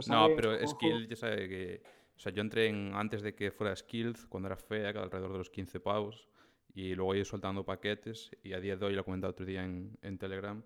no, 0.10 0.28
pero 0.36 0.68
Skill 0.68 1.08
ya 1.08 1.16
sabe 1.16 1.48
que. 1.48 1.82
O 2.16 2.20
sea, 2.20 2.32
yo 2.32 2.42
entré 2.42 2.68
en, 2.68 2.94
antes 2.94 3.22
de 3.22 3.34
que 3.34 3.52
fuera 3.52 3.76
Skill, 3.76 4.16
cuando 4.30 4.48
era 4.48 4.58
fea, 4.58 4.90
alrededor 4.90 5.32
de 5.32 5.38
los 5.40 5.50
15 5.50 5.80
pavos 5.80 6.28
y 6.74 6.96
luego 6.96 7.14
he 7.14 7.18
ido 7.18 7.26
soltando 7.26 7.66
paquetes 7.66 8.32
y 8.44 8.54
a 8.54 8.60
día 8.60 8.76
de 8.76 8.86
hoy, 8.86 8.94
lo 8.94 9.02
he 9.02 9.04
comentado 9.04 9.32
otro 9.32 9.46
día 9.46 9.64
en, 9.64 9.98
en 10.02 10.18
Telegram, 10.18 10.64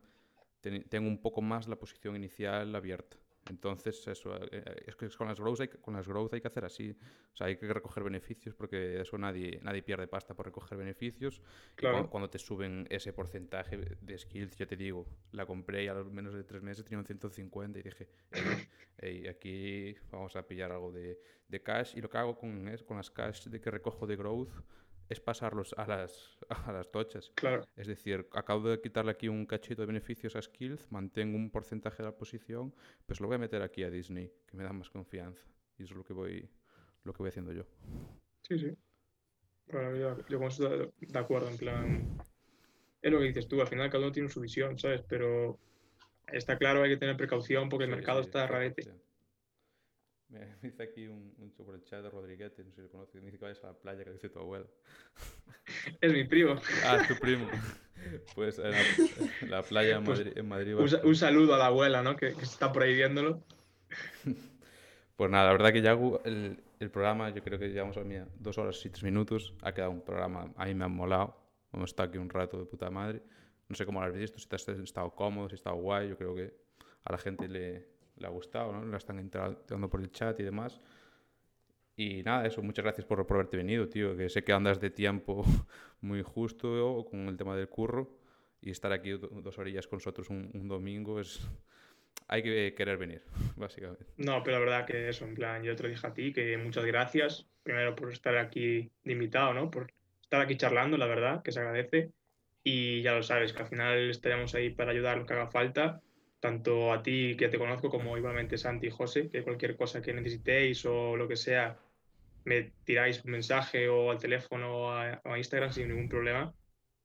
tengo 0.90 1.08
un 1.08 1.22
poco 1.22 1.42
más 1.42 1.68
la 1.68 1.78
posición 1.78 2.16
inicial 2.16 2.76
abierta. 2.76 3.18
Entonces, 3.50 4.06
eso, 4.08 4.36
eh, 4.36 4.50
eh, 4.52 4.84
es 4.88 4.96
que 4.96 5.10
con 5.10 5.28
las, 5.28 5.40
growth 5.40 5.62
hay, 5.62 5.68
con 5.68 5.94
las 5.94 6.08
growth 6.08 6.34
hay 6.34 6.42
que 6.42 6.48
hacer 6.48 6.66
así. 6.66 6.92
O 7.34 7.36
sea, 7.36 7.48
hay 7.48 7.58
que 7.58 7.72
recoger 7.72 8.04
beneficios 8.04 8.56
porque 8.56 9.02
eso 9.02 9.18
nadie, 9.18 9.60
nadie 9.64 9.84
pierde 9.84 10.08
pasta 10.08 10.34
por 10.34 10.46
recoger 10.46 10.78
beneficios. 10.78 11.42
Claro. 11.76 12.10
Cuando, 12.10 12.30
te 12.30 12.40
suben 12.40 12.88
ese 12.90 13.14
porcentaje 13.14 13.78
de 13.78 14.18
skills, 14.18 14.58
ya 14.58 14.66
te 14.66 14.76
digo, 14.76 15.08
la 15.32 15.46
compré 15.46 15.86
y 15.86 15.88
a 15.88 15.94
los 15.94 16.12
menos 16.12 16.34
de 16.34 16.44
tres 16.44 16.62
meses 16.62 16.84
tenía 16.84 17.00
un 17.00 17.06
150 17.06 17.80
y 17.80 17.84
dije, 17.84 18.10
hey, 18.98 19.28
aquí 19.28 19.96
vamos 20.12 20.36
a 20.36 20.46
pillar 20.46 20.72
algo 20.72 20.92
de, 20.92 21.20
de, 21.48 21.64
cash. 21.64 21.96
Y 21.96 22.02
lo 22.02 22.10
que 22.10 22.18
hago 22.18 22.38
con, 22.38 22.68
es, 22.68 22.84
con 22.84 22.98
las 22.98 23.10
cash 23.12 23.46
de 23.48 23.62
que 23.62 23.72
recojo 23.72 24.08
de 24.08 24.16
growth 24.16 24.52
es 25.10 25.20
pasarlos 25.20 25.74
a 25.78 25.88
las, 25.88 26.38
a 26.50 26.72
las 26.72 26.92
tochas. 26.92 27.32
Claro. 27.36 27.66
Es 27.76 27.88
decir, 27.88 28.28
acabo 28.34 28.70
de 28.70 28.82
quitarle 28.82 29.12
aquí 29.12 29.28
un 29.28 29.46
cachito 29.46 29.82
de 29.82 29.88
beneficios 29.88 30.36
a 30.36 30.42
Skills, 30.42 30.92
mantengo 30.92 31.38
un 31.38 31.50
porcentaje 31.50 31.98
de 31.98 32.10
la 32.10 32.16
posición, 32.16 32.74
pues 33.06 33.20
lo 33.20 33.28
voy 33.28 33.36
a 33.36 33.40
meter 33.40 33.62
aquí 33.62 33.84
a 33.84 33.90
Disney, 33.90 34.32
que 34.48 34.58
me 34.58 34.64
da 34.64 34.74
más 34.74 34.90
confianza. 34.90 35.44
Y 35.78 35.84
eso 35.84 35.94
es 35.94 35.98
lo 35.98 36.04
que 36.04 36.14
voy, 36.14 36.50
lo 37.04 37.14
que 37.14 37.20
voy 37.20 37.30
haciendo 37.30 37.54
yo. 37.54 37.64
Sí, 38.44 38.58
sí. 38.58 38.78
Bueno, 39.72 39.96
yo, 39.96 40.28
yo 40.28 40.38
con 40.38 40.48
eso 40.48 40.70
de 40.70 41.20
acuerdo, 41.20 41.50
en 41.50 41.58
plan... 41.58 42.18
Es 43.02 43.12
lo 43.12 43.20
que 43.20 43.26
dices 43.26 43.48
tú, 43.48 43.62
al 43.62 43.68
final 43.68 43.90
cada 43.90 44.04
uno 44.04 44.12
tiene 44.12 44.28
su 44.28 44.42
visión, 44.42 44.78
¿sabes? 44.80 45.02
Pero 45.08 45.60
está 46.28 46.58
claro, 46.58 46.84
hay 46.84 46.92
que 46.92 46.98
tener 46.98 47.16
precaución 47.16 47.70
porque 47.70 47.86
el 47.86 47.92
mercado 47.92 48.22
está 48.22 48.48
rarete. 48.48 48.90
Me, 50.30 50.56
dice 50.62 50.84
aquí 50.84 51.08
un, 51.08 51.34
un 51.38 51.52
por 51.52 51.74
el 51.76 51.84
chat 51.84 52.04
de 52.04 52.10
Rodriguete, 52.10 52.64
no 52.64 52.70
sé 52.72 52.76
si 52.76 52.82
lo 52.82 52.90
conoce, 52.90 53.20
me 53.20 53.28
dice 53.28 53.38
que 53.38 53.46
vayas 53.46 53.64
a 53.64 53.68
la 53.68 53.74
playa 53.74 54.04
que 54.04 54.12
dice 54.12 54.30
tu 54.30 54.40
abuelo. 54.40 54.68
Es 56.02 56.14
mi 56.14 56.24
primo. 56.24 56.56
Ah, 56.86 57.04
tu 57.08 57.16
primo. 57.16 57.48
Pues 58.36 58.60
en 58.60 59.50
la, 59.50 59.64
playa 59.64 59.98
en 59.98 60.04
pues 60.04 60.20
Madrid. 60.20 60.38
en 60.38 60.48
Madrid 60.48 60.76
un, 60.76 61.16
saludo 61.16 61.56
a 61.56 61.58
la 61.58 61.66
abuela, 61.66 62.04
¿no? 62.04 62.16
Que, 62.16 62.34
que 62.36 62.44
está 62.44 62.72
prohibiéndolo. 62.72 63.44
Pues 65.16 65.32
nada, 65.32 65.46
la 65.46 65.52
verdad 65.52 65.74
que 65.74 65.82
ya 65.82 65.98
el, 66.24 66.62
el 66.80 66.92
programa, 66.92 67.32
yo 67.32 67.44
creo 67.44 67.58
que 67.58 67.70
llevamos 67.70 67.98
a 67.98 68.04
mí 68.04 68.16
dos 68.40 68.58
horas 68.60 68.86
y 68.86 68.90
tres 68.92 69.04
minutos. 69.04 69.56
Ha 69.64 69.74
quedado 69.74 69.92
un 69.92 70.02
programa, 70.02 70.54
a 70.56 70.66
mí 70.66 70.76
me 70.76 70.86
ha 70.86 70.88
molado. 70.88 71.36
Hemos 71.74 71.90
estado 71.90 72.10
aquí 72.10 72.20
un 72.20 72.30
rato 72.30 72.60
de 72.60 72.66
puta 72.66 72.90
madre. 72.92 73.24
No 73.68 73.76
sé 73.76 73.86
cómo 73.86 74.00
lo 74.00 74.06
has 74.06 74.14
visto, 74.14 74.40
si 74.40 74.48
te 74.48 74.56
has 74.56 74.68
estado 74.70 75.10
cómodo, 75.12 75.50
si 75.50 75.56
has 75.56 75.60
estado 75.60 75.76
guay. 75.78 76.10
Yo 76.10 76.18
creo 76.18 76.36
que 76.36 76.54
a 77.04 77.12
la 77.12 77.18
gente 77.18 77.48
le, 77.48 77.97
le 78.18 78.28
ha 78.28 78.30
gustado, 78.30 78.72
¿no? 78.72 78.86
La 78.86 78.98
están 78.98 79.20
entrando 79.20 79.90
por 79.90 80.02
el 80.02 80.12
chat 80.12 80.40
y 80.40 80.44
demás. 80.44 80.80
Y 81.96 82.22
nada, 82.24 82.46
eso, 82.46 82.62
muchas 82.62 82.84
gracias 82.84 83.06
por, 83.06 83.26
por 83.26 83.38
haberte 83.38 83.58
venido, 83.58 83.90
tío, 83.90 84.16
que 84.16 84.30
sé 84.30 84.44
que 84.44 84.54
andas 84.54 84.80
de 84.80 84.92
tiempo 84.92 85.44
muy 86.02 86.22
justo 86.22 87.06
con 87.10 87.28
el 87.28 87.38
tema 87.38 87.56
del 87.56 87.68
curro 87.70 88.16
y 88.62 88.70
estar 88.70 88.92
aquí 88.92 89.12
dos 89.12 89.58
orillas 89.58 89.88
con 89.88 89.98
nosotros 89.98 90.30
un, 90.30 90.68
domingo 90.68 91.20
es... 91.20 91.48
Hay 92.30 92.44
que 92.44 92.74
querer 92.76 92.98
venir, 92.98 93.24
básicamente. 93.56 94.06
No, 94.18 94.44
pero 94.44 94.60
la 94.60 94.66
verdad 94.66 94.86
que 94.86 95.08
eso, 95.08 95.26
en 95.26 95.34
plan, 95.34 95.64
yo 95.64 95.76
te 95.76 95.84
lo 95.84 95.90
dije 95.90 96.06
a 96.06 96.14
ti, 96.14 96.34
que 96.34 96.58
muchas 96.58 96.86
gracias, 96.86 97.48
primero 97.64 97.96
por 97.96 98.12
estar 98.12 98.38
aquí 98.38 98.92
de 99.04 99.14
invitado, 99.14 99.54
¿no? 99.54 99.72
Por 99.72 99.94
estar 100.22 100.42
aquí 100.42 100.58
charlando, 100.58 100.98
la 100.98 101.08
verdad, 101.08 101.42
que 101.42 101.52
se 101.52 101.60
agradece. 101.60 102.12
Y 102.64 103.02
ya 103.02 103.14
lo 103.14 103.24
sabes, 103.24 103.54
que 103.54 103.64
al 103.64 103.70
final 103.70 104.10
estaremos 104.10 104.54
ahí 104.56 104.72
para 104.72 104.92
ayudar 104.92 105.18
lo 105.18 105.26
que 105.26 105.34
haga 105.34 105.48
falta 105.48 106.02
tanto 106.40 106.94
a 106.94 107.02
ti 107.02 107.36
que 107.38 107.50
te 107.50 107.58
conozco 107.58 107.90
como 107.90 108.18
igualmente 108.18 108.58
Santi 108.58 108.88
y 108.88 108.92
José, 108.92 109.30
que 109.30 109.44
cualquier 109.44 109.76
cosa 109.76 110.02
que 110.02 110.14
necesitéis 110.14 110.86
o 110.86 111.16
lo 111.16 111.28
que 111.28 111.36
sea, 111.36 111.78
me 112.46 112.72
tiráis 112.86 113.24
un 113.26 113.32
mensaje 113.32 113.90
o 113.90 114.12
al 114.12 114.20
teléfono 114.20 114.78
o 114.78 114.92
a, 114.92 115.38
Instagram 115.38 115.72
sin 115.72 115.90
ningún 115.90 116.10
problema. 116.10 116.54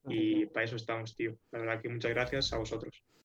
Y 0.07 0.47
para 0.47 0.65
eso 0.65 0.77
estamos, 0.77 1.15
tío. 1.15 1.37
La 1.51 1.61
verdad 1.61 1.81
que 1.81 1.89
muchas 1.89 2.13
gracias 2.13 2.53
a 2.53 2.59
vosotros. 2.59 3.03